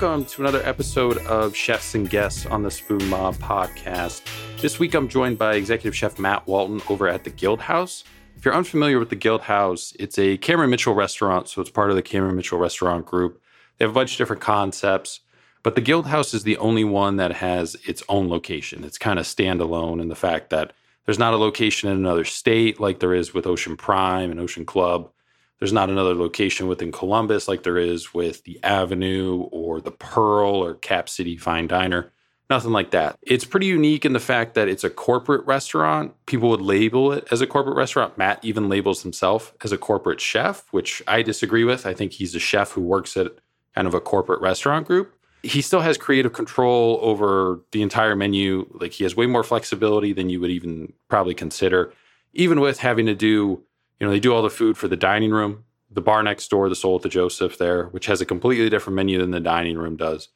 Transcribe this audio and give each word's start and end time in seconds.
welcome 0.00 0.24
to 0.24 0.42
another 0.42 0.60
episode 0.64 1.18
of 1.18 1.54
Chefs 1.54 1.94
and 1.94 2.10
Guests 2.10 2.46
on 2.46 2.64
the 2.64 2.70
Spoon 2.70 3.08
Mob 3.08 3.36
podcast. 3.36 4.22
This 4.60 4.80
week 4.80 4.92
I'm 4.92 5.06
joined 5.06 5.38
by 5.38 5.54
Executive 5.54 5.94
Chef 5.94 6.18
Matt 6.18 6.44
Walton 6.48 6.82
over 6.88 7.06
at 7.06 7.22
the 7.22 7.30
Guild 7.30 7.60
House. 7.60 8.02
If 8.36 8.44
you're 8.44 8.56
unfamiliar 8.56 8.98
with 8.98 9.10
the 9.10 9.14
Guild 9.14 9.42
House, 9.42 9.92
it's 10.00 10.18
a 10.18 10.36
Cameron 10.38 10.70
Mitchell 10.70 10.94
restaurant, 10.94 11.48
so 11.48 11.60
it's 11.60 11.70
part 11.70 11.90
of 11.90 11.96
the 11.96 12.02
Cameron 12.02 12.34
Mitchell 12.34 12.58
restaurant 12.58 13.06
group. 13.06 13.40
They 13.78 13.84
have 13.84 13.92
a 13.92 13.94
bunch 13.94 14.10
of 14.10 14.18
different 14.18 14.42
concepts, 14.42 15.20
but 15.62 15.76
the 15.76 15.80
Guild 15.80 16.06
House 16.06 16.34
is 16.34 16.42
the 16.42 16.56
only 16.56 16.82
one 16.82 17.16
that 17.18 17.30
has 17.34 17.76
its 17.86 18.02
own 18.08 18.28
location. 18.28 18.82
It's 18.82 18.98
kind 18.98 19.20
of 19.20 19.26
standalone 19.26 20.00
in 20.00 20.08
the 20.08 20.16
fact 20.16 20.50
that 20.50 20.72
there's 21.06 21.20
not 21.20 21.34
a 21.34 21.38
location 21.38 21.88
in 21.88 21.96
another 21.96 22.24
state 22.24 22.80
like 22.80 22.98
there 22.98 23.14
is 23.14 23.32
with 23.32 23.46
Ocean 23.46 23.76
Prime 23.76 24.32
and 24.32 24.40
Ocean 24.40 24.66
Club. 24.66 25.12
There's 25.58 25.72
not 25.72 25.90
another 25.90 26.14
location 26.14 26.66
within 26.66 26.92
Columbus 26.92 27.48
like 27.48 27.62
there 27.62 27.78
is 27.78 28.12
with 28.12 28.44
the 28.44 28.62
Avenue 28.62 29.48
or 29.50 29.80
the 29.80 29.92
Pearl 29.92 30.50
or 30.50 30.74
Cap 30.74 31.08
City 31.08 31.36
Fine 31.36 31.68
Diner. 31.68 32.12
Nothing 32.50 32.72
like 32.72 32.90
that. 32.90 33.18
It's 33.22 33.44
pretty 33.44 33.66
unique 33.66 34.04
in 34.04 34.12
the 34.12 34.20
fact 34.20 34.54
that 34.54 34.68
it's 34.68 34.84
a 34.84 34.90
corporate 34.90 35.46
restaurant. 35.46 36.14
People 36.26 36.50
would 36.50 36.60
label 36.60 37.10
it 37.12 37.26
as 37.30 37.40
a 37.40 37.46
corporate 37.46 37.76
restaurant. 37.76 38.18
Matt 38.18 38.44
even 38.44 38.68
labels 38.68 39.02
himself 39.02 39.54
as 39.64 39.72
a 39.72 39.78
corporate 39.78 40.20
chef, 40.20 40.66
which 40.70 41.02
I 41.08 41.22
disagree 41.22 41.64
with. 41.64 41.86
I 41.86 41.94
think 41.94 42.12
he's 42.12 42.34
a 42.34 42.38
chef 42.38 42.72
who 42.72 42.82
works 42.82 43.16
at 43.16 43.32
kind 43.74 43.86
of 43.86 43.94
a 43.94 44.00
corporate 44.00 44.42
restaurant 44.42 44.86
group. 44.86 45.14
He 45.42 45.62
still 45.62 45.80
has 45.80 45.96
creative 45.96 46.34
control 46.34 46.98
over 47.02 47.60
the 47.72 47.82
entire 47.82 48.14
menu. 48.14 48.66
Like 48.72 48.92
he 48.92 49.04
has 49.04 49.16
way 49.16 49.26
more 49.26 49.42
flexibility 49.42 50.12
than 50.12 50.28
you 50.28 50.40
would 50.40 50.50
even 50.50 50.92
probably 51.08 51.34
consider, 51.34 51.92
even 52.34 52.60
with 52.60 52.78
having 52.78 53.06
to 53.06 53.14
do 53.14 53.62
you 53.98 54.06
know, 54.06 54.12
they 54.12 54.20
do 54.20 54.34
all 54.34 54.42
the 54.42 54.50
food 54.50 54.76
for 54.76 54.88
the 54.88 54.96
dining 54.96 55.30
room, 55.30 55.64
the 55.90 56.00
bar 56.00 56.22
next 56.22 56.48
door, 56.48 56.68
the 56.68 56.74
Soul 56.74 56.98
the 56.98 57.08
Joseph 57.08 57.58
there, 57.58 57.86
which 57.86 58.06
has 58.06 58.20
a 58.20 58.26
completely 58.26 58.68
different 58.68 58.96
menu 58.96 59.18
than 59.18 59.30
the 59.30 59.40
dining 59.40 59.78
room 59.78 59.96
does. 59.96 60.28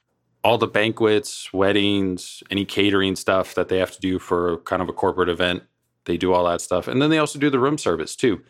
All 0.44 0.58
the 0.58 0.68
banquets, 0.68 1.52
weddings, 1.52 2.42
any 2.50 2.64
catering 2.64 3.16
stuff 3.16 3.54
that 3.54 3.68
they 3.68 3.78
have 3.78 3.90
to 3.92 4.00
do 4.00 4.18
for 4.18 4.58
kind 4.58 4.80
of 4.80 4.88
a 4.88 4.92
corporate 4.92 5.28
event, 5.28 5.64
they 6.04 6.16
do 6.16 6.32
all 6.32 6.44
that 6.44 6.60
stuff. 6.60 6.86
And 6.88 7.02
then 7.02 7.10
they 7.10 7.18
also 7.18 7.38
do 7.38 7.50
the 7.50 7.58
room 7.58 7.76
service 7.76 8.14
too. 8.14 8.40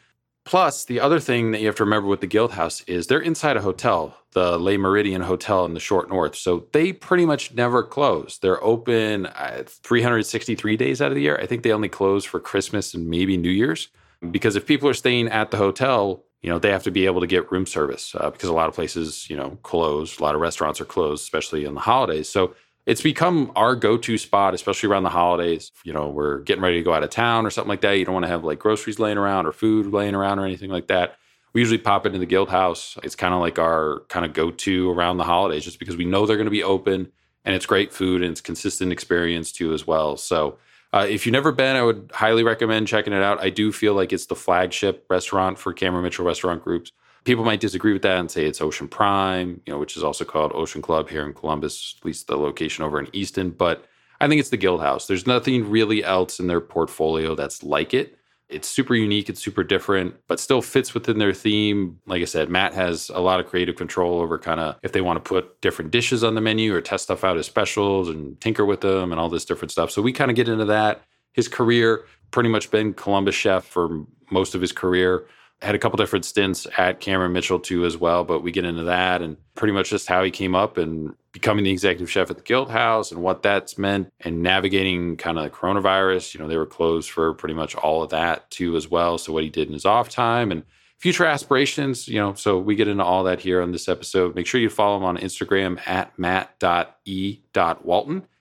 Plus, 0.45 0.87
the 0.87 1.00
other 1.00 1.20
thing 1.20 1.50
that 1.50 1.61
you 1.61 1.67
have 1.67 1.77
to 1.77 1.84
remember 1.84 2.09
with 2.09 2.22
the 2.22 2.27
Guild 2.27 2.53
House 2.53 2.81
is 2.87 3.06
they're 3.06 3.20
inside 3.20 3.59
a 3.59 3.61
hotel, 3.61 4.17
the 4.33 4.56
Le 4.56 4.72
Méridien 4.72 5.22
Hotel 5.22 5.67
in 5.67 5.75
the 5.75 5.81
Short 5.81 6.09
North. 6.09 6.37
So 6.37 6.67
they 6.72 6.93
pretty 6.93 7.27
much 7.27 7.53
never 7.53 7.83
close. 7.83 8.39
They're 8.39 8.62
open 8.65 9.27
uh, 9.27 9.65
363 9.67 10.77
days 10.78 11.03
out 11.03 11.11
of 11.11 11.17
the 11.17 11.20
year. 11.20 11.39
I 11.39 11.45
think 11.45 11.65
they 11.65 11.72
only 11.72 11.91
close 11.91 12.25
for 12.25 12.41
Christmas 12.41 12.95
and 12.95 13.09
maybe 13.09 13.37
New 13.37 13.50
Year's. 13.50 13.89
Because 14.30 14.56
if 14.56 14.66
people 14.66 14.88
are 14.88 14.94
staying 14.94 15.28
at 15.28 15.50
the 15.50 15.56
hotel, 15.56 16.24
you 16.42 16.50
know, 16.50 16.58
they 16.58 16.70
have 16.70 16.84
to 16.84 16.91
be 16.91 17.06
able 17.06 17.20
to 17.20 17.27
get 17.27 17.50
room 17.50 17.66
service 17.66 18.14
uh, 18.19 18.30
because 18.30 18.48
a 18.48 18.52
lot 18.55 18.69
of 18.69 18.75
places, 18.75 19.28
you 19.28 19.36
know, 19.36 19.58
close. 19.62 20.19
A 20.19 20.22
lot 20.22 20.34
of 20.34 20.41
restaurants 20.41 20.80
are 20.80 20.84
closed, 20.84 21.22
especially 21.22 21.64
in 21.64 21.75
the 21.75 21.80
holidays. 21.80 22.28
So 22.28 22.55
it's 22.86 23.02
become 23.02 23.52
our 23.55 23.77
go-to 23.77 24.16
spot, 24.16 24.55
especially 24.55 24.88
around 24.88 25.02
the 25.02 25.10
holidays. 25.10 25.72
You 25.84 25.92
know, 25.92 26.08
we're 26.08 26.38
getting 26.41 26.62
ready 26.62 26.78
to 26.78 26.83
go 26.83 26.94
out 26.94 27.05
of 27.05 27.10
town 27.10 27.44
or 27.44 27.50
something 27.50 27.69
like 27.69 27.83
that. 27.83 27.98
You 27.98 28.05
don't 28.05 28.14
want 28.14 28.25
to 28.25 28.30
have 28.30 28.44
like 28.44 28.58
groceries 28.58 28.98
laying 28.98 29.19
around 29.19 29.47
or 29.47 29.52
food 29.52 29.92
laying 29.92 30.14
around 30.14 30.38
or 30.38 30.47
anything 30.47 30.70
like 30.70 30.86
that. 30.88 31.16
We 31.53 31.60
usually 31.60 31.78
pop 31.78 32.06
into 32.06 32.19
the 32.19 32.27
Guild 32.27 32.48
House. 32.48 32.97
It's 33.03 33.16
kind 33.16 33.34
of 33.34 33.41
like 33.41 33.58
our 33.58 34.03
kind 34.08 34.25
of 34.25 34.32
go-to 34.32 34.91
around 34.91 35.16
the 35.16 35.25
holidays, 35.25 35.64
just 35.64 35.78
because 35.78 35.97
we 35.97 36.05
know 36.05 36.25
they're 36.25 36.36
going 36.36 36.47
to 36.47 36.50
be 36.50 36.62
open 36.62 37.10
and 37.44 37.55
it's 37.55 37.66
great 37.66 37.92
food 37.92 38.22
and 38.22 38.30
it's 38.30 38.41
consistent 38.41 38.92
experience 38.92 39.53
too 39.53 39.72
as 39.72 39.86
well. 39.86 40.16
So 40.16 40.58
uh, 40.92 41.06
if 41.08 41.27
you've 41.27 41.33
never 41.33 41.53
been, 41.53 41.77
I 41.77 41.83
would 41.83 42.11
highly 42.14 42.42
recommend 42.42 42.89
checking 42.89 43.12
it 43.12 43.22
out. 43.22 43.42
I 43.42 43.50
do 43.50 43.72
feel 43.72 43.94
like 43.94 44.12
it's 44.12 44.27
the 44.27 44.34
flagship 44.34 45.05
restaurant 45.11 45.58
for 45.58 45.72
Cameron 45.72 46.05
Mitchell 46.05 46.25
restaurant 46.25 46.64
groups. 46.64 46.92
People 47.25 47.44
might 47.44 47.61
disagree 47.61 47.92
with 47.92 48.03
that 48.03 48.19
and 48.19 48.31
say 48.31 48.47
it's 48.47 48.61
Ocean 48.61 48.88
Prime, 48.88 49.60
you 49.66 49.72
know, 49.72 49.78
which 49.78 49.97
is 49.97 50.04
also 50.04 50.25
called 50.25 50.53
Ocean 50.54 50.81
Club 50.81 51.10
here 51.10 51.26
in 51.26 51.34
Columbus, 51.34 51.97
at 51.99 52.06
least 52.06 52.26
the 52.26 52.38
location 52.38 52.84
over 52.84 52.99
in 52.99 53.09
Easton. 53.12 53.50
But 53.50 53.84
I 54.21 54.28
think 54.28 54.41
it's 54.41 54.49
the 54.49 54.56
Guild 54.56 54.81
House. 54.81 55.06
There's 55.06 55.26
nothing 55.26 55.69
really 55.69 56.03
else 56.03 56.41
in 56.41 56.47
their 56.47 56.60
portfolio 56.60 57.34
that's 57.34 57.62
like 57.62 57.93
it. 57.93 58.18
It's 58.48 58.66
super 58.66 58.94
unique, 58.94 59.28
it's 59.28 59.42
super 59.42 59.62
different, 59.62 60.14
but 60.26 60.41
still 60.41 60.62
fits 60.62 60.94
within 60.94 61.19
their 61.19 61.34
theme. 61.34 62.00
Like 62.06 62.22
I 62.22 62.25
said, 62.25 62.48
Matt 62.48 62.72
has 62.72 63.10
a 63.10 63.20
lot 63.20 63.41
of 63.41 63.47
creative 63.47 63.76
control 63.76 64.20
over 64.20 64.38
kind 64.38 64.59
of 64.59 64.76
if 64.82 64.92
they 64.92 65.03
want 65.03 65.22
to 65.22 65.28
put 65.28 65.60
different 65.60 65.91
dishes 65.91 66.25
on 66.25 66.34
the 66.34 66.41
menu 66.41 66.75
or 66.75 66.81
test 66.81 67.04
stuff 67.04 67.25
out 67.25 67.37
as 67.37 67.47
specials 67.47 68.08
and 68.08 68.41
tinker 68.41 68.64
with 68.64 68.81
them 68.81 69.12
and 69.12 69.20
all 69.20 69.28
this 69.28 69.44
different 69.44 69.70
stuff. 69.70 69.91
So 69.91 70.00
we 70.00 70.12
kind 70.12 70.31
of 70.31 70.37
get 70.37 70.48
into 70.48 70.64
that. 70.64 71.03
His 71.32 71.47
career 71.47 72.04
pretty 72.31 72.48
much 72.48 72.70
been 72.70 72.94
Columbus 72.94 73.34
chef 73.34 73.64
for 73.66 74.04
most 74.31 74.54
of 74.54 74.60
his 74.60 74.72
career 74.72 75.26
had 75.60 75.75
a 75.75 75.78
couple 75.78 75.97
different 75.97 76.25
stints 76.25 76.66
at 76.76 77.00
Cameron 77.00 77.32
Mitchell 77.32 77.58
too 77.58 77.84
as 77.84 77.97
well, 77.97 78.25
but 78.25 78.42
we 78.42 78.53
get 78.53 78.64
into 78.64 78.84
that 78.84 79.22
and 79.22 79.37
pretty 79.56 79.72
much 79.72 79.91
just 79.91 80.06
how 80.06 80.22
he 80.22 80.31
came 80.31 80.54
up 80.54 80.78
and 80.78 81.14
becoming 81.33 81.65
the 81.65 81.71
executive 81.71 82.11
chef 82.11 82.31
at 82.31 82.37
the 82.37 82.43
Guild 82.43 82.71
House 82.71 83.12
and 83.12 83.22
what 83.22 83.43
that's 83.43 83.78
meant 83.78 84.12
and 84.21 84.43
navigating 84.43 85.16
kind 85.16 85.39
of 85.39 85.44
the 85.44 85.50
coronavirus. 85.50 86.34
You 86.34 86.41
know, 86.41 86.49
they 86.49 86.56
were 86.56 86.66
closed 86.66 87.11
for 87.11 87.34
pretty 87.34 87.55
much 87.55 87.75
all 87.75 88.03
of 88.03 88.11
that 88.11 88.50
too 88.50 88.77
as 88.77 88.91
well. 88.91 89.19
So 89.19 89.33
what 89.33 89.44
he 89.44 89.50
did 89.50 89.69
in 89.69 89.75
his 89.75 89.84
off 89.84 90.09
time 90.09 90.50
and 90.50 90.65
future 90.99 91.27
aspirations, 91.27 92.09
you 92.09 92.19
know, 92.19 92.34
so 92.34 92.59
we 92.59 92.75
get 92.75 92.88
into 92.88 93.05
all 93.05 93.25
that 93.25 93.41
here 93.41 93.62
on 93.62 93.72
this 93.72 93.88
episode. 93.88 94.34
Make 94.34 94.47
sure 94.47 94.61
you 94.61 94.71
follow 94.71 94.97
him 94.97 95.05
on 95.05 95.19
Instagram 95.19 95.87
at 95.87 96.19
matt.e.walton 96.19 96.56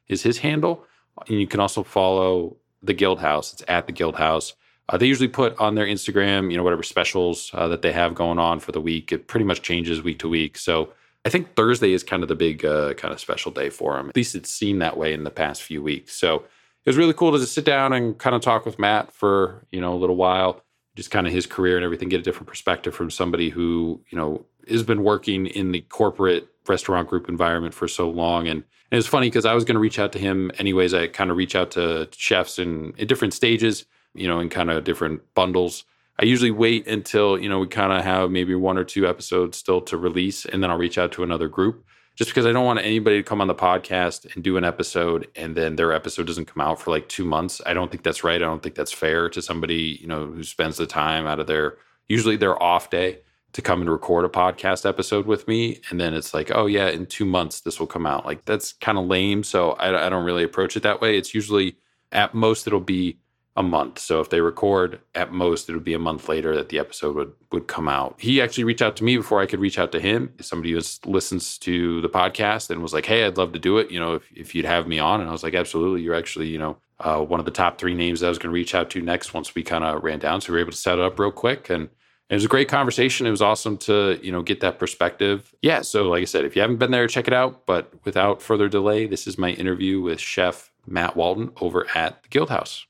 is 0.07 0.23
his 0.23 0.37
handle. 0.39 0.85
And 1.27 1.39
you 1.39 1.47
can 1.47 1.59
also 1.59 1.83
follow 1.83 2.57
the 2.81 2.93
Guild 2.93 3.19
House. 3.19 3.53
It's 3.53 3.63
at 3.67 3.85
the 3.87 3.91
Guild 3.91 4.15
House 4.15 4.53
uh, 4.89 4.97
they 4.97 5.05
usually 5.05 5.27
put 5.27 5.57
on 5.59 5.75
their 5.75 5.85
Instagram, 5.85 6.49
you 6.49 6.57
know, 6.57 6.63
whatever 6.63 6.83
specials 6.83 7.51
uh, 7.53 7.67
that 7.67 7.81
they 7.81 7.91
have 7.91 8.15
going 8.15 8.39
on 8.39 8.59
for 8.59 8.71
the 8.71 8.81
week. 8.81 9.11
It 9.11 9.27
pretty 9.27 9.45
much 9.45 9.61
changes 9.61 10.01
week 10.01 10.19
to 10.19 10.29
week. 10.29 10.57
So 10.57 10.93
I 11.27 11.29
think 11.29 11.55
Thursday 11.55 11.91
is 11.91 12.03
kind 12.03 12.23
of 12.23 12.29
the 12.29 12.35
big 12.35 12.63
uh, 12.63 12.93
kind 12.93 13.13
of 13.13 13.19
special 13.19 13.51
day 13.51 13.69
for 13.69 13.99
him. 13.99 14.07
At 14.07 14.15
least 14.15 14.33
it's 14.33 14.49
seen 14.49 14.79
that 14.79 14.95
way 14.95 15.11
in 15.13 15.25
the 15.25 15.29
past 15.29 15.61
few 15.61 15.83
weeks. 15.83 16.13
So 16.13 16.37
it 16.37 16.89
was 16.89 16.95
really 16.95 17.13
cool 17.13 17.33
to 17.33 17.37
just 17.37 17.53
sit 17.53 17.65
down 17.65 17.91
and 17.91 18.17
kind 18.17 18.33
of 18.33 18.41
talk 18.41 18.65
with 18.65 18.79
Matt 18.79 19.11
for 19.11 19.65
you 19.73 19.81
know 19.81 19.93
a 19.93 19.99
little 19.99 20.15
while, 20.15 20.63
just 20.95 21.11
kind 21.11 21.27
of 21.27 21.33
his 21.33 21.45
career 21.45 21.75
and 21.75 21.83
everything, 21.83 22.07
get 22.07 22.21
a 22.21 22.23
different 22.23 22.47
perspective 22.47 22.95
from 22.95 23.11
somebody 23.11 23.49
who 23.49 23.99
you 24.09 24.17
know 24.17 24.45
has 24.69 24.83
been 24.83 25.03
working 25.03 25.47
in 25.47 25.73
the 25.73 25.81
corporate 25.81 26.47
restaurant 26.65 27.09
group 27.09 27.27
environment 27.27 27.73
for 27.73 27.87
so 27.87 28.09
long 28.09 28.47
and. 28.47 28.63
And 28.89 28.95
it 28.95 28.99
was 28.99 29.07
funny 29.07 29.27
because 29.27 29.45
I 29.45 29.53
was 29.53 29.65
going 29.65 29.75
to 29.75 29.81
reach 29.81 29.99
out 29.99 30.13
to 30.13 30.19
him 30.19 30.49
anyways. 30.59 30.93
I 30.93 31.07
kind 31.07 31.29
of 31.29 31.35
reach 31.35 31.57
out 31.57 31.71
to 31.71 32.07
chefs 32.15 32.57
in, 32.57 32.93
in 32.97 33.05
different 33.05 33.33
stages 33.33 33.85
you 34.17 34.27
know, 34.27 34.39
in 34.39 34.49
kind 34.49 34.69
of 34.69 34.83
different 34.83 35.21
bundles. 35.33 35.85
I 36.19 36.25
usually 36.25 36.51
wait 36.51 36.87
until, 36.87 37.37
you 37.37 37.47
know, 37.47 37.59
we 37.59 37.67
kind 37.67 37.93
of 37.93 38.03
have 38.03 38.31
maybe 38.31 38.55
one 38.55 38.77
or 38.77 38.83
two 38.83 39.07
episodes 39.07 39.57
still 39.57 39.81
to 39.81 39.97
release, 39.97 40.45
and 40.45 40.63
then 40.63 40.71
I'll 40.71 40.77
reach 40.77 40.97
out 40.97 41.11
to 41.13 41.23
another 41.23 41.47
group 41.47 41.85
just 42.17 42.31
because 42.31 42.47
I 42.47 42.51
don't 42.51 42.65
want 42.65 42.79
anybody 42.79 43.17
to 43.17 43.23
come 43.23 43.41
on 43.41 43.47
the 43.47 43.53
podcast 43.53 44.33
and 44.33 44.43
do 44.43 44.57
an 44.57 44.63
episode 44.63 45.27
and 45.35 45.55
then 45.55 45.75
their 45.75 45.93
episode 45.93 46.25
doesn't 46.25 46.45
come 46.51 46.61
out 46.61 46.81
for 46.81 46.89
like 46.89 47.07
two 47.07 47.23
months. 47.23 47.61
I 47.63 47.73
don't 47.75 47.91
think 47.91 48.01
that's 48.01 48.23
right. 48.23 48.41
I 48.41 48.45
don't 48.45 48.63
think 48.63 48.73
that's 48.73 48.91
fair 48.91 49.29
to 49.29 49.41
somebody, 49.41 49.99
you 50.01 50.07
know, 50.07 50.25
who 50.25 50.43
spends 50.43 50.77
the 50.77 50.87
time 50.87 51.27
out 51.27 51.39
of 51.39 51.45
their 51.45 51.77
usually 52.07 52.35
their 52.35 52.61
off 52.61 52.89
day 52.89 53.19
to 53.53 53.61
come 53.61 53.81
and 53.81 53.89
record 53.89 54.25
a 54.25 54.29
podcast 54.29 54.87
episode 54.87 55.27
with 55.27 55.47
me. 55.47 55.79
And 55.89 56.01
then 56.01 56.15
it's 56.15 56.33
like, 56.33 56.51
oh, 56.53 56.65
yeah, 56.65 56.89
in 56.89 57.05
two 57.05 57.25
months, 57.25 57.61
this 57.61 57.79
will 57.79 57.87
come 57.87 58.07
out. 58.07 58.25
Like, 58.25 58.45
that's 58.45 58.73
kind 58.73 58.97
of 58.97 59.05
lame. 59.05 59.43
So 59.43 59.71
I, 59.73 60.07
I 60.07 60.09
don't 60.09 60.25
really 60.25 60.43
approach 60.43 60.75
it 60.75 60.83
that 60.83 61.01
way. 61.01 61.17
It's 61.17 61.35
usually 61.35 61.77
at 62.11 62.33
most, 62.33 62.65
it'll 62.65 62.79
be 62.79 63.19
a 63.57 63.63
month. 63.63 63.97
So 63.97 64.21
if 64.21 64.29
they 64.29 64.39
record 64.39 65.01
at 65.15 65.33
most, 65.33 65.67
it 65.67 65.73
would 65.73 65.83
be 65.83 65.95
a 65.95 65.99
month 65.99 66.29
later 66.29 66.55
that 66.55 66.69
the 66.69 66.77
episode 66.77 67.15
would 67.15 67.33
would 67.51 67.67
come 67.67 67.87
out. 67.87 68.15
He 68.19 68.39
actually 68.39 68.65
reached 68.65 68.83
out 68.83 68.95
to 68.97 69.03
me 69.03 69.17
before 69.17 69.41
I 69.41 69.47
could 69.47 69.59
reach 69.59 69.79
out 69.79 69.91
to 69.93 69.99
him. 69.99 70.31
Somebody 70.39 70.73
who 70.73 70.81
listens 71.05 71.57
to 71.59 71.99
the 72.01 72.09
podcast 72.09 72.69
and 72.69 72.83
was 72.83 72.93
like, 72.93 73.07
"Hey, 73.07 73.25
I'd 73.25 73.37
love 73.37 73.53
to 73.53 73.59
do 73.59 73.79
it. 73.79 73.89
You 73.89 73.99
know, 73.99 74.13
if 74.15 74.31
if 74.31 74.55
you'd 74.55 74.65
have 74.65 74.87
me 74.87 74.99
on." 74.99 75.21
And 75.21 75.27
I 75.27 75.31
was 75.31 75.43
like, 75.43 75.55
"Absolutely. 75.55 76.01
You're 76.01 76.15
actually, 76.15 76.47
you 76.47 76.59
know, 76.59 76.77
uh, 76.99 77.19
one 77.19 77.39
of 77.39 77.45
the 77.45 77.51
top 77.51 77.79
three 77.79 77.95
names 77.95 78.21
I 78.21 78.29
was 78.29 78.37
going 78.37 78.51
to 78.51 78.53
reach 78.53 78.75
out 78.75 78.91
to 78.91 79.01
next 79.01 79.33
once 79.33 79.55
we 79.55 79.63
kind 79.63 79.83
of 79.83 80.03
ran 80.03 80.19
down. 80.19 80.39
So 80.39 80.53
we 80.53 80.57
were 80.57 80.61
able 80.61 80.71
to 80.71 80.77
set 80.77 80.99
it 80.99 81.03
up 81.03 81.19
real 81.19 81.31
quick 81.31 81.69
and." 81.69 81.89
It 82.29 82.33
was 82.33 82.43
a 82.43 82.49
great 82.49 82.67
conversation. 82.67 83.25
It 83.25 83.31
was 83.31 83.41
awesome 83.41 83.77
to, 83.77 84.19
you 84.21 84.33
know, 84.33 84.41
get 84.41 84.59
that 84.59 84.79
perspective. 84.79 85.55
Yeah. 85.61 85.79
So, 85.81 86.09
like 86.09 86.23
I 86.23 86.25
said, 86.25 86.43
if 86.43 86.57
you 86.57 86.61
haven't 86.61 86.75
been 86.75 86.91
there, 86.91 87.07
check 87.07 87.25
it 87.25 87.33
out. 87.33 87.65
But 87.65 87.93
without 88.03 88.41
further 88.41 88.67
delay, 88.67 89.07
this 89.07 89.27
is 89.27 89.37
my 89.37 89.51
interview 89.51 90.01
with 90.01 90.19
Chef 90.19 90.69
Matt 90.85 91.15
Walton 91.15 91.51
over 91.61 91.87
at 91.95 92.21
the 92.23 92.27
Guild 92.27 92.49
House. 92.49 92.85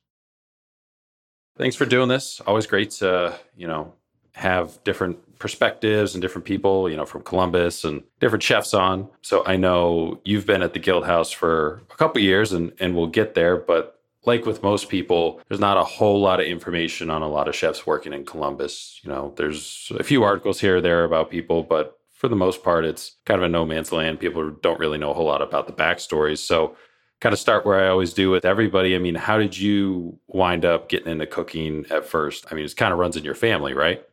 Thanks 1.57 1.75
for 1.75 1.85
doing 1.85 2.07
this. 2.07 2.39
Always 2.41 2.67
great 2.67 2.91
to, 2.91 3.37
you 3.55 3.67
know, 3.67 3.93
have 4.33 4.83
different 4.83 5.39
perspectives 5.39 6.13
and 6.13 6.21
different 6.21 6.45
people, 6.45 6.89
you 6.89 6.95
know, 6.95 7.05
from 7.05 7.23
Columbus 7.23 7.83
and 7.83 8.03
different 8.19 8.43
chefs 8.43 8.73
on. 8.73 9.09
So 9.23 9.43
I 9.45 9.55
know 9.55 10.21
you've 10.23 10.45
been 10.45 10.61
at 10.61 10.73
the 10.73 10.79
Guild 10.79 11.05
House 11.05 11.31
for 11.31 11.81
a 11.91 11.95
couple 11.95 12.21
years 12.21 12.53
and 12.53 12.71
and 12.79 12.95
we'll 12.95 13.07
get 13.07 13.33
there, 13.33 13.57
but 13.57 13.99
like 14.25 14.45
with 14.45 14.61
most 14.61 14.89
people, 14.89 15.41
there's 15.47 15.59
not 15.59 15.77
a 15.77 15.83
whole 15.83 16.21
lot 16.21 16.39
of 16.39 16.45
information 16.45 17.09
on 17.09 17.21
a 17.21 17.27
lot 17.27 17.47
of 17.47 17.55
chefs 17.55 17.87
working 17.87 18.13
in 18.13 18.25
Columbus. 18.25 18.99
You 19.03 19.09
know, 19.09 19.33
there's 19.37 19.91
a 19.97 20.03
few 20.03 20.21
articles 20.23 20.59
here 20.59 20.77
or 20.77 20.81
there 20.81 21.05
about 21.05 21.31
people, 21.31 21.63
but 21.63 21.97
for 22.11 22.27
the 22.27 22.35
most 22.35 22.63
part, 22.63 22.83
it's 22.83 23.15
kind 23.25 23.39
of 23.39 23.45
a 23.45 23.49
no 23.49 23.65
man's 23.65 23.91
land. 23.91 24.19
People 24.19 24.51
don't 24.61 24.79
really 24.79 24.97
know 24.97 25.11
a 25.11 25.13
whole 25.13 25.25
lot 25.25 25.41
about 25.41 25.65
the 25.65 25.73
backstories. 25.73 26.39
So 26.39 26.75
kind 27.19 27.33
of 27.33 27.39
start 27.39 27.65
where 27.65 27.83
I 27.83 27.87
always 27.89 28.13
do 28.13 28.29
with 28.29 28.45
everybody. 28.45 28.95
I 28.95 28.99
mean, 28.99 29.15
how 29.15 29.37
did 29.37 29.57
you 29.57 30.19
wind 30.27 30.65
up 30.65 30.89
getting 30.89 31.11
into 31.11 31.25
cooking 31.25 31.85
at 31.89 32.05
first? 32.05 32.45
I 32.51 32.55
mean, 32.55 32.65
it 32.65 32.75
kind 32.75 32.93
of 32.93 32.99
runs 32.99 33.15
in 33.15 33.23
your 33.23 33.35
family, 33.35 33.73
right? 33.73 34.05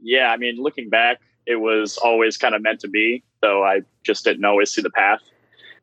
Yeah. 0.00 0.30
I 0.30 0.36
mean, 0.36 0.56
looking 0.62 0.88
back, 0.88 1.20
it 1.46 1.56
was 1.56 1.98
always 1.98 2.36
kind 2.36 2.54
of 2.54 2.62
meant 2.62 2.80
to 2.80 2.88
be. 2.88 3.24
though 3.40 3.64
I 3.64 3.80
just 4.04 4.24
didn't 4.24 4.44
always 4.44 4.70
see 4.70 4.82
the 4.82 4.90
path. 4.90 5.20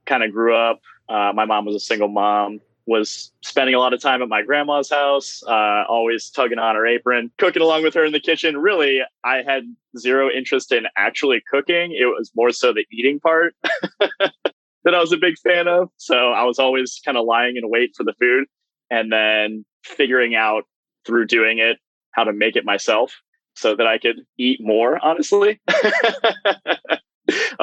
Kind 0.05 0.23
of 0.23 0.31
grew 0.31 0.55
up. 0.55 0.81
Uh, 1.09 1.31
my 1.33 1.45
mom 1.45 1.65
was 1.65 1.75
a 1.75 1.79
single 1.79 2.07
mom 2.07 2.61
was 2.89 3.31
spending 3.43 3.75
a 3.75 3.79
lot 3.79 3.93
of 3.93 4.01
time 4.01 4.21
at 4.23 4.27
my 4.27 4.41
grandma's 4.41 4.89
house, 4.89 5.43
uh, 5.47 5.83
always 5.87 6.31
tugging 6.31 6.57
on 6.57 6.75
her 6.75 6.87
apron, 6.87 7.31
cooking 7.37 7.61
along 7.61 7.83
with 7.83 7.93
her 7.93 8.03
in 8.03 8.11
the 8.11 8.19
kitchen. 8.19 8.57
Really, 8.57 9.01
I 9.23 9.43
had 9.43 9.63
zero 9.97 10.27
interest 10.29 10.71
in 10.71 10.87
actually 10.97 11.41
cooking. 11.49 11.91
It 11.91 12.05
was 12.05 12.31
more 12.35 12.51
so 12.51 12.73
the 12.73 12.85
eating 12.91 13.19
part 13.19 13.55
that 14.83 14.95
I 14.95 14.99
was 14.99 15.11
a 15.11 15.17
big 15.17 15.37
fan 15.37 15.67
of. 15.67 15.89
So 15.97 16.31
I 16.31 16.43
was 16.43 16.59
always 16.59 16.99
kind 17.03 17.17
of 17.17 17.25
lying 17.25 17.57
in 17.57 17.69
wait 17.69 17.95
for 17.95 18.03
the 18.03 18.13
food 18.19 18.45
and 18.89 19.11
then 19.11 19.65
figuring 19.83 20.35
out 20.35 20.63
through 21.05 21.27
doing 21.27 21.59
it 21.59 21.77
how 22.11 22.23
to 22.23 22.33
make 22.33 22.55
it 22.55 22.65
myself 22.65 23.13
so 23.55 23.75
that 23.75 23.87
I 23.87 23.97
could 23.97 24.21
eat 24.37 24.59
more, 24.61 25.03
honestly. 25.03 25.59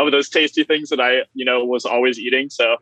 of 0.07 0.13
those 0.13 0.29
tasty 0.29 0.65
things 0.65 0.91
that 0.91 1.01
I, 1.01 1.23
you 1.35 1.45
know, 1.45 1.65
was 1.65 1.85
always 1.85 2.19
eating. 2.19 2.51
So 2.51 2.77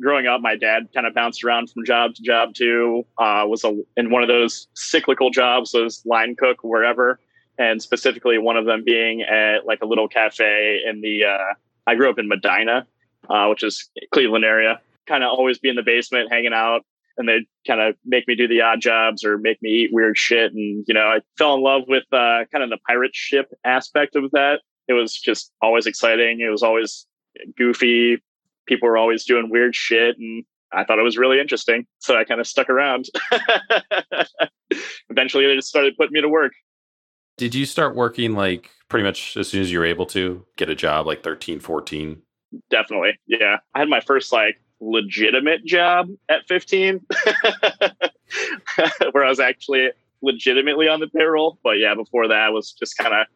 growing 0.00 0.26
up, 0.26 0.40
my 0.40 0.56
dad 0.56 0.88
kind 0.94 1.06
of 1.06 1.14
bounced 1.14 1.44
around 1.44 1.70
from 1.70 1.84
job 1.84 2.14
to 2.14 2.22
job 2.22 2.54
too. 2.54 3.04
Uh, 3.18 3.44
was 3.46 3.64
a, 3.64 3.76
in 3.96 4.10
one 4.10 4.22
of 4.22 4.28
those 4.28 4.68
cyclical 4.74 5.30
jobs, 5.30 5.72
those 5.72 6.02
line 6.04 6.36
cook 6.36 6.58
wherever, 6.62 7.18
and 7.58 7.82
specifically 7.82 8.38
one 8.38 8.56
of 8.56 8.66
them 8.66 8.82
being 8.84 9.22
at 9.22 9.66
like 9.66 9.80
a 9.82 9.86
little 9.86 10.08
cafe 10.08 10.80
in 10.86 11.00
the. 11.00 11.24
Uh, 11.24 11.54
I 11.86 11.96
grew 11.96 12.08
up 12.08 12.18
in 12.18 12.28
Medina, 12.28 12.86
uh, 13.28 13.46
which 13.48 13.62
is 13.62 13.88
Cleveland 14.12 14.44
area. 14.44 14.80
Kind 15.06 15.22
of 15.22 15.30
always 15.30 15.58
be 15.58 15.68
in 15.68 15.76
the 15.76 15.82
basement 15.82 16.32
hanging 16.32 16.54
out, 16.54 16.82
and 17.16 17.28
they'd 17.28 17.46
kind 17.66 17.80
of 17.80 17.96
make 18.04 18.26
me 18.26 18.34
do 18.34 18.48
the 18.48 18.60
odd 18.60 18.80
jobs 18.80 19.24
or 19.24 19.38
make 19.38 19.60
me 19.62 19.70
eat 19.70 19.90
weird 19.92 20.16
shit. 20.16 20.52
And 20.52 20.84
you 20.88 20.94
know, 20.94 21.06
I 21.06 21.20
fell 21.36 21.54
in 21.54 21.62
love 21.62 21.82
with 21.88 22.04
uh, 22.12 22.44
kind 22.52 22.64
of 22.64 22.70
the 22.70 22.78
pirate 22.86 23.14
ship 23.14 23.52
aspect 23.64 24.16
of 24.16 24.30
that. 24.32 24.60
It 24.88 24.92
was 24.92 25.14
just 25.14 25.52
always 25.62 25.86
exciting. 25.86 26.40
It 26.40 26.50
was 26.50 26.62
always 26.62 27.06
goofy, 27.56 28.22
people 28.66 28.88
were 28.88 28.96
always 28.96 29.24
doing 29.24 29.50
weird 29.50 29.74
shit 29.74 30.16
and 30.18 30.44
I 30.72 30.84
thought 30.84 30.98
it 30.98 31.02
was 31.02 31.16
really 31.16 31.40
interesting. 31.40 31.86
So 32.00 32.16
I 32.16 32.24
kind 32.24 32.40
of 32.40 32.46
stuck 32.46 32.68
around. 32.68 33.06
Eventually 35.08 35.46
they 35.46 35.54
just 35.54 35.68
started 35.68 35.96
putting 35.96 36.12
me 36.12 36.20
to 36.20 36.28
work. 36.28 36.52
Did 37.36 37.54
you 37.54 37.64
start 37.64 37.94
working 37.94 38.34
like 38.34 38.70
pretty 38.88 39.04
much 39.04 39.36
as 39.36 39.48
soon 39.48 39.62
as 39.62 39.70
you 39.70 39.78
were 39.78 39.84
able 39.84 40.06
to 40.06 40.44
get 40.56 40.68
a 40.68 40.74
job 40.74 41.06
like 41.06 41.22
13, 41.22 41.60
14? 41.60 42.22
Definitely. 42.70 43.18
Yeah. 43.26 43.58
I 43.74 43.78
had 43.80 43.88
my 43.88 44.00
first 44.00 44.32
like 44.32 44.60
legitimate 44.80 45.64
job 45.64 46.08
at 46.28 46.46
15 46.48 47.00
where 49.12 49.24
I 49.24 49.28
was 49.28 49.40
actually 49.40 49.90
legitimately 50.22 50.88
on 50.88 51.00
the 51.00 51.08
payroll. 51.08 51.58
But 51.62 51.78
yeah, 51.78 51.94
before 51.94 52.28
that 52.28 52.38
I 52.38 52.50
was 52.50 52.72
just 52.72 52.96
kind 52.96 53.14
of 53.14 53.26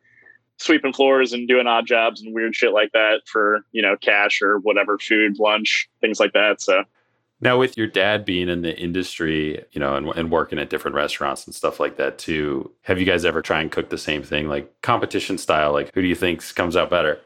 sweeping 0.58 0.92
floors 0.92 1.32
and 1.32 1.48
doing 1.48 1.66
odd 1.66 1.86
jobs 1.86 2.20
and 2.20 2.34
weird 2.34 2.54
shit 2.54 2.72
like 2.72 2.92
that 2.92 3.20
for 3.26 3.60
you 3.72 3.80
know 3.80 3.96
cash 3.96 4.42
or 4.42 4.58
whatever 4.58 4.98
food 4.98 5.38
lunch 5.38 5.88
things 6.00 6.18
like 6.18 6.32
that 6.32 6.60
so 6.60 6.82
now 7.40 7.56
with 7.56 7.78
your 7.78 7.86
dad 7.86 8.24
being 8.24 8.48
in 8.48 8.62
the 8.62 8.76
industry 8.76 9.64
you 9.70 9.80
know 9.80 9.94
and, 9.94 10.08
and 10.08 10.30
working 10.30 10.58
at 10.58 10.68
different 10.68 10.96
restaurants 10.96 11.46
and 11.46 11.54
stuff 11.54 11.78
like 11.78 11.96
that 11.96 12.18
too 12.18 12.70
have 12.82 12.98
you 12.98 13.06
guys 13.06 13.24
ever 13.24 13.40
try 13.40 13.60
and 13.60 13.70
cook 13.70 13.88
the 13.88 13.98
same 13.98 14.22
thing 14.22 14.48
like 14.48 14.82
competition 14.82 15.38
style 15.38 15.72
like 15.72 15.94
who 15.94 16.02
do 16.02 16.08
you 16.08 16.16
think 16.16 16.42
comes 16.54 16.76
out 16.76 16.90
better 16.90 17.20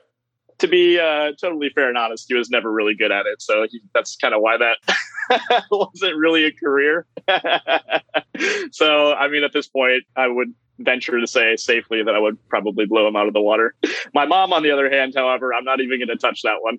to 0.63 0.69
be 0.69 0.99
uh, 0.99 1.33
totally 1.41 1.69
fair 1.71 1.89
and 1.89 1.99
honest 1.99 2.27
he 2.29 2.35
was 2.35 2.49
never 2.49 2.73
really 2.73 2.95
good 2.95 3.13
at 3.13 3.27
it 3.27 3.43
so 3.43 3.67
he, 3.71 3.81
that's 3.95 4.17
kind 4.17 4.35
of 4.35 4.41
why 4.41 4.57
that 4.57 5.65
wasn't 5.71 6.17
really 6.17 6.45
a 6.45 6.53
career 6.53 7.07
so 8.71 9.13
i 9.15 9.29
mean 9.29 9.45
at 9.45 9.53
this 9.53 9.69
point 9.69 10.05
i 10.17 10.27
would 10.27 10.55
venture 10.79 11.21
to 11.21 11.27
say 11.27 11.57
safely 11.57 12.03
that 12.03 12.15
I 12.15 12.19
would 12.19 12.37
probably 12.49 12.87
blow 12.87 13.07
him 13.07 13.15
out 13.15 13.29
of 13.29 13.35
the 13.35 13.41
water. 13.41 13.75
My 14.15 14.27
mom, 14.27 14.53
on 14.53 14.63
the 14.63 14.71
other 14.71 14.91
hand, 14.91 15.15
however, 15.15 15.55
I'm 15.55 15.65
not 15.65 15.81
even 15.81 15.99
going 15.99 16.09
to 16.09 16.17
touch 16.17 16.43
that 16.43 16.61
one. 16.61 16.79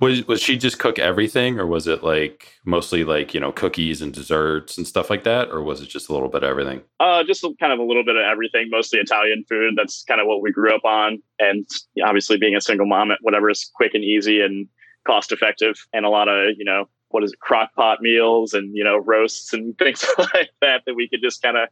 Was 0.00 0.26
was 0.26 0.40
she 0.40 0.56
just 0.56 0.78
cook 0.78 0.98
everything, 0.98 1.58
or 1.58 1.66
was 1.66 1.86
it 1.86 2.02
like 2.02 2.54
mostly 2.64 3.04
like 3.04 3.34
you 3.34 3.40
know 3.40 3.52
cookies 3.52 4.00
and 4.00 4.12
desserts 4.12 4.78
and 4.78 4.86
stuff 4.86 5.10
like 5.10 5.24
that, 5.24 5.50
or 5.50 5.62
was 5.62 5.82
it 5.82 5.88
just 5.88 6.08
a 6.08 6.12
little 6.12 6.28
bit 6.28 6.42
of 6.42 6.48
everything? 6.48 6.80
Uh, 7.00 7.22
just 7.22 7.44
kind 7.60 7.72
of 7.72 7.78
a 7.78 7.82
little 7.82 8.04
bit 8.04 8.16
of 8.16 8.22
everything, 8.22 8.68
mostly 8.70 8.98
Italian 8.98 9.44
food. 9.48 9.74
That's 9.76 10.02
kind 10.04 10.20
of 10.20 10.26
what 10.26 10.40
we 10.40 10.52
grew 10.52 10.74
up 10.74 10.84
on, 10.84 11.22
and 11.38 11.66
obviously 12.02 12.38
being 12.38 12.56
a 12.56 12.60
single 12.60 12.86
mom, 12.86 13.10
whatever 13.20 13.50
is 13.50 13.70
quick 13.74 13.92
and 13.94 14.02
easy 14.02 14.40
and 14.40 14.66
cost 15.06 15.32
effective, 15.32 15.76
and 15.92 16.06
a 16.06 16.08
lot 16.08 16.28
of 16.28 16.54
you 16.56 16.64
know 16.64 16.88
what 17.10 17.22
is 17.22 17.32
it, 17.32 17.40
crock 17.40 17.74
pot 17.74 18.00
meals 18.00 18.54
and 18.54 18.74
you 18.74 18.82
know 18.82 18.96
roasts 18.96 19.52
and 19.52 19.76
things 19.78 20.04
like 20.18 20.50
that 20.62 20.82
that 20.86 20.94
we 20.94 21.08
could 21.08 21.20
just 21.22 21.42
kind 21.42 21.58
of 21.58 21.68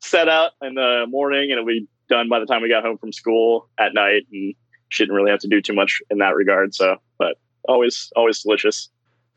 set 0.00 0.28
out 0.28 0.52
in 0.62 0.74
the 0.74 1.04
morning 1.08 1.50
and 1.50 1.52
it'll 1.52 1.66
be 1.66 1.86
done 2.08 2.28
by 2.28 2.40
the 2.40 2.46
time 2.46 2.62
we 2.62 2.68
got 2.68 2.84
home 2.84 2.98
from 2.98 3.12
school 3.12 3.68
at 3.78 3.94
night 3.94 4.22
and 4.32 4.54
she 4.88 5.04
didn't 5.04 5.14
really 5.14 5.30
have 5.30 5.40
to 5.40 5.48
do 5.48 5.60
too 5.60 5.74
much 5.74 6.00
in 6.10 6.18
that 6.18 6.34
regard. 6.34 6.74
So, 6.74 6.96
but 7.18 7.36
always, 7.64 8.12
always 8.16 8.42
delicious. 8.42 8.90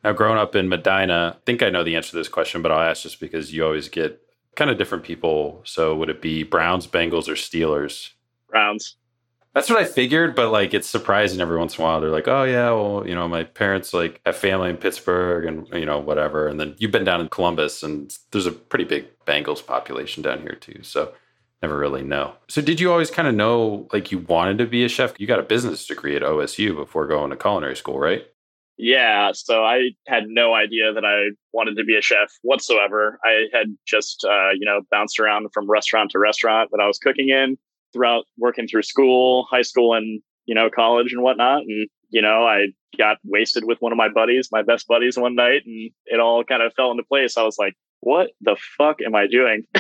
Now, 0.04 0.14
growing 0.14 0.40
up 0.40 0.56
in 0.56 0.68
Medina, 0.68 1.38
I 1.38 1.40
think 1.46 1.62
I 1.62 1.70
know 1.70 1.84
the 1.84 1.96
answer 1.96 2.12
to 2.12 2.18
this 2.18 2.28
question, 2.28 2.62
but 2.62 2.72
I'll 2.72 2.90
ask 2.90 3.04
just 3.04 3.20
because 3.20 3.54
you 3.54 3.64
always 3.64 3.88
get 3.88 4.20
kind 4.56 4.72
of 4.72 4.78
different 4.78 5.04
people. 5.04 5.62
So, 5.64 5.96
would 5.96 6.10
it 6.10 6.22
be 6.22 6.44
Browns, 6.44 6.88
Bengals, 6.88 7.28
or 7.28 7.34
Steelers? 7.34 8.12
Browns. 8.50 8.96
That's 9.54 9.70
what 9.70 9.80
I 9.80 9.86
figured, 9.86 10.34
but 10.34 10.50
like 10.50 10.74
it's 10.74 10.88
surprising 10.88 11.42
every 11.42 11.58
once 11.58 11.78
in 11.78 11.82
a 11.82 11.86
while. 11.86 12.00
They're 12.00 12.10
like, 12.10 12.28
"Oh 12.28 12.44
yeah, 12.44 12.72
well, 12.72 13.04
you 13.06 13.14
know, 13.14 13.28
my 13.28 13.44
parents 13.44 13.94
like 13.94 14.22
have 14.26 14.38
family 14.38 14.70
in 14.70 14.78
Pittsburgh 14.78 15.46
and 15.46 15.68
you 15.74 15.86
know 15.86 16.00
whatever." 16.00 16.48
And 16.48 16.58
then 16.58 16.76
you've 16.78 16.92
been 16.92 17.04
down 17.04 17.20
in 17.20 17.28
Columbus, 17.28 17.84
and 17.84 18.18
there's 18.32 18.46
a 18.46 18.52
pretty 18.54 18.86
big 18.86 19.08
Bengals 19.26 19.66
population 19.66 20.24
down 20.24 20.42
here 20.42 20.56
too. 20.56 20.80
So 20.84 21.14
never 21.62 21.78
really 21.78 22.04
know. 22.04 22.34
So 22.48 22.62
did 22.62 22.80
you 22.80 22.92
always 22.92 23.12
kind 23.12 23.28
of 23.28 23.36
know 23.36 23.88
like 23.94 24.12
you 24.12 24.20
wanted 24.20 24.58
to 24.60 24.66
be 24.66 24.84
a 24.84 24.90
chef? 24.90 25.14
You 25.20 25.28
got 25.28 25.40
a 25.40 25.44
business 25.44 25.86
degree 25.86 26.16
at 26.16 26.22
OSU 26.22 26.76
before 26.76 27.08
going 27.08 27.30
to 27.30 27.36
culinary 27.36 27.76
school, 27.76 28.00
right? 28.00 28.26
Yeah, 28.78 29.32
so 29.34 29.64
I 29.64 29.92
had 30.08 30.24
no 30.28 30.56
idea 30.56 30.92
that 30.92 31.06
I 31.06 31.36
wanted 31.54 31.78
to 31.78 31.84
be 31.84 31.96
a 31.96 32.02
chef 32.02 32.32
whatsoever. 32.42 33.20
I 33.24 33.46
had 33.54 33.68
just 33.86 34.26
uh, 34.28 34.52
you 34.54 34.66
know 34.66 34.82
bounced 34.90 35.20
around 35.20 35.48
from 35.54 35.70
restaurant 35.70 36.12
to 36.12 36.20
restaurant 36.20 36.72
that 36.72 36.82
I 36.82 36.88
was 36.88 36.98
cooking 36.98 37.30
in 37.30 37.58
throughout 37.94 38.26
working 38.38 38.68
through 38.68 38.84
school, 38.84 39.46
high 39.52 39.62
school, 39.62 39.94
and 39.94 40.22
you 40.46 40.56
know 40.56 40.70
college 40.70 41.14
and 41.14 41.22
whatnot. 41.22 41.62
And 41.62 41.88
you 42.10 42.22
know, 42.22 42.44
I 42.44 42.68
got 42.98 43.18
wasted 43.24 43.66
with 43.66 43.78
one 43.82 43.92
of 43.92 43.98
my 43.98 44.10
buddies, 44.10 44.50
my 44.52 44.64
best 44.64 44.88
buddies, 44.88 45.18
one 45.18 45.36
night, 45.36 45.64
and 45.66 45.92
it 46.06 46.20
all 46.20 46.44
kind 46.44 46.62
of 46.62 46.74
fell 46.74 46.92
into 46.92 47.04
place. 47.04 47.38
I 47.38 47.44
was 47.44 47.58
like, 47.58 47.76
"What 48.02 48.32
the 48.42 48.56
fuck 48.78 49.02
am 49.02 49.16
I 49.16 49.28
doing? 49.28 49.64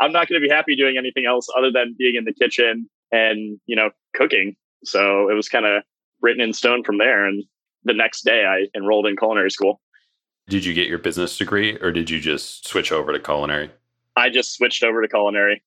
I'm 0.00 0.12
not 0.12 0.28
going 0.28 0.40
to 0.40 0.46
be 0.46 0.52
happy 0.52 0.76
doing 0.76 0.96
anything 0.98 1.26
else 1.26 1.46
other 1.56 1.70
than 1.70 1.94
being 1.98 2.16
in 2.16 2.24
the 2.24 2.34
kitchen 2.34 2.88
and 3.12 3.58
you 3.66 3.76
know 3.76 3.90
cooking." 4.14 4.56
So 4.84 5.30
it 5.30 5.34
was 5.34 5.48
kind 5.48 5.64
of 5.64 5.82
written 6.20 6.40
in 6.40 6.52
stone 6.52 6.84
from 6.84 6.98
there. 6.98 7.24
And 7.24 7.44
the 7.84 7.94
next 7.94 8.24
day, 8.24 8.44
I 8.44 8.66
enrolled 8.76 9.06
in 9.06 9.16
culinary 9.16 9.50
school. 9.50 9.80
Did 10.48 10.64
you 10.64 10.74
get 10.74 10.86
your 10.86 10.98
business 10.98 11.36
degree, 11.36 11.76
or 11.80 11.90
did 11.90 12.08
you 12.08 12.20
just 12.20 12.68
switch 12.68 12.92
over 12.92 13.12
to 13.12 13.18
culinary? 13.18 13.70
I 14.16 14.30
just 14.30 14.54
switched 14.54 14.84
over 14.84 15.02
to 15.02 15.08
culinary. 15.08 15.62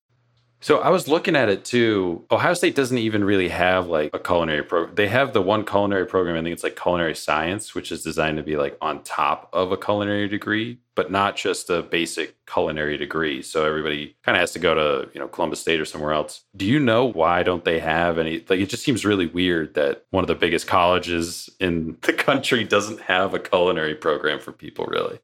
So 0.62 0.80
I 0.80 0.90
was 0.90 1.08
looking 1.08 1.36
at 1.36 1.48
it 1.48 1.64
too. 1.64 2.26
Ohio 2.32 2.54
State 2.54 2.76
doesn't 2.76 2.98
even 2.98 3.24
really 3.24 3.48
have 3.48 3.88
like 3.88 4.10
a 4.14 4.20
culinary 4.20 4.64
program. 4.64 4.96
They 4.96 5.08
have 5.08 5.32
the 5.32 5.42
one 5.42 5.66
culinary 5.66 6.06
program. 6.06 6.36
I 6.36 6.42
think 6.42 6.54
it's 6.54 6.64
like 6.64 6.76
culinary 6.76 7.16
science, 7.16 7.74
which 7.74 7.92
is 7.92 8.04
designed 8.04 8.38
to 8.38 8.44
be 8.44 8.58
like 8.58 8.78
on 8.82 9.02
top 9.04 9.50
of 9.54 9.72
a 9.72 9.78
culinary 9.78 10.28
degree, 10.28 10.80
but 10.96 11.12
not 11.12 11.38
just 11.38 11.70
a 11.70 11.82
basic 11.82 12.36
culinary 12.46 12.98
degree. 12.98 13.42
So 13.42 13.66
everybody 13.66 14.18
kind 14.24 14.36
of 14.36 14.42
has 14.42 14.52
to 14.52 14.60
go 14.60 14.76
to, 14.76 15.10
you 15.14 15.20
know, 15.20 15.30
Columbus 15.30 15.62
State 15.62 15.80
or 15.80 15.86
somewhere 15.86 16.12
else. 16.12 16.44
Do 16.58 16.66
you 16.66 16.80
know 16.80 17.06
why 17.06 17.42
don't 17.44 17.64
they 17.64 17.80
have 17.80 18.18
any 18.18 18.44
like 18.50 18.60
it 18.60 18.70
just 18.70 18.84
seems 18.84 19.06
really 19.06 19.28
weird 19.28 19.76
that 19.76 20.06
one 20.10 20.26
of 20.26 20.28
the 20.28 20.36
biggest 20.36 20.68
colleges 20.68 21.50
in 21.62 21.98
the 22.02 22.14
country 22.14 22.66
doesn't 22.66 23.00
have 23.02 23.34
a 23.34 23.40
culinary 23.40 23.96
program 23.96 24.40
for 24.40 24.52
people 24.52 24.86
really? 24.88 25.20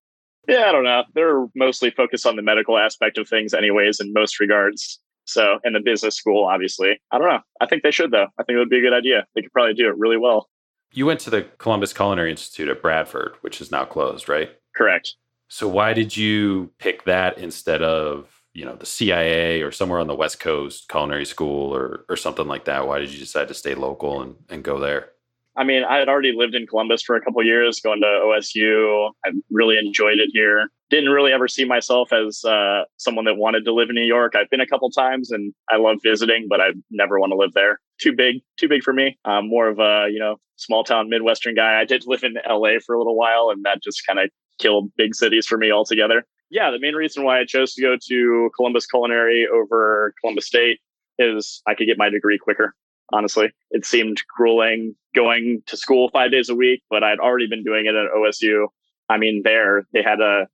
Yeah, 0.48 0.66
I 0.68 0.72
don't 0.72 0.84
know. 0.84 1.04
They're 1.14 1.48
mostly 1.56 1.90
focused 1.90 2.26
on 2.26 2.36
the 2.36 2.42
medical 2.42 2.78
aspect 2.78 3.18
of 3.18 3.28
things 3.28 3.54
anyways 3.54 4.00
in 4.00 4.14
most 4.14 4.40
regards. 4.40 5.00
So, 5.26 5.60
in 5.64 5.74
the 5.74 5.80
business 5.80 6.16
school, 6.16 6.46
obviously, 6.46 7.00
I 7.12 7.18
don't 7.18 7.28
know. 7.28 7.42
I 7.60 7.66
think 7.66 7.84
they 7.84 7.92
should, 7.92 8.12
though. 8.12 8.28
I 8.38 8.44
think 8.44 8.56
it 8.56 8.60
would 8.60 8.70
be 8.70 8.78
a 8.78 8.82
good 8.82 8.94
idea. 8.94 9.26
They 9.36 9.42
could 9.42 9.52
probably 9.52 9.74
do 9.74 9.88
it 9.88 9.98
really 9.98 10.18
well. 10.18 10.50
You 10.94 11.06
went 11.06 11.20
to 11.22 11.30
the 11.30 11.44
Columbus 11.58 11.94
Culinary 11.94 12.32
Institute 12.32 12.70
at 12.70 12.82
Bradford, 12.82 13.34
which 13.42 13.60
is 13.60 13.72
now 13.72 13.86
closed, 13.86 14.30
right? 14.30 14.52
Correct. 14.76 15.16
So, 15.48 15.68
why 15.68 15.94
did 15.94 16.16
you 16.16 16.72
pick 16.78 17.06
that 17.06 17.38
instead 17.38 17.82
of, 17.82 18.30
you 18.54 18.66
know, 18.66 18.76
the 18.76 18.86
CIA 18.86 19.62
or 19.62 19.72
somewhere 19.72 20.00
on 20.00 20.08
the 20.08 20.16
West 20.16 20.40
Coast 20.40 20.90
culinary 20.90 21.26
school 21.26 21.76
or, 21.76 22.06
or 22.08 22.16
something 22.16 22.48
like 22.48 22.66
that? 22.66 22.88
Why 22.88 23.00
did 23.00 23.12
you 23.12 23.20
decide 23.20 23.48
to 23.48 23.54
stay 23.54 23.74
local 23.74 24.22
and, 24.22 24.36
and 24.50 24.64
go 24.64 24.80
there? 24.80 25.10
I 25.58 25.64
mean, 25.64 25.84
I 25.84 25.98
had 25.98 26.10
already 26.10 26.34
lived 26.36 26.54
in 26.54 26.68
Columbus 26.68 27.02
for 27.02 27.16
a 27.16 27.22
couple 27.22 27.42
years, 27.44 27.80
going 27.80 28.02
to 28.02 28.08
OSU. 28.08 29.12
I 29.26 29.30
really 29.50 29.78
enjoyed 29.78 30.20
it 30.20 30.30
here. 30.34 30.68
Didn't 30.90 31.10
really 31.10 31.32
ever 31.32 31.48
see 31.48 31.64
myself 31.64 32.12
as 32.12 32.44
uh, 32.44 32.84
someone 32.98 33.26
that 33.26 33.36
wanted 33.36 33.64
to 33.66 33.74
live 33.74 33.90
in 33.90 33.96
New 33.96 34.06
York. 34.06 34.36
I've 34.36 34.50
been 34.50 34.60
a 34.60 34.68
couple 34.68 34.90
times, 34.92 35.32
and 35.32 35.54
I 35.70 35.78
love 35.78 35.98
visiting, 36.04 36.48
but 36.50 36.60
I 36.60 36.72
never 36.92 37.20
want 37.20 37.32
to 37.32 37.38
live 37.38 37.54
there. 37.54 37.80
Too 38.02 38.14
big, 38.14 38.42
too 38.58 38.68
big 38.68 38.84
for 38.84 38.94
me. 38.94 39.18
I'm 39.24 39.48
more 39.48 39.70
of 39.70 39.80
a 39.80 40.08
you 40.12 40.20
know 40.20 40.38
small 40.58 40.84
town 40.84 41.10
Midwestern 41.10 41.56
guy. 41.56 41.80
I 41.80 41.86
did 41.86 42.04
live 42.06 42.24
in 42.24 42.36
LA 42.48 42.80
for 42.86 42.94
a 42.94 42.98
little 42.98 43.16
while, 43.16 43.50
and 43.50 43.64
that 43.64 43.82
just 43.82 44.06
kind 44.06 44.20
of 44.20 44.30
killed 44.60 44.92
big 44.98 45.16
cities 45.16 45.46
for 45.48 45.58
me 45.58 45.72
altogether. 45.72 46.26
Yeah, 46.50 46.70
the 46.70 46.80
main 46.80 46.96
reason 46.96 47.24
why 47.24 47.40
I 47.40 47.46
chose 47.46 47.74
to 47.76 47.82
go 47.82 47.98
to 48.10 48.50
Columbus 48.56 48.86
Culinary 48.86 49.48
over 49.48 50.14
Columbus 50.22 50.48
State 50.48 50.80
is 51.18 51.62
I 51.66 51.76
could 51.76 51.88
get 51.88 51.98
my 51.98 52.10
degree 52.10 52.38
quicker 52.38 52.76
honestly. 53.14 53.52
It 53.72 53.86
seemed 53.86 54.22
grueling 54.36 54.96
going 55.16 55.64
to 55.68 55.78
school 55.78 56.10
five 56.10 56.32
days 56.32 56.50
a 56.50 56.56
week, 56.56 56.84
but 56.90 57.04
I'd 57.04 57.20
already 57.20 57.48
been 57.48 57.64
doing 57.64 57.86
it 57.86 57.96
at 57.96 58.12
OSU. 58.16 58.68
I 59.10 59.18
mean, 59.18 59.42
there 59.44 59.86
they 59.94 60.02
had 60.02 60.22
a 60.22 60.48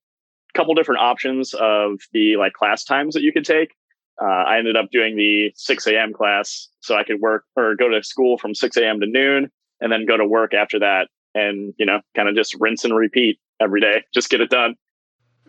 couple 0.53 0.73
different 0.73 1.01
options 1.01 1.53
of 1.53 1.99
the 2.11 2.35
like 2.37 2.53
class 2.53 2.83
times 2.83 3.13
that 3.13 3.23
you 3.23 3.31
could 3.31 3.45
take. 3.45 3.73
Uh, 4.21 4.25
I 4.25 4.57
ended 4.59 4.75
up 4.75 4.91
doing 4.91 5.15
the 5.15 5.51
6 5.55 5.87
a.m. 5.87 6.13
class 6.13 6.67
so 6.81 6.95
I 6.95 7.03
could 7.03 7.19
work 7.19 7.45
or 7.55 7.75
go 7.75 7.89
to 7.89 8.03
school 8.03 8.37
from 8.37 8.53
6 8.53 8.77
a.m. 8.77 8.99
to 8.99 9.07
noon 9.07 9.49
and 9.79 9.91
then 9.91 10.05
go 10.05 10.17
to 10.17 10.25
work 10.25 10.53
after 10.53 10.77
that 10.79 11.07
and, 11.33 11.73
you 11.77 11.85
know, 11.85 12.01
kind 12.15 12.29
of 12.29 12.35
just 12.35 12.55
rinse 12.59 12.83
and 12.83 12.95
repeat 12.95 13.39
every 13.59 13.81
day, 13.81 14.03
just 14.13 14.29
get 14.29 14.41
it 14.41 14.49
done. 14.49 14.75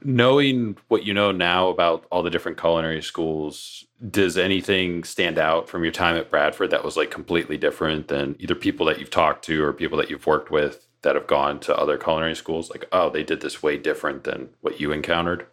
Knowing 0.04 0.76
what 0.88 1.04
you 1.04 1.14
know 1.14 1.32
now 1.32 1.68
about 1.68 2.04
all 2.10 2.22
the 2.22 2.30
different 2.30 2.58
culinary 2.58 3.02
schools, 3.02 3.84
does 4.10 4.36
anything 4.36 5.04
stand 5.04 5.38
out 5.38 5.68
from 5.68 5.84
your 5.84 5.92
time 5.92 6.16
at 6.16 6.30
Bradford 6.30 6.70
that 6.70 6.84
was 6.84 6.96
like 6.96 7.10
completely 7.10 7.56
different 7.56 8.08
than 8.08 8.36
either 8.38 8.54
people 8.54 8.86
that 8.86 8.98
you've 8.98 9.10
talked 9.10 9.44
to 9.44 9.62
or 9.62 9.72
people 9.72 9.98
that 9.98 10.10
you've 10.10 10.26
worked 10.26 10.50
with 10.50 10.86
that 11.02 11.14
have 11.14 11.26
gone 11.26 11.60
to 11.60 11.76
other 11.76 11.96
culinary 11.96 12.34
schools? 12.34 12.70
Like, 12.70 12.86
oh, 12.92 13.10
they 13.10 13.22
did 13.22 13.40
this 13.40 13.62
way 13.62 13.76
different 13.76 14.24
than 14.24 14.50
what 14.60 14.80
you 14.80 14.92
encountered? 14.92 15.46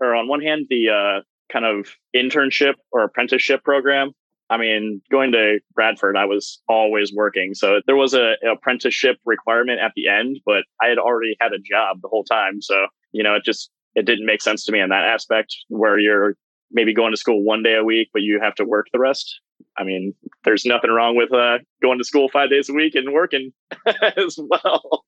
Or 0.00 0.14
on 0.14 0.28
one 0.28 0.40
hand, 0.40 0.66
the 0.70 0.88
uh, 0.88 1.22
kind 1.52 1.64
of 1.64 1.88
internship 2.14 2.74
or 2.92 3.02
apprenticeship 3.02 3.64
program. 3.64 4.12
I 4.48 4.56
mean, 4.56 5.00
going 5.12 5.30
to 5.32 5.60
Bradford, 5.74 6.16
I 6.16 6.24
was 6.24 6.60
always 6.68 7.12
working. 7.12 7.54
So 7.54 7.80
there 7.86 7.96
was 7.96 8.14
a, 8.14 8.34
apprenticeship 8.50 9.18
requirement 9.24 9.78
at 9.78 9.92
the 9.94 10.08
end, 10.08 10.40
but 10.44 10.64
I 10.82 10.88
had 10.88 10.98
already 10.98 11.36
had 11.40 11.52
a 11.52 11.58
job 11.58 12.00
the 12.02 12.08
whole 12.08 12.24
time. 12.24 12.60
So, 12.60 12.86
you 13.12 13.22
know, 13.22 13.36
it 13.36 13.44
just 13.44 13.70
it 13.94 14.06
didn't 14.06 14.26
make 14.26 14.42
sense 14.42 14.64
to 14.64 14.72
me 14.72 14.80
in 14.80 14.90
that 14.90 15.04
aspect 15.04 15.54
where 15.68 15.98
you're 15.98 16.34
maybe 16.70 16.94
going 16.94 17.12
to 17.12 17.16
school 17.16 17.42
one 17.42 17.62
day 17.62 17.74
a 17.74 17.84
week, 17.84 18.08
but 18.12 18.22
you 18.22 18.40
have 18.40 18.54
to 18.54 18.64
work 18.64 18.86
the 18.92 18.98
rest. 18.98 19.40
I 19.76 19.84
mean, 19.84 20.14
there's 20.44 20.64
nothing 20.64 20.90
wrong 20.90 21.16
with 21.16 21.32
uh, 21.32 21.58
going 21.82 21.98
to 21.98 22.04
school 22.04 22.28
five 22.28 22.50
days 22.50 22.68
a 22.68 22.72
week 22.72 22.94
and 22.94 23.12
working 23.12 23.52
as 24.16 24.38
well. 24.38 25.04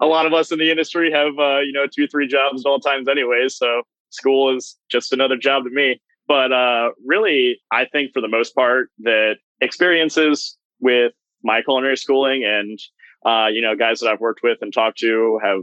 a 0.00 0.06
lot 0.06 0.26
of 0.26 0.34
us 0.34 0.52
in 0.52 0.58
the 0.58 0.70
industry 0.70 1.10
have, 1.10 1.38
uh, 1.38 1.60
you 1.60 1.72
know, 1.72 1.86
two, 1.92 2.06
three 2.06 2.28
jobs 2.28 2.64
at 2.64 2.68
all 2.68 2.80
times 2.80 3.08
anyways. 3.08 3.56
So 3.56 3.82
school 4.10 4.56
is 4.56 4.76
just 4.90 5.12
another 5.12 5.36
job 5.36 5.64
to 5.64 5.70
me. 5.70 6.00
But 6.26 6.52
uh, 6.52 6.90
really, 7.04 7.60
I 7.70 7.84
think 7.86 8.12
for 8.12 8.20
the 8.20 8.28
most 8.28 8.54
part 8.54 8.88
that 9.00 9.36
experiences 9.60 10.56
with 10.80 11.12
my 11.42 11.62
culinary 11.62 11.96
schooling 11.96 12.44
and, 12.44 12.78
uh, 13.26 13.48
you 13.48 13.60
know, 13.60 13.76
guys 13.76 14.00
that 14.00 14.10
I've 14.10 14.20
worked 14.20 14.40
with 14.42 14.58
and 14.60 14.72
talked 14.72 14.98
to 14.98 15.38
have 15.42 15.62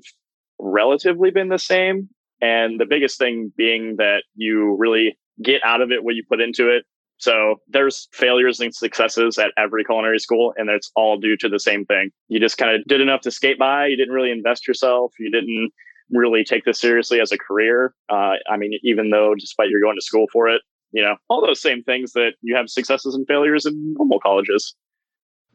relatively 0.60 1.32
been 1.32 1.50
the 1.50 1.58
same. 1.60 2.10
And 2.42 2.80
the 2.80 2.86
biggest 2.86 3.18
thing 3.18 3.52
being 3.56 3.96
that 3.98 4.24
you 4.36 4.76
really 4.80 5.18
get 5.42 5.62
out 5.64 5.82
of 5.82 5.92
it 5.92 6.04
what 6.04 6.16
you 6.16 6.24
put 6.28 6.42
into 6.42 6.70
it. 6.70 6.86
So 7.18 7.58
there's 7.68 8.08
failures 8.14 8.60
and 8.60 8.74
successes 8.74 9.38
at 9.38 9.52
every 9.56 9.84
culinary 9.84 10.18
school, 10.18 10.54
and 10.58 10.70
it's 10.70 10.92
all 10.96 11.18
due 11.18 11.38
to 11.38 11.50
the 11.50 11.60
same 11.60 11.86
thing. 11.86 12.10
You 12.30 12.40
just 12.40 12.58
kind 12.58 12.76
of 12.76 12.84
did 12.86 13.00
enough 13.00 13.22
to 13.22 13.32
skate 13.32 13.60
by. 13.60 13.86
You 13.88 13.96
didn't 13.96 14.14
really 14.14 14.32
invest 14.32 14.68
yourself. 14.68 15.14
You 15.20 15.30
didn't 15.30 15.72
really 16.10 16.44
take 16.44 16.66
this 16.66 16.80
seriously 16.80 17.22
as 17.22 17.32
a 17.32 17.38
career. 17.38 17.94
Uh, 18.10 18.34
I 18.50 18.58
mean, 18.58 18.72
even 18.84 19.12
though 19.12 19.36
despite 19.36 19.70
you're 19.70 19.82
going 19.82 19.98
to 19.98 20.04
school 20.04 20.26
for 20.34 20.50
it, 20.50 20.64
you 20.92 21.02
know, 21.04 21.16
all 21.30 21.46
those 21.46 21.62
same 21.62 21.84
things 21.84 22.14
that 22.14 22.32
you 22.42 22.56
have 22.56 22.70
successes 22.70 23.14
and 23.14 23.28
failures 23.28 23.68
in 23.68 23.94
normal 23.94 24.20
colleges 24.20 24.76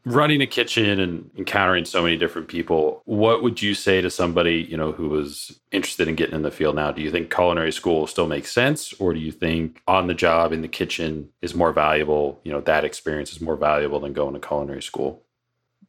running 0.07 0.41
a 0.41 0.47
kitchen 0.47 0.99
and 1.01 1.29
encountering 1.37 1.83
so 1.83 2.01
many 2.01 2.15
different 2.15 2.47
people 2.47 3.01
what 3.03 3.43
would 3.43 3.61
you 3.61 3.73
say 3.73 3.99
to 3.99 4.09
somebody 4.09 4.65
you 4.69 4.77
know 4.77 4.93
who 4.93 5.09
was 5.09 5.59
interested 5.71 6.07
in 6.07 6.15
getting 6.15 6.35
in 6.35 6.43
the 6.43 6.51
field 6.51 6.75
now? 6.75 6.91
Do 6.91 7.01
you 7.01 7.11
think 7.11 7.33
culinary 7.33 7.73
school 7.73 8.07
still 8.07 8.27
makes 8.27 8.51
sense 8.51 8.93
or 8.99 9.13
do 9.13 9.19
you 9.19 9.31
think 9.31 9.81
on 9.87 10.07
the 10.07 10.13
job 10.13 10.53
in 10.53 10.61
the 10.61 10.67
kitchen 10.69 11.29
is 11.41 11.53
more 11.53 11.73
valuable 11.73 12.39
you 12.43 12.51
know 12.51 12.61
that 12.61 12.85
experience 12.85 13.33
is 13.33 13.41
more 13.41 13.57
valuable 13.57 13.99
than 13.99 14.13
going 14.13 14.33
to 14.33 14.39
culinary 14.39 14.81
school? 14.81 15.23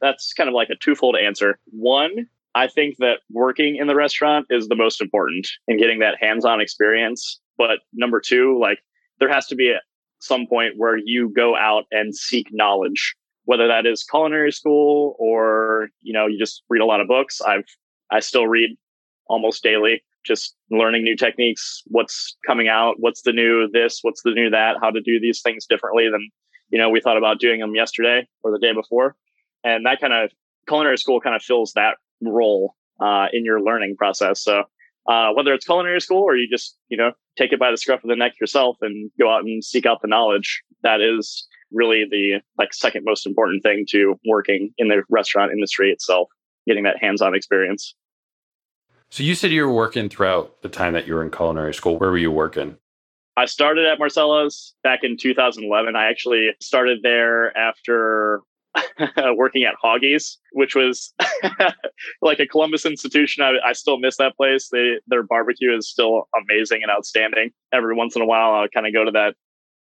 That's 0.01 0.33
kind 0.33 0.49
of 0.49 0.55
like 0.55 0.71
a 0.71 0.77
twofold 0.77 1.17
answer. 1.17 1.59
One 1.71 2.27
i 2.55 2.67
think 2.67 2.97
that 2.99 3.21
working 3.31 3.77
in 3.77 3.87
the 3.87 3.95
restaurant 3.95 4.47
is 4.51 4.67
the 4.67 4.75
most 4.75 5.01
important 5.01 5.47
in 5.69 5.79
getting 5.79 6.01
that 6.01 6.17
hands-on 6.21 6.61
experience. 6.61 7.41
But 7.57 7.81
number 7.93 8.21
two 8.21 8.59
like 8.59 8.81
there 9.21 9.29
has 9.29 9.47
to 9.47 9.55
be 9.55 9.77
some 10.21 10.47
point 10.49 10.75
where 10.77 10.97
you 10.97 11.29
go 11.29 11.57
out 11.57 11.85
and 11.93 12.15
seek 12.17 12.49
knowledge 12.51 13.15
whether 13.49 13.67
that 13.67 13.87
is 13.87 14.05
culinary 14.05 14.53
school 14.53 15.17
or 15.19 15.89
you 16.03 16.13
know 16.13 16.27
you 16.27 16.39
just 16.39 16.63
read 16.69 16.83
a 16.83 16.85
lot 16.85 17.01
of 17.01 17.09
books. 17.09 17.41
I've 17.41 17.65
i 18.11 18.21
still 18.21 18.47
read 18.47 18.77
almost 19.27 19.63
daily 19.63 20.03
just 20.23 20.55
learning 20.71 21.03
new 21.03 21.17
techniques. 21.17 21.83
What's 21.87 22.37
coming 22.47 22.69
out? 22.69 22.97
What's 22.99 23.23
the 23.23 23.33
new 23.33 23.67
this? 23.73 24.01
What's 24.03 24.21
the 24.23 24.33
new 24.33 24.51
that? 24.51 24.77
How 24.83 24.91
to 24.91 25.01
do 25.01 25.19
these 25.19 25.41
things 25.41 25.65
differently 25.65 26.11
than 26.13 26.29
you 26.69 26.79
know 26.79 26.91
we 26.91 27.01
thought 27.01 27.17
about 27.17 27.41
doing 27.41 27.61
them 27.61 27.75
yesterday 27.75 28.29
or 28.43 28.53
the 28.53 28.59
day 28.59 28.75
before. 28.75 29.17
And 29.65 29.87
that 29.87 29.99
kind 29.99 30.13
of 30.13 30.31
culinary 30.69 30.99
school 30.99 31.19
kind 31.19 31.35
of 31.35 31.41
fills 31.41 31.73
that 31.73 31.97
role 32.21 32.75
uh, 33.01 33.29
in 33.33 33.47
your 33.47 33.63
learning 33.63 33.97
process. 33.97 34.45
So 34.45 34.65
uh, 35.09 35.31
whether 35.33 35.55
it's 35.55 35.65
culinary 35.65 36.03
school 36.03 36.23
or 36.23 36.37
you 36.37 36.51
just 36.51 36.77
you 36.91 36.99
know 36.99 37.13
take 37.39 37.55
it 37.55 37.59
by 37.59 37.71
the 37.71 37.79
scruff 37.79 38.05
of 38.05 38.11
the 38.11 38.17
neck 38.17 38.33
yourself 38.39 38.77
and 38.83 39.11
go 39.19 39.33
out 39.33 39.45
and 39.45 39.65
seek 39.65 39.87
out 39.87 40.03
the 40.03 40.09
knowledge 40.09 40.63
that 40.83 41.01
is 41.01 41.49
really 41.73 42.07
the 42.11 42.41
like 42.57 42.73
second 42.73 43.05
most 43.05 43.27
important 43.27 43.63
thing 43.63 43.85
to 43.91 44.19
working 44.27 44.73
in 44.79 44.89
the 44.89 45.03
restaurant 45.11 45.53
industry 45.53 45.91
itself, 45.91 46.29
getting 46.67 46.85
that 46.85 46.99
hands-on 47.01 47.35
experience. 47.35 47.95
So 49.11 49.23
you 49.23 49.35
said 49.35 49.51
you 49.51 49.67
were 49.67 49.73
working 49.73 50.09
throughout 50.09 50.63
the 50.63 50.69
time 50.69 50.93
that 50.93 51.07
you 51.07 51.15
were 51.15 51.23
in 51.23 51.31
culinary 51.31 51.73
school. 51.73 51.99
Where 51.99 52.11
were 52.11 52.19
you 52.19 52.31
working? 52.31 52.77
I 53.37 53.47
started 53.47 53.87
at 53.87 53.99
Marcella's 53.99 54.75
back 54.83 55.01
in 55.03 55.17
2011. 55.17 55.97
I 55.97 56.11
actually 56.11 56.51
started 56.61 56.99
there 57.03 57.57
after 57.57 58.43
working 59.35 59.65
at 59.65 59.77
Hoggy's, 59.83 60.39
which 60.53 60.75
was 60.75 61.15
like 62.23 62.41
a 62.41 62.47
Columbus 62.47 62.85
institution. 62.85 63.45
I, 63.45 63.55
I, 63.65 63.73
still 63.73 63.99
miss 63.99 64.17
that 64.17 64.37
place. 64.37 64.69
They, 64.71 64.99
their 65.07 65.23
barbecue 65.23 65.75
is 65.77 65.89
still 65.89 66.29
amazing 66.37 66.83
and 66.83 66.91
outstanding. 66.91 67.51
Every 67.73 67.95
once 67.95 68.17
in 68.17 68.23
a 68.23 68.27
while, 68.27 68.55
I'll 68.55 68.69
kind 68.69 68.87
of 68.87 68.93
go 68.93 69.05
to 69.05 69.11
that 69.13 69.35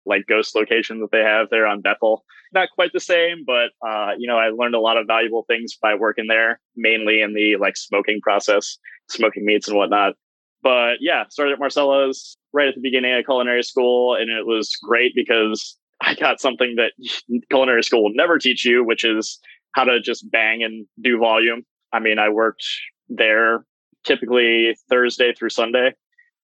like 0.07 0.27
ghost 0.27 0.55
location 0.55 1.01
that 1.01 1.11
they 1.11 1.23
have 1.23 1.49
there 1.51 1.67
on 1.67 1.81
Bethel. 1.81 2.25
Not 2.53 2.69
quite 2.75 2.93
the 2.93 3.01
same, 3.01 3.45
but 3.47 3.71
uh, 3.87 4.13
you 4.19 4.27
know, 4.27 4.39
I 4.39 4.49
learned 4.51 4.75
a 4.75 4.81
lot 4.81 4.97
of 4.97 5.07
valuable 5.07 5.45
things 5.49 5.77
by 5.81 5.95
working 5.95 6.27
there, 6.29 6.61
mainly 6.77 7.21
in 7.21 7.35
the 7.35 7.57
like 7.57 7.77
smoking 7.77 8.21
process, 8.21 8.79
smoking 9.09 9.45
meats 9.45 9.69
and 9.69 9.77
whatnot. 9.77 10.15
But 10.63 10.97
yeah, 11.01 11.25
started 11.29 11.53
at 11.53 11.59
Marcella's 11.59 12.37
right 12.53 12.69
at 12.69 12.75
the 12.75 12.81
beginning 12.81 13.15
of 13.15 13.25
culinary 13.25 13.63
school, 13.63 14.15
and 14.15 14.31
it 14.31 14.47
was 14.47 14.77
great 14.83 15.13
because 15.15 15.77
I 16.01 16.15
got 16.15 16.41
something 16.41 16.77
that 16.77 16.93
culinary 17.51 17.83
school 17.83 18.05
will 18.05 18.15
never 18.15 18.39
teach 18.39 18.65
you, 18.65 18.85
which 18.85 19.05
is 19.05 19.39
how 19.75 19.85
to 19.85 20.01
just 20.01 20.31
bang 20.31 20.63
and 20.63 20.87
do 21.03 21.19
volume. 21.19 21.65
I 21.93 22.01
mean, 22.01 22.19
I 22.19 22.29
worked 22.29 22.65
there 23.09 23.65
typically 24.05 24.77
Thursday 24.89 25.33
through 25.33 25.51
Sunday, 25.51 25.95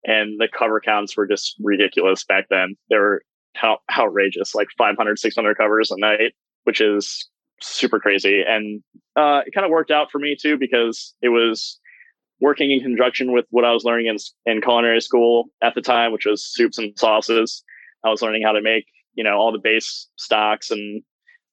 and 0.04 0.40
the 0.40 0.48
cover 0.48 0.80
counts 0.80 1.16
were 1.16 1.28
just 1.28 1.56
ridiculous 1.62 2.24
back 2.24 2.46
then. 2.50 2.76
There 2.90 3.02
were 3.02 3.22
how 3.56 3.80
outrageous, 3.98 4.56
like 4.56 4.68
500, 4.78 5.20
600 5.20 5.58
covers 5.58 5.92
a 5.92 6.00
night, 6.00 6.34
which 6.64 6.82
is 6.82 7.30
super 7.62 8.00
crazy. 8.00 8.44
And 8.48 8.82
uh, 9.16 9.42
it 9.46 9.54
kind 9.54 9.66
of 9.66 9.72
worked 9.72 9.92
out 9.92 10.12
for 10.12 10.20
me 10.20 10.36
too, 10.40 10.58
because 10.58 11.14
it 11.22 11.30
was 11.30 11.80
working 12.42 12.72
in 12.72 12.80
conjunction 12.80 13.32
with 13.34 13.46
what 13.50 13.66
I 13.66 13.72
was 13.72 13.84
learning 13.84 14.08
in, 14.08 14.18
in 14.46 14.62
culinary 14.62 15.02
school 15.02 15.46
at 15.62 15.76
the 15.76 15.82
time, 15.82 16.12
which 16.12 16.26
was 16.26 16.46
soups 16.46 16.78
and 16.78 16.98
sauces. 16.98 17.64
I 18.04 18.10
was 18.10 18.22
learning 18.22 18.44
how 18.44 18.54
to 18.54 18.62
make, 18.62 18.86
you 19.14 19.24
know, 19.24 19.38
all 19.38 19.52
the 19.52 19.60
base 19.60 20.08
stocks 20.16 20.72
and 20.72 21.04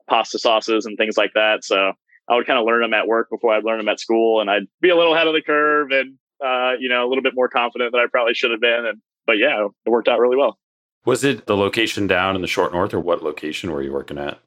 pasta 0.09 0.39
sauces 0.39 0.87
and 0.87 0.97
things 0.97 1.17
like 1.17 1.33
that. 1.35 1.65
So 1.65 1.93
I 2.29 2.35
would 2.37 2.47
kind 2.47 2.59
of 2.59 2.65
learn 2.65 2.83
them 2.83 2.95
at 2.95 3.09
work 3.09 3.29
before 3.31 3.53
I'd 3.53 3.65
learn 3.65 3.79
them 3.79 3.89
at 3.89 4.01
school 4.01 4.41
and 4.41 4.51
I'd 4.51 4.67
be 4.81 4.91
a 4.91 4.97
little 4.97 5.15
ahead 5.15 5.27
of 5.27 5.35
the 5.35 5.43
curve 5.43 5.91
and, 5.91 6.17
uh, 6.45 6.73
you 6.79 6.89
know, 6.89 7.05
a 7.05 7.09
little 7.09 7.23
bit 7.23 7.35
more 7.35 7.49
confident 7.49 7.93
than 7.93 8.01
I 8.01 8.07
probably 8.11 8.35
should 8.35 8.53
have 8.53 8.61
been. 8.61 8.87
And, 8.87 9.01
but 9.27 9.39
yeah, 9.39 9.67
it 9.85 9.91
worked 9.91 10.09
out 10.09 10.21
really 10.21 10.37
well. 10.37 10.59
Was 11.07 11.23
it 11.23 11.47
the 11.47 11.57
location 11.57 12.09
down 12.09 12.35
in 12.35 12.43
the 12.43 12.49
short 12.49 12.73
north, 12.73 12.93
or 12.93 13.01
what 13.01 13.23
location 13.23 13.71
were 13.71 13.81
you 13.81 13.93
working 13.93 14.19
at? 14.19 14.41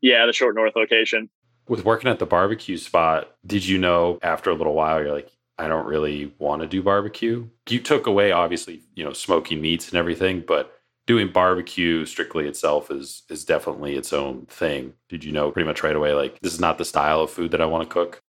Yeah, 0.00 0.24
the 0.26 0.32
short 0.32 0.54
north 0.54 0.74
location. 0.74 1.28
With 1.68 1.84
working 1.84 2.10
at 2.10 2.18
the 2.18 2.26
barbecue 2.26 2.78
spot, 2.78 3.36
did 3.46 3.66
you 3.66 3.76
know 3.76 4.18
after 4.22 4.48
a 4.48 4.54
little 4.54 4.74
while 4.74 5.00
you're 5.00 5.12
like, 5.12 5.30
I 5.58 5.68
don't 5.68 5.86
really 5.86 6.32
want 6.38 6.62
to 6.62 6.68
do 6.68 6.82
barbecue? 6.82 7.46
You 7.68 7.80
took 7.80 8.06
away 8.06 8.32
obviously, 8.32 8.82
you 8.94 9.04
know, 9.04 9.12
smoking 9.12 9.60
meats 9.60 9.88
and 9.88 9.98
everything, 9.98 10.42
but 10.46 10.80
doing 11.06 11.30
barbecue 11.30 12.06
strictly 12.06 12.48
itself 12.48 12.90
is 12.90 13.22
is 13.28 13.44
definitely 13.44 13.96
its 13.96 14.12
own 14.14 14.46
thing. 14.46 14.94
Did 15.10 15.24
you 15.24 15.32
know 15.32 15.50
pretty 15.50 15.66
much 15.66 15.82
right 15.82 15.96
away 15.96 16.14
like 16.14 16.40
this 16.40 16.54
is 16.54 16.60
not 16.60 16.78
the 16.78 16.86
style 16.86 17.20
of 17.20 17.30
food 17.30 17.50
that 17.50 17.60
I 17.60 17.66
want 17.66 17.88
to 17.88 17.92
cook? 17.92 18.22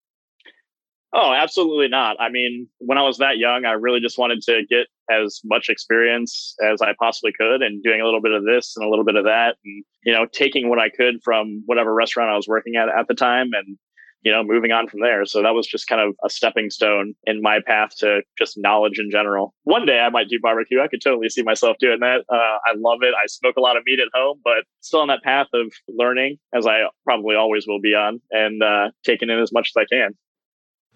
Oh, 1.11 1.33
absolutely 1.33 1.87
not. 1.87 2.17
I 2.19 2.29
mean, 2.29 2.67
when 2.77 2.99
I 2.99 3.01
was 3.01 3.17
that 3.17 3.39
young, 3.39 3.65
I 3.65 3.71
really 3.71 3.99
just 3.99 4.19
wanted 4.19 4.41
to 4.43 4.61
get 4.69 4.87
as 5.09 5.41
much 5.43 5.67
experience 5.69 6.55
as 6.63 6.81
I 6.81 6.93
possibly 6.99 7.31
could 7.31 7.63
and 7.63 7.81
doing 7.81 7.99
a 7.99 8.05
little 8.05 8.21
bit 8.21 8.31
of 8.31 8.45
this 8.45 8.75
and 8.77 8.85
a 8.85 8.89
little 8.89 9.05
bit 9.05 9.15
of 9.15 9.23
that 9.25 9.55
and, 9.65 9.83
you 10.03 10.13
know, 10.13 10.27
taking 10.31 10.69
what 10.69 10.77
I 10.77 10.89
could 10.89 11.15
from 11.23 11.63
whatever 11.65 11.93
restaurant 11.95 12.29
I 12.29 12.35
was 12.35 12.47
working 12.47 12.75
at 12.75 12.89
at 12.89 13.07
the 13.07 13.15
time 13.15 13.49
and 13.53 13.77
you 14.21 14.31
know, 14.31 14.43
moving 14.43 14.71
on 14.71 14.87
from 14.87 14.99
there. 15.01 15.25
So 15.25 15.41
that 15.41 15.53
was 15.53 15.65
just 15.65 15.87
kind 15.87 16.01
of 16.01 16.13
a 16.25 16.29
stepping 16.29 16.69
stone 16.69 17.13
in 17.25 17.41
my 17.41 17.59
path 17.65 17.91
to 17.99 18.21
just 18.37 18.57
knowledge 18.57 18.99
in 18.99 19.09
general. 19.09 19.53
One 19.63 19.85
day 19.85 19.99
I 19.99 20.09
might 20.09 20.27
do 20.27 20.39
barbecue. 20.41 20.81
I 20.81 20.87
could 20.87 21.01
totally 21.01 21.29
see 21.29 21.43
myself 21.43 21.77
doing 21.79 21.99
that. 22.01 22.25
Uh, 22.29 22.57
I 22.65 22.73
love 22.75 22.99
it. 23.01 23.13
I 23.15 23.27
smoke 23.27 23.55
a 23.57 23.61
lot 23.61 23.77
of 23.77 23.83
meat 23.85 23.99
at 23.99 24.09
home, 24.13 24.41
but 24.43 24.65
still 24.81 24.99
on 24.99 25.07
that 25.07 25.23
path 25.23 25.47
of 25.53 25.71
learning, 25.87 26.37
as 26.53 26.67
I 26.67 26.81
probably 27.05 27.35
always 27.35 27.65
will 27.65 27.79
be 27.79 27.95
on, 27.95 28.21
and 28.31 28.61
uh, 28.61 28.89
taking 29.05 29.29
in 29.29 29.39
as 29.39 29.53
much 29.53 29.71
as 29.75 29.81
I 29.81 29.85
can. 29.93 30.11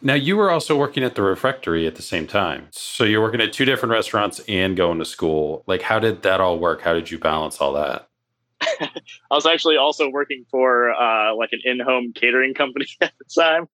Now, 0.02 0.16
you 0.16 0.36
were 0.36 0.52
also 0.52 0.78
working 0.78 1.04
at 1.04 1.16
the 1.16 1.22
refectory 1.22 1.88
at 1.88 1.96
the 1.96 2.02
same 2.02 2.28
time. 2.28 2.68
So 2.72 3.06
you're 3.06 3.22
working 3.22 3.40
at 3.40 3.54
two 3.54 3.64
different 3.64 3.92
restaurants 3.92 4.42
and 4.50 4.76
going 4.76 5.00
to 5.00 5.06
school. 5.06 5.64
Like, 5.66 5.82
how 5.82 6.00
did 6.00 6.24
that 6.24 6.42
all 6.42 6.60
work? 6.60 6.82
How 6.82 6.94
did 6.94 7.10
you 7.10 7.18
balance 7.18 7.62
all 7.62 7.74
that? 7.74 8.10
I 8.82 8.90
was 9.32 9.46
actually 9.46 9.78
also 9.78 10.10
working 10.10 10.46
for 10.52 10.92
uh, 10.92 11.36
like 11.36 11.50
an 11.54 11.62
in-home 11.64 12.14
catering 12.14 12.54
company 12.54 12.86
at 13.02 13.14
the 13.18 13.42
time. 13.42 13.68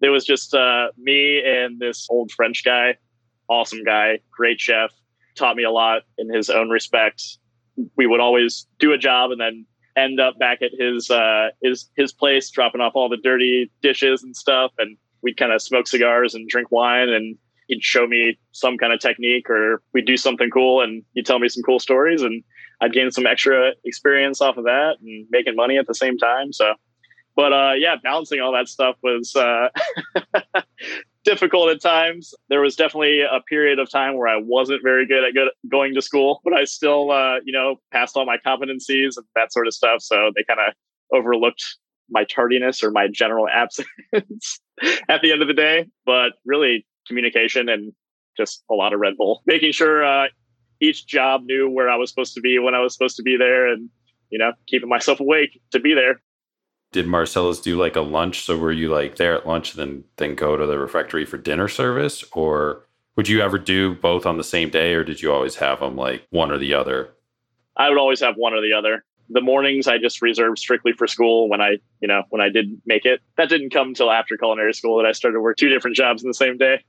There 0.00 0.10
was 0.10 0.24
just 0.24 0.54
uh, 0.54 0.88
me 0.98 1.42
and 1.44 1.80
this 1.80 2.06
old 2.10 2.30
French 2.32 2.64
guy, 2.64 2.96
awesome 3.48 3.82
guy, 3.84 4.18
great 4.30 4.60
chef, 4.60 4.90
taught 5.36 5.56
me 5.56 5.62
a 5.62 5.70
lot 5.70 6.02
in 6.18 6.32
his 6.32 6.50
own 6.50 6.68
respect. 6.68 7.22
We 7.96 8.06
would 8.06 8.20
always 8.20 8.66
do 8.78 8.92
a 8.92 8.98
job 8.98 9.30
and 9.30 9.40
then 9.40 9.66
end 9.96 10.20
up 10.20 10.38
back 10.38 10.60
at 10.62 10.72
his 10.78 11.10
uh, 11.10 11.48
his 11.62 11.90
his 11.96 12.12
place, 12.12 12.50
dropping 12.50 12.80
off 12.80 12.92
all 12.94 13.08
the 13.08 13.16
dirty 13.16 13.70
dishes 13.82 14.22
and 14.22 14.36
stuff, 14.36 14.72
and 14.78 14.96
we'd 15.26 15.36
kind 15.36 15.52
of 15.52 15.60
smoke 15.60 15.88
cigars 15.88 16.34
and 16.34 16.48
drink 16.48 16.70
wine 16.70 17.08
and 17.08 17.36
he'd 17.66 17.82
show 17.82 18.06
me 18.06 18.38
some 18.52 18.78
kind 18.78 18.92
of 18.92 19.00
technique 19.00 19.50
or 19.50 19.82
we'd 19.92 20.06
do 20.06 20.16
something 20.16 20.48
cool 20.50 20.80
and 20.80 21.02
he'd 21.14 21.26
tell 21.26 21.40
me 21.40 21.48
some 21.48 21.64
cool 21.64 21.80
stories 21.80 22.22
and 22.22 22.44
I'd 22.80 22.92
gain 22.92 23.10
some 23.10 23.26
extra 23.26 23.72
experience 23.84 24.40
off 24.40 24.56
of 24.56 24.64
that 24.64 24.98
and 25.02 25.26
making 25.30 25.56
money 25.56 25.78
at 25.78 25.88
the 25.88 25.96
same 25.96 26.16
time. 26.16 26.52
So, 26.52 26.74
but 27.34 27.52
uh, 27.52 27.72
yeah, 27.76 27.96
balancing 28.00 28.40
all 28.40 28.52
that 28.52 28.68
stuff 28.68 28.96
was 29.02 29.34
uh, 29.34 29.68
difficult 31.24 31.70
at 31.70 31.82
times. 31.82 32.32
There 32.48 32.60
was 32.60 32.76
definitely 32.76 33.22
a 33.22 33.40
period 33.48 33.80
of 33.80 33.90
time 33.90 34.16
where 34.16 34.28
I 34.28 34.36
wasn't 34.36 34.80
very 34.84 35.06
good 35.06 35.24
at 35.24 35.34
good, 35.34 35.48
going 35.68 35.92
to 35.94 36.02
school, 36.02 36.40
but 36.44 36.52
I 36.52 36.64
still, 36.64 37.10
uh, 37.10 37.38
you 37.44 37.52
know, 37.52 37.80
passed 37.92 38.16
all 38.16 38.26
my 38.26 38.36
competencies 38.46 39.16
and 39.16 39.26
that 39.34 39.52
sort 39.52 39.66
of 39.66 39.74
stuff. 39.74 40.02
So 40.02 40.30
they 40.36 40.44
kind 40.44 40.60
of 40.60 40.72
overlooked 41.12 41.64
my 42.10 42.24
tardiness 42.24 42.82
or 42.82 42.90
my 42.90 43.08
general 43.08 43.48
absence 43.52 44.60
at 45.08 45.20
the 45.22 45.32
end 45.32 45.42
of 45.42 45.48
the 45.48 45.54
day. 45.54 45.86
But 46.04 46.32
really, 46.44 46.86
communication 47.06 47.68
and 47.68 47.92
just 48.36 48.62
a 48.70 48.74
lot 48.74 48.92
of 48.92 49.00
Red 49.00 49.16
Bull, 49.16 49.42
making 49.46 49.72
sure 49.72 50.04
uh, 50.04 50.26
each 50.80 51.06
job 51.06 51.42
knew 51.44 51.70
where 51.70 51.88
I 51.88 51.96
was 51.96 52.10
supposed 52.10 52.34
to 52.34 52.40
be 52.40 52.58
when 52.58 52.74
I 52.74 52.80
was 52.80 52.92
supposed 52.92 53.16
to 53.16 53.22
be 53.22 53.36
there, 53.36 53.66
and 53.66 53.88
you 54.30 54.38
know, 54.38 54.52
keeping 54.66 54.88
myself 54.88 55.20
awake 55.20 55.60
to 55.70 55.80
be 55.80 55.94
there. 55.94 56.20
Did 56.92 57.06
Marcella's 57.06 57.60
do 57.60 57.76
like 57.76 57.96
a 57.96 58.00
lunch? 58.00 58.44
So 58.44 58.56
were 58.56 58.72
you 58.72 58.88
like 58.88 59.16
there 59.16 59.34
at 59.34 59.46
lunch, 59.46 59.74
then 59.74 60.04
then 60.16 60.34
go 60.34 60.56
to 60.56 60.66
the 60.66 60.78
refectory 60.78 61.24
for 61.24 61.38
dinner 61.38 61.68
service, 61.68 62.24
or 62.32 62.86
would 63.16 63.28
you 63.28 63.40
ever 63.40 63.58
do 63.58 63.94
both 63.94 64.26
on 64.26 64.36
the 64.36 64.44
same 64.44 64.70
day, 64.70 64.94
or 64.94 65.02
did 65.02 65.22
you 65.22 65.32
always 65.32 65.56
have 65.56 65.80
them 65.80 65.96
like 65.96 66.26
one 66.30 66.50
or 66.50 66.58
the 66.58 66.74
other? 66.74 67.10
I 67.76 67.88
would 67.88 67.98
always 67.98 68.20
have 68.20 68.34
one 68.36 68.54
or 68.54 68.60
the 68.60 68.72
other. 68.72 69.04
The 69.28 69.40
mornings 69.40 69.86
I 69.86 69.98
just 69.98 70.22
reserved 70.22 70.58
strictly 70.58 70.92
for 70.92 71.06
school 71.06 71.48
when 71.48 71.60
I, 71.60 71.78
you 72.00 72.08
know, 72.08 72.22
when 72.30 72.40
I 72.40 72.48
did 72.48 72.80
make 72.86 73.04
it. 73.04 73.20
That 73.36 73.48
didn't 73.48 73.70
come 73.70 73.88
until 73.88 74.10
after 74.10 74.36
culinary 74.36 74.74
school 74.74 74.96
that 74.98 75.06
I 75.06 75.12
started 75.12 75.36
to 75.36 75.40
work 75.40 75.56
two 75.56 75.68
different 75.68 75.96
jobs 75.96 76.22
in 76.22 76.28
the 76.28 76.34
same 76.34 76.56
day. 76.56 76.84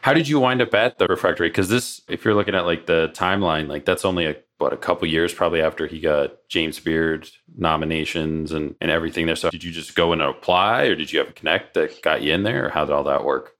How 0.00 0.12
did 0.12 0.28
you 0.28 0.38
wind 0.38 0.60
up 0.60 0.74
at 0.74 0.98
the 0.98 1.06
refectory? 1.06 1.48
Because 1.48 1.70
this, 1.70 2.02
if 2.08 2.24
you're 2.24 2.34
looking 2.34 2.54
at 2.54 2.66
like 2.66 2.84
the 2.86 3.10
timeline, 3.14 3.68
like 3.68 3.86
that's 3.86 4.04
only 4.04 4.26
a 4.26 4.36
what 4.58 4.72
a 4.72 4.76
couple 4.76 5.08
years 5.08 5.34
probably 5.34 5.60
after 5.60 5.86
he 5.86 5.98
got 5.98 6.32
James 6.48 6.78
Beard 6.78 7.28
nominations 7.56 8.52
and 8.52 8.74
and 8.80 8.90
everything 8.90 9.26
there. 9.26 9.36
So 9.36 9.50
did 9.50 9.64
you 9.64 9.72
just 9.72 9.94
go 9.94 10.12
and 10.12 10.22
apply, 10.22 10.84
or 10.84 10.94
did 10.94 11.12
you 11.12 11.18
have 11.18 11.28
a 11.28 11.32
connect 11.32 11.74
that 11.74 12.02
got 12.02 12.22
you 12.22 12.32
in 12.32 12.42
there, 12.42 12.66
or 12.66 12.68
how 12.68 12.84
did 12.84 12.92
all 12.92 13.04
that 13.04 13.24
work? 13.24 13.52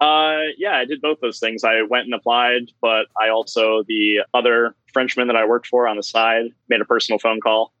Uh, 0.00 0.50
yeah, 0.58 0.76
I 0.76 0.84
did 0.84 1.00
both 1.00 1.18
those 1.20 1.38
things. 1.38 1.64
I 1.64 1.82
went 1.82 2.04
and 2.04 2.14
applied, 2.14 2.70
but 2.80 3.06
I 3.20 3.28
also 3.28 3.84
the 3.86 4.20
other 4.34 4.74
Frenchman 4.92 5.28
that 5.28 5.36
I 5.36 5.46
worked 5.46 5.66
for 5.66 5.86
on 5.86 5.96
the 5.96 6.02
side 6.02 6.46
made 6.68 6.80
a 6.80 6.84
personal 6.84 7.18
phone 7.18 7.40
call 7.40 7.72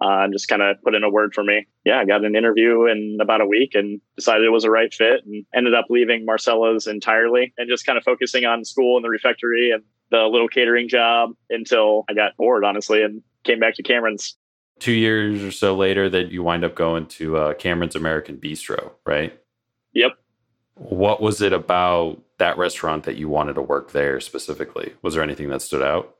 uh, 0.00 0.24
and 0.24 0.32
just 0.32 0.48
kind 0.48 0.62
of 0.62 0.82
put 0.82 0.94
in 0.94 1.04
a 1.04 1.10
word 1.10 1.34
for 1.34 1.44
me. 1.44 1.66
Yeah, 1.84 1.98
I 1.98 2.04
got 2.04 2.24
an 2.24 2.34
interview 2.34 2.86
in 2.86 3.18
about 3.20 3.40
a 3.40 3.46
week 3.46 3.74
and 3.74 4.00
decided 4.16 4.44
it 4.44 4.50
was 4.50 4.64
a 4.64 4.70
right 4.70 4.92
fit 4.92 5.24
and 5.26 5.44
ended 5.54 5.74
up 5.74 5.86
leaving 5.90 6.24
Marcella's 6.24 6.86
entirely 6.86 7.52
and 7.58 7.68
just 7.68 7.84
kind 7.84 7.98
of 7.98 8.04
focusing 8.04 8.44
on 8.46 8.64
school 8.64 8.96
and 8.96 9.04
the 9.04 9.10
refectory 9.10 9.70
and 9.70 9.82
the 10.10 10.24
little 10.24 10.48
catering 10.48 10.88
job 10.88 11.30
until 11.50 12.04
I 12.08 12.14
got 12.14 12.36
bored, 12.36 12.64
honestly, 12.64 13.02
and 13.02 13.22
came 13.44 13.60
back 13.60 13.74
to 13.76 13.82
Cameron's. 13.82 14.36
Two 14.78 14.92
years 14.92 15.44
or 15.44 15.52
so 15.52 15.76
later, 15.76 16.08
that 16.08 16.32
you 16.32 16.42
wind 16.42 16.64
up 16.64 16.74
going 16.74 17.06
to 17.06 17.36
uh, 17.36 17.54
Cameron's 17.54 17.94
American 17.94 18.38
Bistro, 18.38 18.92
right? 19.04 19.38
Yep. 19.92 20.12
What 20.82 21.20
was 21.20 21.42
it 21.42 21.52
about 21.52 22.22
that 22.38 22.56
restaurant 22.56 23.04
that 23.04 23.16
you 23.16 23.28
wanted 23.28 23.54
to 23.54 23.62
work 23.62 23.92
there 23.92 24.18
specifically? 24.20 24.94
Was 25.02 25.14
there 25.14 25.22
anything 25.22 25.50
that 25.50 25.62
stood 25.62 25.82
out? 25.82 26.16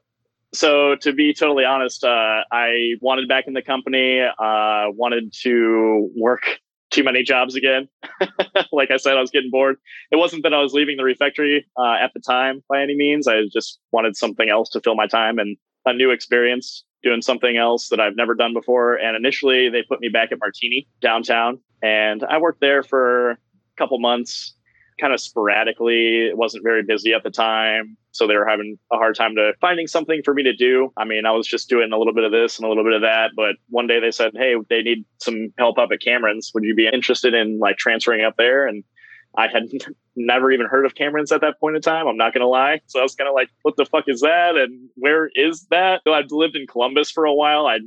so 0.52 0.96
to 0.96 1.12
be 1.12 1.32
totally 1.32 1.64
honest, 1.64 2.04
uh, 2.04 2.42
I 2.50 2.94
wanted 3.00 3.28
back 3.28 3.46
in 3.46 3.54
the 3.54 3.62
company. 3.62 4.20
Uh, 4.20 4.86
wanted 4.90 5.32
to 5.42 6.10
work 6.16 6.58
too 6.90 7.04
many 7.04 7.22
jobs 7.22 7.54
again. 7.54 7.88
like 8.72 8.90
I 8.90 8.96
said, 8.96 9.16
I 9.16 9.20
was 9.20 9.30
getting 9.30 9.50
bored. 9.50 9.76
It 10.10 10.16
wasn't 10.16 10.42
that 10.42 10.52
I 10.52 10.60
was 10.60 10.72
leaving 10.72 10.96
the 10.96 11.04
refectory 11.04 11.66
uh, 11.78 11.94
at 12.00 12.12
the 12.14 12.20
time 12.20 12.64
by 12.68 12.82
any 12.82 12.96
means. 12.96 13.28
I 13.28 13.42
just 13.52 13.78
wanted 13.92 14.16
something 14.16 14.48
else 14.48 14.70
to 14.70 14.80
fill 14.80 14.96
my 14.96 15.06
time 15.06 15.38
and 15.38 15.56
a 15.86 15.92
new 15.92 16.10
experience 16.10 16.84
doing 17.02 17.22
something 17.22 17.56
else 17.56 17.88
that 17.88 18.00
I've 18.00 18.16
never 18.16 18.34
done 18.34 18.52
before. 18.52 18.96
And 18.96 19.16
initially, 19.16 19.68
they 19.68 19.82
put 19.82 20.00
me 20.00 20.08
back 20.08 20.32
at 20.32 20.38
Martini 20.40 20.88
downtown, 21.00 21.60
and 21.80 22.24
I 22.24 22.38
worked 22.38 22.60
there 22.60 22.82
for 22.82 23.38
couple 23.80 23.98
months 23.98 24.54
kind 25.00 25.12
of 25.14 25.20
sporadically. 25.20 26.26
It 26.26 26.36
wasn't 26.36 26.62
very 26.62 26.82
busy 26.82 27.14
at 27.14 27.22
the 27.22 27.30
time. 27.30 27.96
So 28.12 28.26
they 28.26 28.36
were 28.36 28.46
having 28.46 28.78
a 28.92 28.96
hard 28.96 29.16
time 29.16 29.34
to 29.36 29.52
finding 29.60 29.86
something 29.86 30.20
for 30.24 30.34
me 30.34 30.42
to 30.42 30.54
do. 30.54 30.92
I 30.96 31.04
mean, 31.04 31.26
I 31.26 31.30
was 31.30 31.46
just 31.46 31.68
doing 31.68 31.92
a 31.92 31.96
little 31.96 32.12
bit 32.12 32.24
of 32.24 32.32
this 32.32 32.58
and 32.58 32.66
a 32.66 32.68
little 32.68 32.84
bit 32.84 32.92
of 32.92 33.02
that. 33.02 33.30
But 33.34 33.56
one 33.68 33.86
day 33.86 34.00
they 34.00 34.10
said, 34.10 34.32
Hey, 34.34 34.54
they 34.68 34.82
need 34.82 35.04
some 35.18 35.52
help 35.58 35.78
up 35.78 35.90
at 35.92 36.00
Cameron's. 36.00 36.50
Would 36.54 36.64
you 36.64 36.74
be 36.74 36.88
interested 36.92 37.34
in 37.34 37.58
like 37.58 37.78
transferring 37.78 38.24
up 38.24 38.36
there? 38.36 38.66
And 38.66 38.84
I 39.36 39.48
had 39.48 39.70
never 40.16 40.50
even 40.50 40.66
heard 40.66 40.84
of 40.84 40.94
Cameron's 40.94 41.32
at 41.32 41.40
that 41.40 41.60
point 41.60 41.76
in 41.76 41.82
time. 41.82 42.06
I'm 42.06 42.16
not 42.16 42.34
going 42.34 42.42
to 42.42 42.48
lie. 42.48 42.80
So 42.86 43.00
I 43.00 43.02
was 43.02 43.14
kind 43.14 43.28
of 43.28 43.34
like, 43.34 43.48
what 43.62 43.76
the 43.76 43.86
fuck 43.86 44.04
is 44.08 44.20
that? 44.20 44.56
And 44.56 44.90
where 44.96 45.30
is 45.34 45.66
that? 45.70 46.02
So 46.04 46.12
I'd 46.12 46.32
lived 46.32 46.56
in 46.56 46.66
Columbus 46.66 47.10
for 47.10 47.24
a 47.24 47.34
while. 47.34 47.66
I 47.66 47.78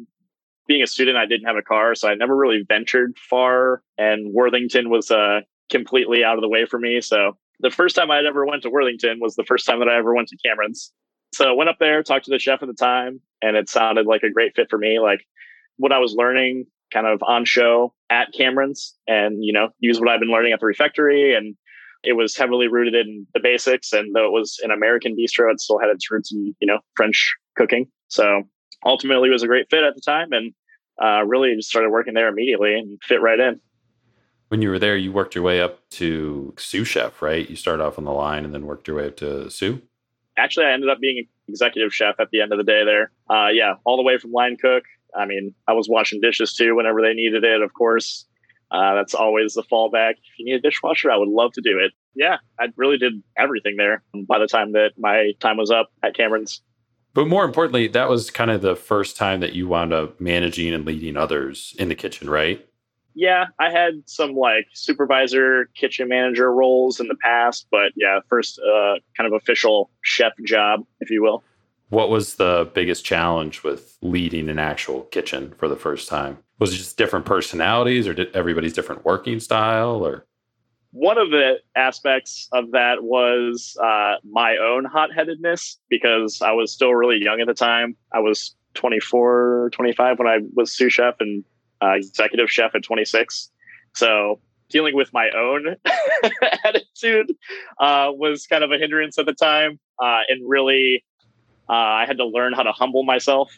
being 0.65 0.81
a 0.81 0.87
student, 0.87 1.17
I 1.17 1.25
didn't 1.25 1.45
have 1.45 1.57
a 1.57 1.61
car, 1.61 1.93
so 1.93 2.07
I 2.07 2.15
never 2.15 2.35
really 2.35 2.63
ventured 2.65 3.17
far. 3.17 3.83
And 3.97 4.33
Worthington 4.33 4.89
was 4.89 5.11
uh, 5.11 5.41
completely 5.69 6.23
out 6.23 6.35
of 6.35 6.41
the 6.41 6.49
way 6.49 6.65
for 6.65 6.79
me. 6.79 7.01
So 7.01 7.37
the 7.59 7.71
first 7.71 7.95
time 7.95 8.11
I 8.11 8.19
ever 8.19 8.45
went 8.45 8.63
to 8.63 8.69
Worthington 8.69 9.19
was 9.19 9.35
the 9.35 9.45
first 9.45 9.65
time 9.65 9.79
that 9.79 9.89
I 9.89 9.97
ever 9.97 10.13
went 10.13 10.27
to 10.29 10.37
Cameron's. 10.45 10.91
So 11.33 11.49
I 11.49 11.53
went 11.53 11.69
up 11.69 11.77
there, 11.79 12.03
talked 12.03 12.25
to 12.25 12.31
the 12.31 12.39
chef 12.39 12.61
at 12.61 12.67
the 12.67 12.73
time, 12.73 13.19
and 13.41 13.55
it 13.55 13.69
sounded 13.69 14.05
like 14.05 14.23
a 14.23 14.29
great 14.29 14.55
fit 14.55 14.67
for 14.69 14.77
me. 14.77 14.99
Like 14.99 15.25
what 15.77 15.91
I 15.91 15.99
was 15.99 16.13
learning 16.13 16.65
kind 16.91 17.07
of 17.07 17.23
on 17.23 17.45
show 17.45 17.93
at 18.09 18.33
Cameron's 18.33 18.95
and, 19.07 19.43
you 19.43 19.51
know, 19.51 19.69
use 19.79 19.99
what 19.99 20.09
I've 20.09 20.19
been 20.19 20.31
learning 20.31 20.53
at 20.53 20.59
the 20.59 20.65
refectory. 20.65 21.33
And 21.33 21.55
it 22.03 22.13
was 22.13 22.35
heavily 22.35 22.67
rooted 22.67 22.93
in 22.93 23.25
the 23.33 23.39
basics. 23.41 23.93
And 23.93 24.13
though 24.13 24.27
it 24.27 24.31
was 24.31 24.59
an 24.61 24.69
American 24.69 25.15
bistro, 25.15 25.51
it 25.51 25.59
still 25.59 25.79
had 25.79 25.89
its 25.89 26.11
roots 26.11 26.31
in, 26.31 26.53
you 26.59 26.67
know, 26.67 26.79
French 26.95 27.33
cooking. 27.57 27.87
So 28.09 28.43
ultimately 28.85 29.29
it 29.29 29.31
was 29.31 29.43
a 29.43 29.47
great 29.47 29.69
fit 29.71 29.83
at 29.83 29.95
the 29.95 30.01
time 30.01 30.33
and 30.33 30.53
uh, 31.01 31.25
really 31.25 31.55
just 31.55 31.69
started 31.69 31.89
working 31.89 32.13
there 32.13 32.27
immediately 32.27 32.75
and 32.75 32.99
fit 33.03 33.21
right 33.21 33.39
in 33.39 33.59
when 34.53 34.61
you 34.61 34.69
were 34.69 34.77
there, 34.77 34.95
you 34.95 35.11
worked 35.11 35.33
your 35.33 35.43
way 35.43 35.59
up 35.59 35.79
to 35.89 36.53
sous 36.59 36.87
chef, 36.87 37.23
right? 37.23 37.49
You 37.49 37.55
started 37.55 37.83
off 37.83 37.97
on 37.97 38.03
the 38.03 38.11
line 38.11 38.45
and 38.45 38.53
then 38.53 38.67
worked 38.67 38.87
your 38.87 38.97
way 38.97 39.07
up 39.07 39.17
to 39.17 39.49
sous. 39.49 39.79
Actually, 40.37 40.67
I 40.67 40.73
ended 40.73 40.91
up 40.91 40.99
being 40.99 41.25
executive 41.47 41.91
chef 41.91 42.19
at 42.19 42.27
the 42.31 42.39
end 42.39 42.51
of 42.51 42.59
the 42.59 42.63
day 42.63 42.85
there. 42.85 43.11
Uh, 43.27 43.47
yeah, 43.47 43.73
all 43.83 43.97
the 43.97 44.03
way 44.03 44.19
from 44.19 44.31
line 44.31 44.55
cook. 44.61 44.83
I 45.17 45.25
mean, 45.25 45.55
I 45.67 45.73
was 45.73 45.89
washing 45.89 46.21
dishes 46.21 46.53
too 46.53 46.75
whenever 46.75 47.01
they 47.01 47.15
needed 47.15 47.43
it, 47.43 47.63
of 47.63 47.73
course. 47.73 48.27
Uh, 48.69 48.93
that's 48.93 49.15
always 49.15 49.55
the 49.55 49.63
fallback. 49.63 50.11
If 50.11 50.37
you 50.37 50.45
need 50.45 50.53
a 50.53 50.61
dishwasher, 50.61 51.09
I 51.09 51.17
would 51.17 51.29
love 51.29 51.51
to 51.53 51.61
do 51.61 51.79
it. 51.79 51.91
Yeah, 52.13 52.37
I 52.59 52.67
really 52.75 52.99
did 52.99 53.23
everything 53.35 53.77
there 53.77 54.03
by 54.27 54.37
the 54.37 54.45
time 54.45 54.73
that 54.73 54.91
my 54.99 55.31
time 55.39 55.57
was 55.57 55.71
up 55.71 55.89
at 56.03 56.15
Cameron's. 56.15 56.61
But 57.15 57.27
more 57.27 57.43
importantly, 57.43 57.87
that 57.87 58.07
was 58.07 58.29
kind 58.29 58.51
of 58.51 58.61
the 58.61 58.75
first 58.75 59.17
time 59.17 59.39
that 59.39 59.53
you 59.53 59.67
wound 59.67 59.93
up 59.93 60.21
managing 60.21 60.71
and 60.75 60.85
leading 60.85 61.17
others 61.17 61.75
in 61.79 61.89
the 61.89 61.95
kitchen, 61.95 62.29
right? 62.29 62.63
Yeah, 63.15 63.45
I 63.59 63.69
had 63.69 64.03
some 64.05 64.35
like 64.35 64.67
supervisor, 64.73 65.69
kitchen 65.75 66.07
manager 66.09 66.51
roles 66.51 66.99
in 66.99 67.07
the 67.07 67.15
past, 67.15 67.67
but 67.71 67.91
yeah, 67.95 68.19
first 68.29 68.59
uh, 68.59 68.95
kind 69.15 69.27
of 69.27 69.33
official 69.33 69.89
chef 70.01 70.33
job, 70.45 70.85
if 70.99 71.09
you 71.09 71.21
will. 71.21 71.43
What 71.89 72.09
was 72.09 72.35
the 72.35 72.69
biggest 72.73 73.05
challenge 73.05 73.63
with 73.63 73.97
leading 74.01 74.49
an 74.49 74.57
actual 74.57 75.01
kitchen 75.03 75.53
for 75.57 75.67
the 75.67 75.75
first 75.75 76.09
time? 76.09 76.39
Was 76.59 76.73
it 76.73 76.77
just 76.77 76.97
different 76.97 77.25
personalities, 77.25 78.07
or 78.07 78.13
did 78.13 78.35
everybody's 78.35 78.73
different 78.73 79.05
working 79.05 79.39
style, 79.39 80.05
or? 80.05 80.25
One 80.91 81.17
of 81.17 81.31
the 81.31 81.55
aspects 81.75 82.47
of 82.51 82.71
that 82.71 83.03
was 83.03 83.75
uh, 83.83 84.15
my 84.23 84.57
own 84.57 84.85
hot 84.85 85.09
headedness 85.13 85.79
because 85.89 86.41
I 86.41 86.51
was 86.51 86.71
still 86.71 86.93
really 86.93 87.17
young 87.17 87.41
at 87.41 87.47
the 87.47 87.53
time. 87.53 87.95
I 88.13 88.19
was 88.19 88.55
24, 88.75 89.71
25 89.73 90.19
when 90.19 90.27
I 90.27 90.39
was 90.55 90.71
sous 90.71 90.93
chef, 90.93 91.15
and 91.19 91.43
uh, 91.83 91.91
executive 91.91 92.49
chef 92.49 92.75
at 92.75 92.83
26. 92.83 93.51
So 93.93 94.39
dealing 94.69 94.95
with 94.95 95.11
my 95.13 95.29
own 95.37 95.75
attitude 96.65 97.31
uh, 97.79 98.09
was 98.11 98.47
kind 98.47 98.63
of 98.63 98.71
a 98.71 98.77
hindrance 98.77 99.17
at 99.17 99.25
the 99.25 99.33
time. 99.33 99.79
Uh, 100.01 100.21
and 100.27 100.47
really, 100.47 101.03
uh, 101.69 101.73
I 101.73 102.05
had 102.07 102.17
to 102.17 102.25
learn 102.25 102.53
how 102.53 102.63
to 102.63 102.71
humble 102.71 103.03
myself, 103.03 103.57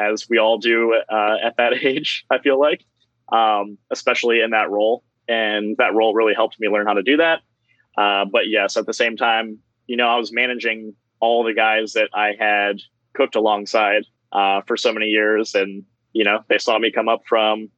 as 0.00 0.28
we 0.28 0.38
all 0.38 0.58
do 0.58 0.94
uh, 1.08 1.36
at 1.44 1.56
that 1.58 1.74
age, 1.84 2.24
I 2.30 2.38
feel 2.38 2.58
like, 2.58 2.84
um, 3.32 3.78
especially 3.90 4.40
in 4.40 4.50
that 4.50 4.70
role. 4.70 5.04
And 5.28 5.76
that 5.78 5.94
role 5.94 6.14
really 6.14 6.34
helped 6.34 6.58
me 6.60 6.68
learn 6.68 6.86
how 6.86 6.94
to 6.94 7.02
do 7.02 7.18
that. 7.18 7.40
Uh, 7.96 8.24
but 8.30 8.48
yes, 8.48 8.76
at 8.76 8.86
the 8.86 8.92
same 8.92 9.16
time, 9.16 9.58
you 9.86 9.96
know, 9.96 10.08
I 10.08 10.16
was 10.16 10.32
managing 10.32 10.94
all 11.20 11.44
the 11.44 11.54
guys 11.54 11.92
that 11.92 12.08
I 12.12 12.32
had 12.38 12.80
cooked 13.14 13.36
alongside 13.36 14.04
for 14.66 14.76
so 14.76 14.92
many 14.92 15.06
years. 15.06 15.54
And, 15.54 15.84
you 16.14 16.24
know, 16.24 16.40
they 16.48 16.58
saw 16.58 16.78
me 16.78 16.90
come 16.90 17.08
up 17.08 17.22
from 17.28 17.68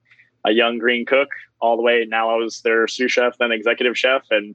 a 0.44 0.52
young 0.52 0.78
green 0.78 1.04
cook 1.04 1.28
all 1.60 1.76
the 1.76 1.82
way. 1.82 2.06
Now 2.08 2.30
I 2.30 2.36
was 2.36 2.60
their 2.60 2.86
sous 2.86 3.10
chef, 3.10 3.36
then 3.38 3.50
executive 3.50 3.98
chef. 3.98 4.22
And 4.30 4.54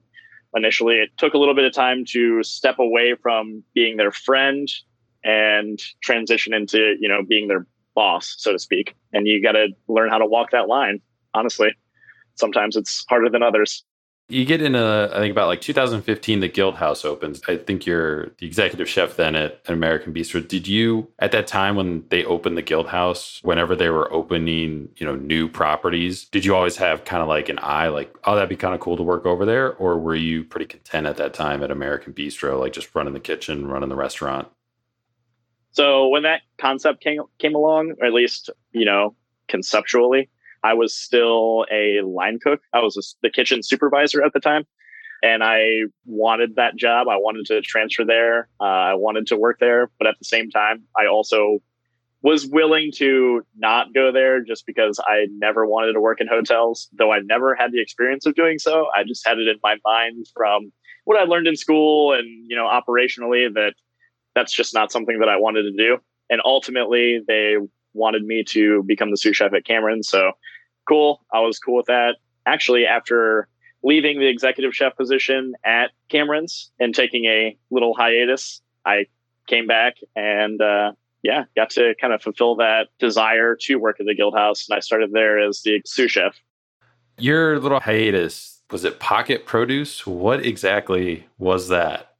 initially 0.54 0.96
it 0.96 1.10
took 1.18 1.34
a 1.34 1.38
little 1.38 1.54
bit 1.54 1.64
of 1.64 1.74
time 1.74 2.04
to 2.12 2.42
step 2.42 2.78
away 2.78 3.14
from 3.20 3.62
being 3.74 3.96
their 3.96 4.12
friend 4.12 4.68
and 5.24 5.78
transition 6.02 6.54
into, 6.54 6.96
you 6.98 7.08
know, 7.08 7.22
being 7.28 7.48
their 7.48 7.66
boss, 7.94 8.34
so 8.38 8.52
to 8.52 8.58
speak. 8.58 8.94
And 9.12 9.26
you 9.26 9.42
got 9.42 9.52
to 9.52 9.68
learn 9.88 10.10
how 10.10 10.18
to 10.18 10.26
walk 10.26 10.52
that 10.52 10.68
line, 10.68 11.00
honestly. 11.34 11.74
Sometimes 12.36 12.76
it's 12.76 13.04
harder 13.08 13.28
than 13.28 13.42
others. 13.42 13.84
You 14.28 14.46
get 14.46 14.62
in 14.62 14.74
a, 14.74 15.10
I 15.12 15.18
think 15.18 15.32
about 15.32 15.48
like 15.48 15.60
2015, 15.60 16.40
the 16.40 16.48
Guild 16.48 16.76
House 16.76 17.04
opens. 17.04 17.42
I 17.48 17.58
think 17.58 17.84
you're 17.84 18.28
the 18.38 18.46
executive 18.46 18.88
chef 18.88 19.16
then 19.16 19.34
at 19.34 19.60
American 19.66 20.14
Bistro. 20.14 20.46
Did 20.46 20.66
you, 20.66 21.08
at 21.18 21.32
that 21.32 21.46
time 21.46 21.76
when 21.76 22.04
they 22.08 22.24
opened 22.24 22.56
the 22.56 22.62
Guild 22.62 22.86
House, 22.86 23.40
whenever 23.42 23.76
they 23.76 23.90
were 23.90 24.10
opening, 24.10 24.88
you 24.96 25.04
know, 25.04 25.16
new 25.16 25.48
properties, 25.48 26.24
did 26.24 26.46
you 26.46 26.54
always 26.54 26.76
have 26.76 27.04
kind 27.04 27.20
of 27.20 27.28
like 27.28 27.50
an 27.50 27.58
eye, 27.60 27.88
like, 27.88 28.14
oh, 28.24 28.34
that'd 28.34 28.48
be 28.48 28.56
kind 28.56 28.74
of 28.74 28.80
cool 28.80 28.96
to 28.96 29.02
work 29.02 29.26
over 29.26 29.44
there? 29.44 29.74
Or 29.74 29.98
were 29.98 30.14
you 30.14 30.44
pretty 30.44 30.66
content 30.66 31.06
at 31.06 31.18
that 31.18 31.34
time 31.34 31.62
at 31.62 31.70
American 31.70 32.14
Bistro, 32.14 32.58
like 32.58 32.72
just 32.72 32.94
running 32.94 33.12
the 33.12 33.20
kitchen, 33.20 33.66
running 33.66 33.90
the 33.90 33.96
restaurant? 33.96 34.48
So 35.72 36.08
when 36.08 36.22
that 36.22 36.42
concept 36.58 37.02
came 37.02 37.20
came 37.38 37.54
along, 37.54 37.94
or 38.00 38.06
at 38.06 38.12
least 38.12 38.50
you 38.72 38.84
know 38.84 39.14
conceptually, 39.48 40.28
I 40.62 40.74
was 40.74 40.94
still 40.94 41.66
a 41.70 42.00
line 42.02 42.38
cook. 42.42 42.60
I 42.72 42.80
was 42.80 42.96
a, 42.96 43.02
the 43.22 43.30
kitchen 43.30 43.62
supervisor 43.62 44.22
at 44.22 44.32
the 44.32 44.40
time, 44.40 44.64
and 45.22 45.42
I 45.42 45.82
wanted 46.04 46.56
that 46.56 46.76
job. 46.76 47.08
I 47.08 47.16
wanted 47.16 47.46
to 47.46 47.60
transfer 47.60 48.04
there. 48.04 48.48
Uh, 48.60 48.64
I 48.64 48.94
wanted 48.94 49.26
to 49.28 49.36
work 49.36 49.58
there, 49.60 49.90
but 49.98 50.06
at 50.06 50.18
the 50.18 50.24
same 50.24 50.50
time, 50.50 50.84
I 50.98 51.06
also 51.06 51.58
was 52.22 52.46
willing 52.46 52.92
to 52.94 53.44
not 53.56 53.92
go 53.92 54.12
there 54.12 54.40
just 54.40 54.64
because 54.64 55.00
I 55.04 55.26
never 55.38 55.66
wanted 55.66 55.94
to 55.94 56.00
work 56.00 56.20
in 56.20 56.28
hotels, 56.28 56.88
though 56.92 57.12
I 57.12 57.18
never 57.18 57.54
had 57.56 57.72
the 57.72 57.80
experience 57.80 58.26
of 58.26 58.36
doing 58.36 58.58
so. 58.58 58.86
I 58.96 59.02
just 59.02 59.26
had 59.26 59.38
it 59.38 59.48
in 59.48 59.56
my 59.62 59.76
mind 59.84 60.26
from 60.34 60.72
what 61.04 61.20
I 61.20 61.24
learned 61.24 61.48
in 61.48 61.56
school 61.56 62.12
and, 62.12 62.26
you 62.48 62.54
know, 62.54 62.66
operationally 62.66 63.52
that 63.54 63.74
that's 64.36 64.52
just 64.52 64.72
not 64.72 64.92
something 64.92 65.18
that 65.18 65.28
I 65.28 65.36
wanted 65.36 65.62
to 65.62 65.72
do. 65.72 65.98
And 66.30 66.40
ultimately, 66.44 67.20
they 67.26 67.56
wanted 67.94 68.24
me 68.24 68.44
to 68.48 68.82
become 68.84 69.10
the 69.10 69.16
sous 69.16 69.36
chef 69.36 69.52
at 69.52 69.64
Cameron. 69.64 70.02
So 70.02 70.32
cool. 70.88 71.24
I 71.32 71.40
was 71.40 71.58
cool 71.58 71.76
with 71.76 71.86
that. 71.86 72.16
Actually, 72.46 72.86
after 72.86 73.48
leaving 73.82 74.18
the 74.18 74.26
executive 74.26 74.74
chef 74.74 74.96
position 74.96 75.54
at 75.64 75.90
Cameron's 76.08 76.70
and 76.78 76.94
taking 76.94 77.24
a 77.26 77.56
little 77.70 77.94
hiatus, 77.94 78.62
I 78.84 79.06
came 79.46 79.66
back 79.66 79.96
and 80.16 80.60
uh, 80.60 80.92
yeah, 81.22 81.44
got 81.56 81.70
to 81.70 81.94
kind 82.00 82.12
of 82.12 82.22
fulfill 82.22 82.56
that 82.56 82.88
desire 82.98 83.56
to 83.62 83.76
work 83.76 84.00
at 84.00 84.06
the 84.06 84.14
Guild 84.14 84.34
House. 84.34 84.68
And 84.68 84.76
I 84.76 84.80
started 84.80 85.12
there 85.12 85.38
as 85.38 85.62
the 85.62 85.80
sous 85.84 86.10
chef. 86.10 86.36
Your 87.18 87.58
little 87.60 87.80
hiatus, 87.80 88.62
was 88.70 88.84
it 88.84 88.98
pocket 88.98 89.46
produce? 89.46 90.06
What 90.06 90.44
exactly 90.44 91.26
was 91.38 91.68
that? 91.68 92.11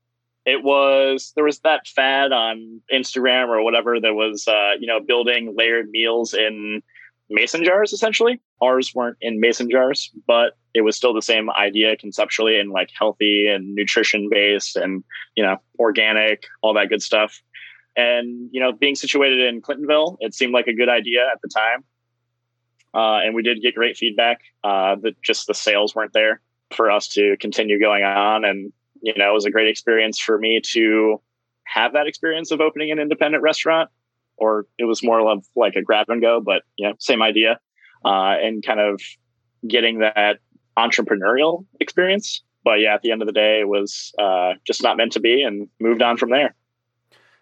It 0.45 0.63
was 0.63 1.33
there 1.37 1.45
was 1.45 1.61
that 1.61 1.87
fad 1.87 2.33
on 2.33 2.81
Instagram 2.93 3.49
or 3.49 3.63
whatever 3.63 4.01
that 4.01 4.15
was 4.15 4.47
uh, 4.49 4.73
you 4.79 4.87
know 4.87 5.01
building 5.01 5.55
layered 5.57 5.89
meals 5.91 6.35
in 6.35 6.83
mason 7.31 7.65
jars 7.65 7.93
essentially. 7.93 8.41
Ours 8.61 8.93
weren't 8.95 9.17
in 9.21 9.41
mason 9.41 9.71
jars, 9.71 10.11
but 10.27 10.57
it 10.75 10.83
was 10.83 10.97
still 10.97 11.15
the 11.15 11.23
same 11.23 11.51
idea 11.51 11.97
conceptually 11.97 12.59
and 12.59 12.71
like 12.71 12.91
healthy 12.99 13.47
and 13.49 13.75
nutrition 13.75 14.29
based 14.31 14.77
and 14.77 15.05
you 15.37 15.45
know 15.45 15.57
organic, 15.79 16.45
all 16.63 16.75
that 16.75 16.89
good 16.89 17.03
stuff. 17.03 17.41
And 17.97 18.49
you 18.53 18.61
know, 18.61 18.73
being 18.73 18.95
situated 18.95 19.41
in 19.41 19.63
Clintonville, 19.63 20.17
it 20.21 20.35
seemed 20.35 20.53
like 20.53 20.67
a 20.67 20.75
good 20.75 20.89
idea 20.89 21.27
at 21.33 21.41
the 21.43 21.49
time. 21.49 21.85
Uh, 22.95 23.25
and 23.25 23.35
we 23.35 23.43
did 23.43 23.63
get 23.63 23.75
great 23.75 23.97
feedback. 23.97 24.41
Uh, 24.63 24.97
that 25.03 25.21
just 25.23 25.47
the 25.47 25.55
sales 25.55 25.95
weren't 25.95 26.13
there 26.13 26.41
for 26.75 26.91
us 26.91 27.09
to 27.09 27.37
continue 27.39 27.79
going 27.79 28.03
on 28.03 28.45
and 28.45 28.73
you 29.03 29.13
know, 29.17 29.31
it 29.31 29.35
was 29.35 29.45
a 29.45 29.51
great 29.51 29.69
experience 29.69 30.19
for 30.19 30.39
me 30.39 30.61
to 30.73 31.21
have 31.65 31.93
that 31.93 32.07
experience 32.07 32.51
of 32.51 32.61
opening 32.61 32.91
an 32.91 32.99
independent 32.99 33.43
restaurant, 33.43 33.91
or 34.37 34.67
it 34.79 34.85
was 34.85 35.03
more 35.03 35.29
of 35.29 35.45
like 35.55 35.75
a 35.75 35.83
grab 35.83 36.09
and 36.09 36.23
go, 36.23 36.41
but 36.41 36.63
you 36.77 36.89
know, 36.89 36.95
same 36.99 37.23
idea, 37.23 37.59
uh, 38.05 38.37
and 38.41 38.65
kind 38.65 38.81
of 38.81 39.01
getting 39.67 39.99
that 39.99 40.39
entrepreneurial 40.79 41.67
experience. 41.81 42.43
But 42.65 42.81
yeah, 42.81 42.95
at 42.95 43.03
the 43.03 43.11
end 43.11 43.23
of 43.23 43.27
the 43.27 43.33
day, 43.33 43.61
it 43.61 43.69
was 43.69 44.15
uh, 44.19 44.53
just 44.65 44.83
not 44.83 44.97
meant 44.97 45.13
to 45.13 45.21
be, 45.21 45.43
and 45.43 45.69
moved 45.81 46.01
on 46.01 46.17
from 46.17 46.31
there. 46.31 46.55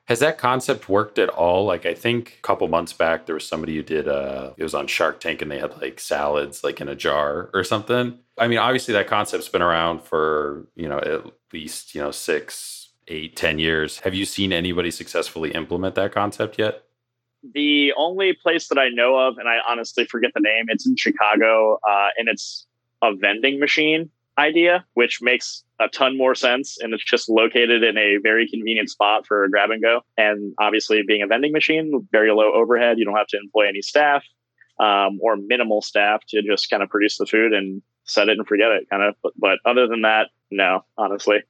Has 0.06 0.18
that 0.18 0.38
concept 0.38 0.88
worked 0.88 1.20
at 1.20 1.28
all? 1.28 1.66
Like 1.66 1.86
I 1.86 1.94
think 1.94 2.38
a 2.38 2.42
couple 2.42 2.66
months 2.66 2.92
back 2.92 3.26
there 3.26 3.34
was 3.34 3.46
somebody 3.46 3.76
who 3.76 3.82
did 3.84 4.08
uh 4.08 4.54
it 4.56 4.64
was 4.64 4.74
on 4.74 4.88
Shark 4.88 5.20
Tank 5.20 5.40
and 5.40 5.48
they 5.48 5.60
had 5.60 5.80
like 5.80 6.00
salads 6.00 6.64
like 6.64 6.80
in 6.80 6.88
a 6.88 6.96
jar 6.96 7.48
or 7.54 7.62
something. 7.62 8.18
I 8.36 8.48
mean, 8.48 8.58
obviously 8.58 8.92
that 8.94 9.06
concept's 9.06 9.48
been 9.48 9.62
around 9.62 10.02
for, 10.02 10.66
you 10.74 10.88
know, 10.88 11.30
least, 11.52 11.94
you 11.94 12.00
know, 12.00 12.10
six, 12.10 12.90
eight, 13.08 13.36
ten 13.36 13.58
years. 13.58 13.98
Have 14.00 14.14
you 14.14 14.24
seen 14.24 14.52
anybody 14.52 14.90
successfully 14.90 15.50
implement 15.52 15.94
that 15.96 16.12
concept 16.12 16.58
yet? 16.58 16.84
The 17.54 17.92
only 17.96 18.34
place 18.34 18.68
that 18.68 18.78
I 18.78 18.90
know 18.90 19.16
of, 19.16 19.38
and 19.38 19.48
I 19.48 19.58
honestly 19.68 20.04
forget 20.04 20.32
the 20.34 20.40
name, 20.40 20.66
it's 20.68 20.86
in 20.86 20.96
Chicago, 20.96 21.78
uh, 21.88 22.08
and 22.18 22.28
it's 22.28 22.66
a 23.02 23.14
vending 23.14 23.58
machine 23.58 24.10
idea, 24.38 24.84
which 24.94 25.22
makes 25.22 25.64
a 25.80 25.88
ton 25.88 26.16
more 26.16 26.34
sense. 26.34 26.78
And 26.80 26.92
it's 26.92 27.04
just 27.04 27.28
located 27.28 27.82
in 27.82 27.96
a 27.96 28.18
very 28.18 28.48
convenient 28.48 28.90
spot 28.90 29.26
for 29.26 29.48
grab 29.48 29.70
and 29.70 29.82
go. 29.82 30.02
And 30.18 30.54
obviously, 30.58 31.02
being 31.02 31.22
a 31.22 31.26
vending 31.26 31.52
machine, 31.52 32.06
very 32.12 32.30
low 32.30 32.52
overhead, 32.52 32.98
you 32.98 33.04
don't 33.04 33.16
have 33.16 33.26
to 33.28 33.38
employ 33.38 33.68
any 33.68 33.82
staff 33.82 34.22
um, 34.78 35.18
or 35.22 35.36
minimal 35.36 35.82
staff 35.82 36.22
to 36.28 36.42
just 36.42 36.70
kind 36.70 36.82
of 36.82 36.88
produce 36.88 37.18
the 37.18 37.26
food 37.26 37.52
and 37.52 37.82
set 38.10 38.28
it 38.28 38.38
and 38.38 38.46
forget 38.46 38.70
it, 38.72 38.88
kind 38.90 39.02
of. 39.02 39.14
But, 39.22 39.32
but 39.38 39.58
other 39.64 39.86
than 39.86 40.02
that, 40.02 40.28
no, 40.50 40.84
honestly. 40.98 41.42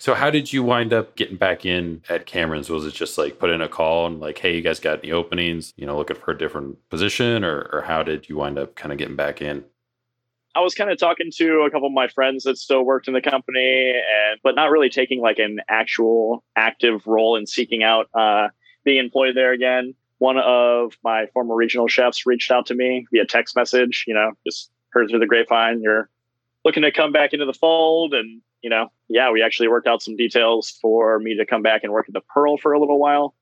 So 0.00 0.14
how 0.14 0.30
did 0.30 0.52
you 0.52 0.62
wind 0.62 0.92
up 0.92 1.16
getting 1.16 1.36
back 1.36 1.66
in 1.66 2.02
at 2.08 2.24
Cameron's? 2.24 2.70
Was 2.70 2.86
it 2.86 2.94
just 2.94 3.18
like 3.18 3.40
put 3.40 3.50
in 3.50 3.60
a 3.60 3.68
call 3.68 4.06
and 4.06 4.20
like, 4.20 4.38
hey, 4.38 4.54
you 4.54 4.62
guys 4.62 4.78
got 4.78 5.00
any 5.00 5.10
openings? 5.10 5.74
You 5.76 5.86
know, 5.86 5.96
looking 5.96 6.16
for 6.16 6.30
a 6.30 6.38
different 6.38 6.78
position, 6.88 7.44
or 7.44 7.68
or 7.72 7.82
how 7.82 8.04
did 8.04 8.28
you 8.28 8.36
wind 8.36 8.58
up 8.58 8.76
kind 8.76 8.92
of 8.92 8.98
getting 8.98 9.16
back 9.16 9.42
in? 9.42 9.64
I 10.54 10.60
was 10.60 10.74
kind 10.74 10.90
of 10.90 10.98
talking 10.98 11.30
to 11.36 11.62
a 11.62 11.70
couple 11.70 11.88
of 11.88 11.92
my 11.92 12.08
friends 12.08 12.44
that 12.44 12.58
still 12.58 12.84
worked 12.84 13.08
in 13.08 13.14
the 13.14 13.20
company, 13.20 13.90
and 13.90 14.38
but 14.44 14.54
not 14.54 14.70
really 14.70 14.88
taking 14.88 15.20
like 15.20 15.40
an 15.40 15.58
actual 15.68 16.44
active 16.54 17.04
role 17.06 17.34
in 17.34 17.46
seeking 17.46 17.82
out 17.82 18.06
uh, 18.14 18.48
being 18.84 18.98
employed 19.04 19.36
there 19.36 19.52
again. 19.52 19.94
One 20.18 20.38
of 20.38 20.96
my 21.02 21.26
former 21.32 21.56
regional 21.56 21.88
chefs 21.88 22.24
reached 22.24 22.52
out 22.52 22.66
to 22.66 22.74
me 22.74 23.06
via 23.12 23.26
text 23.26 23.56
message. 23.56 24.04
You 24.06 24.14
know, 24.14 24.30
just 24.46 24.70
heard 24.90 25.08
through 25.08 25.18
the 25.18 25.26
grapevine 25.26 25.82
you're 25.82 26.08
looking 26.64 26.82
to 26.82 26.92
come 26.92 27.12
back 27.12 27.32
into 27.32 27.46
the 27.46 27.52
fold. 27.52 28.14
And 28.14 28.40
you 28.62 28.70
know 28.70 28.90
yeah 29.08 29.30
we 29.30 29.42
actually 29.42 29.68
worked 29.68 29.86
out 29.86 30.02
some 30.02 30.16
details 30.16 30.78
for 30.82 31.18
me 31.18 31.36
to 31.36 31.46
come 31.46 31.62
back 31.62 31.84
and 31.84 31.92
work 31.92 32.06
at 32.08 32.14
the 32.14 32.20
pearl 32.20 32.58
for 32.58 32.72
a 32.72 32.80
little 32.80 32.98
while 32.98 33.34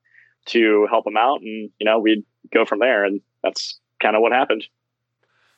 to 0.47 0.87
help 0.89 1.07
him 1.07 1.17
out. 1.17 1.41
And 1.41 1.69
you 1.79 1.85
know 1.85 1.99
we'd 1.99 2.23
go 2.53 2.65
from 2.65 2.79
there. 2.79 3.03
And 3.03 3.21
that's 3.43 3.79
kind 4.01 4.15
of 4.15 4.21
what 4.21 4.31
happened. 4.31 4.65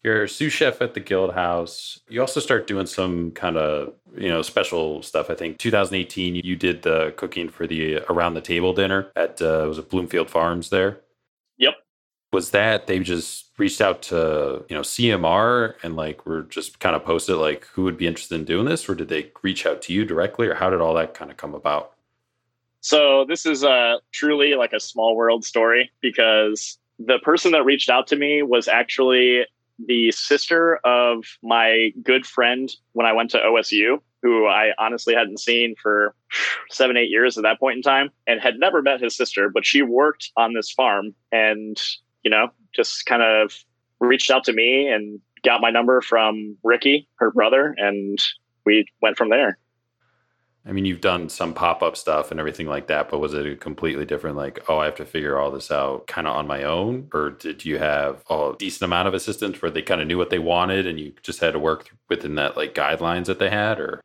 You're 0.04 0.28
sous 0.28 0.54
chef 0.54 0.82
at 0.82 0.94
the 0.94 1.02
guild 1.02 1.34
house. 1.34 2.00
You 2.08 2.22
also 2.22 2.40
start 2.40 2.68
doing 2.68 2.86
some 2.86 3.32
kind 3.32 3.58
of 3.58 3.94
you 4.16 4.30
know 4.30 4.42
special 4.42 5.04
stuff 5.04 5.30
i 5.30 5.36
think. 5.36 5.58
2018 5.58 6.36
you 6.36 6.56
did 6.56 6.84
the 6.84 7.14
cooking 7.18 7.50
for 7.50 7.68
the 7.68 7.98
around 8.10 8.34
the 8.34 8.42
table 8.42 8.74
dinner 8.74 9.12
at 9.16 9.42
uh, 9.42 9.66
was 9.68 9.78
it 9.78 9.90
bloomfield 9.90 10.30
farms 10.30 10.70
there? 10.70 11.02
Yep. 11.58 11.74
Was 12.32 12.52
that 12.52 12.88
they 12.88 13.00
just 13.00 13.49
reached 13.60 13.82
out 13.82 14.02
to 14.04 14.66
you 14.70 14.76
know 14.76 14.82
CMR 14.82 15.76
and 15.84 15.96
like 15.96 16.26
were 16.26 16.44
just 16.44 16.80
kind 16.80 16.96
of 16.96 17.04
posted 17.04 17.36
like 17.38 17.66
who 17.66 17.84
would 17.84 17.98
be 17.98 18.08
interested 18.08 18.36
in 18.36 18.46
doing 18.46 18.66
this, 18.66 18.90
or 18.90 18.96
did 18.96 19.10
they 19.10 19.32
reach 19.44 19.66
out 19.66 19.82
to 19.84 19.94
you 19.94 20.06
directly, 20.06 20.48
or 20.48 20.56
how 20.56 20.70
did 20.70 20.82
all 20.82 20.94
that 20.96 21.14
kind 21.14 21.30
of 21.30 21.38
come 21.38 21.54
about? 21.54 21.94
So 22.82 23.26
this 23.26 23.46
is 23.46 23.64
uh, 23.64 23.98
truly 24.12 24.56
like 24.56 24.74
a 24.74 24.80
small 24.80 25.16
world 25.16 25.44
story 25.44 25.92
because 26.02 26.78
the 26.98 27.20
person 27.20 27.52
that 27.52 27.66
reached 27.66 27.90
out 27.90 28.08
to 28.08 28.16
me 28.16 28.42
was 28.42 28.68
actually 28.68 29.46
the 29.88 30.12
sister 30.12 30.78
of 30.86 31.26
my 31.42 31.92
good 32.04 32.26
friend 32.26 32.74
when 32.94 33.06
I 33.06 33.14
went 33.14 33.32
to 33.32 33.38
OSU, 33.38 34.00
who 34.22 34.46
I 34.46 34.72
honestly 34.78 35.14
hadn't 35.14 35.40
seen 35.40 35.76
for 35.82 36.14
seven, 36.70 36.98
eight 36.98 37.10
years 37.10 37.38
at 37.38 37.44
that 37.44 37.60
point 37.60 37.78
in 37.78 37.82
time 37.82 38.10
and 38.28 38.42
had 38.42 38.60
never 38.60 38.82
met 38.82 39.02
his 39.02 39.16
sister, 39.16 39.50
but 39.50 39.66
she 39.66 39.82
worked 39.82 40.32
on 40.36 40.54
this 40.54 40.72
farm 40.72 41.14
and 41.32 41.80
you 42.24 42.32
know, 42.32 42.50
just 42.76 43.06
kind 43.06 43.22
of 43.24 43.54
reached 44.00 44.32
out 44.32 44.44
to 44.46 44.54
me 44.54 44.88
and 44.88 45.20
got 45.44 45.62
my 45.62 45.72
number 45.72 46.02
from 46.02 46.58
Ricky, 46.64 47.08
her 47.16 47.32
brother, 47.32 47.74
and 47.78 48.18
we 48.66 48.86
went 49.02 49.18
from 49.18 49.30
there. 49.30 49.58
I 50.66 50.74
mean, 50.74 50.86
you've 50.86 51.02
done 51.02 51.30
some 51.30 51.54
pop 51.54 51.82
up 51.82 51.96
stuff 51.96 52.32
and 52.32 52.40
everything 52.40 52.68
like 52.68 52.88
that, 52.88 53.10
but 53.10 53.20
was 53.20 53.34
it 53.34 53.48
a 53.48 53.56
completely 53.56 54.06
different, 54.06 54.36
like, 54.36 54.60
oh, 54.68 54.78
I 54.78 54.86
have 54.86 54.98
to 54.98 55.06
figure 55.06 55.40
all 55.40 55.50
this 55.52 55.72
out 55.72 56.06
kind 56.08 56.28
of 56.28 56.36
on 56.36 56.48
my 56.48 56.64
own? 56.64 57.10
Or 57.14 57.32
did 57.32 57.64
you 57.64 57.80
have 57.80 58.24
a 58.30 58.54
decent 58.60 58.84
amount 58.84 59.08
of 59.08 59.14
assistance 59.14 59.62
where 59.62 59.72
they 59.72 59.82
kind 59.82 60.02
of 60.02 60.08
knew 60.08 60.18
what 60.18 60.30
they 60.30 60.38
wanted 60.38 60.86
and 60.86 61.00
you 61.00 61.14
just 61.24 61.40
had 61.40 61.54
to 61.54 61.60
work 61.60 61.90
within 62.10 62.36
that, 62.36 62.58
like, 62.58 62.76
guidelines 62.76 63.26
that 63.26 63.40
they 63.40 63.50
had? 63.50 63.80
Or, 63.80 64.02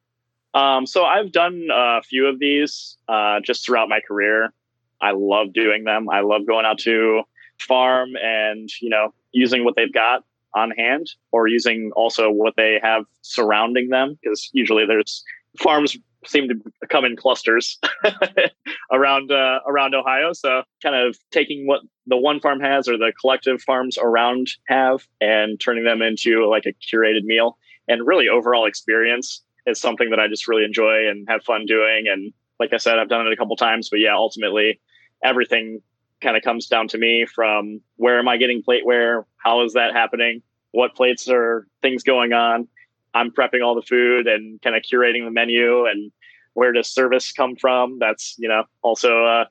um, 0.55 0.87
so 0.87 1.05
I've 1.05 1.33
done 1.33 1.67
a 1.73 2.03
few 2.03 2.27
of 2.27 2.39
these 2.39 2.99
uh, 3.09 3.41
just 3.45 3.67
throughout 3.67 3.89
my 3.89 4.01
career. 4.07 4.55
I 5.03 5.11
love 5.11 5.53
doing 5.53 5.85
them. 5.85 6.09
I 6.09 6.21
love 6.21 6.47
going 6.47 6.65
out 6.65 6.79
to 6.79 7.25
farm 7.59 8.11
and, 8.23 8.69
you 8.81 8.89
know, 8.89 9.13
using 9.33 9.65
what 9.65 9.75
they've 9.77 9.93
got 9.93 10.25
on 10.55 10.71
hand 10.71 11.11
or 11.33 11.49
using 11.49 11.91
also 11.97 12.31
what 12.31 12.55
they 12.57 12.79
have 12.83 13.05
surrounding 13.23 13.89
them 13.89 14.17
because 14.23 14.51
usually 14.53 14.87
there's 14.87 15.25
farms 15.59 15.97
seem 16.27 16.49
to 16.49 16.55
come 16.89 17.05
in 17.05 17.17
clusters 17.17 17.79
around 18.93 19.31
uh, 19.31 19.61
around 19.67 19.95
Ohio. 19.95 20.33
So 20.33 20.63
kind 20.83 20.95
of 20.95 21.19
taking 21.31 21.67
what 21.67 21.81
the 22.07 22.17
one 22.17 22.41
farm 22.41 22.61
has 22.61 22.89
or 22.89 22.97
the 22.97 23.13
collective 23.21 23.61
farms 23.63 23.99
around 23.99 24.49
have 24.69 25.07
and 25.21 25.61
turning 25.61 25.85
them 25.85 26.03
into 26.03 26.49
like 26.49 26.65
a 26.67 26.73
curated 26.73 27.25
meal 27.25 27.59
and 27.89 28.07
really 28.07 28.29
overall 28.29 28.67
experience 28.67 29.43
is 29.67 29.81
something 29.81 30.11
that 30.11 30.21
I 30.21 30.29
just 30.29 30.49
really 30.49 30.65
enjoy 30.65 31.09
and 31.09 31.27
have 31.29 31.43
fun 31.45 31.67
doing. 31.67 32.07
And 32.09 32.33
like 32.61 32.73
I 32.73 32.77
said, 32.77 32.99
I've 32.99 33.09
done 33.09 33.27
it 33.27 33.33
a 33.33 33.37
couple 33.37 33.57
times, 33.57 33.89
but 33.91 34.01
yeah, 34.01 34.15
ultimately 34.15 34.81
everything 35.23 35.81
kind 36.25 36.37
of 36.37 36.43
comes 36.43 36.67
down 36.67 36.89
to 36.89 36.99
me 36.99 37.27
from 37.27 37.81
where 37.97 38.19
am 38.19 38.27
I 38.27 38.39
getting 38.39 38.63
plateware? 38.63 39.25
How 39.37 39.63
is 39.63 39.75
that 39.75 39.93
happening? 39.93 40.43
What 40.73 40.97
plates 40.97 41.29
are 41.29 41.69
things 41.83 42.03
going 42.03 42.33
on? 42.33 42.67
I'm 43.13 43.31
prepping 43.31 43.65
all 43.65 43.77
the 43.77 43.83
food 43.83 44.27
and 44.27 44.61
kind 44.63 44.75
of 44.75 44.83
curating 44.83 45.25
the 45.25 45.31
menu 45.31 45.87
and 45.87 46.11
where 46.55 46.73
does 46.73 46.89
service 46.89 47.31
come 47.33 47.57
from? 47.57 47.99
That's, 47.99 48.37
you 48.39 48.49
know, 48.49 48.65
also 48.83 49.25
a 49.25 49.47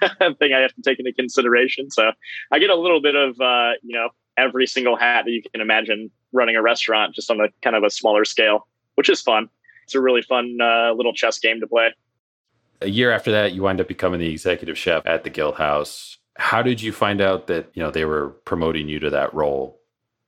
thing 0.38 0.52
I 0.52 0.60
have 0.60 0.74
to 0.74 0.82
take 0.82 0.98
into 0.98 1.12
consideration. 1.12 1.90
So 1.90 2.12
I 2.50 2.58
get 2.58 2.70
a 2.70 2.76
little 2.76 3.02
bit 3.02 3.14
of, 3.14 3.40
uh, 3.40 3.72
you 3.82 3.94
know, 3.94 4.08
every 4.36 4.66
single 4.66 4.96
hat 4.96 5.24
that 5.26 5.30
you 5.30 5.42
can 5.42 5.60
imagine 5.60 6.10
running 6.32 6.56
a 6.56 6.62
restaurant 6.62 7.14
just 7.14 7.30
on 7.30 7.40
a 7.40 7.48
kind 7.62 7.76
of 7.76 7.84
a 7.84 7.90
smaller 7.90 8.24
scale, 8.24 8.66
which 8.94 9.08
is 9.08 9.20
fun. 9.20 9.48
It's 9.84 9.94
a 9.94 10.00
really 10.00 10.22
fun 10.22 10.58
uh, 10.60 10.92
little 10.94 11.12
chess 11.12 11.38
game 11.38 11.60
to 11.60 11.66
play. 11.66 11.92
A 12.84 12.90
year 12.90 13.10
after 13.10 13.32
that, 13.32 13.54
you 13.54 13.62
wind 13.62 13.80
up 13.80 13.88
becoming 13.88 14.20
the 14.20 14.30
executive 14.30 14.76
chef 14.76 15.06
at 15.06 15.24
the 15.24 15.30
Guild 15.30 15.54
House. 15.54 16.18
How 16.36 16.60
did 16.60 16.82
you 16.82 16.92
find 16.92 17.22
out 17.22 17.46
that, 17.46 17.70
you 17.72 17.82
know, 17.82 17.90
they 17.90 18.04
were 18.04 18.28
promoting 18.44 18.90
you 18.90 18.98
to 18.98 19.08
that 19.08 19.32
role? 19.32 19.80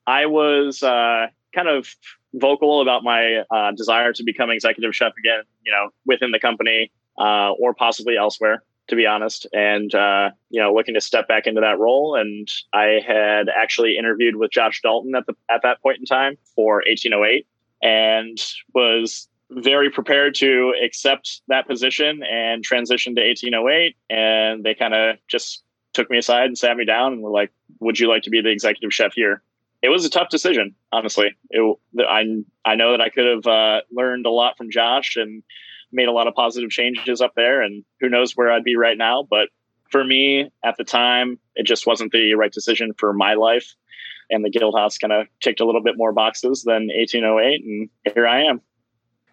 I 0.06 0.24
was 0.24 0.82
uh, 0.82 1.26
kind 1.54 1.68
of 1.68 1.94
vocal 2.32 2.80
about 2.80 3.04
my 3.04 3.44
uh, 3.50 3.72
desire 3.72 4.14
to 4.14 4.24
become 4.24 4.48
executive 4.48 4.96
chef 4.96 5.12
again, 5.18 5.42
you 5.66 5.72
know, 5.72 5.90
within 6.06 6.30
the 6.30 6.38
company 6.38 6.90
uh, 7.18 7.50
or 7.58 7.74
possibly 7.74 8.16
elsewhere, 8.16 8.62
to 8.88 8.96
be 8.96 9.04
honest. 9.04 9.46
And, 9.52 9.94
uh, 9.94 10.30
you 10.48 10.62
know, 10.62 10.72
looking 10.72 10.94
to 10.94 11.00
step 11.02 11.28
back 11.28 11.46
into 11.46 11.60
that 11.60 11.78
role. 11.78 12.14
And 12.14 12.48
I 12.72 13.00
had 13.06 13.50
actually 13.50 13.98
interviewed 13.98 14.36
with 14.36 14.50
Josh 14.50 14.80
Dalton 14.80 15.14
at 15.14 15.26
the 15.26 15.34
at 15.50 15.60
that 15.62 15.82
point 15.82 15.98
in 15.98 16.06
time 16.06 16.38
for 16.54 16.76
1808 16.86 17.46
and 17.82 18.38
was 18.74 19.28
very 19.50 19.90
prepared 19.90 20.34
to 20.36 20.74
accept 20.84 21.42
that 21.48 21.66
position 21.66 22.22
and 22.22 22.64
transition 22.64 23.14
to 23.14 23.22
1808. 23.22 23.96
And 24.10 24.64
they 24.64 24.74
kind 24.74 24.94
of 24.94 25.16
just 25.28 25.62
took 25.92 26.10
me 26.10 26.18
aside 26.18 26.46
and 26.46 26.58
sat 26.58 26.76
me 26.76 26.84
down 26.84 27.12
and 27.12 27.22
were 27.22 27.30
like, 27.30 27.52
would 27.80 27.98
you 27.98 28.08
like 28.08 28.22
to 28.22 28.30
be 28.30 28.40
the 28.40 28.50
executive 28.50 28.92
chef 28.92 29.12
here? 29.14 29.42
it 29.82 29.90
was 29.90 30.04
a 30.04 30.10
tough 30.10 30.28
decision, 30.28 30.74
honestly. 30.92 31.36
It, 31.50 31.78
I 32.00 32.24
I 32.64 32.74
know 32.74 32.92
that 32.92 33.00
I 33.00 33.08
could 33.08 33.26
have 33.26 33.46
uh, 33.46 33.80
learned 33.92 34.26
a 34.26 34.30
lot 34.30 34.56
from 34.56 34.70
Josh 34.70 35.16
and 35.16 35.42
made 35.92 36.08
a 36.08 36.12
lot 36.12 36.26
of 36.26 36.34
positive 36.34 36.70
changes 36.70 37.20
up 37.20 37.34
there, 37.36 37.62
and 37.62 37.84
who 38.00 38.08
knows 38.08 38.32
where 38.32 38.50
I'd 38.50 38.64
be 38.64 38.76
right 38.76 38.98
now. 38.98 39.26
But 39.28 39.48
for 39.90 40.02
me 40.04 40.50
at 40.64 40.76
the 40.76 40.84
time, 40.84 41.38
it 41.54 41.66
just 41.66 41.86
wasn't 41.86 42.12
the 42.12 42.34
right 42.34 42.52
decision 42.52 42.92
for 42.98 43.12
my 43.12 43.34
life. 43.34 43.74
And 44.28 44.44
the 44.44 44.50
Guildhouse 44.50 44.98
kind 45.00 45.12
of 45.12 45.28
ticked 45.40 45.60
a 45.60 45.64
little 45.64 45.82
bit 45.82 45.96
more 45.96 46.12
boxes 46.12 46.64
than 46.64 46.88
1808, 46.88 47.64
and 47.64 47.88
here 48.12 48.26
I 48.26 48.42
am. 48.42 48.60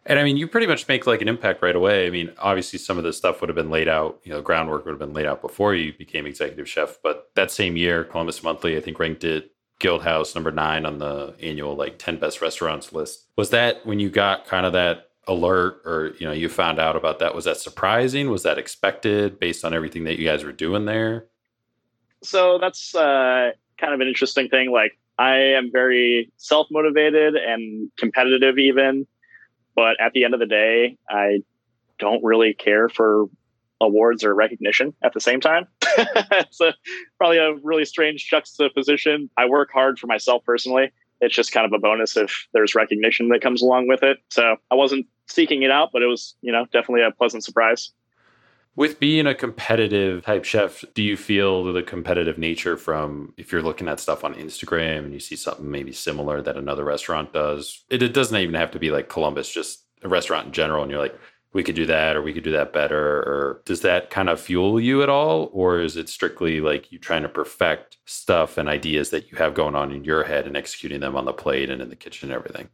And 0.05 0.19
I 0.19 0.23
mean, 0.23 0.35
you 0.35 0.47
pretty 0.47 0.67
much 0.67 0.87
make 0.87 1.07
like 1.07 1.21
an 1.21 1.29
impact 1.29 1.61
right 1.61 1.75
away. 1.75 2.07
I 2.07 2.09
mean, 2.09 2.31
obviously, 2.37 2.77
some 2.77 2.97
of 2.97 3.03
this 3.03 3.17
stuff 3.17 3.39
would 3.39 3.49
have 3.49 3.55
been 3.55 3.69
laid 3.69 3.87
out, 3.87 4.19
you 4.23 4.31
know, 4.31 4.41
groundwork 4.41 4.85
would 4.85 4.91
have 4.91 4.99
been 4.99 5.13
laid 5.13 5.25
out 5.25 5.41
before 5.41 5.75
you 5.75 5.93
became 5.93 6.25
executive 6.25 6.67
chef. 6.67 6.97
But 7.01 7.31
that 7.35 7.51
same 7.51 7.77
year, 7.77 8.03
Columbus 8.03 8.43
Monthly, 8.43 8.75
I 8.75 8.81
think, 8.81 8.99
ranked 8.99 9.23
it 9.23 9.51
Guildhouse 9.79 10.35
number 10.35 10.51
nine 10.51 10.85
on 10.85 10.99
the 10.99 11.35
annual 11.41 11.75
like 11.75 11.99
10 11.99 12.17
best 12.17 12.41
restaurants 12.41 12.93
list. 12.93 13.27
Was 13.37 13.49
that 13.51 13.85
when 13.85 13.99
you 13.99 14.09
got 14.09 14.45
kind 14.45 14.65
of 14.65 14.73
that 14.73 15.09
alert 15.27 15.81
or, 15.85 16.13
you 16.19 16.25
know, 16.25 16.33
you 16.33 16.49
found 16.49 16.79
out 16.79 16.95
about 16.95 17.19
that? 17.19 17.33
Was 17.33 17.45
that 17.45 17.57
surprising? 17.57 18.29
Was 18.29 18.43
that 18.43 18.57
expected 18.57 19.39
based 19.39 19.63
on 19.63 19.73
everything 19.73 20.03
that 20.03 20.19
you 20.19 20.25
guys 20.25 20.43
were 20.43 20.51
doing 20.51 20.85
there? 20.85 21.27
So 22.21 22.57
that's 22.59 22.95
uh, 22.95 23.51
kind 23.77 23.93
of 23.93 23.99
an 23.99 24.07
interesting 24.07 24.49
thing. 24.49 24.71
Like, 24.71 24.97
I 25.19 25.35
am 25.35 25.71
very 25.71 26.31
self 26.37 26.67
motivated 26.71 27.35
and 27.35 27.91
competitive, 27.97 28.57
even. 28.57 29.05
But 29.75 29.99
at 29.99 30.13
the 30.13 30.23
end 30.23 30.33
of 30.33 30.39
the 30.39 30.45
day, 30.45 30.97
I 31.09 31.39
don't 31.99 32.23
really 32.23 32.53
care 32.53 32.89
for 32.89 33.25
awards 33.81 34.23
or 34.23 34.33
recognition 34.33 34.93
at 35.03 35.13
the 35.13 35.19
same 35.19 35.41
time. 35.41 35.67
it's 35.81 36.61
a, 36.61 36.73
probably 37.17 37.37
a 37.37 37.53
really 37.63 37.85
strange 37.85 38.27
juxtaposition. 38.29 39.29
I 39.37 39.45
work 39.45 39.69
hard 39.71 39.99
for 39.99 40.07
myself 40.07 40.43
personally. 40.45 40.91
It's 41.21 41.35
just 41.35 41.51
kind 41.51 41.65
of 41.65 41.73
a 41.73 41.79
bonus 41.79 42.17
if 42.17 42.47
there's 42.53 42.75
recognition 42.75 43.29
that 43.29 43.41
comes 43.41 43.61
along 43.61 43.87
with 43.87 44.03
it. 44.03 44.17
So 44.29 44.57
I 44.71 44.75
wasn't 44.75 45.07
seeking 45.27 45.63
it 45.63 45.71
out, 45.71 45.89
but 45.93 46.01
it 46.01 46.07
was, 46.07 46.35
you 46.41 46.51
know, 46.51 46.65
definitely 46.71 47.03
a 47.03 47.11
pleasant 47.11 47.43
surprise. 47.43 47.91
With 48.75 48.99
being 48.99 49.27
a 49.27 49.35
competitive 49.35 50.25
type 50.25 50.45
chef, 50.45 50.83
do 50.95 51.03
you 51.03 51.15
feel 51.15 51.71
the 51.71 51.83
competitive 51.83 52.39
nature 52.39 52.75
from 52.75 53.33
if 53.37 53.51
you're 53.51 53.61
looking 53.61 53.87
at 53.87 53.99
stuff 53.99 54.23
on 54.23 54.33
Instagram 54.33 55.05
and 55.05 55.13
you 55.13 55.19
see 55.19 55.35
something 55.35 55.69
maybe 55.69 55.91
similar 55.91 56.41
that 56.41 56.57
another 56.57 56.83
restaurant 56.83 57.33
does? 57.33 57.83
It, 57.91 58.01
it 58.01 58.13
doesn't 58.13 58.35
even 58.35 58.55
have 58.55 58.71
to 58.71 58.79
be 58.79 58.89
like 58.89 59.09
Columbus, 59.09 59.53
just 59.53 59.85
a 60.01 60.07
restaurant 60.07 60.47
in 60.47 60.53
general. 60.53 60.81
And 60.81 60.89
you're 60.89 60.99
like, 60.99 61.15
we 61.53 61.63
could 61.63 61.75
do 61.75 61.85
that 61.85 62.15
or 62.15 62.23
we 62.23 62.33
could 62.33 62.43
do 62.43 62.51
that 62.51 62.73
better 62.73 63.19
or 63.19 63.61
does 63.65 63.81
that 63.81 64.09
kind 64.09 64.27
of 64.27 64.41
fuel 64.41 64.79
you 64.79 65.03
at 65.03 65.09
all 65.09 65.51
or 65.53 65.79
is 65.79 65.95
it 65.95 66.09
strictly 66.09 66.59
like 66.59 66.91
you 66.91 66.97
trying 66.97 67.21
to 67.21 67.29
perfect 67.29 67.97
stuff 68.05 68.57
and 68.57 68.67
ideas 68.67 69.11
that 69.11 69.31
you 69.31 69.37
have 69.37 69.53
going 69.53 69.75
on 69.75 69.91
in 69.91 70.03
your 70.03 70.23
head 70.23 70.47
and 70.47 70.57
executing 70.57 70.99
them 70.99 71.15
on 71.15 71.25
the 71.25 71.33
plate 71.33 71.69
and 71.69 71.79
in 71.79 71.89
the 71.89 71.95
kitchen 71.95 72.31
and 72.31 72.35
everything 72.35 72.69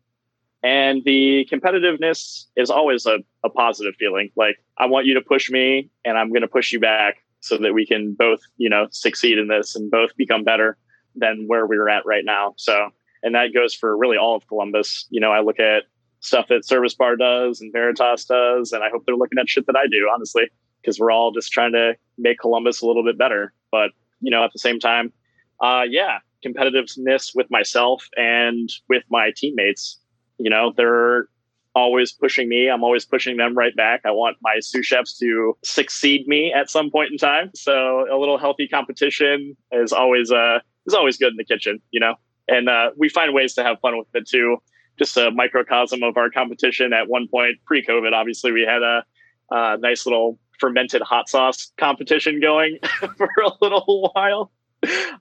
and 0.63 1.03
the 1.05 1.47
competitiveness 1.51 2.45
is 2.55 2.69
always 2.69 3.05
a, 3.05 3.19
a 3.43 3.49
positive 3.49 3.93
feeling 3.97 4.29
like 4.35 4.57
i 4.77 4.85
want 4.85 5.05
you 5.05 5.13
to 5.13 5.21
push 5.21 5.49
me 5.49 5.89
and 6.05 6.17
i'm 6.17 6.29
going 6.29 6.41
to 6.41 6.47
push 6.47 6.71
you 6.71 6.79
back 6.79 7.17
so 7.41 7.57
that 7.57 7.73
we 7.73 7.85
can 7.85 8.13
both 8.13 8.41
you 8.57 8.69
know 8.69 8.87
succeed 8.91 9.37
in 9.37 9.47
this 9.47 9.75
and 9.75 9.89
both 9.89 10.15
become 10.17 10.43
better 10.43 10.77
than 11.15 11.45
where 11.47 11.65
we're 11.65 11.89
at 11.89 12.05
right 12.05 12.25
now 12.25 12.53
so 12.57 12.89
and 13.23 13.35
that 13.35 13.53
goes 13.53 13.73
for 13.73 13.97
really 13.97 14.17
all 14.17 14.35
of 14.35 14.47
columbus 14.47 15.07
you 15.09 15.19
know 15.19 15.31
i 15.31 15.39
look 15.39 15.59
at 15.59 15.83
stuff 16.21 16.47
that 16.49 16.65
Service 16.65 16.93
Bar 16.93 17.15
does 17.15 17.61
and 17.61 17.71
Veritas 17.71 18.25
does. 18.25 18.71
And 18.71 18.83
I 18.83 18.89
hope 18.89 19.03
they're 19.05 19.15
looking 19.15 19.39
at 19.39 19.49
shit 19.49 19.65
that 19.67 19.75
I 19.75 19.87
do, 19.87 20.09
honestly, 20.13 20.43
because 20.81 20.99
we're 20.99 21.11
all 21.11 21.31
just 21.31 21.51
trying 21.51 21.73
to 21.73 21.95
make 22.17 22.39
Columbus 22.39 22.81
a 22.81 22.85
little 22.87 23.03
bit 23.03 23.17
better. 23.17 23.53
But, 23.71 23.91
you 24.21 24.31
know, 24.31 24.43
at 24.43 24.51
the 24.53 24.59
same 24.59 24.79
time, 24.79 25.13
uh, 25.61 25.83
yeah, 25.89 26.19
competitiveness 26.45 27.35
with 27.35 27.49
myself 27.49 28.07
and 28.17 28.69
with 28.87 29.03
my 29.09 29.31
teammates. 29.35 29.99
You 30.39 30.49
know, 30.49 30.73
they're 30.75 31.27
always 31.75 32.11
pushing 32.11 32.49
me. 32.49 32.69
I'm 32.69 32.83
always 32.83 33.05
pushing 33.05 33.37
them 33.37 33.55
right 33.55 33.75
back. 33.75 34.01
I 34.05 34.11
want 34.11 34.37
my 34.41 34.57
sous 34.59 34.85
chefs 34.85 35.17
to 35.19 35.55
succeed 35.63 36.27
me 36.27 36.51
at 36.51 36.69
some 36.69 36.89
point 36.89 37.11
in 37.11 37.17
time. 37.17 37.51
So 37.53 38.05
a 38.11 38.17
little 38.17 38.37
healthy 38.37 38.67
competition 38.67 39.55
is 39.71 39.93
always 39.93 40.31
uh 40.31 40.59
is 40.87 40.93
always 40.93 41.17
good 41.17 41.31
in 41.31 41.37
the 41.37 41.45
kitchen, 41.45 41.79
you 41.91 41.99
know. 41.99 42.15
And 42.47 42.67
uh, 42.67 42.89
we 42.97 43.09
find 43.09 43.33
ways 43.35 43.53
to 43.53 43.63
have 43.63 43.79
fun 43.79 43.95
with 43.95 44.07
it 44.15 44.27
too 44.27 44.57
just 44.99 45.17
a 45.17 45.31
microcosm 45.31 46.03
of 46.03 46.17
our 46.17 46.29
competition. 46.29 46.93
At 46.93 47.07
one 47.07 47.27
point, 47.27 47.55
pre-COVID, 47.65 48.11
obviously, 48.13 48.51
we 48.51 48.61
had 48.61 48.83
a, 48.83 49.03
a 49.49 49.77
nice 49.77 50.05
little 50.05 50.37
fermented 50.59 51.01
hot 51.01 51.29
sauce 51.29 51.71
competition 51.77 52.41
going 52.41 52.77
for 53.17 53.29
a 53.43 53.51
little 53.61 54.11
while 54.13 54.51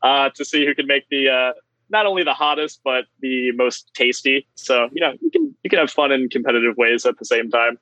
uh, 0.03 0.29
to 0.35 0.45
see 0.45 0.67
who 0.67 0.75
can 0.75 0.87
make 0.87 1.09
the 1.09 1.29
uh, 1.29 1.53
not 1.91 2.07
only 2.07 2.25
the 2.25 2.35
hottest 2.35 2.81
but 2.85 3.05
the 3.21 3.53
most 3.53 3.91
tasty. 3.95 4.47
So 4.55 4.89
you 4.93 5.01
know 5.01 5.13
you 5.21 5.31
can 5.31 5.55
you 5.63 5.71
can 5.71 5.79
have 5.79 5.91
fun 5.91 6.13
in 6.13 6.29
competitive 6.29 6.77
ways 6.77 7.07
at 7.07 7.19
the 7.19 7.25
same 7.25 7.51
time. 7.51 7.79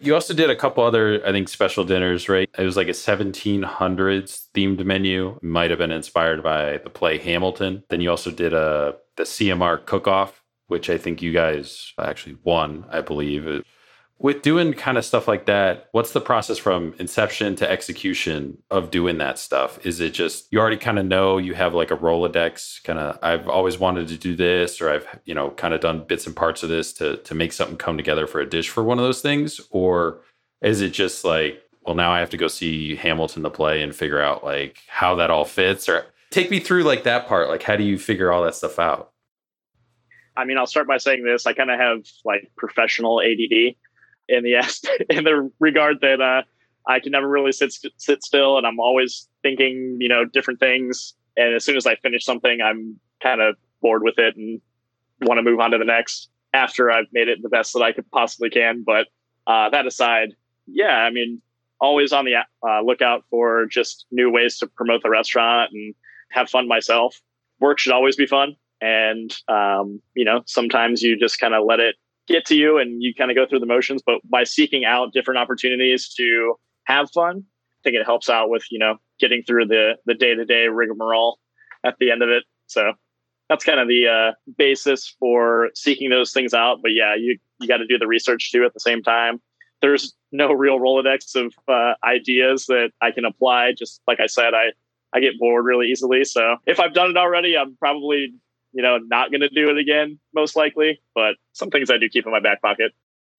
You 0.00 0.14
also 0.14 0.34
did 0.34 0.50
a 0.50 0.56
couple 0.56 0.82
other, 0.82 1.24
I 1.24 1.30
think, 1.30 1.48
special 1.48 1.84
dinners, 1.84 2.28
right? 2.28 2.50
It 2.58 2.64
was 2.64 2.76
like 2.76 2.88
a 2.88 2.90
1700s 2.90 4.48
themed 4.52 4.84
menu. 4.84 5.38
Might 5.40 5.70
have 5.70 5.78
been 5.78 5.92
inspired 5.92 6.42
by 6.42 6.78
the 6.78 6.90
play 6.90 7.16
Hamilton. 7.16 7.84
Then 7.88 8.00
you 8.00 8.10
also 8.10 8.30
did 8.30 8.52
a 8.52 8.96
the 9.16 9.22
CMR 9.22 9.86
cook-off 9.86 10.44
which 10.68 10.90
I 10.90 10.98
think 10.98 11.22
you 11.22 11.32
guys 11.32 11.92
actually 11.98 12.36
won, 12.42 12.86
I 12.90 13.00
believe. 13.00 13.46
With 14.24 14.40
doing 14.40 14.72
kind 14.72 14.96
of 14.96 15.04
stuff 15.04 15.28
like 15.28 15.44
that, 15.44 15.90
what's 15.92 16.12
the 16.12 16.20
process 16.20 16.56
from 16.56 16.94
inception 16.98 17.54
to 17.56 17.70
execution 17.70 18.56
of 18.70 18.90
doing 18.90 19.18
that 19.18 19.38
stuff? 19.38 19.78
Is 19.84 20.00
it 20.00 20.14
just 20.14 20.50
you 20.50 20.58
already 20.58 20.78
kind 20.78 20.98
of 20.98 21.04
know 21.04 21.36
you 21.36 21.52
have 21.52 21.74
like 21.74 21.90
a 21.90 21.96
Rolodex 21.96 22.82
kind 22.84 22.98
of 22.98 23.18
I've 23.22 23.46
always 23.50 23.78
wanted 23.78 24.08
to 24.08 24.16
do 24.16 24.34
this 24.34 24.80
or 24.80 24.88
I've, 24.88 25.06
you 25.26 25.34
know, 25.34 25.50
kind 25.50 25.74
of 25.74 25.82
done 25.82 26.06
bits 26.06 26.26
and 26.26 26.34
parts 26.34 26.62
of 26.62 26.70
this 26.70 26.94
to 26.94 27.18
to 27.18 27.34
make 27.34 27.52
something 27.52 27.76
come 27.76 27.98
together 27.98 28.26
for 28.26 28.40
a 28.40 28.48
dish 28.48 28.70
for 28.70 28.82
one 28.82 28.98
of 28.98 29.04
those 29.04 29.20
things 29.20 29.60
or 29.68 30.22
is 30.62 30.80
it 30.80 30.94
just 30.94 31.22
like 31.26 31.60
well 31.82 31.94
now 31.94 32.10
I 32.10 32.20
have 32.20 32.30
to 32.30 32.38
go 32.38 32.48
see 32.48 32.96
Hamilton 32.96 33.42
the 33.42 33.50
play 33.50 33.82
and 33.82 33.94
figure 33.94 34.22
out 34.22 34.42
like 34.42 34.78
how 34.88 35.16
that 35.16 35.30
all 35.30 35.44
fits 35.44 35.86
or 35.86 36.06
take 36.30 36.50
me 36.50 36.60
through 36.60 36.84
like 36.84 37.02
that 37.02 37.28
part 37.28 37.50
like 37.50 37.62
how 37.62 37.76
do 37.76 37.84
you 37.84 37.98
figure 37.98 38.32
all 38.32 38.44
that 38.44 38.54
stuff 38.54 38.78
out? 38.78 39.10
I 40.34 40.46
mean, 40.46 40.56
I'll 40.56 40.66
start 40.66 40.88
by 40.88 40.96
saying 40.96 41.24
this. 41.24 41.46
I 41.46 41.52
kind 41.52 41.70
of 41.70 41.78
have 41.78 41.98
like 42.24 42.50
professional 42.56 43.20
ADD 43.20 43.76
in 44.28 44.42
the 44.42 44.54
in 45.10 45.24
the 45.24 45.50
regard 45.58 46.00
that 46.00 46.20
uh, 46.20 46.42
I 46.86 47.00
can 47.00 47.12
never 47.12 47.28
really 47.28 47.52
sit 47.52 47.74
sit 47.96 48.22
still, 48.22 48.58
and 48.58 48.66
I'm 48.66 48.80
always 48.80 49.28
thinking, 49.42 49.98
you 50.00 50.08
know, 50.08 50.24
different 50.24 50.60
things. 50.60 51.14
And 51.36 51.54
as 51.54 51.64
soon 51.64 51.76
as 51.76 51.86
I 51.86 51.96
finish 51.96 52.24
something, 52.24 52.60
I'm 52.60 52.98
kind 53.22 53.40
of 53.40 53.56
bored 53.80 54.02
with 54.02 54.18
it 54.18 54.36
and 54.36 54.60
want 55.22 55.38
to 55.38 55.42
move 55.42 55.60
on 55.60 55.70
to 55.72 55.78
the 55.78 55.84
next 55.84 56.28
after 56.52 56.90
I've 56.90 57.06
made 57.12 57.28
it 57.28 57.42
the 57.42 57.48
best 57.48 57.72
that 57.72 57.82
I 57.82 57.92
could 57.92 58.08
possibly 58.10 58.50
can. 58.50 58.84
But 58.84 59.08
uh, 59.46 59.70
that 59.70 59.86
aside, 59.86 60.30
yeah, 60.66 60.98
I 60.98 61.10
mean, 61.10 61.42
always 61.80 62.12
on 62.12 62.24
the 62.24 62.36
uh, 62.36 62.80
lookout 62.82 63.24
for 63.30 63.66
just 63.66 64.06
new 64.10 64.30
ways 64.30 64.58
to 64.58 64.66
promote 64.66 65.02
the 65.02 65.10
restaurant 65.10 65.72
and 65.72 65.94
have 66.30 66.48
fun 66.48 66.68
myself. 66.68 67.20
Work 67.60 67.78
should 67.78 67.92
always 67.92 68.16
be 68.16 68.26
fun. 68.26 68.56
And, 68.80 69.34
um, 69.48 70.00
you 70.14 70.24
know, 70.24 70.42
sometimes 70.46 71.02
you 71.02 71.18
just 71.18 71.38
kind 71.40 71.54
of 71.54 71.64
let 71.66 71.80
it 71.80 71.96
get 72.26 72.44
to 72.46 72.56
you 72.56 72.78
and 72.78 73.02
you 73.02 73.14
kind 73.14 73.30
of 73.30 73.36
go 73.36 73.46
through 73.46 73.60
the 73.60 73.66
motions. 73.66 74.02
But 74.04 74.20
by 74.24 74.44
seeking 74.44 74.84
out 74.84 75.12
different 75.12 75.38
opportunities 75.38 76.08
to 76.14 76.54
have 76.84 77.10
fun, 77.10 77.44
I 77.44 77.80
think 77.82 77.96
it 77.96 78.04
helps 78.04 78.28
out 78.28 78.50
with, 78.50 78.64
you 78.70 78.78
know, 78.78 78.96
getting 79.20 79.42
through 79.42 79.66
the 79.66 79.96
the 80.06 80.14
day 80.14 80.34
to 80.34 80.44
day 80.44 80.68
rigmarole 80.68 81.38
at 81.84 81.96
the 81.98 82.10
end 82.10 82.22
of 82.22 82.30
it. 82.30 82.44
So 82.66 82.92
that's 83.48 83.64
kind 83.64 83.78
of 83.78 83.88
the 83.88 84.08
uh, 84.08 84.32
basis 84.56 85.14
for 85.18 85.68
seeking 85.74 86.10
those 86.10 86.32
things 86.32 86.54
out. 86.54 86.78
But 86.82 86.92
yeah, 86.92 87.14
you 87.14 87.38
you 87.60 87.68
got 87.68 87.78
to 87.78 87.86
do 87.86 87.98
the 87.98 88.06
research 88.06 88.50
too 88.50 88.64
at 88.64 88.74
the 88.74 88.80
same 88.80 89.02
time. 89.02 89.40
There's 89.82 90.14
no 90.32 90.52
real 90.52 90.78
Rolodex 90.78 91.34
of 91.36 91.52
uh, 91.68 91.94
ideas 92.04 92.66
that 92.66 92.90
I 93.02 93.10
can 93.10 93.24
apply. 93.24 93.72
Just 93.72 94.00
like 94.06 94.20
I 94.20 94.26
said, 94.26 94.54
I 94.54 94.72
I 95.12 95.20
get 95.20 95.38
bored 95.38 95.64
really 95.64 95.88
easily. 95.88 96.24
So 96.24 96.56
if 96.66 96.80
I've 96.80 96.94
done 96.94 97.10
it 97.10 97.16
already, 97.16 97.56
I'm 97.56 97.76
probably 97.76 98.32
you 98.74 98.82
know, 98.82 98.98
not 98.98 99.30
going 99.30 99.40
to 99.40 99.48
do 99.48 99.70
it 99.70 99.78
again, 99.78 100.18
most 100.34 100.56
likely. 100.56 101.00
But 101.14 101.36
some 101.52 101.70
things 101.70 101.90
I 101.90 101.98
do 101.98 102.08
keep 102.08 102.26
in 102.26 102.32
my 102.32 102.40
back 102.40 102.60
pocket. 102.60 102.92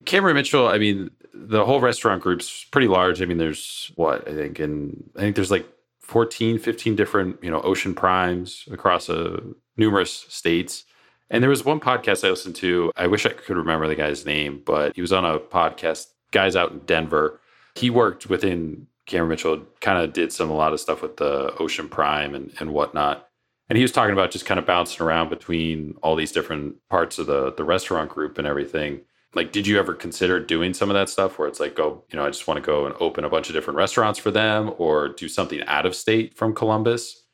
Cameron 0.04 0.34
Mitchell, 0.34 0.68
I 0.68 0.78
mean, 0.78 1.10
the 1.32 1.64
whole 1.64 1.80
restaurant 1.80 2.22
group's 2.22 2.64
pretty 2.64 2.88
large. 2.88 3.22
I 3.22 3.26
mean, 3.26 3.38
there's 3.38 3.92
what 3.96 4.26
I 4.28 4.34
think, 4.34 4.58
and 4.58 5.08
I 5.16 5.20
think 5.20 5.36
there's 5.36 5.50
like 5.50 5.66
14, 6.00 6.58
15 6.58 6.96
different, 6.96 7.42
you 7.42 7.50
know, 7.50 7.60
ocean 7.62 7.94
primes 7.94 8.68
across 8.70 9.08
uh, 9.08 9.40
numerous 9.76 10.26
states. 10.28 10.84
And 11.30 11.42
there 11.42 11.50
was 11.50 11.64
one 11.64 11.80
podcast 11.80 12.24
I 12.24 12.30
listened 12.30 12.54
to. 12.56 12.92
I 12.96 13.06
wish 13.06 13.26
I 13.26 13.30
could 13.30 13.56
remember 13.56 13.88
the 13.88 13.96
guy's 13.96 14.24
name, 14.24 14.62
but 14.64 14.94
he 14.94 15.00
was 15.00 15.12
on 15.12 15.24
a 15.24 15.38
podcast, 15.38 16.06
guys 16.30 16.54
out 16.54 16.70
in 16.70 16.78
Denver. 16.80 17.40
He 17.74 17.90
worked 17.90 18.28
within 18.28 18.86
Cameron 19.06 19.30
Mitchell, 19.30 19.62
kind 19.80 20.02
of 20.02 20.12
did 20.12 20.32
some 20.32 20.50
a 20.50 20.54
lot 20.54 20.72
of 20.72 20.80
stuff 20.80 21.02
with 21.02 21.16
the 21.16 21.54
Ocean 21.58 21.88
Prime 21.88 22.34
and, 22.34 22.52
and 22.60 22.72
whatnot 22.72 23.28
and 23.68 23.76
he 23.76 23.82
was 23.82 23.92
talking 23.92 24.12
about 24.12 24.30
just 24.30 24.46
kind 24.46 24.58
of 24.58 24.66
bouncing 24.66 25.04
around 25.04 25.28
between 25.28 25.94
all 26.02 26.14
these 26.16 26.32
different 26.32 26.76
parts 26.88 27.18
of 27.18 27.26
the 27.26 27.52
the 27.52 27.64
restaurant 27.64 28.10
group 28.10 28.38
and 28.38 28.46
everything. 28.46 29.00
Like 29.34 29.52
did 29.52 29.66
you 29.66 29.78
ever 29.78 29.92
consider 29.94 30.40
doing 30.40 30.72
some 30.72 30.88
of 30.88 30.94
that 30.94 31.08
stuff 31.08 31.38
where 31.38 31.48
it's 31.48 31.60
like 31.60 31.74
go 31.74 32.04
you 32.10 32.16
know 32.16 32.24
i 32.24 32.28
just 32.28 32.46
want 32.46 32.56
to 32.56 32.66
go 32.66 32.86
and 32.86 32.94
open 33.00 33.24
a 33.24 33.28
bunch 33.28 33.48
of 33.48 33.54
different 33.54 33.76
restaurants 33.76 34.18
for 34.18 34.30
them 34.30 34.72
or 34.78 35.08
do 35.08 35.28
something 35.28 35.62
out 35.64 35.86
of 35.86 35.94
state 35.94 36.36
from 36.36 36.54
columbus? 36.54 37.24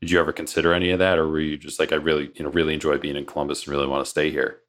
Did 0.00 0.10
you 0.10 0.18
ever 0.18 0.32
consider 0.32 0.72
any 0.72 0.90
of 0.90 0.98
that 0.98 1.18
or 1.18 1.28
were 1.28 1.40
you 1.40 1.56
just 1.56 1.78
like 1.78 1.92
i 1.92 1.96
really 1.96 2.30
you 2.34 2.44
know 2.44 2.50
really 2.50 2.74
enjoy 2.74 2.98
being 2.98 3.16
in 3.16 3.26
columbus 3.26 3.64
and 3.64 3.68
really 3.68 3.86
want 3.86 4.04
to 4.04 4.10
stay 4.10 4.30
here? 4.30 4.60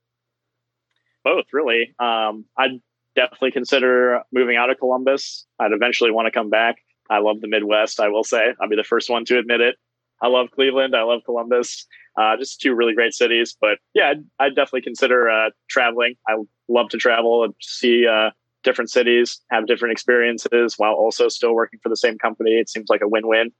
Both 1.23 1.45
really. 1.53 1.95
Um, 1.99 2.45
i'd 2.57 2.81
definitely 3.15 3.51
consider 3.51 4.21
moving 4.31 4.57
out 4.57 4.69
of 4.69 4.77
columbus. 4.77 5.45
I'd 5.59 5.71
eventually 5.71 6.11
want 6.11 6.25
to 6.25 6.31
come 6.31 6.49
back. 6.49 6.77
I 7.09 7.19
love 7.19 7.41
the 7.41 7.47
midwest 7.47 7.99
i 7.99 8.09
will 8.09 8.23
say. 8.23 8.53
I'll 8.61 8.69
be 8.69 8.75
the 8.75 8.83
first 8.83 9.09
one 9.09 9.23
to 9.25 9.39
admit 9.39 9.61
it 9.61 9.77
I 10.21 10.27
love 10.27 10.47
Cleveland. 10.51 10.95
I 10.95 11.03
love 11.03 11.21
Columbus. 11.25 11.85
Uh, 12.17 12.37
just 12.37 12.61
two 12.61 12.73
really 12.73 12.93
great 12.93 13.13
cities. 13.13 13.55
But 13.59 13.79
yeah, 13.93 14.11
I'd, 14.11 14.23
I'd 14.39 14.55
definitely 14.55 14.81
consider 14.81 15.29
uh, 15.29 15.49
traveling. 15.69 16.15
I 16.27 16.35
love 16.69 16.89
to 16.89 16.97
travel 16.97 17.43
and 17.43 17.53
see 17.61 18.07
uh, 18.07 18.29
different 18.63 18.89
cities, 18.89 19.41
have 19.51 19.67
different 19.67 19.91
experiences 19.91 20.75
while 20.77 20.93
also 20.93 21.27
still 21.27 21.53
working 21.53 21.79
for 21.81 21.89
the 21.89 21.97
same 21.97 22.17
company. 22.17 22.51
It 22.51 22.69
seems 22.69 22.89
like 22.89 23.01
a 23.01 23.07
win 23.07 23.27
win. 23.27 23.51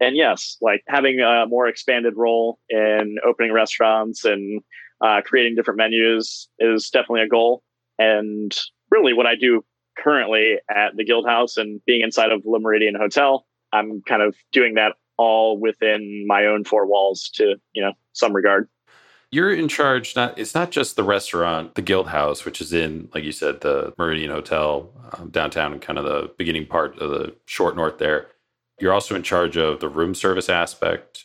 And 0.00 0.16
yes, 0.16 0.56
like 0.60 0.82
having 0.88 1.20
a 1.20 1.46
more 1.46 1.66
expanded 1.66 2.14
role 2.16 2.58
in 2.68 3.16
opening 3.26 3.52
restaurants 3.52 4.24
and 4.24 4.62
uh, 5.00 5.20
creating 5.24 5.54
different 5.54 5.78
menus 5.78 6.48
is 6.58 6.88
definitely 6.90 7.22
a 7.22 7.28
goal. 7.28 7.62
And 7.98 8.56
really, 8.90 9.12
what 9.12 9.26
I 9.26 9.34
do 9.34 9.64
currently 9.98 10.58
at 10.70 10.96
the 10.96 11.04
Guild 11.04 11.26
House 11.26 11.56
and 11.56 11.80
being 11.84 12.02
inside 12.02 12.30
of 12.30 12.42
Le 12.44 12.60
Méridien 12.60 12.96
Hotel, 12.96 13.44
I'm 13.72 14.02
kind 14.06 14.22
of 14.22 14.36
doing 14.52 14.74
that 14.74 14.94
all 15.18 15.58
within 15.58 16.24
my 16.26 16.46
own 16.46 16.64
four 16.64 16.86
walls 16.86 17.30
to 17.34 17.56
you 17.72 17.82
know 17.82 17.92
some 18.12 18.34
regard. 18.34 18.68
You're 19.30 19.52
in 19.52 19.68
charge 19.68 20.16
not 20.16 20.38
it's 20.38 20.54
not 20.54 20.70
just 20.70 20.96
the 20.96 21.02
restaurant 21.02 21.74
the 21.74 21.82
guild 21.82 22.08
house 22.08 22.44
which 22.44 22.60
is 22.60 22.72
in 22.72 23.10
like 23.14 23.24
you 23.24 23.32
said 23.32 23.60
the 23.60 23.92
Méridien 23.98 24.30
hotel 24.30 24.90
um, 25.12 25.28
downtown 25.28 25.78
kind 25.80 25.98
of 25.98 26.04
the 26.04 26.32
beginning 26.38 26.66
part 26.66 26.98
of 26.98 27.10
the 27.10 27.34
short 27.44 27.76
north 27.76 27.98
there. 27.98 28.28
You're 28.80 28.94
also 28.94 29.14
in 29.14 29.22
charge 29.22 29.56
of 29.56 29.80
the 29.80 29.88
room 29.88 30.14
service 30.14 30.48
aspect 30.48 31.24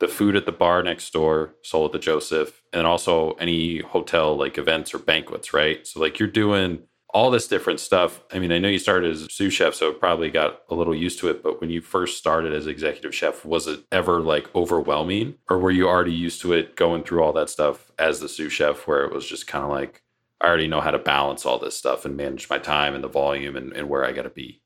the 0.00 0.08
food 0.08 0.36
at 0.36 0.46
the 0.46 0.52
bar 0.52 0.82
next 0.82 1.12
door 1.12 1.54
soul 1.62 1.86
at 1.86 1.92
the 1.92 1.98
joseph 1.98 2.62
and 2.72 2.86
also 2.86 3.32
any 3.32 3.78
hotel 3.80 4.36
like 4.36 4.56
events 4.56 4.94
or 4.94 4.98
banquets 4.98 5.52
right? 5.52 5.86
So 5.86 6.00
like 6.00 6.18
you're 6.18 6.28
doing 6.28 6.84
all 7.14 7.30
this 7.30 7.46
different 7.46 7.78
stuff. 7.78 8.20
I 8.32 8.40
mean, 8.40 8.50
I 8.50 8.58
know 8.58 8.68
you 8.68 8.80
started 8.80 9.12
as 9.12 9.32
sous 9.32 9.54
chef, 9.54 9.74
so 9.74 9.92
probably 9.92 10.30
got 10.30 10.62
a 10.68 10.74
little 10.74 10.94
used 10.94 11.20
to 11.20 11.28
it. 11.28 11.44
But 11.44 11.60
when 11.60 11.70
you 11.70 11.80
first 11.80 12.18
started 12.18 12.52
as 12.52 12.66
executive 12.66 13.14
chef, 13.14 13.44
was 13.44 13.68
it 13.68 13.80
ever 13.92 14.20
like 14.20 14.52
overwhelming, 14.54 15.36
or 15.48 15.58
were 15.58 15.70
you 15.70 15.88
already 15.88 16.12
used 16.12 16.42
to 16.42 16.52
it 16.52 16.74
going 16.74 17.04
through 17.04 17.22
all 17.22 17.32
that 17.34 17.48
stuff 17.48 17.92
as 18.00 18.18
the 18.18 18.28
sous 18.28 18.52
chef, 18.52 18.88
where 18.88 19.04
it 19.04 19.14
was 19.14 19.26
just 19.26 19.46
kind 19.46 19.64
of 19.64 19.70
like 19.70 20.02
I 20.40 20.48
already 20.48 20.66
know 20.66 20.80
how 20.80 20.90
to 20.90 20.98
balance 20.98 21.46
all 21.46 21.58
this 21.58 21.76
stuff 21.76 22.04
and 22.04 22.16
manage 22.16 22.50
my 22.50 22.58
time 22.58 22.94
and 22.94 23.04
the 23.04 23.08
volume 23.08 23.54
and, 23.54 23.72
and 23.72 23.88
where 23.88 24.04
I 24.04 24.10
got 24.10 24.22
to 24.22 24.30
be. 24.30 24.60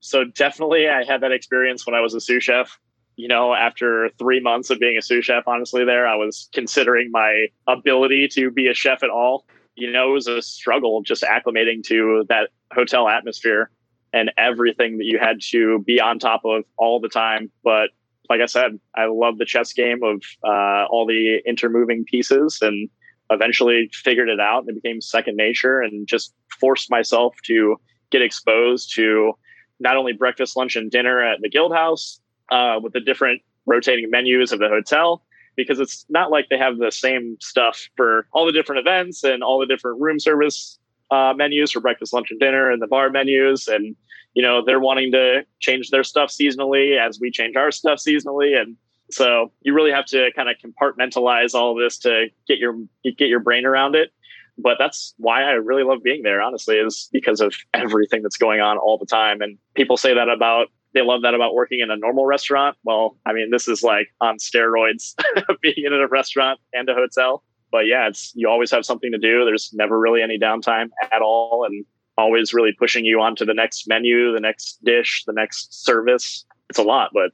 So 0.00 0.24
definitely, 0.24 0.88
I 0.88 1.04
had 1.04 1.20
that 1.20 1.32
experience 1.32 1.86
when 1.86 1.94
I 1.94 2.00
was 2.00 2.14
a 2.14 2.20
sous 2.20 2.42
chef. 2.42 2.78
You 3.14 3.28
know, 3.28 3.54
after 3.54 4.10
three 4.18 4.40
months 4.40 4.70
of 4.70 4.80
being 4.80 4.98
a 4.98 5.02
sous 5.02 5.24
chef, 5.24 5.44
honestly, 5.46 5.84
there 5.84 6.06
I 6.06 6.16
was 6.16 6.48
considering 6.52 7.12
my 7.12 7.46
ability 7.68 8.28
to 8.32 8.50
be 8.50 8.66
a 8.66 8.74
chef 8.74 9.04
at 9.04 9.08
all 9.08 9.46
you 9.76 9.92
know, 9.92 10.10
it 10.10 10.12
was 10.14 10.26
a 10.26 10.42
struggle 10.42 11.02
just 11.02 11.22
acclimating 11.22 11.84
to 11.84 12.24
that 12.28 12.48
hotel 12.72 13.08
atmosphere 13.08 13.70
and 14.12 14.32
everything 14.38 14.98
that 14.98 15.04
you 15.04 15.18
had 15.18 15.40
to 15.50 15.80
be 15.80 16.00
on 16.00 16.18
top 16.18 16.42
of 16.44 16.64
all 16.78 17.00
the 17.00 17.08
time. 17.08 17.50
But 17.62 17.90
like 18.28 18.40
I 18.40 18.46
said, 18.46 18.80
I 18.94 19.06
love 19.06 19.38
the 19.38 19.44
chess 19.44 19.72
game 19.72 20.02
of 20.02 20.22
uh, 20.42 20.86
all 20.90 21.06
the 21.06 21.40
intermoving 21.46 22.04
pieces 22.04 22.58
and 22.62 22.88
eventually 23.30 23.90
figured 23.92 24.28
it 24.28 24.40
out 24.40 24.60
and 24.60 24.70
it 24.70 24.82
became 24.82 25.00
second 25.00 25.36
nature 25.36 25.80
and 25.80 26.06
just 26.08 26.34
forced 26.60 26.90
myself 26.90 27.34
to 27.44 27.76
get 28.10 28.22
exposed 28.22 28.94
to 28.94 29.34
not 29.78 29.96
only 29.96 30.12
breakfast, 30.12 30.56
lunch, 30.56 30.76
and 30.76 30.90
dinner 30.90 31.22
at 31.22 31.40
the 31.42 31.50
guild 31.50 31.74
house 31.74 32.20
uh, 32.50 32.78
with 32.82 32.92
the 32.92 33.00
different 33.00 33.42
rotating 33.66 34.08
menus 34.10 34.52
of 34.52 34.58
the 34.58 34.68
hotel, 34.68 35.22
because 35.56 35.80
it's 35.80 36.04
not 36.08 36.30
like 36.30 36.48
they 36.48 36.58
have 36.58 36.78
the 36.78 36.90
same 36.90 37.36
stuff 37.40 37.88
for 37.96 38.26
all 38.32 38.46
the 38.46 38.52
different 38.52 38.80
events 38.80 39.24
and 39.24 39.42
all 39.42 39.58
the 39.58 39.66
different 39.66 40.00
room 40.00 40.20
service 40.20 40.78
uh, 41.10 41.32
menus 41.36 41.70
for 41.70 41.80
breakfast, 41.80 42.12
lunch, 42.12 42.30
and 42.30 42.40
dinner, 42.40 42.70
and 42.70 42.82
the 42.82 42.86
bar 42.86 43.10
menus. 43.10 43.68
And 43.68 43.96
you 44.34 44.42
know 44.42 44.64
they're 44.64 44.80
wanting 44.80 45.12
to 45.12 45.44
change 45.60 45.90
their 45.90 46.04
stuff 46.04 46.30
seasonally 46.30 46.98
as 46.98 47.18
we 47.20 47.30
change 47.30 47.56
our 47.56 47.70
stuff 47.70 47.98
seasonally, 47.98 48.60
and 48.60 48.76
so 49.10 49.52
you 49.62 49.74
really 49.74 49.92
have 49.92 50.06
to 50.06 50.30
kind 50.34 50.48
of 50.48 50.56
compartmentalize 50.58 51.54
all 51.54 51.74
this 51.74 51.98
to 51.98 52.26
get 52.46 52.58
your 52.58 52.76
get 53.04 53.28
your 53.28 53.40
brain 53.40 53.64
around 53.64 53.94
it. 53.94 54.10
But 54.58 54.78
that's 54.78 55.14
why 55.18 55.42
I 55.42 55.52
really 55.52 55.82
love 55.82 56.02
being 56.02 56.22
there. 56.22 56.40
Honestly, 56.40 56.76
is 56.76 57.08
because 57.12 57.40
of 57.40 57.54
everything 57.74 58.22
that's 58.22 58.38
going 58.38 58.60
on 58.60 58.78
all 58.78 58.98
the 58.98 59.06
time. 59.06 59.40
And 59.42 59.58
people 59.74 59.96
say 59.96 60.14
that 60.14 60.28
about 60.28 60.68
they 60.96 61.02
love 61.02 61.20
that 61.22 61.34
about 61.34 61.54
working 61.54 61.80
in 61.80 61.90
a 61.90 61.96
normal 61.96 62.24
restaurant. 62.24 62.74
Well, 62.82 63.18
I 63.26 63.34
mean, 63.34 63.50
this 63.50 63.68
is 63.68 63.82
like 63.82 64.08
on 64.22 64.38
steroids 64.38 65.14
being 65.60 65.84
in 65.84 65.92
a 65.92 66.08
restaurant 66.08 66.58
and 66.72 66.88
a 66.88 66.94
hotel. 66.94 67.44
But 67.70 67.80
yeah, 67.86 68.08
it's 68.08 68.32
you 68.34 68.48
always 68.48 68.70
have 68.70 68.86
something 68.86 69.12
to 69.12 69.18
do. 69.18 69.44
There's 69.44 69.70
never 69.74 69.98
really 70.00 70.22
any 70.22 70.38
downtime 70.38 70.88
at 71.12 71.20
all, 71.20 71.66
and 71.66 71.84
always 72.16 72.54
really 72.54 72.72
pushing 72.78 73.04
you 73.04 73.20
onto 73.20 73.44
the 73.44 73.52
next 73.52 73.86
menu, 73.86 74.32
the 74.32 74.40
next 74.40 74.82
dish, 74.84 75.22
the 75.26 75.34
next 75.34 75.84
service. 75.84 76.46
It's 76.70 76.78
a 76.78 76.82
lot, 76.82 77.10
but 77.12 77.30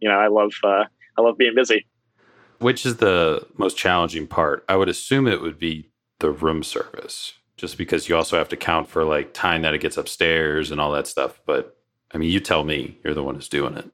you 0.00 0.08
know, 0.08 0.16
I 0.16 0.28
love 0.28 0.52
uh, 0.64 0.84
I 1.18 1.20
love 1.20 1.36
being 1.36 1.54
busy. 1.54 1.86
Which 2.58 2.86
is 2.86 2.96
the 2.96 3.46
most 3.58 3.76
challenging 3.76 4.26
part? 4.26 4.64
I 4.66 4.76
would 4.76 4.88
assume 4.88 5.28
it 5.28 5.42
would 5.42 5.58
be 5.58 5.90
the 6.20 6.30
room 6.30 6.62
service 6.62 7.34
just 7.58 7.76
because 7.76 8.08
you 8.08 8.16
also 8.16 8.38
have 8.38 8.48
to 8.48 8.56
count 8.56 8.88
for 8.88 9.04
like 9.04 9.34
time 9.34 9.60
that 9.62 9.74
it 9.74 9.82
gets 9.82 9.98
upstairs 9.98 10.70
and 10.70 10.80
all 10.80 10.92
that 10.92 11.06
stuff. 11.06 11.40
But 11.44 11.73
I 12.14 12.18
mean, 12.18 12.30
you 12.30 12.40
tell 12.40 12.64
me, 12.64 12.96
you're 13.04 13.14
the 13.14 13.24
one 13.24 13.34
who's 13.34 13.48
doing 13.48 13.76
it. 13.76 13.90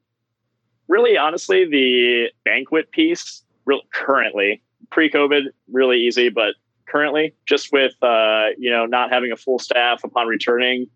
Really, 0.89 1.17
honestly, 1.17 1.65
the 1.65 2.31
banquet 2.45 2.91
piece, 2.93 3.43
real, 3.65 3.81
currently, 3.95 4.63
pre 4.91 5.11
COVID, 5.11 5.45
really 5.73 5.99
easy, 5.99 6.29
but 6.29 6.55
currently, 6.87 7.35
just 7.47 7.73
with 7.73 7.93
uh, 8.03 8.49
you 8.59 8.71
know 8.71 8.87
not 8.87 9.11
having 9.11 9.33
a 9.33 9.37
full 9.37 9.59
staff 9.59 10.05
upon 10.05 10.27
returning, 10.27 10.87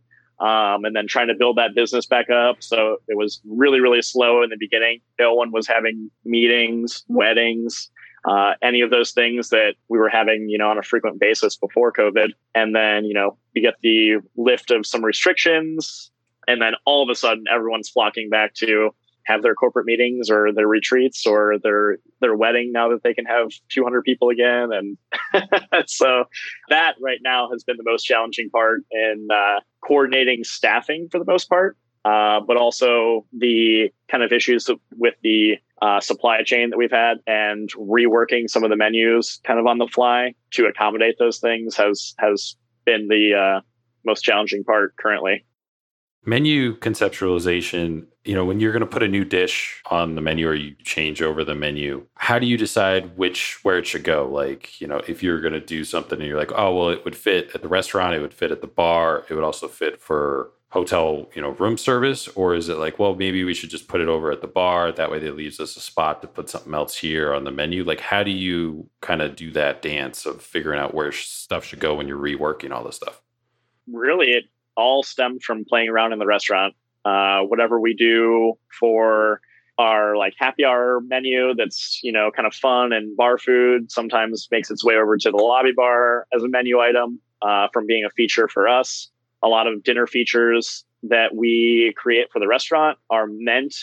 um, 0.41 0.85
and 0.85 0.95
then 0.95 1.07
trying 1.07 1.29
to 1.29 1.35
build 1.35 1.57
that 1.57 1.75
business 1.75 2.07
back 2.07 2.29
up. 2.29 2.57
So 2.61 2.99
it 3.09 3.17
was 3.17 3.41
really, 3.47 3.81
really 3.81 4.03
slow 4.03 4.43
in 4.43 4.51
the 4.51 4.57
beginning. 4.59 5.01
No 5.19 5.35
one 5.35 5.53
was 5.53 5.67
having 5.67 6.11
meetings, 6.25 7.05
weddings, 7.09 7.91
uh, 8.25 8.55
any 8.63 8.81
of 8.81 8.91
those 8.91 9.13
things 9.13 9.51
that 9.51 9.75
we 9.89 9.99
were 9.99 10.09
having, 10.09 10.49
you 10.49 10.59
know, 10.59 10.69
on 10.69 10.79
a 10.79 10.83
frequent 10.83 11.21
basis 11.21 11.57
before 11.57 11.93
COVID. 11.93 12.31
And 12.55 12.75
then, 12.75 13.05
you 13.05 13.15
know, 13.15 13.37
you 13.53 13.63
get 13.63 13.75
the 13.83 14.17
lift 14.37 14.71
of 14.71 14.87
some 14.87 15.05
restrictions, 15.05 16.11
and 16.47 16.61
then 16.61 16.75
all 16.85 17.03
of 17.03 17.09
a 17.09 17.15
sudden, 17.15 17.45
everyone's 17.53 17.89
flocking 17.89 18.31
back 18.31 18.55
to 18.55 18.91
have 19.27 19.43
their 19.43 19.55
corporate 19.55 19.87
meetings 19.87 20.29
or 20.29 20.53
their 20.53 20.69
retreats 20.69 21.27
or 21.27 21.57
their 21.63 21.97
their 22.21 22.37
wedding 22.37 22.73
now 22.73 22.91
that 22.91 23.03
they 23.03 23.15
can 23.15 23.25
have 23.25 23.49
200 23.71 24.03
people 24.03 24.29
again. 24.29 24.71
And 24.71 24.99
so 25.87 26.25
that 26.69 26.95
right 27.01 27.21
now 27.23 27.49
has 27.51 27.65
been 27.65 27.79
the 27.79 27.85
most 27.85 28.05
challenging 28.05 28.51
part 28.51 28.83
in 28.91 29.29
uh, 29.33 29.61
coordinating 29.83 30.45
staffing 30.45 31.09
for 31.11 31.19
the 31.19 31.25
most 31.25 31.49
part 31.49 31.79
uh, 32.05 32.41
but 32.47 32.57
also 32.57 33.25
the 33.33 33.91
kind 34.11 34.23
of 34.23 34.33
issues 34.33 34.69
with 34.97 35.15
the 35.23 35.57
uh, 35.81 36.01
supply 36.01 36.43
chain 36.43 36.71
that 36.71 36.77
we've 36.77 36.91
had 36.91 37.19
and 37.27 37.71
reworking 37.73 38.49
some 38.49 38.63
of 38.63 38.71
the 38.71 38.77
menus 38.77 39.41
kind 39.45 39.59
of 39.59 39.67
on 39.67 39.79
the 39.79 39.87
fly 39.87 40.35
to 40.51 40.67
accommodate 40.67 41.17
those 41.19 41.39
things 41.39 41.77
has 41.77 42.15
has 42.19 42.57
been 42.85 43.09
the 43.09 43.35
uh, 43.35 43.61
most 44.05 44.23
challenging 44.23 44.63
part 44.65 44.95
currently 44.97 45.45
Menu 46.27 46.79
conceptualization, 46.79 48.07
you 48.25 48.35
know, 48.35 48.45
when 48.45 48.59
you're 48.59 48.73
going 48.73 48.81
to 48.81 48.87
put 48.87 49.03
a 49.03 49.09
new 49.09 49.25
dish 49.25 49.83
on 49.91 50.15
the 50.15 50.23
menu 50.23 50.49
or 50.49 50.55
you 50.55 50.75
change 50.83 51.21
over 51.21 51.45
the 51.45 51.55
menu, 51.55 52.07
how 52.15 52.39
do 52.39 52.47
you 52.47 52.57
decide 52.57 53.17
which 53.19 53.59
where 53.63 53.79
it 53.79 53.87
should 53.87 54.05
go? 54.05 54.27
Like, 54.27 54.81
you 54.81 54.87
know, 54.87 55.03
if 55.07 55.23
you're 55.23 55.41
going 55.41 55.53
to 55.53 55.61
do 55.61 55.85
something 55.85 56.19
and 56.19 56.27
you're 56.27 56.39
like, 56.39 56.53
"Oh, 56.55 56.75
well, 56.75 56.89
it 56.89 57.05
would 57.05 57.17
fit 57.17 57.51
at 57.55 57.61
the 57.61 57.69
restaurant, 57.69 58.15
it 58.15 58.21
would 58.21 58.33
fit 58.33 58.51
at 58.53 58.63
the 58.63 58.67
bar, 58.67 59.25
it 59.29 59.35
would 59.35 59.45
also 59.45 59.69
fit 59.69 60.01
for 60.01 60.51
hotel, 60.71 61.29
you 61.35 61.43
know, 61.43 61.51
room 61.51 61.77
service?" 61.77 62.27
Or 62.29 62.55
is 62.55 62.71
it 62.71 62.79
like, 62.79 62.99
"Well, 62.99 63.15
maybe 63.15 63.45
we 63.45 63.53
should 63.55 63.71
just 63.71 63.89
put 63.89 64.01
it 64.01 64.09
over 64.09 64.31
at 64.33 64.41
the 64.41 64.47
bar, 64.47 64.93
that 64.93 65.11
way 65.11 65.19
that 65.19 65.37
leaves 65.37 65.61
us 65.61 65.77
a 65.77 65.81
spot 65.81 66.23
to 66.23 66.29
put 66.29 66.49
something 66.49 66.73
else 66.73 66.97
here 66.97 67.35
on 67.35 67.45
the 67.45 67.51
menu?" 67.51 67.85
Like, 67.85 68.01
how 68.01 68.23
do 68.23 68.31
you 68.31 68.89
kind 69.03 69.21
of 69.21 69.37
do 69.37 69.51
that 69.53 69.83
dance 69.83 70.25
of 70.25 70.41
figuring 70.41 70.81
out 70.81 70.95
where 70.95 71.13
stuff 71.13 71.67
should 71.67 71.81
go 71.81 71.95
when 71.95 72.09
you're 72.09 72.19
reworking 72.19 72.71
all 72.73 72.85
this 72.85 72.97
stuff? 72.97 73.21
Really, 73.87 74.31
it 74.31 74.45
all 74.77 75.03
stemmed 75.03 75.43
from 75.43 75.65
playing 75.65 75.89
around 75.89 76.13
in 76.13 76.19
the 76.19 76.27
restaurant. 76.27 76.75
Uh, 77.05 77.41
whatever 77.43 77.79
we 77.79 77.95
do 77.95 78.55
for 78.79 79.41
our 79.79 80.17
like 80.17 80.35
happy 80.39 80.65
hour 80.65 81.01
menu 81.01 81.55
that's 81.55 82.01
you 82.03 82.13
know 82.13 82.31
kind 82.31 82.47
of 82.47 82.55
fun 82.55 82.93
and 82.93 83.17
bar 83.17 83.39
food 83.39 83.91
sometimes 83.91 84.49
makes 84.51 84.71
its 84.71 84.85
way 84.85 84.95
over 84.95 85.17
to 85.17 85.31
the 85.31 85.37
lobby 85.37 85.73
bar 85.75 86.27
as 86.35 86.43
a 86.43 86.49
menu 86.49 86.79
item 86.79 87.19
uh, 87.43 87.67
from 87.73 87.87
being 87.87 88.05
a 88.05 88.11
feature 88.11 88.47
for 88.47 88.69
us 88.69 89.11
a 89.43 89.49
lot 89.49 89.67
of 89.67 89.83
dinner 89.83 90.07
features 90.07 90.85
that 91.03 91.35
we 91.35 91.93
create 91.97 92.31
for 92.33 92.39
the 92.39 92.47
restaurant 92.47 92.99
are 93.11 93.27
meant 93.27 93.75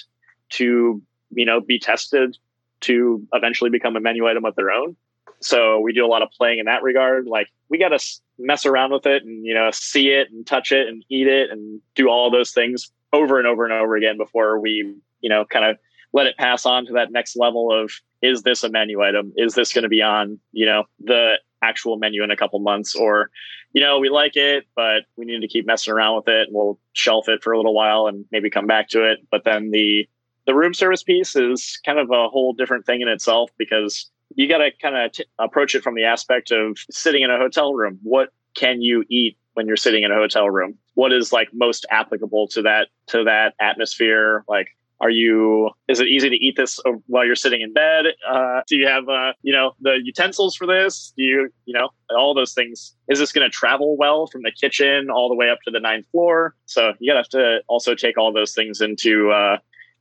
to 0.49 1.01
you 1.31 1.45
know 1.45 1.59
be 1.59 1.77
tested 1.77 2.37
to 2.79 3.21
eventually 3.33 3.69
become 3.69 3.95
a 3.95 3.99
menu 3.99 4.27
item 4.27 4.45
of 4.45 4.55
their 4.55 4.71
own 4.71 4.95
so 5.41 5.79
we 5.79 5.93
do 5.93 6.05
a 6.05 6.07
lot 6.07 6.21
of 6.21 6.29
playing 6.31 6.59
in 6.59 6.65
that 6.65 6.83
regard. 6.83 7.27
Like 7.27 7.47
we 7.69 7.77
got 7.77 7.89
to 7.89 7.99
mess 8.37 8.65
around 8.65 8.91
with 8.91 9.05
it 9.05 9.23
and, 9.23 9.45
you 9.45 9.53
know, 9.53 9.69
see 9.71 10.09
it 10.09 10.29
and 10.31 10.45
touch 10.45 10.71
it 10.71 10.87
and 10.87 11.03
eat 11.09 11.27
it 11.27 11.49
and 11.49 11.81
do 11.95 12.07
all 12.07 12.31
those 12.31 12.51
things 12.51 12.91
over 13.13 13.37
and 13.37 13.47
over 13.47 13.63
and 13.63 13.73
over 13.73 13.95
again 13.95 14.17
before 14.17 14.59
we, 14.59 14.95
you 15.21 15.29
know, 15.29 15.45
kind 15.45 15.65
of 15.65 15.77
let 16.13 16.27
it 16.27 16.37
pass 16.37 16.65
on 16.65 16.85
to 16.85 16.93
that 16.93 17.11
next 17.11 17.35
level 17.35 17.71
of 17.71 17.91
is 18.21 18.43
this 18.43 18.63
a 18.63 18.69
menu 18.69 19.01
item? 19.01 19.33
Is 19.35 19.55
this 19.55 19.73
going 19.73 19.83
to 19.83 19.89
be 19.89 20.01
on, 20.01 20.39
you 20.51 20.65
know, 20.65 20.83
the 20.99 21.35
actual 21.63 21.97
menu 21.97 22.23
in 22.23 22.31
a 22.31 22.35
couple 22.35 22.59
months 22.59 22.95
or, 22.95 23.29
you 23.73 23.81
know, 23.81 23.99
we 23.99 24.09
like 24.09 24.35
it, 24.35 24.65
but 24.75 25.03
we 25.15 25.25
need 25.25 25.41
to 25.41 25.47
keep 25.47 25.65
messing 25.65 25.93
around 25.93 26.17
with 26.17 26.27
it 26.27 26.47
and 26.47 26.55
we'll 26.55 26.79
shelf 26.93 27.29
it 27.29 27.41
for 27.43 27.53
a 27.53 27.57
little 27.57 27.73
while 27.73 28.07
and 28.07 28.25
maybe 28.31 28.49
come 28.49 28.67
back 28.67 28.89
to 28.89 29.09
it. 29.09 29.19
But 29.31 29.43
then 29.43 29.71
the, 29.71 30.07
the 30.45 30.55
room 30.55 30.73
service 30.73 31.03
piece 31.03 31.35
is 31.35 31.79
kind 31.85 31.99
of 31.99 32.09
a 32.11 32.27
whole 32.27 32.53
different 32.53 32.85
thing 32.85 33.01
in 33.01 33.07
itself 33.07 33.51
because 33.57 34.09
you 34.35 34.47
got 34.47 34.59
to 34.59 34.71
kind 34.81 34.95
of 34.95 35.11
approach 35.39 35.75
it 35.75 35.83
from 35.83 35.95
the 35.95 36.03
aspect 36.03 36.51
of 36.51 36.77
sitting 36.89 37.23
in 37.23 37.29
a 37.29 37.37
hotel 37.37 37.73
room. 37.73 37.99
What 38.03 38.29
can 38.55 38.81
you 38.81 39.03
eat 39.09 39.37
when 39.53 39.67
you're 39.67 39.77
sitting 39.77 40.03
in 40.03 40.11
a 40.11 40.15
hotel 40.15 40.49
room? 40.49 40.77
What 40.95 41.13
is 41.13 41.31
like 41.31 41.49
most 41.53 41.85
applicable 41.89 42.47
to 42.49 42.61
that 42.63 42.87
to 43.07 43.23
that 43.23 43.53
atmosphere? 43.59 44.43
Like, 44.47 44.67
are 44.99 45.09
you? 45.09 45.71
Is 45.87 45.99
it 45.99 46.07
easy 46.07 46.29
to 46.29 46.35
eat 46.35 46.55
this 46.57 46.79
while 47.07 47.25
you're 47.25 47.35
sitting 47.35 47.61
in 47.61 47.73
bed? 47.73 48.05
Uh, 48.29 48.61
do 48.67 48.77
you 48.77 48.87
have 48.87 49.09
uh, 49.09 49.33
you 49.41 49.51
know 49.51 49.73
the 49.81 49.99
utensils 50.03 50.55
for 50.55 50.67
this? 50.67 51.13
Do 51.17 51.23
you 51.23 51.49
you 51.65 51.73
know 51.73 51.89
all 52.15 52.33
those 52.33 52.53
things? 52.53 52.95
Is 53.09 53.19
this 53.19 53.31
going 53.31 53.49
to 53.49 53.51
travel 53.51 53.97
well 53.97 54.27
from 54.27 54.43
the 54.43 54.51
kitchen 54.51 55.09
all 55.09 55.27
the 55.27 55.35
way 55.35 55.49
up 55.49 55.59
to 55.65 55.71
the 55.71 55.79
ninth 55.79 56.05
floor? 56.11 56.55
So 56.65 56.93
you 56.99 57.11
got 57.11 57.13
to 57.13 57.19
have 57.19 57.29
to 57.29 57.61
also 57.67 57.95
take 57.95 58.17
all 58.17 58.31
those 58.31 58.53
things 58.53 58.79
into 58.79 59.31
uh, 59.31 59.57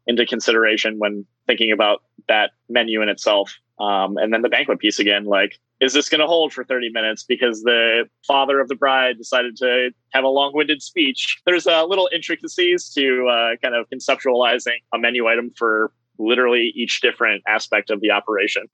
into 0.07 0.26
consideration 0.26 0.99
when 0.99 1.24
thinking 1.47 1.72
about 1.72 2.03
that 2.28 2.51
menu 2.68 3.01
in 3.03 3.09
itself. 3.09 3.55
Um, 3.81 4.18
and 4.18 4.33
then 4.33 4.43
the 4.43 4.49
banquet 4.51 4.78
piece 4.78 4.99
again, 4.99 5.24
like, 5.24 5.59
is 5.81 5.95
this 5.95 6.11
going 6.11 6.20
to 6.20 6.26
hold 6.26 6.53
for 6.53 6.64
30 6.64 6.91
minutes? 6.93 7.24
Because 7.24 7.62
the 7.62 8.05
father 8.26 8.61
of 8.61 8.68
the 8.68 8.74
bride 8.74 9.16
decided 9.16 9.57
to 9.57 9.91
have 10.12 10.22
a 10.22 10.28
long 10.28 10.53
winded 10.55 10.83
speech? 10.83 11.41
There's 11.47 11.66
uh, 11.66 11.87
little 11.87 12.09
intricacies 12.12 12.91
to 12.91 13.26
uh, 13.28 13.57
kind 13.62 13.74
of 13.74 13.87
conceptualizing 13.89 14.76
a 14.93 14.99
menu 14.99 15.26
item 15.26 15.51
for 15.57 15.93
literally 16.18 16.72
each 16.76 17.01
different 17.01 17.43
aspect 17.49 17.89
of 17.89 18.03
the 18.03 18.11
operation. 18.11 18.64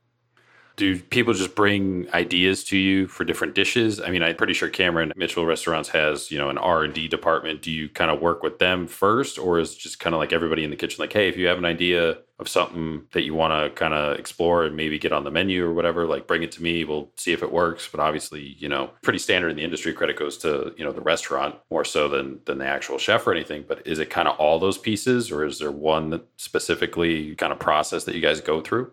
Do 0.75 1.01
people 1.01 1.33
just 1.33 1.55
bring 1.55 2.07
ideas 2.13 2.63
to 2.65 2.77
you 2.77 3.07
for 3.07 3.25
different 3.25 3.55
dishes? 3.55 3.99
I 3.99 4.11
mean 4.11 4.23
i'm 4.23 4.37
pretty 4.37 4.53
sure 4.53 4.69
cameron 4.69 5.11
mitchell 5.17 5.47
restaurants 5.47 5.89
has 5.89 6.31
you 6.31 6.37
know 6.37 6.51
an 6.51 6.59
r&d 6.59 7.09
department. 7.09 7.63
Do 7.63 7.71
you 7.71 7.89
kind 7.89 8.11
of 8.11 8.21
work 8.21 8.43
with 8.43 8.59
them 8.59 8.87
first 8.87 9.39
or 9.39 9.59
is 9.59 9.75
just 9.75 10.01
kind 10.01 10.15
of 10.15 10.19
like 10.19 10.35
everybody 10.35 10.65
in 10.65 10.71
the 10.71 10.77
kitchen 10.77 11.01
like 11.01 11.15
hey 11.15 11.31
if 11.31 11.39
you 11.39 11.47
have 11.47 11.57
an 11.57 11.65
idea 11.65 12.19
of 12.39 12.49
something 12.49 13.05
that 13.13 13.23
you 13.23 13.35
want 13.35 13.53
to 13.53 13.79
kind 13.79 13.95
of 13.95 14.19
explore 14.19 14.65
and 14.65 14.77
maybe 14.77 14.99
get 14.99 15.13
on 15.13 15.25
the 15.25 15.31
menu 15.31 15.65
or 15.65 15.73
whatever 15.73 16.07
like 16.07 16.27
bring 16.27 16.43
it 16.43 16.53
to 16.53 16.63
me 16.63 16.85
we'll 16.85 17.11
see 17.17 17.33
if 17.33 17.43
it 17.43 17.53
works. 17.53 17.89
But 17.91 18.01
obviously 18.01 18.57
you 18.59 18.69
know 18.69 18.91
pretty 19.03 19.19
standard 19.19 19.49
in 19.51 19.57
the 19.57 19.65
industry 19.65 19.93
credit 19.93 20.19
goes 20.19 20.37
to 20.39 20.75
you 20.77 20.85
know 20.85 20.93
the 20.93 21.01
restaurant 21.01 21.57
more 21.71 21.85
so 21.85 22.09
than 22.09 22.41
than 22.45 22.59
the 22.59 22.67
actual 22.67 22.99
chef 22.99 23.27
or 23.27 23.33
anything. 23.33 23.65
But 23.67 23.87
is 23.87 23.99
it 23.99 24.11
kind 24.11 24.29
of 24.29 24.37
all 24.39 24.59
those 24.59 24.79
pieces 24.79 25.31
or 25.31 25.45
is 25.45 25.59
there 25.59 25.73
one 25.73 26.11
that 26.11 26.27
specifically 26.37 27.35
kind 27.37 27.53
of 27.53 27.59
process 27.59 28.05
that 28.05 28.15
you 28.15 28.21
guys 28.21 28.41
go 28.41 28.61
through 28.61 28.93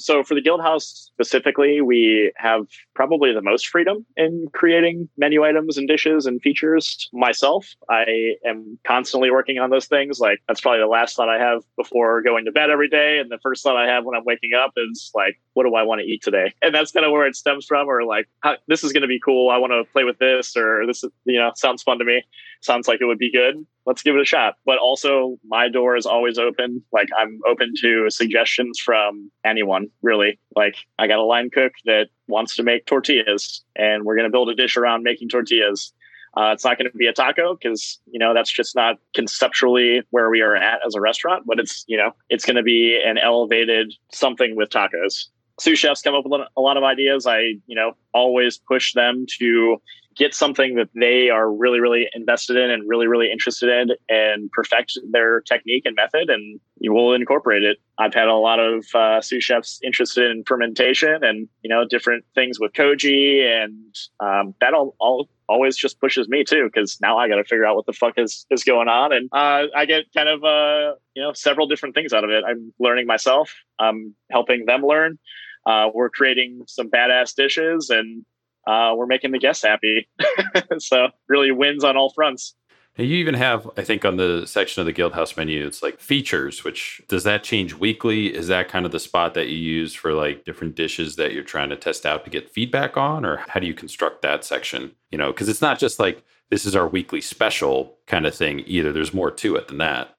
so 0.00 0.22
for 0.22 0.34
the 0.34 0.40
guild 0.40 0.60
house 0.60 1.10
specifically 1.12 1.80
we 1.80 2.32
have 2.36 2.66
probably 2.94 3.32
the 3.32 3.42
most 3.42 3.68
freedom 3.68 4.04
in 4.16 4.46
creating 4.52 5.08
menu 5.16 5.44
items 5.44 5.76
and 5.76 5.88
dishes 5.88 6.26
and 6.26 6.40
features 6.42 7.08
myself. 7.12 7.74
I 7.88 8.36
am 8.44 8.78
constantly 8.86 9.30
working 9.30 9.58
on 9.58 9.70
those 9.70 9.86
things. 9.86 10.20
Like 10.20 10.40
that's 10.48 10.60
probably 10.60 10.80
the 10.80 10.86
last 10.86 11.16
thought 11.16 11.28
i 11.28 11.38
have 11.38 11.62
before 11.76 12.22
going 12.22 12.44
to 12.44 12.52
bed 12.52 12.70
every 12.70 12.88
day. 12.88 13.18
And 13.18 13.30
the 13.30 13.38
first 13.38 13.62
thought 13.62 13.76
i 13.76 13.86
have 13.86 14.04
when 14.04 14.16
i'm 14.16 14.24
waking 14.24 14.52
up 14.54 14.72
is 14.76 15.10
like 15.14 15.40
what 15.54 15.64
do 15.64 15.74
i 15.74 15.82
want 15.82 16.00
to 16.00 16.06
eat 16.06 16.22
today? 16.22 16.52
And 16.62 16.74
that's 16.74 16.92
kind 16.92 17.06
of 17.06 17.12
where 17.12 17.26
it 17.26 17.36
stems 17.36 17.66
from 17.66 17.88
or 17.88 18.04
like 18.04 18.28
this 18.66 18.84
is 18.84 18.92
going 18.92 19.02
to 19.02 19.08
be 19.08 19.20
cool. 19.20 19.50
I 19.50 19.58
want 19.58 19.72
to 19.72 19.84
play 19.92 20.04
with 20.04 20.18
this 20.18 20.56
or 20.56 20.86
this 20.86 21.04
is 21.04 21.10
you 21.24 21.38
know 21.38 21.52
sounds 21.54 21.82
fun 21.82 21.98
to 21.98 22.04
me. 22.04 22.22
Sounds 22.62 22.88
like 22.88 23.00
it 23.00 23.06
would 23.06 23.18
be 23.18 23.32
good 23.32 23.66
let's 23.90 24.04
give 24.04 24.14
it 24.14 24.20
a 24.20 24.24
shot. 24.24 24.54
But 24.64 24.78
also, 24.78 25.36
my 25.44 25.68
door 25.68 25.96
is 25.96 26.06
always 26.06 26.38
open. 26.38 26.80
Like, 26.92 27.08
I'm 27.18 27.40
open 27.44 27.72
to 27.80 28.08
suggestions 28.08 28.78
from 28.78 29.32
anyone, 29.44 29.88
really. 30.00 30.38
Like, 30.54 30.76
I 31.00 31.08
got 31.08 31.18
a 31.18 31.24
line 31.24 31.50
cook 31.50 31.72
that 31.86 32.06
wants 32.28 32.54
to 32.54 32.62
make 32.62 32.86
tortillas, 32.86 33.64
and 33.74 34.04
we're 34.04 34.14
going 34.14 34.28
to 34.28 34.30
build 34.30 34.48
a 34.48 34.54
dish 34.54 34.76
around 34.76 35.02
making 35.02 35.28
tortillas. 35.28 35.92
Uh, 36.36 36.52
it's 36.52 36.64
not 36.64 36.78
going 36.78 36.88
to 36.88 36.96
be 36.96 37.08
a 37.08 37.12
taco 37.12 37.56
because 37.56 37.98
you 38.06 38.20
know 38.20 38.32
that's 38.32 38.52
just 38.52 38.76
not 38.76 38.98
conceptually 39.16 40.02
where 40.10 40.30
we 40.30 40.40
are 40.40 40.54
at 40.54 40.78
as 40.86 40.94
a 40.94 41.00
restaurant. 41.00 41.42
But 41.44 41.58
it's 41.58 41.84
you 41.88 41.96
know 41.96 42.12
it's 42.28 42.44
going 42.44 42.54
to 42.54 42.62
be 42.62 43.02
an 43.04 43.18
elevated 43.18 43.92
something 44.12 44.54
with 44.54 44.70
tacos. 44.70 45.24
Sous 45.58 45.76
chefs 45.76 46.02
come 46.02 46.14
up 46.14 46.24
with 46.24 46.40
a 46.56 46.60
lot 46.60 46.76
of 46.76 46.84
ideas. 46.84 47.26
I 47.26 47.54
you 47.66 47.74
know 47.74 47.94
always 48.14 48.58
push 48.58 48.94
them 48.94 49.26
to 49.40 49.82
get 50.20 50.34
something 50.34 50.74
that 50.74 50.90
they 50.94 51.30
are 51.30 51.50
really, 51.50 51.80
really 51.80 52.06
invested 52.12 52.56
in 52.58 52.70
and 52.70 52.86
really, 52.86 53.06
really 53.06 53.32
interested 53.32 53.70
in 53.70 53.96
and 54.10 54.52
perfect 54.52 54.98
their 55.10 55.40
technique 55.40 55.84
and 55.86 55.96
method, 55.96 56.28
and 56.28 56.60
you 56.78 56.92
will 56.92 57.14
incorporate 57.14 57.62
it. 57.62 57.78
I've 57.98 58.12
had 58.12 58.28
a 58.28 58.34
lot 58.34 58.60
of 58.60 58.84
uh, 58.94 59.22
sous 59.22 59.42
chefs 59.42 59.80
interested 59.82 60.30
in 60.30 60.44
fermentation 60.44 61.24
and, 61.24 61.48
you 61.62 61.70
know, 61.70 61.86
different 61.88 62.24
things 62.34 62.60
with 62.60 62.74
koji, 62.74 63.42
and 63.42 63.94
um, 64.20 64.54
that 64.60 64.74
all, 64.74 64.94
all 65.00 65.28
always 65.48 65.74
just 65.76 65.98
pushes 66.00 66.28
me 66.28 66.44
too 66.44 66.68
because 66.72 66.98
now 67.00 67.16
I 67.18 67.26
got 67.26 67.36
to 67.36 67.44
figure 67.44 67.64
out 67.64 67.74
what 67.74 67.86
the 67.86 67.94
fuck 67.94 68.18
is 68.18 68.44
is 68.50 68.62
going 68.62 68.88
on, 68.88 69.14
and 69.14 69.30
uh, 69.32 69.68
I 69.74 69.86
get 69.86 70.04
kind 70.14 70.28
of 70.28 70.44
uh, 70.44 70.96
you 71.14 71.22
know 71.22 71.32
several 71.32 71.66
different 71.66 71.94
things 71.94 72.12
out 72.12 72.24
of 72.24 72.30
it. 72.30 72.44
I'm 72.46 72.74
learning 72.78 73.06
myself. 73.06 73.54
I'm 73.78 74.14
helping 74.30 74.66
them 74.66 74.82
learn. 74.82 75.18
Uh, 75.66 75.88
we're 75.92 76.10
creating 76.10 76.62
some 76.66 76.90
badass 76.90 77.34
dishes, 77.34 77.90
and 77.90 78.24
uh, 78.66 78.94
we're 78.96 79.06
making 79.06 79.32
the 79.32 79.38
guests 79.38 79.64
happy. 79.64 80.08
so 80.78 81.08
really 81.28 81.50
wins 81.50 81.84
on 81.84 81.96
all 81.96 82.10
fronts. 82.10 82.54
And 82.96 83.08
you 83.08 83.16
even 83.16 83.34
have, 83.34 83.70
I 83.76 83.82
think, 83.82 84.04
on 84.04 84.16
the 84.16 84.44
section 84.46 84.80
of 84.80 84.86
the 84.86 84.92
Guild 84.92 85.14
House 85.14 85.36
menu, 85.36 85.64
it's 85.64 85.82
like 85.82 86.00
features, 86.00 86.64
which 86.64 87.00
does 87.08 87.24
that 87.24 87.44
change 87.44 87.74
weekly? 87.74 88.34
Is 88.34 88.48
that 88.48 88.68
kind 88.68 88.84
of 88.84 88.92
the 88.92 88.98
spot 88.98 89.34
that 89.34 89.48
you 89.48 89.56
use 89.56 89.94
for 89.94 90.12
like 90.12 90.44
different 90.44 90.74
dishes 90.74 91.16
that 91.16 91.32
you're 91.32 91.44
trying 91.44 91.70
to 91.70 91.76
test 91.76 92.04
out 92.04 92.24
to 92.24 92.30
get 92.30 92.50
feedback 92.50 92.96
on? 92.96 93.24
Or 93.24 93.38
how 93.48 93.60
do 93.60 93.66
you 93.66 93.74
construct 93.74 94.22
that 94.22 94.44
section? 94.44 94.92
You 95.10 95.18
know, 95.18 95.32
because 95.32 95.48
it's 95.48 95.62
not 95.62 95.78
just 95.78 95.98
like 95.98 96.24
this 96.50 96.66
is 96.66 96.74
our 96.74 96.86
weekly 96.86 97.20
special 97.20 97.96
kind 98.06 98.26
of 98.26 98.34
thing 98.34 98.64
either. 98.66 98.92
There's 98.92 99.14
more 99.14 99.30
to 99.30 99.54
it 99.54 99.68
than 99.68 99.78
that. 99.78 100.16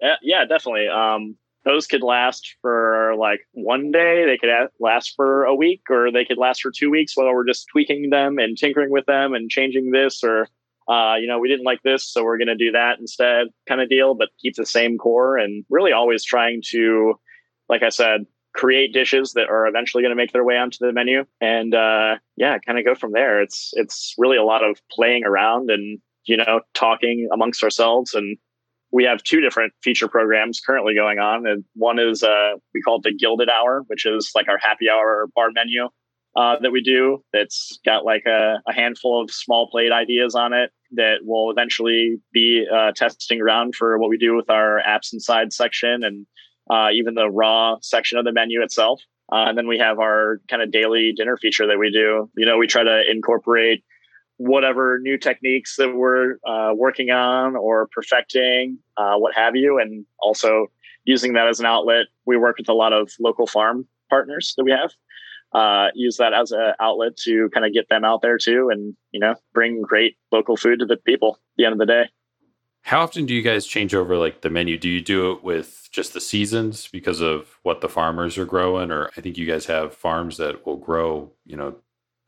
Yeah, 0.00 0.16
yeah 0.22 0.44
definitely. 0.46 0.88
Um, 0.88 1.36
those 1.66 1.86
could 1.86 2.02
last 2.02 2.56
for 2.62 3.14
like 3.18 3.40
one 3.52 3.90
day. 3.90 4.24
They 4.24 4.38
could 4.38 4.50
last 4.80 5.12
for 5.14 5.44
a 5.44 5.54
week 5.54 5.82
or 5.90 6.10
they 6.10 6.24
could 6.24 6.38
last 6.38 6.62
for 6.62 6.70
two 6.70 6.90
weeks 6.90 7.14
while 7.14 7.32
we're 7.34 7.46
just 7.46 7.66
tweaking 7.70 8.08
them 8.08 8.38
and 8.38 8.56
tinkering 8.56 8.90
with 8.90 9.04
them 9.04 9.34
and 9.34 9.50
changing 9.50 9.90
this 9.90 10.24
or 10.24 10.48
uh, 10.88 11.16
you 11.20 11.26
know 11.26 11.38
we 11.38 11.48
didn't 11.48 11.66
like 11.66 11.82
this 11.82 12.10
so 12.10 12.24
we're 12.24 12.38
going 12.38 12.46
to 12.46 12.54
do 12.54 12.70
that 12.72 12.98
instead 12.98 13.48
kind 13.68 13.80
of 13.80 13.88
deal 13.88 14.14
but 14.14 14.28
keep 14.40 14.54
the 14.54 14.64
same 14.64 14.96
core 14.96 15.36
and 15.36 15.64
really 15.68 15.90
always 15.90 16.22
trying 16.22 16.62
to 16.64 17.18
like 17.68 17.82
i 17.82 17.88
said 17.88 18.24
create 18.56 18.92
dishes 18.92 19.34
that 19.34 19.48
are 19.48 19.66
eventually 19.66 20.02
going 20.02 20.10
to 20.10 20.16
make 20.16 20.32
their 20.32 20.44
way 20.44 20.56
onto 20.56 20.78
the 20.80 20.92
menu. 20.92 21.24
And 21.40 21.74
uh, 21.74 22.16
yeah 22.36 22.58
kind 22.58 22.78
of 22.78 22.84
go 22.84 22.94
from 22.94 23.12
there. 23.12 23.40
It's 23.40 23.70
it's 23.74 24.14
really 24.18 24.36
a 24.36 24.44
lot 24.44 24.64
of 24.64 24.80
playing 24.90 25.24
around 25.24 25.70
and 25.70 26.00
you 26.24 26.36
know 26.36 26.60
talking 26.74 27.28
amongst 27.32 27.62
ourselves 27.62 28.14
and 28.14 28.36
we 28.92 29.04
have 29.04 29.22
two 29.22 29.40
different 29.40 29.72
feature 29.82 30.08
programs 30.08 30.60
currently 30.60 30.94
going 30.94 31.18
on. 31.18 31.46
And 31.46 31.64
one 31.74 31.98
is 31.98 32.22
uh, 32.22 32.52
we 32.74 32.80
call 32.82 32.96
it 32.96 33.02
the 33.02 33.14
Gilded 33.14 33.48
Hour, 33.48 33.82
which 33.88 34.06
is 34.06 34.30
like 34.34 34.48
our 34.48 34.58
happy 34.58 34.88
hour 34.88 35.28
bar 35.34 35.50
menu 35.52 35.88
uh, 36.36 36.56
that 36.60 36.70
we 36.70 36.82
do. 36.82 37.22
That's 37.32 37.78
got 37.84 38.04
like 38.04 38.24
a, 38.26 38.60
a, 38.68 38.72
handful 38.72 39.22
of 39.22 39.30
small 39.30 39.68
plate 39.70 39.92
ideas 39.92 40.34
on 40.34 40.52
it 40.52 40.70
that 40.92 41.18
will 41.22 41.50
eventually 41.50 42.18
be 42.32 42.66
uh, 42.72 42.92
testing 42.92 43.40
around 43.40 43.74
for 43.74 43.98
what 43.98 44.10
we 44.10 44.18
do 44.18 44.36
with 44.36 44.50
our 44.50 44.80
apps 44.86 45.12
inside 45.12 45.52
section 45.52 46.04
and 46.04 46.26
uh, 46.70 46.88
even 46.92 47.14
the 47.14 47.30
raw 47.30 47.76
section 47.80 48.18
of 48.18 48.24
the 48.24 48.32
menu 48.32 48.62
itself. 48.62 49.00
Uh, 49.32 49.46
and 49.48 49.58
then 49.58 49.66
we 49.66 49.78
have 49.78 49.98
our 49.98 50.40
kind 50.48 50.62
of 50.62 50.70
daily 50.70 51.12
dinner 51.16 51.36
feature 51.36 51.66
that 51.66 51.78
we 51.78 51.90
do. 51.90 52.30
You 52.36 52.46
know, 52.46 52.58
we 52.58 52.66
try 52.66 52.84
to 52.84 53.02
incorporate 53.10 53.82
whatever 54.38 54.98
new 55.00 55.16
techniques 55.16 55.76
that 55.76 55.94
we're 55.94 56.36
uh, 56.46 56.72
working 56.74 57.10
on 57.10 57.56
or 57.56 57.88
perfecting, 57.88 58.78
uh, 58.96 59.16
what 59.16 59.34
have 59.34 59.56
you, 59.56 59.78
and 59.78 60.04
also 60.18 60.66
using 61.04 61.34
that 61.34 61.48
as 61.48 61.60
an 61.60 61.66
outlet. 61.66 62.06
We 62.26 62.36
work 62.36 62.58
with 62.58 62.68
a 62.68 62.74
lot 62.74 62.92
of 62.92 63.10
local 63.18 63.46
farm 63.46 63.86
partners 64.10 64.54
that 64.56 64.64
we 64.64 64.72
have. 64.72 64.92
Uh, 65.52 65.88
use 65.94 66.16
that 66.18 66.34
as 66.34 66.50
an 66.50 66.74
outlet 66.80 67.16
to 67.16 67.48
kind 67.50 67.64
of 67.64 67.72
get 67.72 67.88
them 67.88 68.04
out 68.04 68.20
there 68.20 68.36
too, 68.36 68.68
and 68.70 68.94
you 69.12 69.20
know, 69.20 69.34
bring 69.54 69.80
great 69.80 70.16
local 70.32 70.56
food 70.56 70.80
to 70.80 70.86
the 70.86 70.96
people. 70.96 71.34
At 71.34 71.56
the 71.56 71.64
end 71.64 71.72
of 71.72 71.78
the 71.78 71.86
day. 71.86 72.08
How 72.82 73.00
often 73.00 73.26
do 73.26 73.34
you 73.34 73.42
guys 73.42 73.66
change 73.66 73.96
over 73.96 74.16
like 74.16 74.42
the 74.42 74.50
menu? 74.50 74.78
Do 74.78 74.88
you 74.88 75.00
do 75.00 75.32
it 75.32 75.42
with 75.42 75.88
just 75.90 76.12
the 76.12 76.20
seasons 76.20 76.88
because 76.88 77.20
of 77.20 77.58
what 77.62 77.80
the 77.80 77.88
farmers 77.88 78.38
are 78.38 78.44
growing, 78.44 78.92
or 78.92 79.10
I 79.16 79.20
think 79.20 79.36
you 79.36 79.46
guys 79.46 79.66
have 79.66 79.94
farms 79.94 80.36
that 80.36 80.64
will 80.66 80.76
grow, 80.76 81.32
you 81.44 81.56
know, 81.56 81.76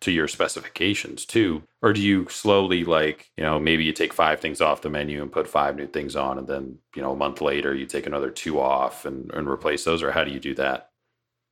to 0.00 0.12
your 0.12 0.28
specifications 0.28 1.24
too 1.24 1.62
or 1.82 1.92
do 1.92 2.00
you 2.00 2.26
slowly 2.28 2.84
like 2.84 3.30
you 3.36 3.42
know 3.44 3.58
maybe 3.58 3.84
you 3.84 3.92
take 3.92 4.12
five 4.12 4.40
things 4.40 4.60
off 4.60 4.82
the 4.82 4.90
menu 4.90 5.22
and 5.22 5.32
put 5.32 5.48
five 5.48 5.76
new 5.76 5.86
things 5.86 6.14
on 6.14 6.38
and 6.38 6.46
then 6.46 6.78
you 6.94 7.02
know 7.02 7.12
a 7.12 7.16
month 7.16 7.40
later 7.40 7.74
you 7.74 7.86
take 7.86 8.06
another 8.06 8.30
two 8.30 8.60
off 8.60 9.04
and, 9.04 9.30
and 9.32 9.48
replace 9.48 9.84
those 9.84 10.02
or 10.02 10.12
how 10.12 10.24
do 10.24 10.30
you 10.30 10.40
do 10.40 10.54
that 10.54 10.90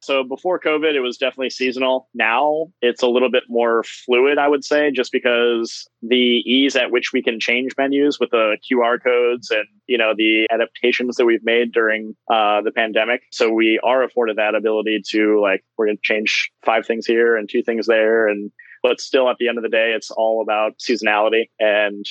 so 0.00 0.22
before 0.22 0.60
COVID, 0.60 0.94
it 0.94 1.00
was 1.00 1.16
definitely 1.16 1.50
seasonal. 1.50 2.08
Now 2.14 2.66
it's 2.82 3.02
a 3.02 3.08
little 3.08 3.30
bit 3.30 3.44
more 3.48 3.82
fluid, 3.82 4.38
I 4.38 4.48
would 4.48 4.64
say, 4.64 4.90
just 4.90 5.12
because 5.12 5.88
the 6.02 6.42
ease 6.46 6.76
at 6.76 6.90
which 6.90 7.12
we 7.12 7.22
can 7.22 7.40
change 7.40 7.72
menus 7.76 8.20
with 8.20 8.30
the 8.30 8.58
QR 8.70 9.02
codes 9.02 9.50
and 9.50 9.66
you 9.86 9.98
know 9.98 10.12
the 10.16 10.46
adaptations 10.50 11.16
that 11.16 11.24
we've 11.24 11.44
made 11.44 11.72
during 11.72 12.14
uh, 12.30 12.62
the 12.62 12.72
pandemic. 12.72 13.22
So 13.32 13.50
we 13.50 13.80
are 13.82 14.02
afforded 14.02 14.36
that 14.36 14.54
ability 14.54 15.02
to 15.10 15.40
like 15.40 15.64
we're 15.76 15.86
going 15.86 15.98
to 15.98 16.02
change 16.02 16.50
five 16.64 16.86
things 16.86 17.06
here 17.06 17.36
and 17.36 17.48
two 17.48 17.62
things 17.62 17.86
there, 17.86 18.28
and 18.28 18.50
but 18.82 19.00
still 19.00 19.28
at 19.28 19.38
the 19.38 19.48
end 19.48 19.58
of 19.58 19.64
the 19.64 19.70
day, 19.70 19.92
it's 19.96 20.10
all 20.10 20.42
about 20.42 20.78
seasonality 20.78 21.48
and 21.58 22.04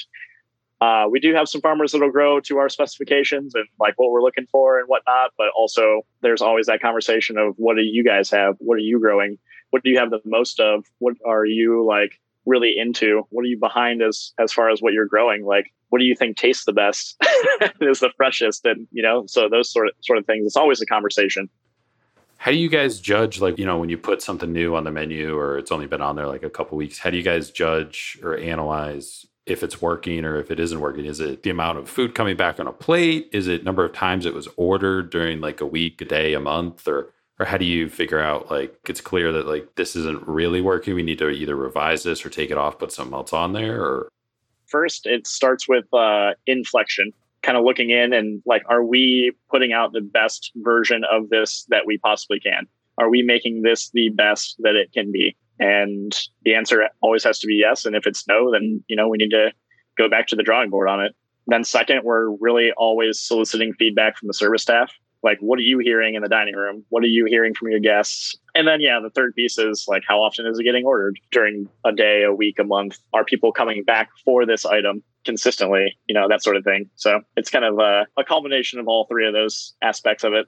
uh, 0.86 1.08
we 1.10 1.20
do 1.20 1.34
have 1.34 1.50
some 1.50 1.62
farmers 1.62 1.92
that'll 1.92 2.12
grow 2.12 2.40
to 2.40 2.58
our 2.58 2.70
specifications 2.70 3.56
and 3.56 3.66
like 3.80 3.96
what 3.98 4.12
we're 4.12 4.22
looking 4.22 4.46
for 4.52 4.80
and 4.80 4.88
whatnot. 4.88 5.32
But 5.36 5.48
also, 5.58 6.06
there's 6.22 6.42
always 6.42 6.68
that 6.68 6.80
conversation 6.80 7.40
of 7.40 7.56
what 7.58 7.76
do 7.76 7.82
you 7.82 8.04
guys 8.04 8.30
have? 8.30 8.56
What 8.60 8.76
are 8.76 8.86
you 8.92 9.00
growing? 9.00 9.40
What 9.72 9.84
do 9.84 9.90
you 9.90 9.98
have 9.98 10.12
the 10.12 10.20
most 10.26 10.60
of? 10.60 10.86
What 11.00 11.16
are 11.26 11.46
you 11.46 11.84
like 11.84 12.20
really 12.46 12.76
into? 12.78 13.24
What 13.32 13.42
are 13.42 13.48
you 13.48 13.58
behind 13.58 14.04
as 14.04 14.34
as 14.38 14.54
far 14.54 14.70
as 14.70 14.80
what 14.80 14.94
you're 14.94 15.08
growing? 15.08 15.44
Like, 15.44 15.74
what 15.90 15.98
do 15.98 16.06
you 16.06 16.16
think 16.16 16.38
tastes 16.38 16.66
the 16.66 16.74
best? 16.74 17.16
is 17.82 18.00
the 18.00 18.12
freshest? 18.16 18.64
And 18.66 18.88
you 18.92 19.02
know, 19.02 19.26
so 19.26 19.50
those 19.50 19.72
sort 19.72 19.88
of 19.88 19.94
sort 20.02 20.20
of 20.20 20.28
things. 20.28 20.46
It's 20.46 20.58
always 20.58 20.82
a 20.82 20.86
conversation. 20.86 21.50
How 22.38 22.52
do 22.52 22.58
you 22.58 22.70
guys 22.70 23.00
judge, 23.00 23.40
like, 23.40 23.58
you 23.58 23.66
know, 23.66 23.80
when 23.80 23.90
you 23.90 23.98
put 23.98 24.22
something 24.22 24.52
new 24.52 24.76
on 24.76 24.84
the 24.84 24.92
menu 24.92 25.36
or 25.36 25.58
it's 25.58 25.72
only 25.72 25.88
been 25.88 26.02
on 26.02 26.16
there 26.16 26.28
like 26.28 26.44
a 26.44 26.50
couple 26.50 26.78
weeks? 26.78 27.00
How 27.00 27.10
do 27.10 27.18
you 27.18 27.24
guys 27.24 27.50
judge 27.50 28.20
or 28.22 28.38
analyze 28.38 29.26
if 29.46 29.62
it's 29.62 29.82
working 29.82 30.26
or 30.26 30.38
if 30.40 30.50
it 30.50 30.60
isn't 30.60 30.80
working? 30.80 31.06
Is 31.06 31.20
it 31.20 31.44
the 31.44 31.50
amount 31.50 31.78
of 31.78 31.90
food 31.90 32.16
coming 32.16 32.36
back 32.36 32.60
on 32.60 32.68
a 32.68 32.72
plate? 32.72 33.30
Is 33.32 33.48
it 33.48 33.64
number 33.64 33.86
of 33.86 33.94
times 33.94 34.26
it 34.26 34.34
was 34.34 34.48
ordered 34.58 35.10
during 35.10 35.40
like 35.40 35.62
a 35.62 35.66
week 35.66 36.02
a 36.02 36.06
day 36.06 36.34
a 36.34 36.40
month? 36.40 36.88
Or 36.88 37.12
or 37.40 37.46
how 37.46 37.58
do 37.58 37.66
you 37.66 37.90
figure 37.90 38.20
out 38.20 38.50
like 38.50 38.78
it's 38.88 39.02
clear 39.02 39.32
that 39.34 39.46
like 39.46 39.76
this 39.76 39.96
isn't 39.96 40.28
really 40.28 40.62
working 40.62 40.96
we 40.96 41.04
need 41.04 41.20
to 41.20 41.30
either 41.30 41.56
revise 41.56 42.04
this 42.04 42.26
or 42.26 42.30
take 42.30 42.50
it 42.50 42.58
off 42.58 42.80
put 42.80 42.92
something 42.92 43.14
else 43.14 43.34
on 43.34 43.54
there 43.54 43.82
or? 43.82 44.10
First 44.68 45.06
it 45.06 45.28
starts 45.28 45.68
with 45.68 45.86
uh 45.94 46.34
inflection 46.48 47.12
kind 47.42 47.58
of 47.58 47.64
looking 47.64 47.92
in 47.92 48.14
and 48.14 48.42
like 48.46 48.64
are 48.68 48.84
we 48.84 49.32
putting 49.52 49.74
out 49.74 49.94
the 49.94 50.02
best 50.02 50.52
version 50.56 51.04
of 51.12 51.30
this 51.30 51.66
that 51.70 51.86
we 51.86 51.98
possibly 52.00 52.40
can? 52.40 52.66
Are 52.98 53.10
we 53.10 53.22
making 53.22 53.62
this 53.62 53.90
the 53.90 54.10
best 54.10 54.56
that 54.60 54.76
it 54.76 54.92
can 54.94 55.12
be 55.12 55.36
and 55.60 56.16
the 56.44 56.56
answer 56.56 56.90
always 57.02 57.24
has 57.24 57.40
to 57.40 57.48
be 57.48 57.56
yes. 57.56 57.86
And 57.86 57.96
if 57.96 58.06
it's 58.06 58.28
no, 58.28 58.52
then, 58.52 58.84
you 58.88 58.96
know, 58.96 59.08
we 59.08 59.18
need 59.18 59.32
to 59.32 59.52
go 59.98 60.10
back 60.10 60.28
to 60.28 60.36
the 60.36 60.44
drawing 60.44 60.70
board 60.70 60.90
on 60.90 61.04
it. 61.04 61.16
Then 61.48 61.64
second, 61.64 62.02
we're 62.04 62.30
really 62.40 62.72
always 62.76 63.20
soliciting 63.20 63.74
feedback 63.74 64.18
from 64.18 64.28
the 64.28 64.34
service 64.34 64.62
staff. 64.62 64.92
Like, 65.24 65.40
what 65.40 65.58
are 65.58 65.64
you 65.64 65.80
hearing 65.80 66.14
in 66.14 66.22
the 66.22 66.30
dining 66.30 66.56
room? 66.56 66.84
What 66.90 67.04
are 67.04 67.08
you 67.08 67.26
hearing 67.26 67.56
from 67.56 67.72
your 67.72 67.80
guests? 67.80 68.36
And 68.54 68.68
then, 68.68 68.80
yeah, 68.80 69.00
the 69.02 69.10
third 69.10 69.34
piece 69.34 69.58
is 69.58 69.86
like, 69.88 70.04
how 70.08 70.22
often 70.22 70.46
is 70.46 70.60
it 70.60 70.64
getting 70.64 70.86
ordered 70.86 71.20
during 71.32 71.68
a 71.84 71.92
day, 71.92 72.24
a 72.24 72.34
week, 72.34 72.60
a 72.60 72.64
month? 72.64 73.00
Are 73.12 73.26
people 73.26 73.52
coming 73.52 73.84
back 73.84 74.10
for 74.24 74.46
this 74.46 74.66
item 74.66 75.02
consistently? 75.24 75.98
You 76.08 76.14
know, 76.14 76.28
that 76.30 76.44
sort 76.44 76.58
of 76.58 76.64
thing. 76.64 76.92
So 76.96 77.22
it's 77.36 77.50
kind 77.50 77.66
of 77.66 77.80
a, 77.80 78.06
a 78.18 78.22
of 78.22 78.88
all 78.88 79.08
three 79.10 79.28
of 79.28 79.34
those 79.34 79.74
aspects 79.82 80.24
of 80.24 80.34
it. 80.34 80.46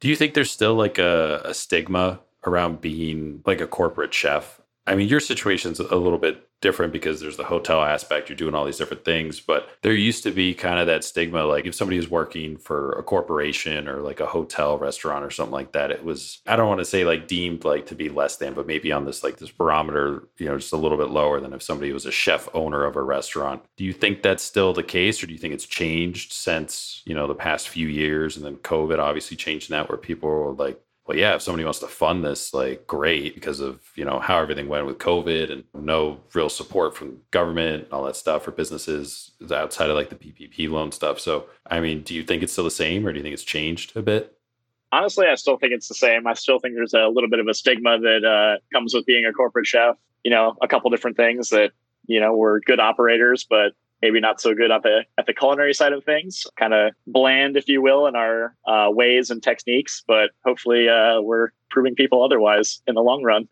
Do 0.00 0.08
you 0.08 0.16
think 0.16 0.34
there's 0.34 0.50
still 0.50 0.74
like 0.74 0.98
a, 0.98 1.40
a 1.44 1.54
stigma 1.54 2.20
around 2.44 2.80
being 2.80 3.42
like 3.46 3.60
a 3.60 3.66
corporate 3.66 4.12
chef. 4.14 4.60
I 4.86 4.96
mean, 4.96 5.08
your 5.08 5.20
situation's 5.20 5.78
a 5.78 5.96
little 5.96 6.18
bit 6.18 6.48
different 6.62 6.92
because 6.92 7.20
there's 7.20 7.36
the 7.36 7.44
hotel 7.44 7.82
aspect, 7.82 8.28
you're 8.28 8.36
doing 8.36 8.54
all 8.54 8.64
these 8.64 8.78
different 8.78 9.04
things, 9.04 9.40
but 9.40 9.68
there 9.82 9.92
used 9.92 10.22
to 10.22 10.30
be 10.30 10.54
kind 10.54 10.78
of 10.78 10.86
that 10.86 11.04
stigma 11.04 11.44
like 11.44 11.66
if 11.66 11.74
somebody 11.74 11.98
was 11.98 12.08
working 12.08 12.56
for 12.56 12.92
a 12.92 13.02
corporation 13.02 13.86
or 13.86 14.00
like 14.00 14.20
a 14.20 14.26
hotel 14.26 14.78
restaurant 14.78 15.24
or 15.24 15.30
something 15.30 15.52
like 15.52 15.72
that, 15.72 15.90
it 15.90 16.02
was 16.02 16.40
I 16.46 16.56
don't 16.56 16.68
want 16.68 16.78
to 16.78 16.84
say 16.86 17.04
like 17.04 17.28
deemed 17.28 17.64
like 17.64 17.86
to 17.86 17.94
be 17.94 18.08
less 18.08 18.36
than, 18.36 18.54
but 18.54 18.66
maybe 18.66 18.92
on 18.92 19.04
this 19.04 19.22
like 19.22 19.36
this 19.36 19.50
barometer, 19.50 20.28
you 20.38 20.46
know, 20.46 20.56
just 20.56 20.72
a 20.72 20.78
little 20.78 20.98
bit 20.98 21.10
lower 21.10 21.40
than 21.40 21.52
if 21.52 21.62
somebody 21.62 21.92
was 21.92 22.06
a 22.06 22.12
chef 22.12 22.48
owner 22.54 22.84
of 22.84 22.96
a 22.96 23.02
restaurant. 23.02 23.62
Do 23.76 23.84
you 23.84 23.92
think 23.92 24.22
that's 24.22 24.42
still 24.42 24.72
the 24.72 24.82
case 24.82 25.22
or 25.22 25.26
do 25.26 25.32
you 25.32 25.38
think 25.38 25.54
it's 25.54 25.66
changed 25.66 26.32
since, 26.32 27.02
you 27.04 27.14
know, 27.14 27.26
the 27.26 27.34
past 27.34 27.68
few 27.68 27.88
years 27.88 28.36
and 28.36 28.46
then 28.46 28.56
COVID 28.56 28.98
obviously 28.98 29.36
changed 29.36 29.68
that 29.70 29.88
where 29.88 29.98
people 29.98 30.28
were 30.30 30.52
like 30.52 30.80
well, 31.06 31.18
yeah, 31.18 31.34
if 31.34 31.42
somebody 31.42 31.64
wants 31.64 31.80
to 31.80 31.88
fund 31.88 32.24
this, 32.24 32.54
like 32.54 32.86
great, 32.86 33.34
because 33.34 33.58
of 33.58 33.80
you 33.96 34.04
know 34.04 34.20
how 34.20 34.38
everything 34.38 34.68
went 34.68 34.86
with 34.86 34.98
COVID 34.98 35.50
and 35.50 35.64
no 35.74 36.20
real 36.32 36.48
support 36.48 36.96
from 36.96 37.18
government 37.32 37.88
all 37.90 38.04
that 38.04 38.14
stuff 38.14 38.44
for 38.44 38.52
businesses 38.52 39.32
outside 39.50 39.90
of 39.90 39.96
like 39.96 40.10
the 40.10 40.14
PPP 40.14 40.70
loan 40.70 40.92
stuff. 40.92 41.18
So, 41.18 41.46
I 41.66 41.80
mean, 41.80 42.02
do 42.02 42.14
you 42.14 42.22
think 42.22 42.42
it's 42.42 42.52
still 42.52 42.64
the 42.64 42.70
same, 42.70 43.04
or 43.04 43.12
do 43.12 43.18
you 43.18 43.22
think 43.22 43.34
it's 43.34 43.42
changed 43.42 43.96
a 43.96 44.02
bit? 44.02 44.36
Honestly, 44.92 45.26
I 45.26 45.34
still 45.34 45.56
think 45.56 45.72
it's 45.72 45.88
the 45.88 45.94
same. 45.94 46.26
I 46.26 46.34
still 46.34 46.60
think 46.60 46.74
there's 46.74 46.94
a 46.94 47.08
little 47.08 47.30
bit 47.30 47.40
of 47.40 47.48
a 47.48 47.54
stigma 47.54 47.98
that 47.98 48.24
uh, 48.24 48.60
comes 48.72 48.94
with 48.94 49.06
being 49.06 49.24
a 49.24 49.32
corporate 49.32 49.66
chef. 49.66 49.96
You 50.22 50.30
know, 50.30 50.54
a 50.62 50.68
couple 50.68 50.88
different 50.90 51.16
things 51.16 51.48
that 51.48 51.72
you 52.06 52.20
know 52.20 52.36
we're 52.36 52.60
good 52.60 52.78
operators, 52.78 53.44
but 53.48 53.72
maybe 54.02 54.20
not 54.20 54.40
so 54.40 54.54
good 54.54 54.70
at 54.70 54.82
the 54.82 55.04
at 55.16 55.26
the 55.26 55.32
culinary 55.32 55.72
side 55.72 55.92
of 55.92 56.04
things, 56.04 56.46
kind 56.58 56.74
of 56.74 56.92
bland, 57.06 57.56
if 57.56 57.68
you 57.68 57.80
will, 57.80 58.06
in 58.06 58.16
our 58.16 58.54
uh, 58.66 58.88
ways 58.90 59.30
and 59.30 59.42
techniques. 59.42 60.02
But 60.06 60.30
hopefully, 60.44 60.88
uh, 60.88 61.20
we're 61.20 61.50
proving 61.70 61.94
people 61.94 62.22
otherwise 62.22 62.82
in 62.86 62.94
the 62.94 63.02
long 63.02 63.22
run. 63.22 63.48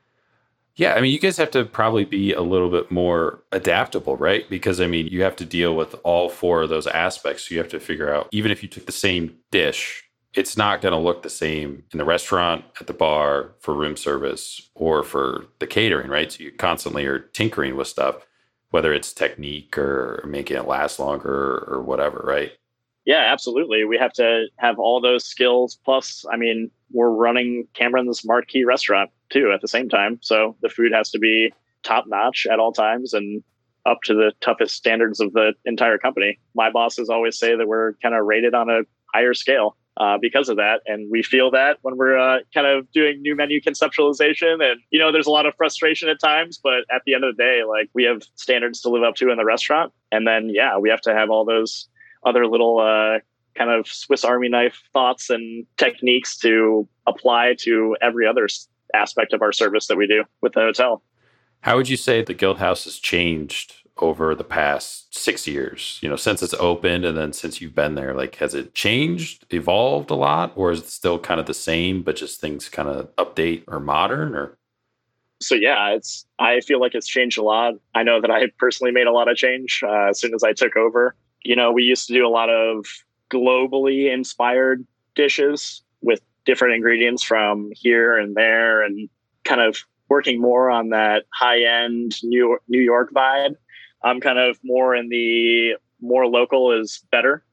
Yeah, 0.76 0.94
I 0.94 1.00
mean, 1.00 1.12
you 1.12 1.18
guys 1.18 1.36
have 1.36 1.50
to 1.52 1.64
probably 1.64 2.04
be 2.04 2.32
a 2.32 2.42
little 2.42 2.70
bit 2.70 2.90
more 2.90 3.42
adaptable, 3.52 4.16
right? 4.16 4.48
Because 4.48 4.80
I 4.80 4.86
mean, 4.86 5.06
you 5.06 5.22
have 5.22 5.36
to 5.36 5.44
deal 5.44 5.74
with 5.76 5.94
all 6.04 6.28
four 6.28 6.62
of 6.62 6.68
those 6.68 6.86
aspects. 6.86 7.50
You 7.50 7.58
have 7.58 7.68
to 7.68 7.80
figure 7.80 8.12
out, 8.12 8.28
even 8.32 8.50
if 8.50 8.62
you 8.62 8.68
took 8.68 8.86
the 8.86 8.92
same 8.92 9.36
dish 9.50 10.04
it's 10.34 10.56
not 10.56 10.80
going 10.80 10.92
to 10.92 10.98
look 10.98 11.22
the 11.22 11.30
same 11.30 11.82
in 11.92 11.98
the 11.98 12.04
restaurant, 12.04 12.64
at 12.80 12.86
the 12.86 12.92
bar, 12.92 13.52
for 13.60 13.74
room 13.74 13.96
service, 13.96 14.70
or 14.74 15.02
for 15.02 15.46
the 15.58 15.66
catering, 15.66 16.08
right? 16.08 16.30
So 16.30 16.44
you 16.44 16.52
constantly 16.52 17.04
are 17.06 17.18
tinkering 17.18 17.76
with 17.76 17.88
stuff, 17.88 18.26
whether 18.70 18.92
it's 18.92 19.12
technique 19.12 19.76
or 19.76 20.24
making 20.26 20.56
it 20.56 20.66
last 20.66 20.98
longer 20.98 21.64
or 21.68 21.82
whatever, 21.82 22.22
right? 22.24 22.52
Yeah, 23.04 23.24
absolutely. 23.26 23.84
We 23.84 23.98
have 23.98 24.12
to 24.14 24.46
have 24.56 24.78
all 24.78 25.00
those 25.00 25.24
skills. 25.24 25.78
Plus, 25.84 26.24
I 26.32 26.36
mean, 26.36 26.70
we're 26.92 27.10
running 27.10 27.66
Cameron's 27.74 28.24
marquee 28.24 28.64
restaurant 28.64 29.10
too 29.30 29.50
at 29.52 29.60
the 29.60 29.68
same 29.68 29.88
time. 29.88 30.18
So 30.22 30.56
the 30.62 30.68
food 30.68 30.92
has 30.92 31.10
to 31.10 31.18
be 31.18 31.52
top 31.82 32.04
notch 32.06 32.46
at 32.50 32.58
all 32.58 32.72
times 32.72 33.14
and 33.14 33.42
up 33.86 34.02
to 34.04 34.14
the 34.14 34.32
toughest 34.40 34.76
standards 34.76 35.20
of 35.20 35.32
the 35.32 35.54
entire 35.64 35.98
company. 35.98 36.38
My 36.54 36.70
bosses 36.70 37.08
always 37.08 37.38
say 37.38 37.56
that 37.56 37.66
we're 37.66 37.94
kind 38.02 38.14
of 38.14 38.26
rated 38.26 38.54
on 38.54 38.68
a 38.68 38.82
higher 39.14 39.34
scale 39.34 39.76
uh, 40.00 40.16
because 40.18 40.48
of 40.48 40.56
that. 40.56 40.80
And 40.86 41.10
we 41.10 41.22
feel 41.22 41.50
that 41.50 41.76
when 41.82 41.98
we're 41.98 42.18
uh, 42.18 42.38
kind 42.54 42.66
of 42.66 42.90
doing 42.90 43.20
new 43.20 43.36
menu 43.36 43.60
conceptualization. 43.60 44.54
And, 44.54 44.80
you 44.90 44.98
know, 44.98 45.12
there's 45.12 45.26
a 45.26 45.30
lot 45.30 45.44
of 45.44 45.54
frustration 45.56 46.08
at 46.08 46.18
times, 46.18 46.58
but 46.60 46.86
at 46.90 47.02
the 47.04 47.12
end 47.12 47.22
of 47.22 47.36
the 47.36 47.42
day, 47.42 47.62
like 47.68 47.90
we 47.92 48.04
have 48.04 48.22
standards 48.34 48.80
to 48.80 48.88
live 48.88 49.02
up 49.02 49.14
to 49.16 49.30
in 49.30 49.36
the 49.36 49.44
restaurant. 49.44 49.92
And 50.10 50.26
then, 50.26 50.48
yeah, 50.48 50.78
we 50.78 50.88
have 50.88 51.02
to 51.02 51.14
have 51.14 51.28
all 51.28 51.44
those 51.44 51.86
other 52.24 52.46
little 52.46 52.78
uh, 52.78 53.20
kind 53.54 53.70
of 53.70 53.86
Swiss 53.86 54.24
Army 54.24 54.48
knife 54.48 54.82
thoughts 54.94 55.28
and 55.28 55.66
techniques 55.76 56.38
to 56.38 56.88
apply 57.06 57.56
to 57.60 57.94
every 58.00 58.26
other 58.26 58.48
aspect 58.94 59.34
of 59.34 59.42
our 59.42 59.52
service 59.52 59.86
that 59.88 59.98
we 59.98 60.06
do 60.06 60.24
with 60.40 60.54
the 60.54 60.60
hotel. 60.60 61.02
How 61.60 61.76
would 61.76 61.90
you 61.90 61.98
say 61.98 62.22
the 62.22 62.32
Guild 62.32 62.56
House 62.56 62.84
has 62.84 62.96
changed 62.96 63.74
over 64.02 64.34
the 64.34 64.44
past 64.44 65.16
six 65.16 65.46
years? 65.46 65.98
You 66.02 66.08
know, 66.08 66.16
since 66.16 66.42
it's 66.42 66.54
opened 66.54 67.04
and 67.04 67.16
then 67.16 67.32
since 67.32 67.60
you've 67.60 67.74
been 67.74 67.94
there, 67.94 68.14
like 68.14 68.36
has 68.36 68.54
it 68.54 68.74
changed, 68.74 69.46
evolved 69.52 70.10
a 70.10 70.14
lot, 70.14 70.52
or 70.56 70.70
is 70.72 70.80
it 70.80 70.88
still 70.88 71.18
kind 71.18 71.40
of 71.40 71.46
the 71.46 71.54
same, 71.54 72.02
but 72.02 72.16
just 72.16 72.40
things 72.40 72.68
kind 72.68 72.88
of 72.88 73.14
update 73.16 73.64
or 73.66 73.80
modern 73.80 74.34
or? 74.34 74.56
So 75.42 75.54
yeah, 75.54 75.90
it's. 75.90 76.26
I 76.38 76.60
feel 76.60 76.80
like 76.80 76.94
it's 76.94 77.08
changed 77.08 77.38
a 77.38 77.42
lot. 77.42 77.74
I 77.94 78.02
know 78.02 78.20
that 78.20 78.30
I 78.30 78.48
personally 78.58 78.92
made 78.92 79.06
a 79.06 79.12
lot 79.12 79.28
of 79.28 79.36
change 79.36 79.82
uh, 79.82 80.08
as 80.10 80.20
soon 80.20 80.34
as 80.34 80.44
I 80.44 80.52
took 80.52 80.76
over. 80.76 81.14
You 81.42 81.56
know, 81.56 81.72
we 81.72 81.82
used 81.82 82.06
to 82.08 82.12
do 82.12 82.26
a 82.26 82.28
lot 82.28 82.50
of 82.50 82.84
globally 83.30 84.12
inspired 84.12 84.86
dishes 85.14 85.82
with 86.02 86.20
different 86.44 86.74
ingredients 86.74 87.22
from 87.22 87.70
here 87.74 88.18
and 88.18 88.34
there, 88.36 88.82
and 88.82 89.08
kind 89.44 89.62
of 89.62 89.78
working 90.10 90.40
more 90.40 90.70
on 90.70 90.90
that 90.90 91.24
high 91.32 91.62
end 91.62 92.22
New 92.22 92.58
New 92.68 92.80
York 92.80 93.10
vibe. 93.14 93.54
I'm 94.02 94.20
kind 94.20 94.38
of 94.38 94.58
more 94.62 94.94
in 94.94 95.08
the 95.08 95.74
more 96.00 96.26
local 96.26 96.72
is 96.72 97.04
better 97.10 97.44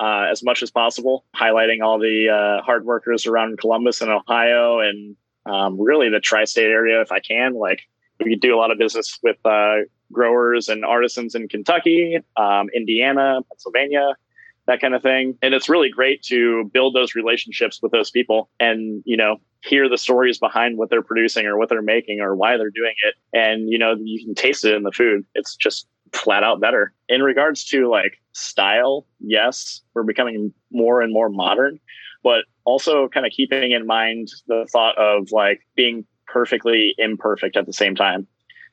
uh, 0.00 0.26
as 0.30 0.42
much 0.42 0.62
as 0.62 0.70
possible, 0.70 1.24
highlighting 1.34 1.82
all 1.82 1.98
the 1.98 2.28
uh, 2.28 2.62
hard 2.62 2.84
workers 2.84 3.26
around 3.26 3.58
Columbus 3.58 4.00
and 4.00 4.10
Ohio 4.10 4.80
and 4.80 5.16
um, 5.46 5.80
really 5.80 6.10
the 6.10 6.20
tri 6.20 6.44
state 6.44 6.70
area 6.70 7.00
if 7.00 7.12
I 7.12 7.20
can. 7.20 7.54
Like, 7.54 7.80
we 8.24 8.34
do 8.36 8.54
a 8.54 8.58
lot 8.58 8.70
of 8.70 8.78
business 8.78 9.18
with 9.22 9.36
uh, 9.44 9.76
growers 10.12 10.68
and 10.68 10.84
artisans 10.84 11.34
in 11.34 11.48
Kentucky, 11.48 12.18
um, 12.36 12.68
Indiana, 12.74 13.40
Pennsylvania, 13.48 14.14
that 14.66 14.80
kind 14.80 14.94
of 14.94 15.02
thing. 15.02 15.38
And 15.42 15.54
it's 15.54 15.68
really 15.68 15.90
great 15.90 16.22
to 16.24 16.70
build 16.72 16.94
those 16.94 17.14
relationships 17.14 17.80
with 17.82 17.92
those 17.92 18.10
people 18.10 18.50
and, 18.58 19.02
you 19.04 19.16
know, 19.16 19.36
hear 19.66 19.88
the 19.88 19.98
stories 19.98 20.38
behind 20.38 20.78
what 20.78 20.90
they're 20.90 21.02
producing 21.02 21.46
or 21.46 21.58
what 21.58 21.68
they're 21.68 21.82
making 21.82 22.20
or 22.20 22.36
why 22.36 22.56
they're 22.56 22.70
doing 22.70 22.94
it. 23.04 23.14
And, 23.32 23.70
you 23.70 23.78
know, 23.78 23.96
you 23.98 24.24
can 24.24 24.34
taste 24.34 24.64
it 24.64 24.74
in 24.74 24.82
the 24.82 24.92
food. 24.92 25.24
It's 25.34 25.56
just 25.56 25.88
flat 26.12 26.44
out 26.44 26.60
better. 26.60 26.92
In 27.08 27.22
regards 27.22 27.64
to 27.66 27.88
like 27.90 28.18
style, 28.32 29.06
yes, 29.20 29.82
we're 29.94 30.04
becoming 30.04 30.52
more 30.70 31.00
and 31.00 31.12
more 31.12 31.28
modern, 31.28 31.80
but 32.22 32.44
also 32.64 33.08
kind 33.08 33.26
of 33.26 33.32
keeping 33.32 33.72
in 33.72 33.86
mind 33.86 34.28
the 34.46 34.66
thought 34.70 34.96
of 34.98 35.32
like 35.32 35.60
being 35.74 36.04
perfectly 36.26 36.94
imperfect 36.98 37.56
at 37.56 37.66
the 37.66 37.72
same 37.72 37.94
time. 37.94 38.26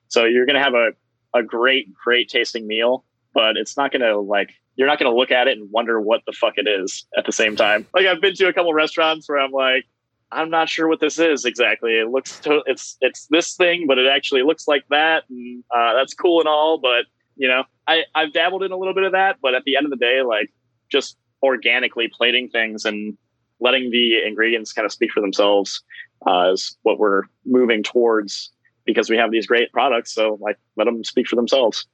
So 0.08 0.26
you're 0.26 0.46
going 0.46 0.56
to 0.58 0.64
have 0.64 0.76
a, 0.76 0.90
a 1.34 1.44
great, 1.44 1.92
great 1.94 2.30
tasting 2.30 2.68
meal, 2.68 3.06
but 3.34 3.58
it's 3.58 3.76
not 3.76 3.92
going 3.92 4.02
to 4.02 4.20
like 4.20 4.52
you're 4.76 4.88
not 4.88 5.00
going 5.00 5.12
to 5.12 5.18
look 5.18 5.32
at 5.32 5.48
it 5.48 5.58
and 5.58 5.70
wonder 5.72 6.02
what 6.02 6.22
the 6.26 6.32
fuck 6.32 6.54
it 6.58 6.68
is 6.68 7.06
at 7.18 7.26
the 7.26 7.32
same 7.32 7.56
time. 7.56 7.86
Like 7.94 8.08
I've 8.08 8.22
been 8.22 8.34
to 8.36 8.48
a 8.48 8.54
couple 8.54 8.74
restaurants 8.74 9.30
where 9.30 9.40
I'm 9.40 9.52
like, 9.52 9.86
I'm 10.34 10.50
not 10.50 10.70
sure 10.70 10.88
what 10.88 11.00
this 11.00 11.20
is 11.20 11.46
exactly. 11.46 11.94
It 11.94 12.10
looks 12.10 12.40
to, 12.42 12.62
it's 12.66 12.98
it's 13.02 13.28
this 13.28 13.56
thing, 13.56 13.86
but 13.88 13.98
it 13.98 14.08
actually 14.08 14.44
looks 14.44 14.68
like 14.68 14.84
that, 14.90 15.24
and 15.30 15.64
uh, 15.76 15.94
that's 15.94 16.14
cool 16.14 16.40
and 16.40 16.48
all. 16.48 16.78
But 16.78 17.06
you 17.36 17.48
know, 17.48 17.64
I 17.88 18.04
I've 18.16 18.34
dabbled 18.34 18.64
in 18.64 18.72
a 18.72 18.78
little 18.78 18.94
bit 18.94 19.04
of 19.04 19.12
that, 19.14 19.38
but 19.42 19.56
at 19.56 19.64
the 19.64 19.76
end 19.76 19.86
of 19.86 19.92
the 19.92 19.98
day, 19.98 20.22
like 20.22 20.52
just 20.92 21.18
organically 21.42 22.08
plating 22.08 22.50
things 22.50 22.86
and 22.86 23.18
letting 23.60 23.92
the 23.92 24.26
ingredients 24.26 24.74
kind 24.74 24.86
of 24.86 24.92
speak 24.92 25.12
for 25.12 25.22
themselves 25.22 25.82
uh, 26.28 26.52
is 26.54 26.78
what 26.84 27.00
we're 27.00 27.24
moving 27.46 27.84
towards 27.84 28.52
because 28.86 29.10
we 29.10 29.18
have 29.18 29.32
these 29.32 29.48
great 29.48 29.72
products. 29.72 30.14
So 30.14 30.38
like, 30.42 30.58
let 30.76 30.86
them 30.86 31.04
speak 31.04 31.28
for 31.28 31.36
themselves. 31.36 31.86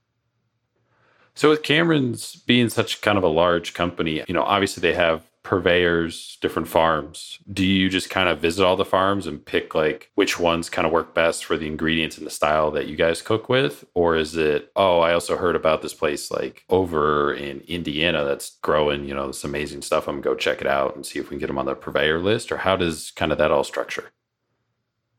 So 1.35 1.49
with 1.49 1.63
Cameron's 1.63 2.35
being 2.35 2.69
such 2.69 3.01
kind 3.01 3.17
of 3.17 3.23
a 3.23 3.27
large 3.27 3.73
company, 3.73 4.23
you 4.27 4.33
know, 4.33 4.43
obviously 4.43 4.81
they 4.81 4.93
have 4.93 5.23
purveyors, 5.43 6.37
different 6.41 6.67
farms. 6.67 7.39
Do 7.51 7.65
you 7.65 7.89
just 7.89 8.09
kind 8.09 8.29
of 8.29 8.39
visit 8.39 8.65
all 8.65 8.75
the 8.75 8.85
farms 8.85 9.25
and 9.25 9.43
pick 9.43 9.73
like 9.73 10.11
which 10.15 10.39
ones 10.39 10.69
kind 10.69 10.85
of 10.85 10.91
work 10.91 11.13
best 11.13 11.45
for 11.45 11.57
the 11.57 11.67
ingredients 11.67 12.17
and 12.17 12.27
the 12.27 12.31
style 12.31 12.71
that 12.71 12.87
you 12.87 12.95
guys 12.95 13.21
cook 13.21 13.49
with? 13.49 13.85
Or 13.93 14.15
is 14.15 14.35
it, 14.35 14.71
oh, 14.75 14.99
I 14.99 15.13
also 15.13 15.37
heard 15.37 15.55
about 15.55 15.81
this 15.81 15.93
place 15.93 16.29
like 16.29 16.65
over 16.69 17.33
in 17.33 17.61
Indiana 17.61 18.25
that's 18.25 18.57
growing, 18.61 19.05
you 19.05 19.13
know, 19.13 19.27
this 19.27 19.43
amazing 19.43 19.81
stuff. 19.81 20.07
I'm 20.07 20.21
gonna 20.21 20.35
go 20.35 20.35
check 20.35 20.61
it 20.61 20.67
out 20.67 20.95
and 20.95 21.05
see 21.05 21.19
if 21.19 21.25
we 21.25 21.29
can 21.29 21.39
get 21.39 21.47
them 21.47 21.57
on 21.57 21.65
the 21.65 21.75
purveyor 21.75 22.19
list? 22.19 22.51
Or 22.51 22.57
how 22.57 22.75
does 22.75 23.11
kind 23.11 23.31
of 23.31 23.37
that 23.37 23.51
all 23.51 23.63
structure? 23.63 24.11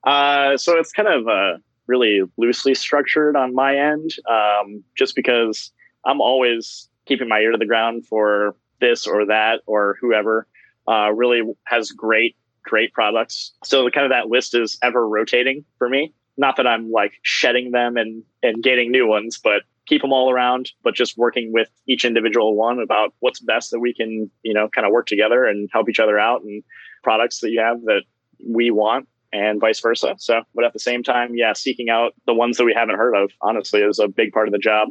Uh, 0.04 0.56
so 0.56 0.78
it's 0.78 0.92
kind 0.92 1.08
of 1.08 1.28
uh, 1.28 1.58
really 1.86 2.22
loosely 2.36 2.74
structured 2.74 3.36
on 3.36 3.54
my 3.54 3.76
end, 3.76 4.14
um, 4.30 4.82
just 4.96 5.14
because 5.16 5.72
I'm 6.04 6.20
always 6.20 6.88
keeping 7.06 7.28
my 7.28 7.40
ear 7.40 7.52
to 7.52 7.58
the 7.58 7.66
ground 7.66 8.06
for 8.06 8.54
this 8.80 9.06
or 9.06 9.26
that 9.26 9.60
or 9.66 9.96
whoever 10.00 10.46
uh, 10.88 11.10
really 11.12 11.42
has 11.64 11.90
great 11.90 12.36
great 12.62 12.92
products. 12.92 13.52
So 13.64 13.84
the 13.84 13.90
kind 13.90 14.04
of 14.04 14.10
that 14.10 14.28
list 14.28 14.54
is 14.54 14.78
ever 14.82 15.08
rotating 15.08 15.64
for 15.78 15.88
me. 15.88 16.12
Not 16.36 16.56
that 16.56 16.66
I'm 16.66 16.90
like 16.90 17.12
shedding 17.22 17.70
them 17.70 17.96
and 17.96 18.22
and 18.42 18.62
getting 18.62 18.90
new 18.90 19.06
ones, 19.06 19.38
but 19.42 19.62
keep 19.86 20.02
them 20.02 20.12
all 20.12 20.30
around. 20.30 20.70
But 20.82 20.94
just 20.94 21.16
working 21.16 21.52
with 21.52 21.68
each 21.86 22.04
individual 22.04 22.54
one 22.54 22.78
about 22.80 23.14
what's 23.20 23.40
best 23.40 23.70
that 23.70 23.80
we 23.80 23.94
can 23.94 24.30
you 24.42 24.54
know 24.54 24.68
kind 24.68 24.86
of 24.86 24.92
work 24.92 25.06
together 25.06 25.44
and 25.44 25.68
help 25.72 25.88
each 25.88 26.00
other 26.00 26.18
out 26.18 26.42
and 26.42 26.62
products 27.02 27.40
that 27.40 27.50
you 27.50 27.60
have 27.60 27.82
that 27.82 28.02
we 28.46 28.70
want 28.70 29.08
and 29.32 29.60
vice 29.60 29.80
versa. 29.80 30.14
So, 30.18 30.42
but 30.54 30.64
at 30.64 30.72
the 30.72 30.78
same 30.78 31.02
time, 31.02 31.34
yeah, 31.34 31.52
seeking 31.52 31.88
out 31.88 32.14
the 32.26 32.34
ones 32.34 32.56
that 32.56 32.64
we 32.64 32.74
haven't 32.74 32.96
heard 32.96 33.14
of 33.14 33.30
honestly 33.40 33.80
is 33.80 33.98
a 33.98 34.08
big 34.08 34.32
part 34.32 34.48
of 34.48 34.52
the 34.52 34.58
job. 34.58 34.88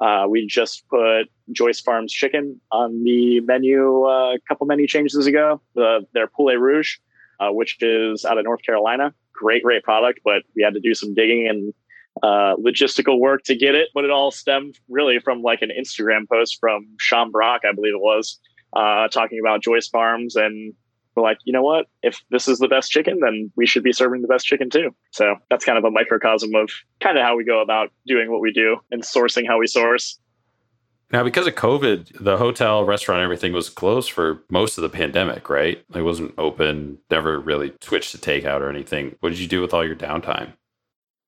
Uh, 0.00 0.26
we 0.28 0.46
just 0.46 0.88
put 0.88 1.24
Joyce 1.52 1.80
Farms 1.80 2.12
chicken 2.12 2.60
on 2.72 3.04
the 3.04 3.40
menu 3.40 4.04
uh, 4.06 4.34
a 4.34 4.38
couple 4.48 4.66
menu 4.66 4.86
changes 4.86 5.26
ago. 5.26 5.60
The, 5.74 6.06
their 6.14 6.26
Poulet 6.26 6.58
Rouge, 6.58 6.96
uh, 7.38 7.50
which 7.50 7.76
is 7.82 8.24
out 8.24 8.38
of 8.38 8.44
North 8.44 8.62
Carolina. 8.62 9.14
Great, 9.34 9.62
great 9.62 9.82
product, 9.82 10.20
but 10.24 10.42
we 10.56 10.62
had 10.62 10.74
to 10.74 10.80
do 10.80 10.94
some 10.94 11.14
digging 11.14 11.46
and 11.48 11.74
uh, 12.22 12.56
logistical 12.56 13.18
work 13.18 13.42
to 13.44 13.54
get 13.54 13.74
it. 13.74 13.88
But 13.94 14.04
it 14.04 14.10
all 14.10 14.30
stemmed 14.30 14.78
really 14.88 15.18
from 15.18 15.42
like 15.42 15.62
an 15.62 15.70
Instagram 15.78 16.28
post 16.28 16.58
from 16.60 16.86
Sean 16.98 17.30
Brock, 17.30 17.62
I 17.68 17.72
believe 17.74 17.94
it 17.94 18.00
was, 18.00 18.38
uh, 18.74 19.08
talking 19.08 19.38
about 19.38 19.62
Joyce 19.62 19.88
Farms 19.88 20.36
and 20.36 20.74
we're 21.20 21.28
like, 21.28 21.38
you 21.44 21.52
know 21.52 21.62
what? 21.62 21.86
If 22.02 22.22
this 22.30 22.48
is 22.48 22.58
the 22.58 22.68
best 22.68 22.90
chicken, 22.90 23.20
then 23.20 23.52
we 23.56 23.66
should 23.66 23.82
be 23.82 23.92
serving 23.92 24.22
the 24.22 24.28
best 24.28 24.46
chicken 24.46 24.70
too. 24.70 24.94
So 25.10 25.36
that's 25.50 25.64
kind 25.64 25.78
of 25.78 25.84
a 25.84 25.90
microcosm 25.90 26.54
of 26.54 26.70
kind 27.00 27.18
of 27.18 27.24
how 27.24 27.36
we 27.36 27.44
go 27.44 27.60
about 27.60 27.90
doing 28.06 28.30
what 28.30 28.40
we 28.40 28.52
do 28.52 28.78
and 28.90 29.02
sourcing 29.02 29.46
how 29.46 29.58
we 29.58 29.66
source. 29.66 30.18
Now, 31.12 31.24
because 31.24 31.48
of 31.48 31.56
COVID, 31.56 32.22
the 32.22 32.36
hotel, 32.36 32.84
restaurant, 32.84 33.20
everything 33.20 33.52
was 33.52 33.68
closed 33.68 34.12
for 34.12 34.44
most 34.48 34.78
of 34.78 34.82
the 34.82 34.88
pandemic, 34.88 35.50
right? 35.50 35.84
It 35.92 36.02
wasn't 36.02 36.34
open, 36.38 36.98
never 37.10 37.40
really 37.40 37.72
switched 37.80 38.12
to 38.12 38.18
takeout 38.18 38.60
or 38.60 38.70
anything. 38.70 39.16
What 39.18 39.30
did 39.30 39.40
you 39.40 39.48
do 39.48 39.60
with 39.60 39.74
all 39.74 39.84
your 39.84 39.96
downtime? 39.96 40.52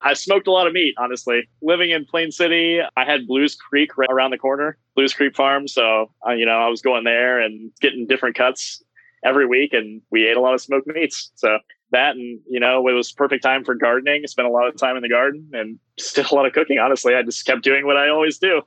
I 0.03 0.13
smoked 0.13 0.47
a 0.47 0.51
lot 0.51 0.67
of 0.67 0.73
meat, 0.73 0.95
honestly. 0.97 1.47
Living 1.61 1.91
in 1.91 2.05
Plain 2.05 2.31
City, 2.31 2.79
I 2.95 3.05
had 3.05 3.27
Blues 3.27 3.55
Creek 3.55 3.97
right 3.97 4.09
around 4.09 4.31
the 4.31 4.37
corner, 4.37 4.77
Blues 4.95 5.13
Creek 5.13 5.35
Farm. 5.35 5.67
So, 5.67 6.11
uh, 6.27 6.31
you 6.31 6.45
know, 6.45 6.59
I 6.59 6.67
was 6.67 6.81
going 6.81 7.03
there 7.03 7.39
and 7.39 7.71
getting 7.81 8.05
different 8.05 8.35
cuts 8.35 8.83
every 9.23 9.45
week 9.45 9.73
and 9.73 10.01
we 10.11 10.27
ate 10.27 10.37
a 10.37 10.41
lot 10.41 10.53
of 10.53 10.61
smoked 10.61 10.87
meats. 10.87 11.31
So 11.35 11.59
that 11.91 12.15
and 12.15 12.39
you 12.49 12.59
know 12.59 12.87
it 12.87 12.93
was 12.93 13.11
perfect 13.11 13.43
time 13.43 13.63
for 13.63 13.75
gardening. 13.75 14.21
I 14.23 14.27
spent 14.27 14.47
a 14.47 14.51
lot 14.51 14.67
of 14.67 14.77
time 14.77 14.95
in 14.97 15.03
the 15.03 15.09
garden 15.09 15.49
and 15.53 15.79
still 15.99 16.25
a 16.31 16.35
lot 16.35 16.45
of 16.45 16.53
cooking. 16.53 16.79
Honestly, 16.79 17.15
I 17.15 17.23
just 17.23 17.45
kept 17.45 17.63
doing 17.63 17.85
what 17.85 17.97
I 17.97 18.09
always 18.09 18.37
do. 18.37 18.61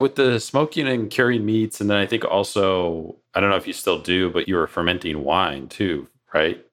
With 0.00 0.14
the 0.14 0.38
smoking 0.38 0.86
and 0.86 1.10
curing 1.10 1.44
meats, 1.44 1.80
and 1.80 1.90
then 1.90 1.96
I 1.96 2.06
think 2.06 2.24
also 2.24 3.16
I 3.34 3.40
don't 3.40 3.50
know 3.50 3.56
if 3.56 3.66
you 3.66 3.72
still 3.72 3.98
do, 3.98 4.30
but 4.30 4.46
you 4.46 4.54
were 4.54 4.66
fermenting 4.66 5.24
wine 5.24 5.68
too, 5.68 6.06
right? 6.32 6.64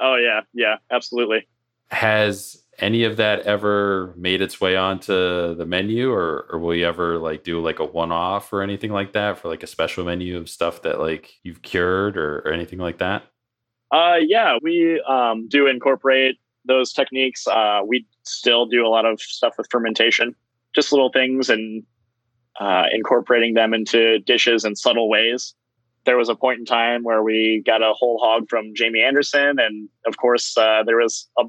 Oh 0.00 0.16
yeah, 0.16 0.40
yeah, 0.52 0.76
absolutely. 0.90 1.46
Has 1.90 2.63
any 2.78 3.04
of 3.04 3.16
that 3.16 3.40
ever 3.42 4.14
made 4.16 4.40
its 4.40 4.60
way 4.60 4.76
onto 4.76 5.54
the 5.54 5.66
menu 5.66 6.10
or, 6.10 6.46
or 6.50 6.58
will 6.58 6.74
you 6.74 6.86
ever 6.86 7.18
like 7.18 7.44
do 7.44 7.60
like 7.60 7.78
a 7.78 7.84
one-off 7.84 8.52
or 8.52 8.62
anything 8.62 8.92
like 8.92 9.12
that 9.12 9.38
for 9.38 9.48
like 9.48 9.62
a 9.62 9.66
special 9.66 10.04
menu 10.04 10.36
of 10.36 10.48
stuff 10.48 10.82
that 10.82 11.00
like 11.00 11.34
you've 11.42 11.62
cured 11.62 12.16
or, 12.16 12.38
or 12.40 12.52
anything 12.52 12.78
like 12.78 12.98
that? 12.98 13.24
Uh 13.90 14.16
yeah 14.20 14.58
we 14.62 15.00
um, 15.08 15.48
do 15.48 15.66
incorporate 15.66 16.38
those 16.66 16.92
techniques. 16.92 17.46
Uh, 17.46 17.80
we 17.86 18.06
still 18.22 18.64
do 18.64 18.86
a 18.86 18.88
lot 18.88 19.04
of 19.04 19.20
stuff 19.20 19.54
with 19.58 19.68
fermentation 19.70 20.34
just 20.74 20.92
little 20.92 21.10
things 21.10 21.48
and 21.48 21.84
uh, 22.60 22.84
incorporating 22.92 23.54
them 23.54 23.72
into 23.72 24.18
dishes 24.20 24.64
in 24.64 24.76
subtle 24.76 25.08
ways. 25.08 25.54
There 26.04 26.16
was 26.16 26.28
a 26.28 26.34
point 26.34 26.58
in 26.58 26.64
time 26.66 27.02
where 27.02 27.22
we 27.22 27.62
got 27.64 27.82
a 27.82 27.92
whole 27.94 28.18
hog 28.18 28.48
from 28.50 28.74
jamie 28.74 29.02
anderson 29.02 29.58
and 29.58 29.88
of 30.06 30.18
course 30.18 30.56
uh, 30.58 30.82
there 30.84 30.98
was 30.98 31.28
a 31.38 31.44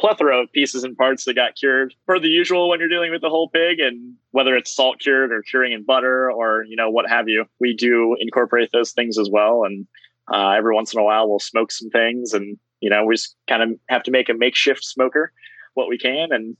plethora 0.00 0.42
of 0.42 0.50
pieces 0.52 0.82
and 0.82 0.96
parts 0.96 1.24
that 1.24 1.34
got 1.34 1.54
cured 1.54 1.94
for 2.06 2.18
the 2.18 2.28
usual 2.28 2.70
when 2.70 2.80
you're 2.80 2.88
dealing 2.88 3.10
with 3.10 3.20
the 3.20 3.28
whole 3.28 3.50
pig 3.50 3.78
and 3.78 4.14
whether 4.30 4.56
it's 4.56 4.74
salt 4.74 4.98
cured 4.98 5.30
or 5.30 5.42
curing 5.42 5.72
in 5.72 5.84
butter 5.84 6.32
or 6.32 6.64
you 6.64 6.74
know 6.74 6.88
what 6.88 7.08
have 7.08 7.28
you 7.28 7.44
we 7.60 7.74
do 7.74 8.16
incorporate 8.18 8.70
those 8.72 8.92
things 8.92 9.18
as 9.18 9.28
well. 9.30 9.64
And 9.64 9.86
uh, 10.32 10.50
every 10.50 10.74
once 10.74 10.94
in 10.94 11.00
a 11.00 11.04
while 11.04 11.28
we'll 11.28 11.38
smoke 11.38 11.70
some 11.70 11.90
things 11.90 12.32
and 12.32 12.58
you 12.80 12.88
know 12.88 13.04
we 13.04 13.14
just 13.14 13.36
kind 13.46 13.62
of 13.62 13.78
have 13.88 14.02
to 14.04 14.10
make 14.10 14.30
a 14.30 14.34
makeshift 14.34 14.82
smoker 14.82 15.32
what 15.74 15.88
we 15.88 15.98
can 15.98 16.32
and 16.32 16.56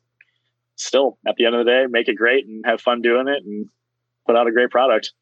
still 0.76 1.18
at 1.26 1.36
the 1.36 1.46
end 1.46 1.54
of 1.54 1.64
the 1.64 1.70
day 1.70 1.86
make 1.88 2.08
it 2.08 2.16
great 2.16 2.46
and 2.46 2.64
have 2.66 2.80
fun 2.80 3.00
doing 3.00 3.26
it 3.26 3.42
and 3.44 3.68
put 4.26 4.36
out 4.36 4.46
a 4.46 4.52
great 4.52 4.70
product. 4.70 5.12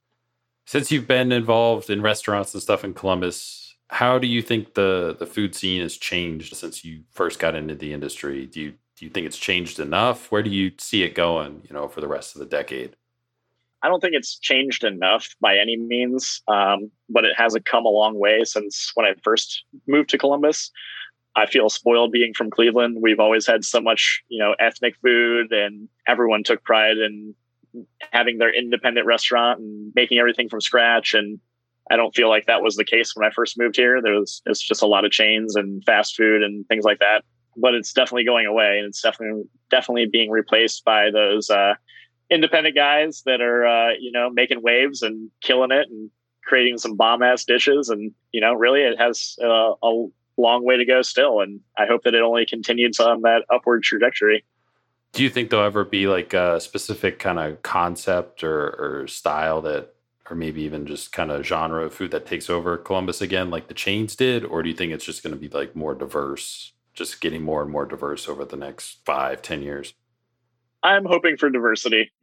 Since 0.67 0.91
you've 0.91 1.07
been 1.07 1.33
involved 1.33 1.89
in 1.89 2.03
restaurants 2.03 2.53
and 2.53 2.63
stuff 2.63 2.85
in 2.85 2.95
columbus 2.95 3.58
how 3.89 4.19
do 4.19 4.27
you 4.27 4.43
think 4.43 4.75
the 4.75 5.17
the 5.19 5.27
food 5.27 5.55
scene 5.55 5.83
has 5.83 5.97
changed 5.97 6.55
since 6.57 6.85
you 6.85 7.03
first 7.11 7.39
got 7.39 7.55
into 7.55 7.75
the 7.75 7.93
industry? 7.93 8.47
Do 8.47 8.61
you 8.61 8.75
do 8.97 9.05
you 9.05 9.11
think 9.11 9.27
it's 9.27 9.39
changed 9.39 9.81
enough? 9.81 10.31
Where 10.31 10.43
do 10.43 10.51
you 10.51 10.73
see 10.79 11.03
it 11.03 11.15
going, 11.15 11.63
you 11.69 11.75
know, 11.75 11.89
for 11.89 12.01
the 12.01 12.09
rest 12.09 12.35
of 12.35 12.41
the 12.41 12.47
decade? 12.47 12.97
I 13.83 13.89
don't 13.89 14.01
think 14.01 14.15
it's 14.15 14.39
changed 14.39 14.83
enough 14.83 15.37
by 15.41 15.57
any 15.57 15.77
means, 15.77 16.43
um, 16.49 16.91
but 17.09 17.25
it 17.25 17.37
hasn't 17.37 17.65
come 17.65 17.87
a 17.87 17.91
long 17.91 18.19
way 18.19 18.43
since 18.45 18.91
when 18.95 19.07
I 19.07 19.15
first 19.23 19.65
moved 19.87 20.11
to 20.11 20.19
Columbus. 20.19 20.73
I 21.37 21.47
feel 21.47 21.69
spoiled 21.69 22.11
being 22.11 22.35
from 22.35 22.51
Cleveland. 22.51 22.99
We've 23.01 23.21
always 23.21 23.47
had 23.47 23.65
so 23.65 23.81
much, 23.81 24.25
you 24.29 24.41
know, 24.41 24.57
ethnic 24.59 24.97
food, 24.97 25.53
and 25.53 25.89
everyone 26.09 26.43
took 26.43 26.65
pride 26.65 26.99
in 26.99 27.35
having 28.13 28.39
their 28.39 28.53
independent 28.53 29.07
restaurant 29.07 29.61
and 29.61 29.93
making 29.95 30.19
everything 30.19 30.49
from 30.49 30.61
scratch. 30.61 31.15
And 31.15 31.39
I 31.91 31.97
don't 31.97 32.15
feel 32.15 32.29
like 32.29 32.47
that 32.47 32.63
was 32.63 32.77
the 32.77 32.85
case 32.85 33.15
when 33.15 33.27
I 33.27 33.33
first 33.33 33.59
moved 33.59 33.77
here. 33.77 34.01
There 34.03 34.15
was 34.15 34.43
it's 34.47 34.61
just 34.61 34.83
a 34.83 34.87
lot 34.87 35.05
of 35.05 35.11
chains 35.11 35.57
and 35.57 35.85
fast 35.85 36.17
food 36.17 36.43
and 36.43 36.67
things 36.69 36.85
like 36.85 36.99
that. 36.99 37.25
But 37.57 37.75
it's 37.75 37.93
definitely 37.93 38.25
going 38.25 38.47
away, 38.47 38.79
and 38.79 38.87
it's 38.87 39.03
definitely 39.03 39.45
definitely 39.71 40.07
being 40.07 40.31
replaced 40.31 40.85
by 40.85 41.11
those 41.11 41.51
uh, 41.51 41.75
independent 42.31 42.77
guys 42.77 43.23
that 43.27 43.41
are 43.41 43.67
uh, 43.67 43.93
you 43.99 44.13
know 44.13 44.31
making 44.31 44.63
waves 44.63 45.03
and 45.03 45.31
killing 45.41 45.73
it 45.73 45.89
and 45.89 46.11
creating 46.45 46.79
some 46.79 46.97
bomb 46.97 47.23
ass 47.23 47.45
dishes. 47.45 47.89
And 47.89 48.13
you 48.33 48.41
know, 48.41 48.55
really, 48.55 48.83
it 48.83 48.99
has 48.99 49.37
uh, 49.43 49.73
a 49.83 50.07
long 50.37 50.65
way 50.65 50.77
to 50.77 50.85
go 50.85 51.03
still. 51.03 51.41
And 51.41 51.61
I 51.77 51.87
hope 51.87 52.05
that 52.05 52.15
it 52.15 52.23
only 52.23 52.47
continues 52.47 53.01
on 53.01 53.23
that 53.23 53.45
upward 53.53 53.83
trajectory. 53.83 54.45
Do 55.13 55.23
you 55.23 55.31
think 55.31 55.51
there'll 55.51 55.65
ever 55.65 55.85
be 55.85 56.07
like 56.07 56.35
a 56.35 56.61
specific 56.61 57.19
kind 57.19 57.39
of 57.39 57.63
concept 57.63 58.45
or, 58.45 59.03
or 59.03 59.07
style 59.07 59.63
that 59.63 59.95
or 60.31 60.37
maybe 60.37 60.63
even 60.63 60.87
just 60.87 61.13
kind 61.13 61.31
of 61.31 61.47
genre 61.47 61.85
of 61.85 61.95
food 61.95 62.11
that 62.11 62.27
takes 62.27 62.51
over 62.51 62.77
Columbus 62.77 63.21
again, 63.21 63.51
like 63.51 63.69
the 63.69 63.75
chains 63.75 64.15
did? 64.15 64.45
Or 64.45 64.63
do 64.63 64.69
you 64.69 64.75
think 64.75 64.93
it's 64.93 65.05
just 65.05 65.23
going 65.23 65.35
to 65.35 65.41
be 65.41 65.49
like 65.49 65.75
more 65.75 65.95
diverse, 65.95 66.73
just 66.95 67.21
getting 67.21 67.43
more 67.43 67.63
and 67.63 67.71
more 67.71 67.87
diverse 67.87 68.29
over 68.29 68.45
the 68.45 68.57
next 68.57 68.99
five, 69.05 69.43
ten 69.43 69.63
years? 69.63 69.95
I'm 70.83 71.05
hoping 71.05 71.37
for 71.37 71.51
diversity. 71.51 72.13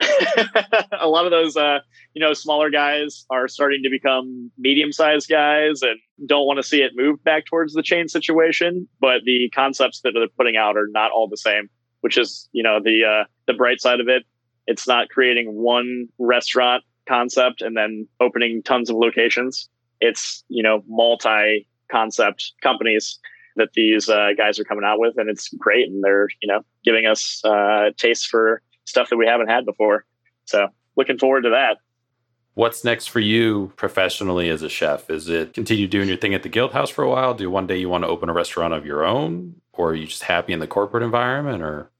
a 1.00 1.08
lot 1.08 1.26
of 1.26 1.32
those, 1.32 1.58
uh, 1.58 1.80
you 2.14 2.22
know, 2.22 2.34
smaller 2.34 2.70
guys 2.70 3.26
are 3.30 3.50
starting 3.50 3.84
to 3.84 3.90
become 3.90 4.50
medium-sized 4.58 5.28
guys 5.30 5.82
and 5.82 6.00
don't 6.26 6.46
want 6.46 6.58
to 6.58 6.64
see 6.64 6.82
it 6.82 6.94
move 6.96 7.22
back 7.24 7.46
towards 7.46 7.74
the 7.74 7.84
chain 7.84 8.08
situation. 8.08 8.88
But 9.02 9.24
the 9.26 9.50
concepts 9.54 10.02
that 10.02 10.12
they're 10.14 10.28
putting 10.38 10.56
out 10.56 10.78
are 10.78 10.88
not 10.90 11.12
all 11.12 11.28
the 11.28 11.38
same, 11.38 11.70
which 12.00 12.18
is, 12.18 12.48
you 12.54 12.64
know, 12.64 12.80
the 12.82 13.04
uh, 13.04 13.26
the 13.46 13.54
bright 13.54 13.82
side 13.82 14.00
of 14.00 14.08
it. 14.08 14.24
It's 14.68 14.88
not 14.88 15.10
creating 15.10 15.54
one 15.54 16.08
restaurant 16.18 16.84
concept 17.08 17.62
and 17.62 17.76
then 17.76 18.08
opening 18.20 18.64
tons 18.64 18.90
of 18.90 18.96
locations. 18.96 19.70
It's, 20.02 20.44
you 20.50 20.64
know, 20.64 20.84
multi 20.88 21.68
concept 21.92 22.54
companies 22.62 23.20
that 23.56 23.70
these 23.74 24.10
uh, 24.10 24.30
guys 24.38 24.60
are 24.60 24.64
coming 24.64 24.84
out 24.84 25.00
with. 25.00 25.18
And 25.18 25.30
it's 25.30 25.50
great. 25.50 25.88
And 25.88 26.04
they're, 26.04 26.28
you 26.42 26.48
know, 26.48 26.62
giving 26.84 27.06
us 27.06 27.42
uh, 27.46 27.92
tastes 27.98 28.26
for 28.26 28.62
stuff 28.86 29.10
that 29.10 29.18
we 29.18 29.26
haven't 29.26 29.48
had 29.48 29.66
before. 29.66 30.06
So 30.46 30.68
looking 30.96 31.18
forward 31.18 31.44
to 31.44 31.50
that. 31.52 31.78
What's 32.56 32.86
next 32.86 33.08
for 33.08 33.20
you 33.20 33.74
professionally 33.76 34.50
as 34.50 34.62
a 34.62 34.70
chef? 34.70 35.10
Is 35.10 35.28
it 35.28 35.54
continue 35.54 35.88
doing 35.88 36.08
your 36.08 36.18
thing 36.18 36.34
at 36.34 36.44
the 36.44 36.50
Guild 36.50 36.72
House 36.72 36.90
for 36.90 37.04
a 37.04 37.10
while? 37.10 37.34
Do 37.34 37.50
one 37.50 37.68
day 37.68 37.78
you 37.78 37.90
want 37.90 38.06
to 38.06 38.08
open 38.08 38.30
a 38.30 38.34
restaurant 38.34 38.74
of 38.74 38.86
your 38.86 39.04
own? 39.04 39.56
Or 39.74 39.90
are 39.90 39.96
you 39.96 40.08
just 40.08 40.24
happy 40.24 40.54
in 40.54 40.60
the 40.60 40.68
corporate 40.68 41.04
environment 41.04 41.62
or? 41.62 41.92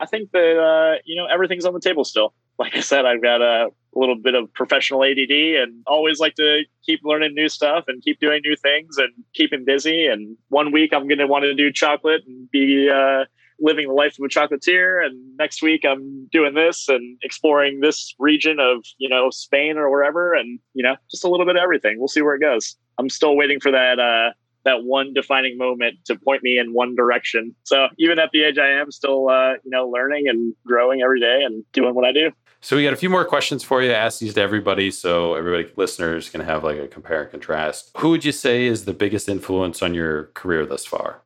I 0.00 0.06
think 0.06 0.32
that, 0.32 0.58
uh, 0.58 1.00
you 1.04 1.14
know, 1.14 1.26
everything's 1.26 1.64
on 1.64 1.74
the 1.74 1.80
table 1.80 2.04
still. 2.04 2.34
Like 2.58 2.76
I 2.76 2.80
said, 2.80 3.04
I've 3.04 3.22
got 3.22 3.40
a 3.40 3.68
a 3.94 3.98
little 3.98 4.16
bit 4.16 4.34
of 4.34 4.52
professional 4.54 5.04
ADD 5.04 5.30
and 5.30 5.82
always 5.86 6.18
like 6.20 6.34
to 6.34 6.62
keep 6.84 7.00
learning 7.04 7.34
new 7.34 7.48
stuff 7.48 7.84
and 7.88 8.02
keep 8.02 8.20
doing 8.20 8.40
new 8.44 8.56
things 8.56 8.96
and 8.98 9.12
keeping 9.34 9.64
busy. 9.64 10.06
And 10.06 10.36
one 10.48 10.72
week 10.72 10.92
I'm 10.92 11.08
going 11.08 11.18
to 11.18 11.26
want 11.26 11.44
to 11.44 11.54
do 11.54 11.72
chocolate 11.72 12.22
and 12.26 12.50
be 12.50 12.90
uh, 12.90 13.24
living 13.60 13.88
the 13.88 13.94
life 13.94 14.16
of 14.18 14.24
a 14.24 14.28
chocolatier. 14.28 15.04
And 15.04 15.36
next 15.36 15.62
week 15.62 15.84
I'm 15.84 16.28
doing 16.32 16.54
this 16.54 16.88
and 16.88 17.18
exploring 17.22 17.80
this 17.80 18.14
region 18.18 18.58
of, 18.60 18.84
you 18.98 19.08
know, 19.08 19.30
Spain 19.30 19.76
or 19.76 19.90
wherever. 19.90 20.34
And, 20.34 20.58
you 20.74 20.82
know, 20.82 20.96
just 21.10 21.24
a 21.24 21.28
little 21.28 21.46
bit 21.46 21.56
of 21.56 21.62
everything. 21.62 21.96
We'll 21.98 22.08
see 22.08 22.22
where 22.22 22.34
it 22.34 22.40
goes. 22.40 22.76
I'm 22.98 23.08
still 23.08 23.36
waiting 23.36 23.60
for 23.60 23.70
that, 23.70 23.98
uh, 23.98 24.32
that 24.64 24.84
one 24.84 25.12
defining 25.12 25.56
moment 25.58 25.96
to 26.06 26.16
point 26.16 26.42
me 26.42 26.58
in 26.58 26.72
one 26.72 26.94
direction. 26.94 27.54
So 27.64 27.88
even 27.98 28.18
at 28.18 28.30
the 28.32 28.44
age 28.44 28.58
I 28.58 28.70
am, 28.70 28.90
still 28.90 29.28
uh, 29.28 29.52
you 29.62 29.70
know 29.70 29.88
learning 29.88 30.24
and 30.28 30.54
growing 30.66 31.02
every 31.02 31.20
day 31.20 31.42
and 31.44 31.64
doing 31.72 31.94
what 31.94 32.04
I 32.04 32.12
do. 32.12 32.30
So 32.64 32.76
we 32.76 32.82
got 32.82 32.94
a 32.94 32.96
few 32.96 33.10
more 33.10 33.26
questions 33.26 33.62
for 33.62 33.82
you. 33.82 33.92
Ask 33.92 34.20
these 34.20 34.32
to 34.32 34.40
everybody, 34.40 34.90
so 34.90 35.34
everybody 35.34 35.70
listeners 35.76 36.30
can 36.30 36.40
have 36.40 36.64
like 36.64 36.78
a 36.78 36.88
compare 36.88 37.20
and 37.20 37.30
contrast. 37.30 37.90
Who 37.98 38.08
would 38.08 38.24
you 38.24 38.32
say 38.32 38.64
is 38.64 38.86
the 38.86 38.94
biggest 38.94 39.28
influence 39.28 39.82
on 39.82 39.92
your 39.92 40.28
career 40.32 40.64
thus 40.64 40.86
far? 40.86 41.20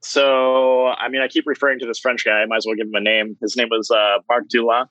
So, 0.00 0.86
I 0.86 1.10
mean, 1.10 1.20
I 1.20 1.28
keep 1.28 1.44
referring 1.46 1.78
to 1.80 1.86
this 1.86 1.98
French 1.98 2.24
guy. 2.24 2.40
I 2.40 2.46
might 2.46 2.56
as 2.56 2.64
well 2.66 2.74
give 2.74 2.86
him 2.86 2.94
a 2.94 3.00
name. 3.00 3.36
His 3.42 3.54
name 3.54 3.68
was 3.70 3.90
uh, 3.90 4.20
Marc 4.30 4.48
Dulin. 4.48 4.86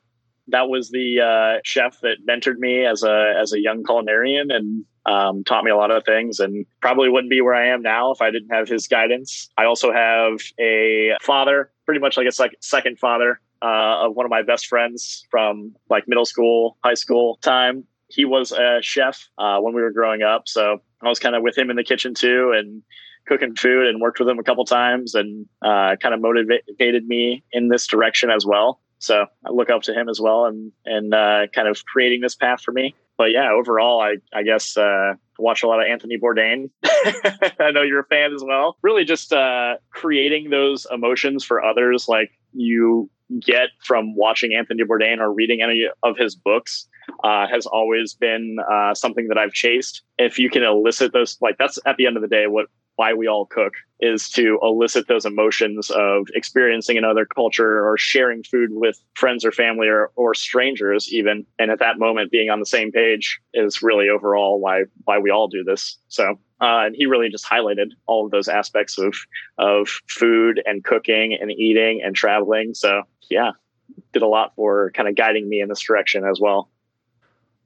That 0.46 0.68
was 0.68 0.90
the 0.90 1.20
uh, 1.20 1.60
chef 1.64 1.98
that 2.02 2.18
mentored 2.30 2.58
me 2.58 2.86
as 2.86 3.02
a 3.02 3.34
as 3.36 3.52
a 3.52 3.60
young 3.60 3.82
culinarian 3.82 4.54
and 4.54 4.84
um, 5.04 5.42
taught 5.42 5.64
me 5.64 5.72
a 5.72 5.76
lot 5.76 5.90
of 5.90 6.04
things. 6.04 6.38
And 6.38 6.64
probably 6.80 7.08
wouldn't 7.08 7.30
be 7.30 7.40
where 7.40 7.54
I 7.54 7.66
am 7.66 7.82
now 7.82 8.12
if 8.12 8.22
I 8.22 8.30
didn't 8.30 8.50
have 8.50 8.68
his 8.68 8.86
guidance. 8.86 9.50
I 9.58 9.64
also 9.64 9.92
have 9.92 10.38
a 10.60 11.16
father, 11.22 11.72
pretty 11.86 11.98
much 11.98 12.16
like 12.16 12.28
a 12.28 12.32
sec- 12.32 12.54
second 12.60 13.00
father 13.00 13.40
uh, 13.62 14.06
of 14.06 14.14
one 14.14 14.26
of 14.26 14.30
my 14.30 14.42
best 14.42 14.66
friends 14.66 15.26
from 15.30 15.74
like 15.90 16.06
middle 16.06 16.24
school, 16.24 16.76
high 16.84 16.94
school 16.94 17.38
time. 17.42 17.84
He 18.08 18.24
was 18.24 18.52
a 18.52 18.78
chef 18.82 19.28
uh, 19.38 19.58
when 19.58 19.74
we 19.74 19.82
were 19.82 19.90
growing 19.90 20.22
up, 20.22 20.48
so 20.48 20.78
I 21.02 21.08
was 21.08 21.18
kind 21.18 21.34
of 21.34 21.42
with 21.42 21.58
him 21.58 21.70
in 21.70 21.76
the 21.76 21.84
kitchen 21.84 22.14
too, 22.14 22.52
and 22.56 22.82
cooking 23.26 23.56
food, 23.56 23.86
and 23.86 24.00
worked 24.00 24.20
with 24.20 24.28
him 24.28 24.38
a 24.38 24.44
couple 24.44 24.64
times, 24.64 25.14
and 25.14 25.46
uh, 25.62 25.96
kind 26.00 26.14
of 26.14 26.20
motivated 26.20 27.06
me 27.06 27.42
in 27.52 27.68
this 27.68 27.86
direction 27.86 28.30
as 28.30 28.46
well. 28.46 28.80
So 28.98 29.26
I 29.44 29.50
look 29.50 29.70
up 29.70 29.82
to 29.82 29.92
him 29.92 30.08
as 30.08 30.20
well, 30.20 30.46
and 30.46 30.72
and 30.84 31.12
uh, 31.12 31.46
kind 31.54 31.68
of 31.68 31.84
creating 31.84 32.20
this 32.20 32.34
path 32.34 32.62
for 32.62 32.72
me. 32.72 32.94
But 33.18 33.32
yeah, 33.32 33.50
overall, 33.50 34.00
I 34.00 34.16
I 34.32 34.42
guess 34.42 34.76
uh, 34.76 35.14
watch 35.38 35.62
a 35.62 35.66
lot 35.66 35.80
of 35.80 35.86
Anthony 35.86 36.18
Bourdain. 36.18 36.70
I 37.60 37.70
know 37.72 37.82
you're 37.82 38.00
a 38.00 38.06
fan 38.06 38.32
as 38.32 38.42
well. 38.44 38.76
Really, 38.82 39.04
just 39.04 39.32
uh, 39.32 39.76
creating 39.90 40.50
those 40.50 40.86
emotions 40.90 41.44
for 41.44 41.62
others, 41.62 42.08
like 42.08 42.30
you 42.52 43.10
get 43.40 43.68
from 43.82 44.14
watching 44.14 44.54
Anthony 44.54 44.84
Bourdain 44.84 45.18
or 45.18 45.32
reading 45.32 45.62
any 45.62 45.86
of 46.02 46.16
his 46.16 46.34
books 46.34 46.88
uh, 47.24 47.46
has 47.48 47.66
always 47.66 48.14
been 48.14 48.56
uh, 48.70 48.94
something 48.94 49.28
that 49.28 49.38
I've 49.38 49.52
chased. 49.52 50.02
If 50.18 50.38
you 50.38 50.50
can 50.50 50.62
elicit 50.62 51.12
those, 51.12 51.36
like 51.40 51.56
that's 51.58 51.78
at 51.86 51.96
the 51.96 52.06
end 52.06 52.16
of 52.16 52.22
the 52.22 52.28
day 52.28 52.46
what 52.46 52.66
why 52.96 53.14
we 53.14 53.28
all 53.28 53.46
cook 53.46 53.74
is 54.00 54.28
to 54.30 54.58
elicit 54.62 55.08
those 55.08 55.24
emotions 55.24 55.90
of 55.90 56.26
experiencing 56.34 56.98
another 56.98 57.24
culture 57.24 57.86
or 57.86 57.96
sharing 57.96 58.42
food 58.42 58.70
with 58.72 59.00
friends 59.14 59.44
or 59.44 59.52
family 59.52 59.88
or, 59.88 60.10
or 60.16 60.34
strangers 60.34 61.10
even. 61.12 61.46
And 61.58 61.70
at 61.70 61.78
that 61.78 61.98
moment 61.98 62.30
being 62.30 62.50
on 62.50 62.60
the 62.60 62.66
same 62.66 62.92
page 62.92 63.40
is 63.54 63.82
really 63.82 64.08
overall 64.08 64.60
why 64.60 64.84
why 65.04 65.18
we 65.18 65.30
all 65.30 65.48
do 65.48 65.64
this. 65.64 65.98
So 66.08 66.38
uh, 66.60 66.86
and 66.86 66.96
he 66.96 67.06
really 67.06 67.28
just 67.28 67.46
highlighted 67.46 67.88
all 68.06 68.24
of 68.24 68.32
those 68.32 68.48
aspects 68.48 68.98
of 68.98 69.14
of 69.58 69.88
food 70.08 70.62
and 70.66 70.84
cooking 70.84 71.34
and 71.34 71.50
eating 71.50 72.02
and 72.04 72.14
traveling. 72.14 72.74
So 72.74 73.02
yeah 73.30 73.52
did 74.12 74.22
a 74.22 74.26
lot 74.26 74.54
for 74.56 74.90
kind 74.92 75.08
of 75.08 75.14
guiding 75.14 75.48
me 75.48 75.60
in 75.60 75.68
this 75.68 75.80
direction 75.80 76.24
as 76.24 76.40
well. 76.40 76.70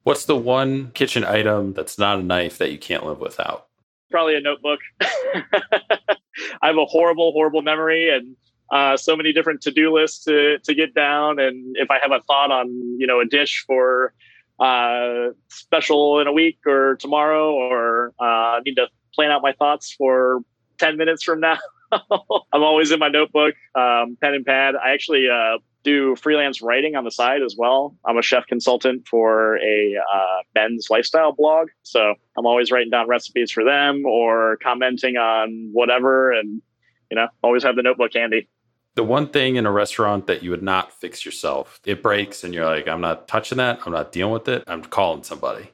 What's 0.03 0.25
the 0.25 0.35
one 0.35 0.91
kitchen 0.91 1.23
item 1.23 1.73
that's 1.73 1.97
not 1.97 2.19
a 2.19 2.23
knife 2.23 2.57
that 2.57 2.71
you 2.71 2.77
can't 2.77 3.05
live 3.05 3.19
without 3.19 3.67
probably 4.11 4.35
a 4.35 4.41
notebook. 4.41 4.79
I 5.01 6.67
have 6.67 6.77
a 6.77 6.85
horrible, 6.85 7.31
horrible 7.31 7.61
memory, 7.61 8.09
and 8.09 8.35
uh, 8.71 8.97
so 8.97 9.15
many 9.15 9.33
different 9.33 9.61
to-do 9.61 9.93
lists 9.93 10.23
to 10.25 10.59
to 10.59 10.73
get 10.73 10.93
down, 10.93 11.39
and 11.39 11.75
if 11.77 11.89
I 11.89 11.99
have 11.99 12.11
a 12.11 12.21
thought 12.21 12.51
on 12.51 12.69
you 12.99 13.07
know 13.07 13.19
a 13.19 13.25
dish 13.25 13.63
for 13.65 14.13
uh, 14.59 15.29
special 15.49 16.19
in 16.19 16.27
a 16.27 16.31
week 16.31 16.59
or 16.65 16.95
tomorrow, 16.97 17.51
or 17.53 18.13
uh, 18.19 18.57
I 18.57 18.59
need 18.65 18.75
to 18.75 18.87
plan 19.13 19.31
out 19.31 19.41
my 19.41 19.53
thoughts 19.53 19.93
for 19.97 20.41
ten 20.77 20.97
minutes 20.97 21.23
from 21.23 21.39
now. 21.39 21.57
I'm 21.91 22.63
always 22.63 22.91
in 22.91 22.99
my 22.99 23.09
notebook, 23.09 23.55
um, 23.75 24.17
pen 24.21 24.33
and 24.33 24.45
pad. 24.45 24.75
I 24.75 24.91
actually 24.91 25.27
uh, 25.29 25.57
do 25.83 26.15
freelance 26.15 26.61
writing 26.61 26.95
on 26.95 27.03
the 27.03 27.11
side 27.11 27.41
as 27.41 27.55
well. 27.57 27.95
I'm 28.05 28.17
a 28.17 28.21
chef 28.21 28.45
consultant 28.47 29.07
for 29.07 29.57
a 29.57 29.95
uh, 29.97 30.37
men's 30.55 30.87
lifestyle 30.89 31.31
blog. 31.31 31.69
So 31.83 32.15
I'm 32.37 32.45
always 32.45 32.71
writing 32.71 32.89
down 32.89 33.07
recipes 33.07 33.51
for 33.51 33.63
them 33.63 34.05
or 34.05 34.57
commenting 34.57 35.17
on 35.17 35.69
whatever. 35.73 36.31
And, 36.31 36.61
you 37.09 37.15
know, 37.15 37.27
always 37.41 37.63
have 37.63 37.75
the 37.75 37.83
notebook 37.83 38.11
handy. 38.13 38.47
The 38.95 39.03
one 39.03 39.29
thing 39.29 39.55
in 39.55 39.65
a 39.65 39.71
restaurant 39.71 40.27
that 40.27 40.43
you 40.43 40.49
would 40.51 40.63
not 40.63 40.91
fix 40.93 41.25
yourself, 41.25 41.79
it 41.85 42.03
breaks 42.03 42.43
and 42.43 42.53
you're 42.53 42.65
like, 42.65 42.87
I'm 42.87 43.01
not 43.01 43.27
touching 43.27 43.57
that. 43.57 43.79
I'm 43.85 43.93
not 43.93 44.11
dealing 44.11 44.33
with 44.33 44.47
it. 44.49 44.63
I'm 44.67 44.83
calling 44.83 45.23
somebody. 45.23 45.71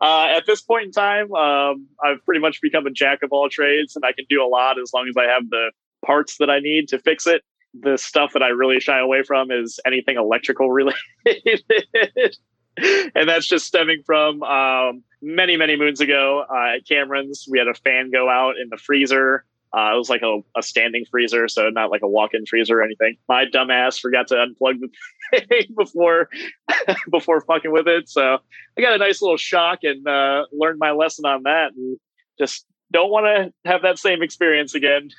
Uh, 0.00 0.28
at 0.36 0.44
this 0.46 0.60
point 0.60 0.86
in 0.86 0.92
time, 0.92 1.32
um, 1.34 1.86
I've 2.02 2.24
pretty 2.24 2.40
much 2.40 2.60
become 2.60 2.86
a 2.86 2.90
jack 2.90 3.22
of 3.22 3.32
all 3.32 3.48
trades 3.48 3.96
and 3.96 4.04
I 4.04 4.12
can 4.12 4.24
do 4.28 4.42
a 4.42 4.48
lot 4.48 4.78
as 4.78 4.92
long 4.92 5.06
as 5.08 5.16
I 5.16 5.24
have 5.24 5.48
the 5.50 5.70
parts 6.04 6.38
that 6.38 6.50
I 6.50 6.58
need 6.58 6.88
to 6.88 6.98
fix 6.98 7.26
it 7.26 7.42
the 7.78 7.98
stuff 7.98 8.32
that 8.34 8.42
I 8.42 8.48
really 8.48 8.80
shy 8.80 8.98
away 8.98 9.22
from 9.22 9.50
is 9.50 9.80
anything 9.86 10.16
electrical 10.16 10.70
related. 10.70 11.00
and 12.76 13.28
that's 13.28 13.46
just 13.46 13.66
stemming 13.66 14.02
from 14.04 14.42
um, 14.42 15.02
many, 15.22 15.56
many 15.56 15.76
moons 15.76 16.00
ago 16.00 16.44
uh, 16.48 16.76
at 16.76 16.86
Cameron's. 16.86 17.46
We 17.50 17.58
had 17.58 17.68
a 17.68 17.74
fan 17.74 18.10
go 18.10 18.28
out 18.28 18.54
in 18.60 18.68
the 18.70 18.76
freezer. 18.76 19.44
Uh, 19.76 19.92
it 19.92 19.98
was 19.98 20.08
like 20.08 20.22
a, 20.22 20.38
a, 20.56 20.62
standing 20.62 21.04
freezer, 21.10 21.48
so 21.48 21.68
not 21.68 21.90
like 21.90 22.02
a 22.02 22.08
walk-in 22.08 22.46
freezer 22.46 22.78
or 22.78 22.82
anything. 22.84 23.16
My 23.28 23.44
dumbass 23.44 24.00
forgot 24.00 24.28
to 24.28 24.34
unplug 24.34 24.78
the 24.78 25.40
thing 25.40 25.66
before 25.76 26.28
before 27.10 27.40
fucking 27.40 27.72
with 27.72 27.88
it. 27.88 28.08
So 28.08 28.38
I 28.78 28.80
got 28.80 28.94
a 28.94 28.98
nice 28.98 29.20
little 29.20 29.36
shock 29.36 29.80
and 29.82 30.06
uh, 30.06 30.44
learned 30.52 30.78
my 30.78 30.92
lesson 30.92 31.26
on 31.26 31.42
that, 31.42 31.72
and 31.76 31.98
just 32.38 32.66
don't 32.92 33.10
want 33.10 33.26
to 33.26 33.68
have 33.68 33.82
that 33.82 33.98
same 33.98 34.22
experience 34.22 34.76
again. 34.76 35.10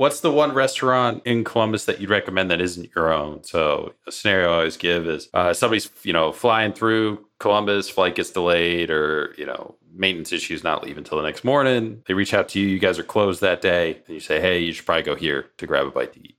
What's 0.00 0.20
the 0.20 0.32
one 0.32 0.54
restaurant 0.54 1.20
in 1.26 1.44
Columbus 1.44 1.84
that 1.84 2.00
you'd 2.00 2.08
recommend 2.08 2.50
that 2.50 2.58
isn't 2.58 2.88
your 2.96 3.12
own? 3.12 3.44
So 3.44 3.92
a 4.06 4.10
scenario 4.10 4.48
I 4.50 4.54
always 4.54 4.78
give 4.78 5.06
is 5.06 5.28
uh, 5.34 5.52
somebody's 5.52 5.90
you 6.04 6.14
know 6.14 6.32
flying 6.32 6.72
through 6.72 7.26
Columbus, 7.38 7.90
flight 7.90 8.14
gets 8.14 8.30
delayed, 8.30 8.88
or 8.88 9.34
you 9.36 9.44
know 9.44 9.76
maintenance 9.92 10.32
issues, 10.32 10.64
not 10.64 10.82
leave 10.82 10.96
until 10.96 11.18
the 11.18 11.24
next 11.24 11.44
morning. 11.44 12.02
They 12.08 12.14
reach 12.14 12.32
out 12.32 12.48
to 12.48 12.58
you, 12.58 12.66
you 12.66 12.78
guys 12.78 12.98
are 12.98 13.02
closed 13.02 13.42
that 13.42 13.60
day, 13.60 14.00
and 14.06 14.14
you 14.14 14.20
say, 14.20 14.40
hey, 14.40 14.60
you 14.60 14.72
should 14.72 14.86
probably 14.86 15.02
go 15.02 15.16
here 15.16 15.50
to 15.58 15.66
grab 15.66 15.86
a 15.86 15.90
bite 15.90 16.14
to 16.14 16.20
eat. 16.20 16.38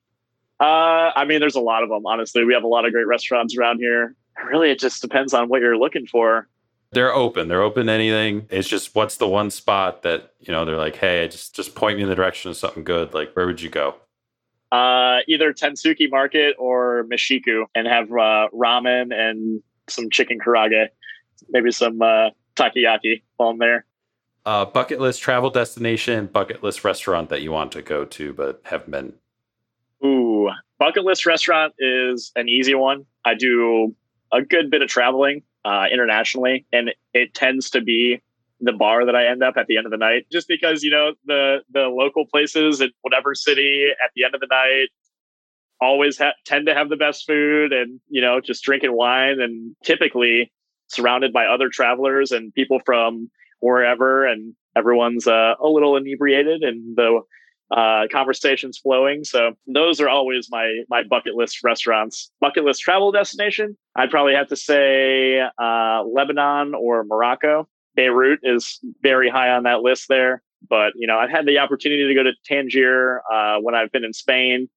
Uh, 0.59 1.11
I 1.15 1.25
mean, 1.25 1.39
there's 1.39 1.53
a 1.53 1.61
lot 1.61 1.83
of 1.83 1.89
them. 1.89 2.03
Honestly, 2.07 2.43
we 2.43 2.55
have 2.55 2.63
a 2.63 2.67
lot 2.67 2.85
of 2.85 2.93
great 2.93 3.05
restaurants 3.05 3.55
around 3.55 3.77
here. 3.77 4.15
Really, 4.43 4.71
it 4.71 4.79
just 4.79 5.03
depends 5.03 5.35
on 5.35 5.49
what 5.49 5.61
you're 5.61 5.77
looking 5.77 6.07
for 6.07 6.47
they're 6.91 7.13
open. 7.13 7.47
They're 7.47 7.61
open 7.61 7.87
to 7.87 7.91
anything. 7.91 8.47
It's 8.49 8.67
just 8.67 8.95
what's 8.95 9.17
the 9.17 9.27
one 9.27 9.49
spot 9.49 10.03
that 10.03 10.33
you 10.39 10.51
know 10.51 10.65
they're 10.65 10.77
like, 10.77 10.97
hey, 10.97 11.27
just 11.27 11.55
just 11.55 11.75
point 11.75 11.97
me 11.97 12.03
in 12.03 12.09
the 12.09 12.15
direction 12.15 12.51
of 12.51 12.57
something 12.57 12.83
good. 12.83 13.13
Like, 13.13 13.33
where 13.33 13.45
would 13.45 13.61
you 13.61 13.69
go? 13.69 13.95
Uh, 14.71 15.19
either 15.27 15.53
Tensuke 15.53 16.09
Market 16.09 16.55
or 16.57 17.05
Meshikou, 17.11 17.65
and 17.75 17.87
have 17.87 18.09
uh, 18.11 18.47
ramen 18.53 19.13
and 19.13 19.61
some 19.87 20.09
chicken 20.09 20.39
karaage, 20.39 20.87
maybe 21.49 21.71
some 21.71 22.01
uh, 22.01 22.29
takoyaki 22.55 23.21
I'm 23.39 23.57
there. 23.57 23.85
Uh, 24.45 24.65
bucket 24.65 24.99
list 24.99 25.21
travel 25.21 25.49
destination, 25.49 26.25
bucket 26.27 26.63
list 26.63 26.83
restaurant 26.83 27.29
that 27.29 27.41
you 27.41 27.51
want 27.51 27.71
to 27.73 27.81
go 27.81 28.05
to 28.05 28.33
but 28.33 28.61
haven't 28.63 28.91
been. 28.91 29.13
Ooh, 30.03 30.49
bucket 30.79 31.03
list 31.03 31.25
restaurant 31.25 31.73
is 31.79 32.31
an 32.35 32.49
easy 32.49 32.73
one. 32.73 33.05
I 33.23 33.35
do 33.35 33.95
a 34.33 34.41
good 34.41 34.71
bit 34.71 34.81
of 34.81 34.89
traveling 34.89 35.43
uh, 35.65 35.85
internationally, 35.91 36.65
and 36.71 36.91
it 37.13 37.33
tends 37.33 37.69
to 37.71 37.81
be 37.81 38.21
the 38.59 38.73
bar 38.73 39.05
that 39.05 39.15
I 39.15 39.27
end 39.27 39.43
up 39.43 39.57
at 39.57 39.67
the 39.67 39.77
end 39.77 39.85
of 39.85 39.91
the 39.91 39.97
night, 39.97 40.27
just 40.31 40.47
because 40.47 40.83
you 40.83 40.91
know 40.91 41.13
the 41.25 41.59
the 41.71 41.87
local 41.87 42.25
places 42.25 42.81
in 42.81 42.91
whatever 43.01 43.33
city 43.35 43.87
at 44.03 44.11
the 44.15 44.23
end 44.23 44.35
of 44.35 44.41
the 44.41 44.47
night 44.47 44.89
always 45.81 46.17
ha- 46.17 46.33
tend 46.45 46.67
to 46.67 46.75
have 46.75 46.89
the 46.89 46.95
best 46.95 47.25
food, 47.25 47.73
and 47.73 47.99
you 48.09 48.21
know 48.21 48.39
just 48.39 48.63
drinking 48.63 48.93
wine, 48.93 49.39
and 49.39 49.75
typically 49.83 50.51
surrounded 50.87 51.33
by 51.33 51.45
other 51.45 51.69
travelers 51.69 52.31
and 52.31 52.53
people 52.53 52.79
from 52.85 53.29
wherever, 53.59 54.25
and 54.25 54.53
everyone's 54.75 55.27
uh, 55.27 55.55
a 55.59 55.67
little 55.67 55.95
inebriated, 55.95 56.61
and 56.63 56.95
the 56.95 57.21
uh, 57.71 58.03
conversations 58.11 58.77
flowing. 58.77 59.23
So 59.23 59.53
those 59.67 59.99
are 59.99 60.09
always 60.09 60.49
my 60.51 60.81
my 60.89 61.03
bucket 61.03 61.35
list 61.35 61.63
restaurants. 61.63 62.31
Bucket 62.39 62.65
list 62.65 62.81
travel 62.81 63.11
destination. 63.11 63.77
I'd 63.95 64.11
probably 64.11 64.33
have 64.33 64.47
to 64.47 64.55
say 64.55 65.39
uh, 65.39 66.03
Lebanon 66.03 66.73
or 66.75 67.03
Morocco. 67.03 67.67
Beirut 67.95 68.39
is 68.43 68.79
very 69.01 69.29
high 69.29 69.49
on 69.49 69.63
that 69.63 69.81
list 69.81 70.07
there. 70.09 70.41
But 70.69 70.93
you 70.95 71.07
know, 71.07 71.17
I've 71.17 71.29
had 71.29 71.45
the 71.45 71.59
opportunity 71.59 72.07
to 72.07 72.13
go 72.13 72.23
to 72.23 72.33
Tangier 72.45 73.21
uh, 73.31 73.57
when 73.61 73.73
I've 73.73 73.91
been 73.91 74.03
in 74.03 74.13
Spain, 74.13 74.69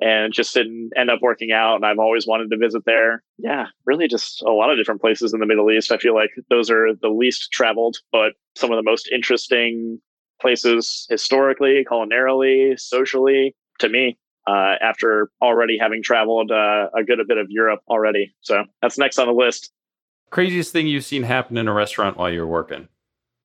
and 0.00 0.32
just 0.32 0.54
didn't 0.54 0.90
end 0.96 1.10
up 1.10 1.20
working 1.22 1.52
out. 1.52 1.76
And 1.76 1.86
I've 1.86 1.98
always 1.98 2.26
wanted 2.26 2.50
to 2.50 2.56
visit 2.56 2.84
there. 2.84 3.22
Yeah, 3.38 3.66
really, 3.86 4.08
just 4.08 4.42
a 4.42 4.50
lot 4.50 4.70
of 4.70 4.76
different 4.76 5.00
places 5.00 5.32
in 5.32 5.40
the 5.40 5.46
Middle 5.46 5.70
East. 5.70 5.92
I 5.92 5.98
feel 5.98 6.14
like 6.14 6.30
those 6.50 6.70
are 6.70 6.94
the 7.00 7.08
least 7.08 7.52
traveled, 7.52 7.96
but 8.12 8.32
some 8.56 8.70
of 8.70 8.76
the 8.76 8.82
most 8.82 9.08
interesting 9.12 10.00
places 10.40 11.06
historically, 11.08 11.84
culinarily, 11.90 12.78
socially 12.78 13.54
to 13.78 13.88
me. 13.88 14.18
Uh, 14.46 14.74
after 14.80 15.30
already 15.42 15.76
having 15.78 16.02
traveled 16.02 16.50
uh, 16.50 16.88
a 16.96 17.04
good 17.04 17.20
a 17.20 17.24
bit 17.24 17.36
of 17.36 17.46
Europe 17.50 17.80
already, 17.88 18.34
so 18.40 18.64
that's 18.80 18.98
next 18.98 19.18
on 19.18 19.26
the 19.26 19.34
list. 19.34 19.70
Craziest 20.30 20.72
thing 20.72 20.86
you've 20.86 21.04
seen 21.04 21.24
happen 21.24 21.58
in 21.58 21.68
a 21.68 21.72
restaurant 21.72 22.16
while 22.16 22.30
you're 22.30 22.46
working? 22.46 22.88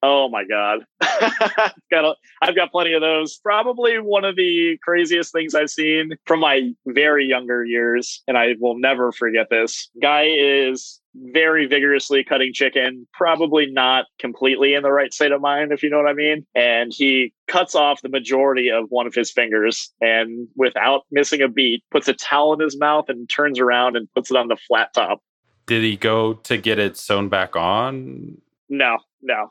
Oh 0.01 0.29
my 0.29 0.43
god, 0.45 0.85
I've 1.01 1.73
got 1.91 2.05
a, 2.05 2.13
I've 2.41 2.55
got 2.55 2.71
plenty 2.71 2.93
of 2.93 3.01
those. 3.01 3.37
Probably 3.37 3.95
one 3.99 4.23
of 4.23 4.35
the 4.35 4.77
craziest 4.83 5.33
things 5.33 5.55
I've 5.55 5.69
seen 5.69 6.11
from 6.25 6.39
my 6.39 6.71
very 6.85 7.25
younger 7.25 7.65
years, 7.65 8.23
and 8.27 8.37
I 8.37 8.55
will 8.59 8.77
never 8.77 9.11
forget 9.11 9.47
this. 9.49 9.89
Guy 10.01 10.27
is 10.29 11.01
very 11.31 11.65
vigorously 11.65 12.23
cutting 12.23 12.53
chicken, 12.53 13.07
probably 13.13 13.67
not 13.67 14.05
completely 14.19 14.73
in 14.73 14.83
the 14.83 14.91
right 14.91 15.13
state 15.13 15.31
of 15.31 15.41
mind, 15.41 15.71
if 15.71 15.81
you 15.83 15.89
know 15.89 15.97
what 15.97 16.07
I 16.09 16.13
mean. 16.13 16.45
And 16.55 16.93
he 16.93 17.33
cuts 17.47 17.75
off 17.75 18.01
the 18.01 18.09
majority 18.09 18.69
of 18.69 18.85
one 18.89 19.07
of 19.07 19.13
his 19.13 19.31
fingers 19.31 19.93
and 20.01 20.47
without 20.55 21.03
missing 21.11 21.41
a 21.41 21.47
beat, 21.47 21.83
puts 21.91 22.07
a 22.07 22.13
towel 22.13 22.53
in 22.53 22.59
his 22.59 22.77
mouth 22.77 23.05
and 23.09 23.29
turns 23.29 23.59
around 23.59 23.95
and 23.95 24.11
puts 24.13 24.31
it 24.31 24.37
on 24.37 24.47
the 24.47 24.57
flat 24.67 24.93
top. 24.93 25.21
Did 25.65 25.83
he 25.83 25.97
go 25.97 26.33
to 26.33 26.57
get 26.57 26.77
it 26.79 26.97
sewn 26.97 27.29
back 27.29 27.55
on? 27.55 28.37
No, 28.69 28.97
no. 29.21 29.49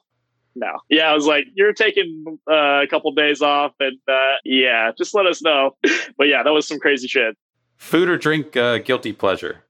No. 0.56 0.78
Yeah, 0.88 1.10
I 1.10 1.14
was 1.14 1.26
like, 1.26 1.46
you're 1.54 1.72
taking 1.72 2.38
uh, 2.48 2.82
a 2.82 2.86
couple 2.88 3.10
days 3.12 3.42
off, 3.42 3.72
and 3.80 3.98
uh, 4.06 4.34
yeah, 4.44 4.92
just 4.96 5.12
let 5.12 5.26
us 5.26 5.42
know. 5.42 5.76
but 6.16 6.28
yeah, 6.28 6.44
that 6.44 6.50
was 6.50 6.68
some 6.68 6.78
crazy 6.78 7.08
shit. 7.08 7.36
Food 7.76 8.08
or 8.08 8.16
drink 8.16 8.56
uh, 8.56 8.78
guilty 8.78 9.12
pleasure? 9.12 9.64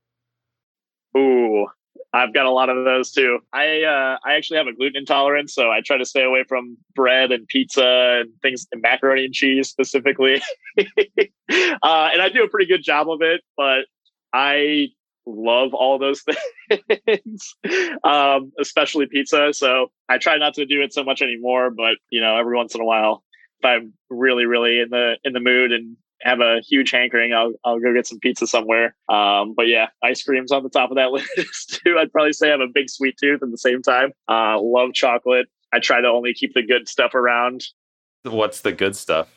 Ooh, 1.16 1.66
I've 2.14 2.32
got 2.32 2.46
a 2.46 2.50
lot 2.50 2.68
of 2.68 2.84
those 2.84 3.10
too. 3.10 3.40
I 3.52 3.82
uh, 3.82 4.18
I 4.24 4.34
actually 4.34 4.58
have 4.58 4.68
a 4.68 4.72
gluten 4.72 4.98
intolerance, 4.98 5.52
so 5.52 5.72
I 5.72 5.80
try 5.84 5.98
to 5.98 6.04
stay 6.04 6.22
away 6.22 6.44
from 6.48 6.78
bread 6.94 7.32
and 7.32 7.46
pizza 7.48 8.20
and 8.20 8.30
things, 8.40 8.68
and 8.70 8.80
macaroni 8.80 9.24
and 9.24 9.34
cheese 9.34 9.68
specifically. 9.68 10.40
uh, 10.78 10.84
and 11.50 12.22
I 12.22 12.28
do 12.32 12.44
a 12.44 12.48
pretty 12.48 12.66
good 12.66 12.84
job 12.84 13.10
of 13.10 13.20
it, 13.20 13.40
but 13.56 13.86
I 14.32 14.90
love 15.26 15.74
all 15.74 15.98
those 15.98 16.22
things, 17.04 17.56
um, 18.04 18.52
especially 18.60 19.06
pizza. 19.06 19.52
So 19.52 19.90
I 20.08 20.18
try 20.18 20.38
not 20.38 20.54
to 20.54 20.66
do 20.66 20.82
it 20.82 20.92
so 20.92 21.02
much 21.02 21.20
anymore. 21.20 21.70
But 21.70 21.96
you 22.10 22.20
know, 22.20 22.36
every 22.36 22.56
once 22.56 22.76
in 22.76 22.80
a 22.80 22.84
while, 22.84 23.24
if 23.58 23.66
I'm 23.66 23.92
really, 24.08 24.46
really 24.46 24.78
in 24.78 24.90
the 24.90 25.16
in 25.24 25.32
the 25.32 25.40
mood 25.40 25.72
and 25.72 25.96
have 26.24 26.40
a 26.40 26.60
huge 26.66 26.90
hankering, 26.90 27.32
I'll 27.32 27.52
I'll 27.64 27.78
go 27.78 27.92
get 27.92 28.06
some 28.06 28.18
pizza 28.18 28.46
somewhere. 28.46 28.94
Um, 29.08 29.54
but 29.54 29.68
yeah, 29.68 29.88
ice 30.02 30.22
cream's 30.22 30.52
on 30.52 30.62
the 30.62 30.70
top 30.70 30.90
of 30.90 30.96
that 30.96 31.10
list 31.36 31.80
too. 31.84 31.96
I'd 31.98 32.12
probably 32.12 32.32
say 32.32 32.48
I 32.48 32.52
have 32.52 32.60
a 32.60 32.68
big 32.72 32.90
sweet 32.90 33.16
tooth 33.18 33.42
at 33.42 33.50
the 33.50 33.58
same 33.58 33.82
time. 33.82 34.12
Uh, 34.28 34.60
love 34.60 34.92
chocolate. 34.94 35.46
I 35.72 35.80
try 35.80 36.00
to 36.00 36.08
only 36.08 36.34
keep 36.34 36.54
the 36.54 36.62
good 36.62 36.88
stuff 36.88 37.14
around. 37.14 37.64
What's 38.22 38.60
the 38.60 38.72
good 38.72 38.96
stuff? 38.96 39.28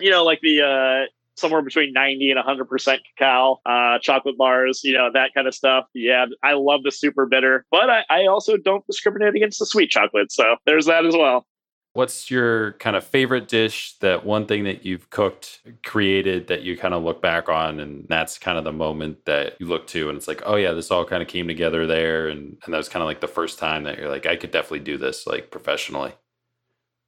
You 0.00 0.10
know, 0.10 0.24
like 0.24 0.40
the 0.40 0.62
uh, 0.62 1.06
somewhere 1.36 1.62
between 1.62 1.92
90 1.92 2.30
and 2.30 2.40
100% 2.40 2.98
cacao, 3.16 3.60
uh, 3.66 3.98
chocolate 4.00 4.36
bars, 4.38 4.82
you 4.84 4.92
know, 4.92 5.10
that 5.12 5.34
kind 5.34 5.46
of 5.46 5.54
stuff. 5.54 5.86
Yeah, 5.94 6.26
I 6.42 6.54
love 6.54 6.82
the 6.82 6.90
super 6.90 7.26
bitter, 7.26 7.64
but 7.70 7.90
I, 7.90 8.04
I 8.10 8.26
also 8.26 8.56
don't 8.56 8.86
discriminate 8.86 9.34
against 9.34 9.58
the 9.58 9.66
sweet 9.66 9.90
chocolate. 9.90 10.32
So 10.32 10.56
there's 10.66 10.86
that 10.86 11.04
as 11.04 11.14
well. 11.14 11.46
What's 11.94 12.30
your 12.30 12.72
kind 12.74 12.96
of 12.96 13.04
favorite 13.04 13.48
dish, 13.48 13.96
that 14.00 14.26
one 14.26 14.46
thing 14.46 14.64
that 14.64 14.84
you've 14.84 15.10
cooked, 15.10 15.60
created 15.84 16.48
that 16.48 16.62
you 16.62 16.76
kind 16.76 16.92
of 16.92 17.04
look 17.04 17.22
back 17.22 17.48
on 17.48 17.78
and 17.80 18.04
that's 18.08 18.36
kind 18.36 18.58
of 18.58 18.64
the 18.64 18.72
moment 18.72 19.24
that 19.26 19.54
you 19.60 19.66
look 19.66 19.86
to 19.88 20.08
and 20.08 20.18
it's 20.18 20.28
like, 20.28 20.42
oh 20.44 20.56
yeah, 20.56 20.72
this 20.72 20.90
all 20.90 21.04
kind 21.04 21.22
of 21.22 21.28
came 21.28 21.46
together 21.46 21.86
there 21.86 22.28
and, 22.28 22.58
and 22.64 22.74
that 22.74 22.78
was 22.78 22.88
kind 22.88 23.02
of 23.02 23.06
like 23.06 23.20
the 23.20 23.28
first 23.28 23.58
time 23.60 23.84
that 23.84 23.96
you're 23.96 24.10
like, 24.10 24.26
I 24.26 24.36
could 24.36 24.50
definitely 24.50 24.80
do 24.80 24.98
this 24.98 25.26
like 25.26 25.50
professionally? 25.50 26.12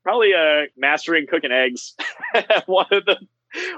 Probably 0.04 0.34
uh 0.34 0.66
mastering 0.76 1.26
cooking 1.26 1.50
eggs. 1.50 1.94
one 2.66 2.86
of 2.92 3.04
the 3.06 3.16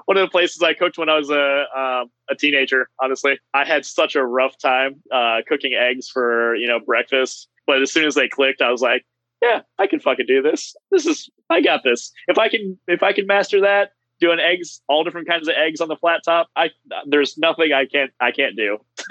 one 0.04 0.16
of 0.16 0.22
the 0.22 0.30
places 0.30 0.62
I 0.62 0.74
cooked 0.74 0.98
when 0.98 1.08
I 1.08 1.16
was 1.16 1.30
a 1.30 1.64
um, 1.76 2.10
a 2.30 2.34
teenager. 2.34 2.88
Honestly, 3.02 3.38
I 3.54 3.64
had 3.64 3.84
such 3.84 4.16
a 4.16 4.24
rough 4.24 4.58
time 4.58 5.02
uh, 5.12 5.38
cooking 5.46 5.74
eggs 5.74 6.08
for 6.08 6.54
you 6.56 6.66
know 6.66 6.80
breakfast. 6.80 7.48
But 7.66 7.82
as 7.82 7.92
soon 7.92 8.06
as 8.06 8.14
they 8.14 8.28
clicked, 8.28 8.62
I 8.62 8.70
was 8.70 8.80
like, 8.80 9.04
yeah, 9.42 9.60
I 9.78 9.86
can 9.86 10.00
fucking 10.00 10.26
do 10.26 10.42
this. 10.42 10.74
This 10.90 11.06
is 11.06 11.30
I 11.50 11.60
got 11.60 11.82
this. 11.84 12.12
If 12.26 12.38
I 12.38 12.48
can 12.48 12.78
if 12.86 13.02
I 13.02 13.12
can 13.12 13.26
master 13.26 13.60
that, 13.60 13.92
doing 14.20 14.38
eggs, 14.40 14.80
all 14.88 15.04
different 15.04 15.28
kinds 15.28 15.48
of 15.48 15.54
eggs 15.56 15.80
on 15.80 15.88
the 15.88 15.96
flat 15.96 16.20
top. 16.24 16.48
I 16.56 16.70
there's 17.06 17.38
nothing 17.38 17.72
I 17.72 17.86
can't 17.86 18.10
I 18.20 18.30
can't 18.30 18.56
do. 18.56 18.78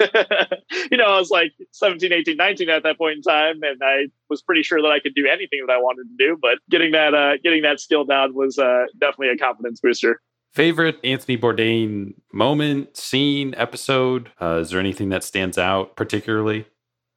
you 0.90 0.96
know, 0.96 1.06
I 1.06 1.18
was 1.18 1.30
like 1.30 1.52
17, 1.72 2.12
18, 2.12 2.36
19 2.36 2.68
at 2.68 2.82
that 2.82 2.98
point 2.98 3.16
in 3.16 3.22
time, 3.22 3.60
and 3.62 3.80
I 3.82 4.08
was 4.28 4.42
pretty 4.42 4.62
sure 4.62 4.80
that 4.82 4.90
I 4.90 5.00
could 5.00 5.14
do 5.14 5.26
anything 5.26 5.60
that 5.66 5.72
I 5.72 5.78
wanted 5.78 6.04
to 6.04 6.26
do. 6.26 6.38
But 6.40 6.58
getting 6.70 6.92
that 6.92 7.14
uh, 7.14 7.38
getting 7.42 7.62
that 7.62 7.80
skill 7.80 8.04
down 8.04 8.34
was 8.34 8.58
uh, 8.58 8.84
definitely 9.00 9.30
a 9.30 9.36
confidence 9.36 9.80
booster. 9.80 10.20
Favorite 10.52 10.98
Anthony 11.04 11.36
Bourdain 11.36 12.14
moment, 12.32 12.96
scene, 12.96 13.54
episode? 13.56 14.30
Uh, 14.40 14.58
is 14.60 14.70
there 14.70 14.80
anything 14.80 15.10
that 15.10 15.22
stands 15.22 15.58
out 15.58 15.94
particularly? 15.94 16.66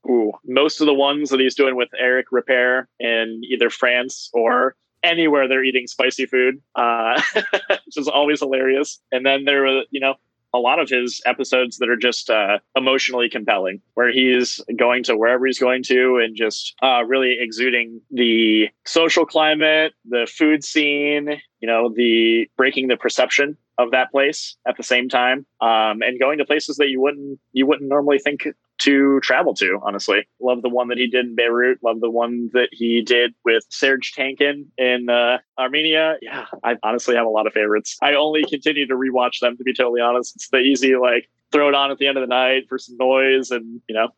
Ooh, 0.09 0.33
most 0.45 0.81
of 0.81 0.87
the 0.87 0.93
ones 0.93 1.29
that 1.29 1.39
he's 1.39 1.55
doing 1.55 1.75
with 1.75 1.89
Eric 1.97 2.27
Ripert 2.31 2.85
in 2.99 3.41
either 3.43 3.69
France 3.69 4.29
or 4.33 4.75
anywhere 5.03 5.47
they're 5.47 5.63
eating 5.63 5.87
spicy 5.87 6.25
food, 6.25 6.61
uh, 6.75 7.21
which 7.35 7.97
is 7.97 8.07
always 8.07 8.39
hilarious. 8.39 8.99
And 9.11 9.25
then 9.25 9.45
there 9.45 9.61
were, 9.61 9.83
you 9.91 9.99
know, 9.99 10.15
a 10.53 10.59
lot 10.59 10.79
of 10.79 10.89
his 10.89 11.21
episodes 11.25 11.77
that 11.77 11.89
are 11.89 11.95
just 11.95 12.29
uh, 12.29 12.59
emotionally 12.75 13.29
compelling, 13.29 13.81
where 13.93 14.11
he's 14.11 14.59
going 14.77 15.03
to 15.03 15.15
wherever 15.15 15.45
he's 15.45 15.59
going 15.59 15.83
to 15.83 16.17
and 16.17 16.35
just 16.35 16.75
uh, 16.83 17.03
really 17.05 17.37
exuding 17.39 18.01
the 18.11 18.67
social 18.85 19.25
climate, 19.25 19.93
the 20.05 20.29
food 20.29 20.63
scene, 20.63 21.41
you 21.61 21.67
know, 21.67 21.93
the 21.95 22.49
breaking 22.57 22.89
the 22.89 22.97
perception 22.97 23.57
of 23.77 23.91
that 23.91 24.11
place 24.11 24.57
at 24.67 24.75
the 24.77 24.83
same 24.83 25.07
time, 25.07 25.45
um, 25.61 26.01
and 26.01 26.19
going 26.19 26.37
to 26.37 26.45
places 26.45 26.75
that 26.77 26.89
you 26.89 26.99
wouldn't 26.99 27.39
you 27.53 27.65
wouldn't 27.65 27.89
normally 27.89 28.19
think 28.19 28.47
to 28.81 29.19
travel 29.21 29.53
to, 29.55 29.79
honestly. 29.83 30.27
Love 30.39 30.61
the 30.61 30.69
one 30.69 30.87
that 30.87 30.97
he 30.97 31.07
did 31.07 31.25
in 31.25 31.35
Beirut. 31.35 31.79
Love 31.83 32.01
the 32.01 32.09
one 32.09 32.49
that 32.53 32.69
he 32.71 33.01
did 33.01 33.33
with 33.45 33.63
Serj 33.69 34.13
Tankian 34.15 34.65
in 34.77 35.09
uh, 35.09 35.37
Armenia. 35.59 36.17
Yeah, 36.21 36.45
I 36.63 36.77
honestly 36.83 37.15
have 37.15 37.25
a 37.25 37.29
lot 37.29 37.45
of 37.45 37.53
favorites. 37.53 37.97
I 38.01 38.13
only 38.13 38.43
continue 38.43 38.87
to 38.87 38.95
rewatch 38.95 39.39
them, 39.39 39.55
to 39.57 39.63
be 39.63 39.73
totally 39.73 40.01
honest. 40.01 40.35
It's 40.35 40.49
the 40.49 40.57
easy, 40.57 40.95
like, 40.95 41.29
throw 41.51 41.69
it 41.69 41.75
on 41.75 41.91
at 41.91 41.99
the 41.99 42.07
end 42.07 42.17
of 42.17 42.21
the 42.21 42.27
night 42.27 42.63
for 42.67 42.77
some 42.77 42.97
noise 42.97 43.51
and, 43.51 43.81
you 43.87 43.95
know. 43.95 44.09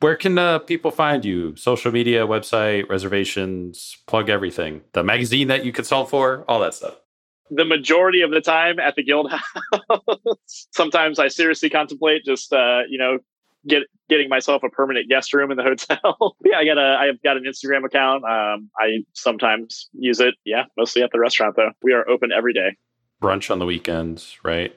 Where 0.00 0.16
can 0.16 0.36
uh, 0.36 0.58
people 0.58 0.90
find 0.90 1.24
you? 1.24 1.54
Social 1.56 1.92
media, 1.92 2.26
website, 2.26 2.88
reservations, 2.88 3.96
plug 4.06 4.28
everything. 4.28 4.82
The 4.92 5.04
magazine 5.04 5.48
that 5.48 5.64
you 5.64 5.72
consult 5.72 6.10
for, 6.10 6.44
all 6.48 6.60
that 6.60 6.74
stuff 6.74 6.96
the 7.54 7.64
majority 7.66 8.22
of 8.22 8.30
the 8.30 8.40
time 8.40 8.78
at 8.78 8.94
the 8.96 9.02
guild 9.02 9.30
house 9.30 9.46
sometimes 10.72 11.18
i 11.18 11.28
seriously 11.28 11.68
contemplate 11.68 12.24
just 12.24 12.50
uh, 12.50 12.80
you 12.88 12.96
know 12.96 13.18
get 13.66 13.82
getting 14.08 14.28
myself 14.28 14.62
a 14.62 14.68
permanent 14.68 15.08
guest 15.08 15.32
room 15.32 15.50
in 15.50 15.56
the 15.56 15.62
hotel. 15.88 16.36
yeah, 16.44 16.58
I 16.58 16.64
got 16.64 16.78
a 16.78 16.96
I've 17.00 17.22
got 17.22 17.36
an 17.36 17.44
Instagram 17.44 17.84
account. 17.84 18.24
Um, 18.24 18.70
I 18.78 19.04
sometimes 19.12 19.88
use 19.92 20.20
it. 20.20 20.34
Yeah, 20.44 20.64
mostly 20.76 21.02
at 21.02 21.10
the 21.12 21.18
restaurant 21.18 21.56
though. 21.56 21.70
We 21.82 21.92
are 21.92 22.08
open 22.08 22.30
every 22.32 22.52
day. 22.52 22.76
Brunch 23.22 23.50
on 23.50 23.58
the 23.58 23.66
weekends, 23.66 24.36
right? 24.42 24.74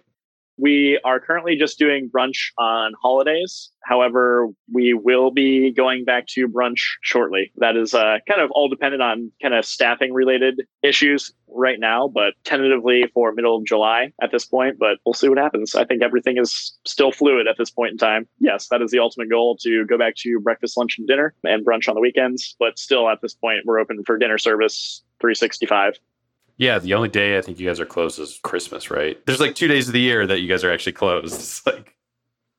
We 0.57 0.99
are 1.03 1.19
currently 1.19 1.55
just 1.55 1.77
doing 1.77 2.09
brunch 2.09 2.51
on 2.57 2.93
holidays. 3.01 3.69
However, 3.83 4.47
we 4.71 4.93
will 4.93 5.31
be 5.31 5.71
going 5.71 6.05
back 6.05 6.27
to 6.27 6.47
brunch 6.47 6.81
shortly. 7.01 7.51
That 7.57 7.75
is 7.75 7.93
uh, 7.93 8.17
kind 8.27 8.41
of 8.41 8.51
all 8.51 8.67
dependent 8.67 9.03
on 9.03 9.31
kind 9.41 9.53
of 9.53 9.65
staffing 9.65 10.13
related 10.13 10.61
issues 10.81 11.31
right 11.47 11.79
now, 11.79 12.07
but 12.07 12.33
tentatively 12.43 13.05
for 13.13 13.31
middle 13.31 13.57
of 13.57 13.65
July 13.65 14.11
at 14.21 14.31
this 14.31 14.45
point. 14.45 14.77
But 14.79 14.97
we'll 15.05 15.13
see 15.13 15.29
what 15.29 15.37
happens. 15.37 15.75
I 15.75 15.85
think 15.85 16.01
everything 16.01 16.37
is 16.37 16.73
still 16.85 17.11
fluid 17.11 17.47
at 17.47 17.57
this 17.57 17.69
point 17.69 17.91
in 17.91 17.97
time. 17.97 18.27
Yes, 18.39 18.67
that 18.69 18.81
is 18.81 18.91
the 18.91 18.99
ultimate 18.99 19.29
goal 19.29 19.57
to 19.61 19.85
go 19.85 19.97
back 19.97 20.15
to 20.17 20.39
breakfast, 20.39 20.77
lunch, 20.77 20.97
and 20.97 21.07
dinner 21.07 21.33
and 21.43 21.65
brunch 21.65 21.87
on 21.87 21.95
the 21.95 22.01
weekends. 22.01 22.55
But 22.59 22.79
still, 22.79 23.09
at 23.09 23.21
this 23.21 23.33
point, 23.33 23.59
we're 23.65 23.79
open 23.79 24.03
for 24.05 24.17
dinner 24.17 24.37
service 24.37 25.03
365. 25.21 25.97
Yeah, 26.57 26.79
the 26.79 26.93
only 26.93 27.09
day 27.09 27.37
I 27.37 27.41
think 27.41 27.59
you 27.59 27.67
guys 27.67 27.79
are 27.79 27.85
closed 27.85 28.19
is 28.19 28.39
Christmas, 28.43 28.89
right? 28.89 29.23
There's 29.25 29.41
like 29.41 29.55
two 29.55 29.67
days 29.67 29.87
of 29.87 29.93
the 29.93 29.99
year 29.99 30.25
that 30.25 30.39
you 30.39 30.47
guys 30.47 30.63
are 30.63 30.71
actually 30.71 30.93
closed. 30.93 31.35
It's 31.39 31.65
like 31.65 31.95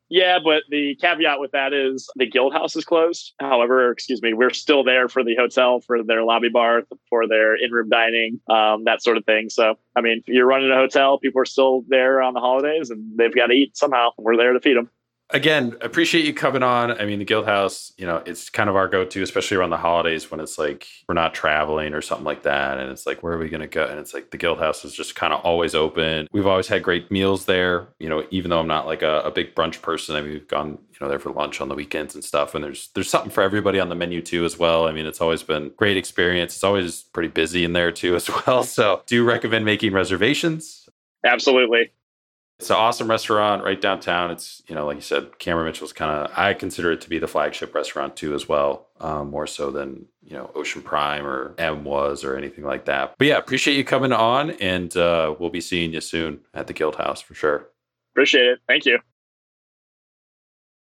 yeah, 0.08 0.38
but 0.42 0.62
the 0.70 0.96
caveat 1.00 1.40
with 1.40 1.50
that 1.50 1.72
is 1.72 2.08
the 2.14 2.26
guild 2.26 2.52
house 2.52 2.76
is 2.76 2.84
closed. 2.84 3.32
However, 3.40 3.90
excuse 3.90 4.22
me, 4.22 4.34
we're 4.34 4.50
still 4.50 4.84
there 4.84 5.08
for 5.08 5.24
the 5.24 5.34
hotel, 5.34 5.80
for 5.80 6.02
their 6.04 6.22
lobby 6.22 6.48
bar, 6.48 6.82
for 7.08 7.26
their 7.26 7.56
in 7.56 7.72
room 7.72 7.88
dining, 7.88 8.40
um, 8.48 8.84
that 8.84 9.02
sort 9.02 9.16
of 9.16 9.24
thing. 9.24 9.48
So, 9.50 9.74
I 9.96 10.02
mean, 10.02 10.22
you're 10.26 10.46
running 10.46 10.70
a 10.70 10.76
hotel, 10.76 11.18
people 11.18 11.40
are 11.40 11.46
still 11.46 11.82
there 11.88 12.22
on 12.22 12.34
the 12.34 12.40
holidays 12.40 12.90
and 12.90 13.18
they've 13.18 13.34
got 13.34 13.48
to 13.48 13.54
eat 13.54 13.76
somehow. 13.76 14.10
We're 14.16 14.36
there 14.36 14.52
to 14.52 14.60
feed 14.60 14.76
them 14.76 14.90
again, 15.30 15.76
appreciate 15.80 16.24
you 16.24 16.32
coming 16.32 16.62
on. 16.62 16.92
I 16.92 17.04
mean, 17.04 17.18
the 17.18 17.24
Guild 17.24 17.46
House, 17.46 17.92
you 17.96 18.06
know, 18.06 18.22
it's 18.26 18.48
kind 18.48 18.68
of 18.70 18.76
our 18.76 18.88
go-to, 18.88 19.22
especially 19.22 19.56
around 19.56 19.70
the 19.70 19.76
holidays 19.76 20.30
when 20.30 20.40
it's 20.40 20.58
like 20.58 20.86
we're 21.08 21.14
not 21.14 21.34
traveling 21.34 21.94
or 21.94 22.00
something 22.00 22.24
like 22.24 22.42
that, 22.44 22.78
and 22.78 22.90
it's 22.90 23.06
like 23.06 23.22
where 23.22 23.34
are 23.34 23.38
we 23.38 23.48
going 23.48 23.60
to 23.60 23.66
go? 23.66 23.84
And 23.84 23.98
it's 23.98 24.14
like 24.14 24.30
the 24.30 24.36
Guild 24.36 24.58
House 24.58 24.84
is 24.84 24.94
just 24.94 25.14
kind 25.14 25.32
of 25.32 25.40
always 25.40 25.74
open. 25.74 26.28
We've 26.32 26.46
always 26.46 26.68
had 26.68 26.82
great 26.82 27.10
meals 27.10 27.46
there. 27.46 27.88
You 27.98 28.08
know, 28.08 28.24
even 28.30 28.50
though 28.50 28.60
I'm 28.60 28.68
not 28.68 28.86
like 28.86 29.02
a, 29.02 29.20
a 29.20 29.30
big 29.30 29.54
brunch 29.54 29.82
person, 29.82 30.16
I 30.16 30.20
mean, 30.20 30.32
we've 30.32 30.48
gone 30.48 30.78
you 30.92 30.98
know 31.00 31.08
there 31.08 31.18
for 31.18 31.30
lunch 31.30 31.60
on 31.60 31.68
the 31.68 31.74
weekends 31.74 32.14
and 32.14 32.22
stuff, 32.22 32.54
and 32.54 32.62
there's 32.62 32.90
there's 32.94 33.10
something 33.10 33.30
for 33.30 33.42
everybody 33.42 33.80
on 33.80 33.88
the 33.88 33.94
menu 33.94 34.22
too 34.22 34.44
as 34.44 34.58
well. 34.58 34.86
I 34.86 34.92
mean, 34.92 35.06
it's 35.06 35.20
always 35.20 35.42
been 35.42 35.72
great 35.76 35.96
experience. 35.96 36.54
It's 36.54 36.64
always 36.64 37.02
pretty 37.02 37.28
busy 37.28 37.64
in 37.64 37.72
there 37.72 37.92
too 37.92 38.16
as 38.16 38.30
well. 38.46 38.62
So, 38.62 39.02
do 39.06 39.24
recommend 39.24 39.64
making 39.64 39.92
reservations. 39.92 40.88
Absolutely. 41.24 41.90
It's 42.58 42.70
an 42.70 42.76
awesome 42.76 43.08
restaurant 43.08 43.64
right 43.64 43.80
downtown. 43.80 44.30
It's, 44.30 44.62
you 44.66 44.74
know, 44.74 44.86
like 44.86 44.96
you 44.96 45.02
said, 45.02 45.38
Cameron 45.38 45.66
Mitchell's 45.66 45.92
kind 45.92 46.10
of, 46.10 46.32
I 46.36 46.54
consider 46.54 46.90
it 46.92 47.02
to 47.02 47.08
be 47.08 47.18
the 47.18 47.28
flagship 47.28 47.74
restaurant 47.74 48.16
too, 48.16 48.34
as 48.34 48.48
well, 48.48 48.88
um, 48.98 49.30
more 49.30 49.46
so 49.46 49.70
than, 49.70 50.06
you 50.22 50.34
know, 50.34 50.50
Ocean 50.54 50.80
Prime 50.80 51.26
or 51.26 51.54
M 51.58 51.84
was 51.84 52.24
or 52.24 52.34
anything 52.36 52.64
like 52.64 52.86
that. 52.86 53.14
But 53.18 53.26
yeah, 53.26 53.36
appreciate 53.36 53.76
you 53.76 53.84
coming 53.84 54.12
on 54.12 54.52
and 54.52 54.96
uh, 54.96 55.34
we'll 55.38 55.50
be 55.50 55.60
seeing 55.60 55.92
you 55.92 56.00
soon 56.00 56.40
at 56.54 56.66
the 56.66 56.72
Guild 56.72 56.96
House 56.96 57.20
for 57.20 57.34
sure. 57.34 57.68
Appreciate 58.14 58.46
it. 58.46 58.60
Thank 58.66 58.86
you. 58.86 58.98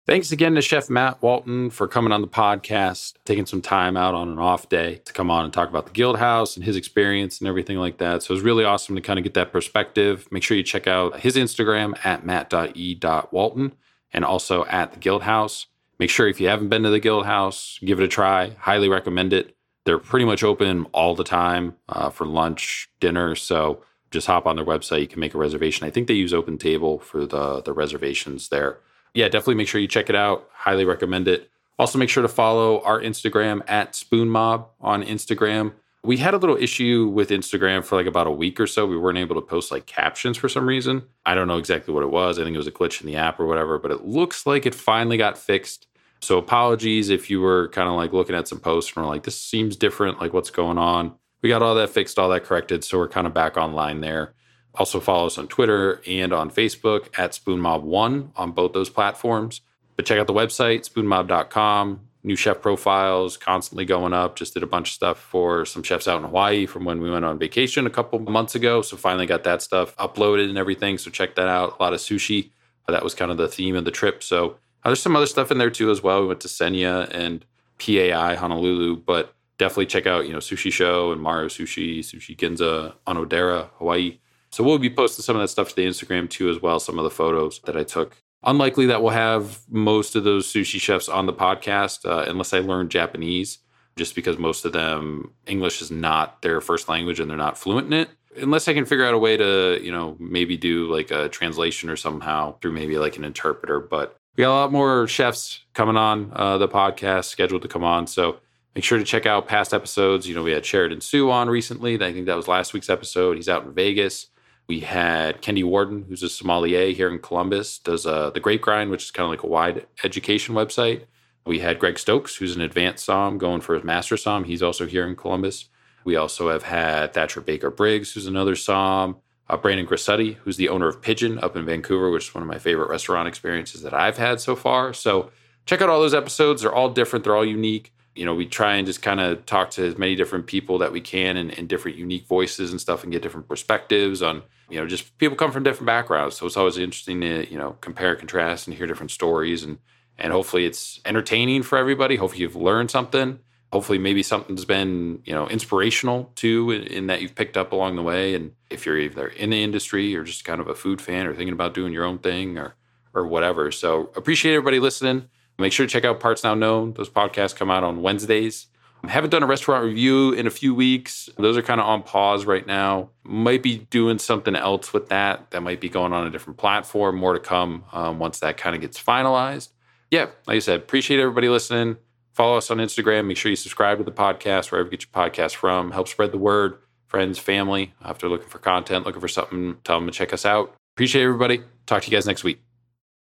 Thanks 0.07 0.31
again 0.31 0.55
to 0.55 0.61
Chef 0.61 0.89
Matt 0.89 1.21
Walton 1.21 1.69
for 1.69 1.85
coming 1.85 2.13
on 2.13 2.21
the 2.21 2.29
podcast, 2.29 3.15
taking 3.25 3.45
some 3.45 3.61
time 3.61 3.97
out 3.97 4.15
on 4.15 4.29
an 4.29 4.39
off 4.39 4.69
day 4.69 5.01
to 5.03 5.11
come 5.11 5.29
on 5.29 5.43
and 5.43 5.51
talk 5.51 5.67
about 5.67 5.85
the 5.85 5.91
Guild 5.91 6.17
House 6.17 6.55
and 6.55 6.63
his 6.63 6.77
experience 6.77 7.41
and 7.41 7.47
everything 7.49 7.75
like 7.75 7.97
that. 7.97 8.23
So 8.23 8.31
it 8.31 8.35
was 8.35 8.41
really 8.41 8.63
awesome 8.63 8.95
to 8.95 9.01
kind 9.01 9.19
of 9.19 9.23
get 9.23 9.33
that 9.33 9.51
perspective. 9.51 10.25
Make 10.31 10.43
sure 10.43 10.55
you 10.55 10.63
check 10.63 10.87
out 10.87 11.19
his 11.19 11.35
Instagram 11.35 11.93
at 12.05 12.25
matt.e.walton 12.25 13.73
and 14.13 14.23
also 14.23 14.63
at 14.67 14.93
the 14.93 14.99
Guild 14.99 15.23
House. 15.23 15.65
Make 15.99 16.09
sure 16.09 16.29
if 16.29 16.39
you 16.39 16.47
haven't 16.47 16.69
been 16.69 16.83
to 16.83 16.89
the 16.89 17.01
Guild 17.01 17.25
House, 17.25 17.77
give 17.83 17.99
it 17.99 18.05
a 18.05 18.07
try. 18.07 18.51
Highly 18.59 18.87
recommend 18.87 19.33
it. 19.33 19.57
They're 19.83 19.99
pretty 19.99 20.25
much 20.25 20.41
open 20.41 20.85
all 20.93 21.15
the 21.15 21.25
time 21.25 21.75
uh, 21.89 22.11
for 22.11 22.25
lunch, 22.25 22.89
dinner. 23.01 23.35
So 23.35 23.83
just 24.11 24.27
hop 24.27 24.45
on 24.45 24.55
their 24.55 24.63
website. 24.63 25.01
You 25.01 25.07
can 25.07 25.19
make 25.19 25.33
a 25.33 25.37
reservation. 25.37 25.85
I 25.85 25.89
think 25.89 26.07
they 26.07 26.13
use 26.13 26.33
Open 26.33 26.57
Table 26.57 26.97
for 26.97 27.25
the 27.25 27.61
the 27.61 27.73
reservations 27.73 28.47
there 28.47 28.79
yeah, 29.17 29.27
definitely 29.29 29.55
make 29.55 29.67
sure 29.67 29.81
you 29.81 29.87
check 29.87 30.11
it 30.11 30.15
out. 30.15 30.47
Highly 30.53 30.85
recommend 30.85 31.27
it. 31.27 31.49
Also, 31.79 31.97
make 31.97 32.07
sure 32.07 32.21
to 32.21 32.29
follow 32.29 32.81
our 32.83 33.01
Instagram 33.01 33.67
at 33.67 33.95
Spoon 33.95 34.29
Mob 34.29 34.69
on 34.79 35.03
Instagram. 35.03 35.73
We 36.03 36.17
had 36.17 36.35
a 36.35 36.37
little 36.37 36.55
issue 36.55 37.07
with 37.07 37.29
Instagram 37.29 37.83
for 37.83 37.95
like 37.95 38.05
about 38.05 38.27
a 38.27 38.31
week 38.31 38.59
or 38.59 38.67
so. 38.67 38.85
We 38.85 38.95
weren't 38.95 39.17
able 39.17 39.33
to 39.33 39.41
post 39.41 39.71
like 39.71 39.87
captions 39.87 40.37
for 40.37 40.47
some 40.47 40.67
reason. 40.67 41.01
I 41.25 41.33
don't 41.33 41.47
know 41.47 41.57
exactly 41.57 41.95
what 41.95 42.03
it 42.03 42.11
was. 42.11 42.37
I 42.37 42.43
think 42.43 42.53
it 42.53 42.59
was 42.59 42.67
a 42.67 42.71
glitch 42.71 43.01
in 43.01 43.07
the 43.07 43.15
app 43.15 43.39
or 43.39 43.47
whatever, 43.47 43.79
but 43.79 43.89
it 43.89 44.05
looks 44.05 44.45
like 44.45 44.67
it 44.67 44.75
finally 44.75 45.17
got 45.17 45.35
fixed. 45.35 45.87
So 46.21 46.37
apologies 46.37 47.09
if 47.09 47.27
you 47.27 47.41
were 47.41 47.69
kind 47.69 47.89
of 47.89 47.95
like 47.95 48.13
looking 48.13 48.35
at 48.35 48.47
some 48.47 48.59
posts 48.59 48.95
and 48.95 49.03
were 49.03 49.11
like, 49.11 49.23
this 49.23 49.41
seems 49.41 49.75
different, 49.75 50.21
like 50.21 50.31
what's 50.31 50.51
going 50.51 50.77
on. 50.77 51.15
We 51.41 51.49
got 51.49 51.63
all 51.63 51.73
that 51.73 51.89
fixed, 51.89 52.19
all 52.19 52.29
that 52.29 52.43
corrected. 52.43 52.83
So 52.83 52.99
we're 52.99 53.09
kind 53.09 53.25
of 53.25 53.33
back 53.33 53.57
online 53.57 54.01
there. 54.01 54.35
Also, 54.77 54.99
follow 54.99 55.25
us 55.25 55.37
on 55.37 55.47
Twitter 55.47 56.01
and 56.07 56.31
on 56.31 56.51
Facebook 56.51 57.07
at 57.17 57.31
SpoonMob1 57.31 58.29
on 58.35 58.51
both 58.51 58.73
those 58.73 58.89
platforms. 58.89 59.61
But 59.95 60.05
check 60.05 60.19
out 60.19 60.27
the 60.27 60.33
website, 60.33 60.87
spoonmob.com. 60.89 62.01
New 62.23 62.35
chef 62.35 62.61
profiles 62.61 63.37
constantly 63.37 63.85
going 63.85 64.13
up. 64.13 64.35
Just 64.35 64.53
did 64.53 64.61
a 64.61 64.67
bunch 64.67 64.89
of 64.89 64.93
stuff 64.93 65.17
for 65.17 65.65
some 65.65 65.81
chefs 65.81 66.07
out 66.07 66.17
in 66.17 66.23
Hawaii 66.23 66.65
from 66.65 66.85
when 66.85 67.01
we 67.01 67.09
went 67.09 67.25
on 67.25 67.39
vacation 67.39 67.87
a 67.87 67.89
couple 67.89 68.19
months 68.19 68.53
ago. 68.53 68.81
So 68.81 68.97
finally 68.97 69.25
got 69.25 69.43
that 69.45 69.61
stuff 69.61 69.95
uploaded 69.95 70.49
and 70.49 70.57
everything. 70.57 70.97
So 70.97 71.09
check 71.09 71.35
that 71.35 71.47
out. 71.47 71.77
A 71.79 71.83
lot 71.83 71.93
of 71.93 71.99
sushi. 71.99 72.51
That 72.87 73.03
was 73.03 73.13
kind 73.13 73.31
of 73.31 73.37
the 73.37 73.47
theme 73.47 73.75
of 73.75 73.85
the 73.85 73.91
trip. 73.91 74.23
So 74.23 74.57
uh, 74.83 74.89
there's 74.89 75.01
some 75.01 75.15
other 75.15 75.25
stuff 75.25 75.51
in 75.51 75.57
there 75.57 75.69
too 75.69 75.89
as 75.89 76.03
well. 76.03 76.21
We 76.21 76.27
went 76.27 76.41
to 76.41 76.47
Senia 76.47 77.09
and 77.13 77.45
PAI 77.79 78.35
Honolulu, 78.35 78.97
but 78.97 79.33
definitely 79.57 79.87
check 79.87 80.05
out 80.05 80.25
you 80.25 80.33
know 80.33 80.39
Sushi 80.39 80.71
Sho 80.71 81.11
and 81.11 81.21
Maru 81.21 81.49
Sushi, 81.49 81.99
Sushi 81.99 82.35
Ginza 82.35 82.93
Onodera, 83.05 83.69
Hawaii. 83.77 84.19
So 84.57 84.63
we'll 84.63 84.79
be 84.79 84.89
posting 84.89 85.21
some 85.21 85.35
of 85.35 85.43
that 85.43 85.49
stuff 85.49 85.69
to 85.69 85.75
the 85.75 85.85
Instagram 85.85 86.27
too, 86.27 86.49
as 86.49 86.59
well. 86.59 86.79
Some 86.79 86.97
of 86.97 87.03
the 87.03 87.11
photos 87.11 87.59
that 87.65 87.77
I 87.77 87.83
took. 87.83 88.17
Unlikely 88.41 88.87
that 88.87 89.03
we'll 89.03 89.11
have 89.11 89.59
most 89.69 90.15
of 90.15 90.23
those 90.23 90.51
sushi 90.51 90.81
chefs 90.81 91.07
on 91.07 91.27
the 91.27 91.33
podcast 91.33 92.09
uh, 92.09 92.25
unless 92.27 92.53
I 92.53 92.59
learn 92.61 92.89
Japanese, 92.89 93.59
just 93.97 94.15
because 94.15 94.39
most 94.39 94.65
of 94.65 94.73
them 94.73 95.35
English 95.45 95.83
is 95.83 95.91
not 95.91 96.41
their 96.41 96.59
first 96.59 96.89
language 96.89 97.19
and 97.19 97.29
they're 97.29 97.37
not 97.37 97.55
fluent 97.55 97.85
in 97.85 97.93
it. 97.93 98.09
unless 98.35 98.67
I 98.67 98.73
can 98.73 98.85
figure 98.85 99.05
out 99.05 99.13
a 99.13 99.19
way 99.19 99.37
to, 99.37 99.79
you 99.79 99.91
know, 99.91 100.15
maybe 100.19 100.57
do 100.57 100.91
like 100.91 101.11
a 101.11 101.29
translation 101.29 101.91
or 101.91 101.95
somehow 101.95 102.57
through 102.59 102.71
maybe 102.71 102.97
like 102.97 103.15
an 103.15 103.23
interpreter. 103.23 103.79
But 103.79 104.17
we 104.35 104.41
got 104.41 104.49
a 104.49 104.57
lot 104.57 104.71
more 104.71 105.07
chefs 105.07 105.65
coming 105.75 105.97
on 105.97 106.31
uh, 106.33 106.57
the 106.57 106.67
podcast 106.67 107.25
scheduled 107.25 107.61
to 107.61 107.67
come 107.67 107.83
on. 107.83 108.07
So 108.07 108.39
make 108.73 108.83
sure 108.83 108.97
to 108.97 109.03
check 109.03 109.27
out 109.27 109.47
past 109.47 109.71
episodes. 109.71 110.27
You 110.27 110.33
know, 110.33 110.41
we 110.41 110.53
had 110.53 110.65
Sheridan 110.65 111.01
Su 111.01 111.29
on 111.29 111.47
recently. 111.47 111.93
I 112.03 112.11
think 112.11 112.25
that 112.25 112.35
was 112.35 112.47
last 112.47 112.73
week's 112.73 112.89
episode. 112.89 113.37
He's 113.37 113.49
out 113.49 113.63
in 113.63 113.71
Vegas. 113.75 114.29
We 114.67 114.81
had 114.81 115.41
Kendi 115.41 115.63
Warden, 115.63 116.05
who's 116.09 116.23
a 116.23 116.29
sommelier 116.29 116.91
here 116.91 117.09
in 117.09 117.19
Columbus, 117.19 117.79
does 117.79 118.05
uh, 118.05 118.31
the 118.31 118.41
Grape 118.41 118.61
Grind, 118.61 118.91
which 118.91 119.03
is 119.03 119.11
kind 119.11 119.25
of 119.25 119.29
like 119.29 119.43
a 119.43 119.47
wide 119.47 119.87
education 120.03 120.55
website. 120.55 121.03
We 121.45 121.59
had 121.59 121.79
Greg 121.79 121.97
Stokes, 121.97 122.35
who's 122.35 122.55
an 122.55 122.61
advanced 122.61 123.05
som 123.05 123.37
going 123.37 123.61
for 123.61 123.75
his 123.75 123.85
master 123.85 124.17
som. 124.17 124.43
He's 124.43 124.61
also 124.61 124.85
here 124.85 125.07
in 125.07 125.15
Columbus. 125.15 125.69
We 126.03 126.17
also 126.17 126.49
have 126.49 126.63
had 126.63 127.13
Thatcher 127.13 127.39
Baker 127.39 127.71
Briggs, 127.71 128.13
who's 128.13 128.27
another 128.27 128.55
som. 128.55 129.17
Uh, 129.49 129.55
Brandon 129.55 129.87
Grossutti, 129.87 130.35
who's 130.35 130.57
the 130.57 130.67
owner 130.67 130.89
of 130.89 131.01
Pigeon 131.01 131.39
up 131.39 131.55
in 131.55 131.65
Vancouver, 131.65 132.11
which 132.11 132.27
is 132.27 132.35
one 132.35 132.41
of 132.41 132.49
my 132.49 132.59
favorite 132.59 132.89
restaurant 132.89 133.29
experiences 133.29 133.81
that 133.81 133.93
I've 133.93 134.17
had 134.17 134.41
so 134.41 134.57
far. 134.57 134.93
So 134.93 135.31
check 135.65 135.81
out 135.81 135.87
all 135.87 136.01
those 136.01 136.13
episodes. 136.13 136.61
They're 136.61 136.75
all 136.75 136.89
different, 136.89 137.23
they're 137.23 137.35
all 137.35 137.45
unique. 137.45 137.93
You 138.17 138.25
know, 138.25 138.33
we 138.33 138.45
try 138.45 138.75
and 138.75 138.87
just 138.87 139.01
kind 139.01 139.19
of 139.19 139.45
talk 139.45 139.71
to 139.71 139.85
as 139.85 139.97
many 139.97 140.15
different 140.15 140.47
people 140.47 140.79
that 140.79 140.91
we 140.91 141.01
can 141.01 141.37
and, 141.37 141.57
and 141.57 141.69
different 141.69 141.97
unique 141.97 142.25
voices 142.27 142.71
and 142.71 142.81
stuff 142.81 143.03
and 143.03 143.11
get 143.11 143.21
different 143.21 143.47
perspectives 143.47 144.21
on, 144.21 144.43
you 144.69 144.79
know, 144.79 144.87
just 144.87 145.17
people 145.17 145.37
come 145.37 145.51
from 145.51 145.63
different 145.63 145.85
backgrounds. 145.85 146.35
So 146.35 146.45
it's 146.45 146.57
always 146.57 146.77
interesting 146.77 147.21
to, 147.21 147.49
you 147.49 147.57
know, 147.57 147.77
compare, 147.81 148.15
contrast, 148.15 148.67
and 148.67 148.75
hear 148.75 148.87
different 148.87 149.11
stories 149.11 149.63
and 149.63 149.77
and 150.19 150.33
hopefully 150.33 150.65
it's 150.65 150.99
entertaining 151.05 151.61
for 151.61 151.77
everybody. 151.77 152.15
Hopefully 152.15 152.41
you've 152.41 152.55
learned 152.55 152.89
something. 152.89 153.39
Hopefully 153.71 153.97
maybe 153.97 154.23
something's 154.23 154.65
been, 154.65 155.21
you 155.25 155.33
know, 155.33 155.47
inspirational 155.47 156.31
too 156.35 156.71
in, 156.71 156.83
in, 156.83 157.07
that 157.07 157.21
you've 157.21 157.35
picked 157.35 157.57
up 157.57 157.71
along 157.71 157.97
the 157.97 158.01
way. 158.01 158.33
And 158.33 158.53
if 158.69 158.85
you're 158.85 158.97
either 158.97 159.27
in 159.27 159.49
the 159.51 159.61
industry 159.61 160.15
or 160.15 160.23
just 160.23 160.45
kind 160.45 160.61
of 160.61 160.67
a 160.67 160.73
food 160.73 161.01
fan 161.01 161.27
or 161.27 161.35
thinking 161.35 161.53
about 161.53 161.73
doing 161.73 161.93
your 161.93 162.05
own 162.05 162.17
thing 162.17 162.57
or 162.57 162.75
or 163.13 163.25
whatever. 163.25 163.71
So 163.71 164.11
appreciate 164.15 164.53
everybody 164.53 164.79
listening. 164.79 165.29
Make 165.59 165.73
sure 165.73 165.85
to 165.85 165.91
check 165.91 166.05
out 166.05 166.19
Parts 166.19 166.43
Now 166.43 166.55
Known. 166.55 166.93
Those 166.93 167.09
podcasts 167.09 167.55
come 167.55 167.71
out 167.71 167.83
on 167.83 168.01
Wednesdays. 168.01 168.67
I 169.03 169.09
haven't 169.09 169.29
done 169.29 169.43
a 169.43 169.47
restaurant 169.47 169.85
review 169.85 170.33
in 170.33 170.47
a 170.47 170.51
few 170.51 170.73
weeks. 170.73 171.29
Those 171.37 171.55
are 171.55 171.61
kind 171.61 171.79
of 171.79 171.87
on 171.87 172.03
pause 172.03 172.45
right 172.45 172.65
now. 172.65 173.09
Might 173.23 173.63
be 173.63 173.79
doing 173.89 174.19
something 174.19 174.55
else 174.55 174.91
with 174.91 175.09
that. 175.09 175.51
That 175.51 175.61
might 175.61 175.79
be 175.79 175.87
going 175.87 176.13
on 176.13 176.25
a 176.25 176.31
different 176.31 176.57
platform. 176.57 177.15
More 177.15 177.33
to 177.33 177.39
come 177.39 177.85
um, 177.91 178.19
once 178.19 178.39
that 178.39 178.57
kind 178.57 178.75
of 178.75 178.81
gets 178.81 179.01
finalized 179.01 179.69
yeah, 180.11 180.27
like 180.45 180.55
I 180.55 180.59
said, 180.59 180.79
appreciate 180.79 181.19
everybody 181.19 181.49
listening. 181.49 181.97
Follow 182.33 182.57
us 182.57 182.69
on 182.71 182.77
Instagram. 182.77 183.27
Make 183.27 183.37
sure 183.37 183.49
you 183.49 183.55
subscribe 183.55 183.97
to 183.97 184.03
the 184.03 184.11
podcast 184.11 184.71
wherever 184.71 184.87
you 184.87 184.91
get 184.91 185.05
your 185.05 185.29
podcast 185.29 185.55
from. 185.55 185.91
Help 185.91 186.07
spread 186.07 186.31
the 186.31 186.37
word. 186.37 186.77
Friends, 187.07 187.39
family. 187.39 187.93
After 188.03 188.29
looking 188.29 188.49
for 188.49 188.59
content, 188.59 189.05
looking 189.05 189.21
for 189.21 189.27
something, 189.27 189.77
tell 189.83 189.99
them 189.99 190.07
to 190.07 190.13
check 190.13 190.33
us 190.33 190.45
out. 190.45 190.75
Appreciate 190.95 191.23
everybody. 191.23 191.63
Talk 191.85 192.03
to 192.03 192.11
you 192.11 192.15
guys 192.15 192.27
next 192.27 192.43
week. 192.43 192.66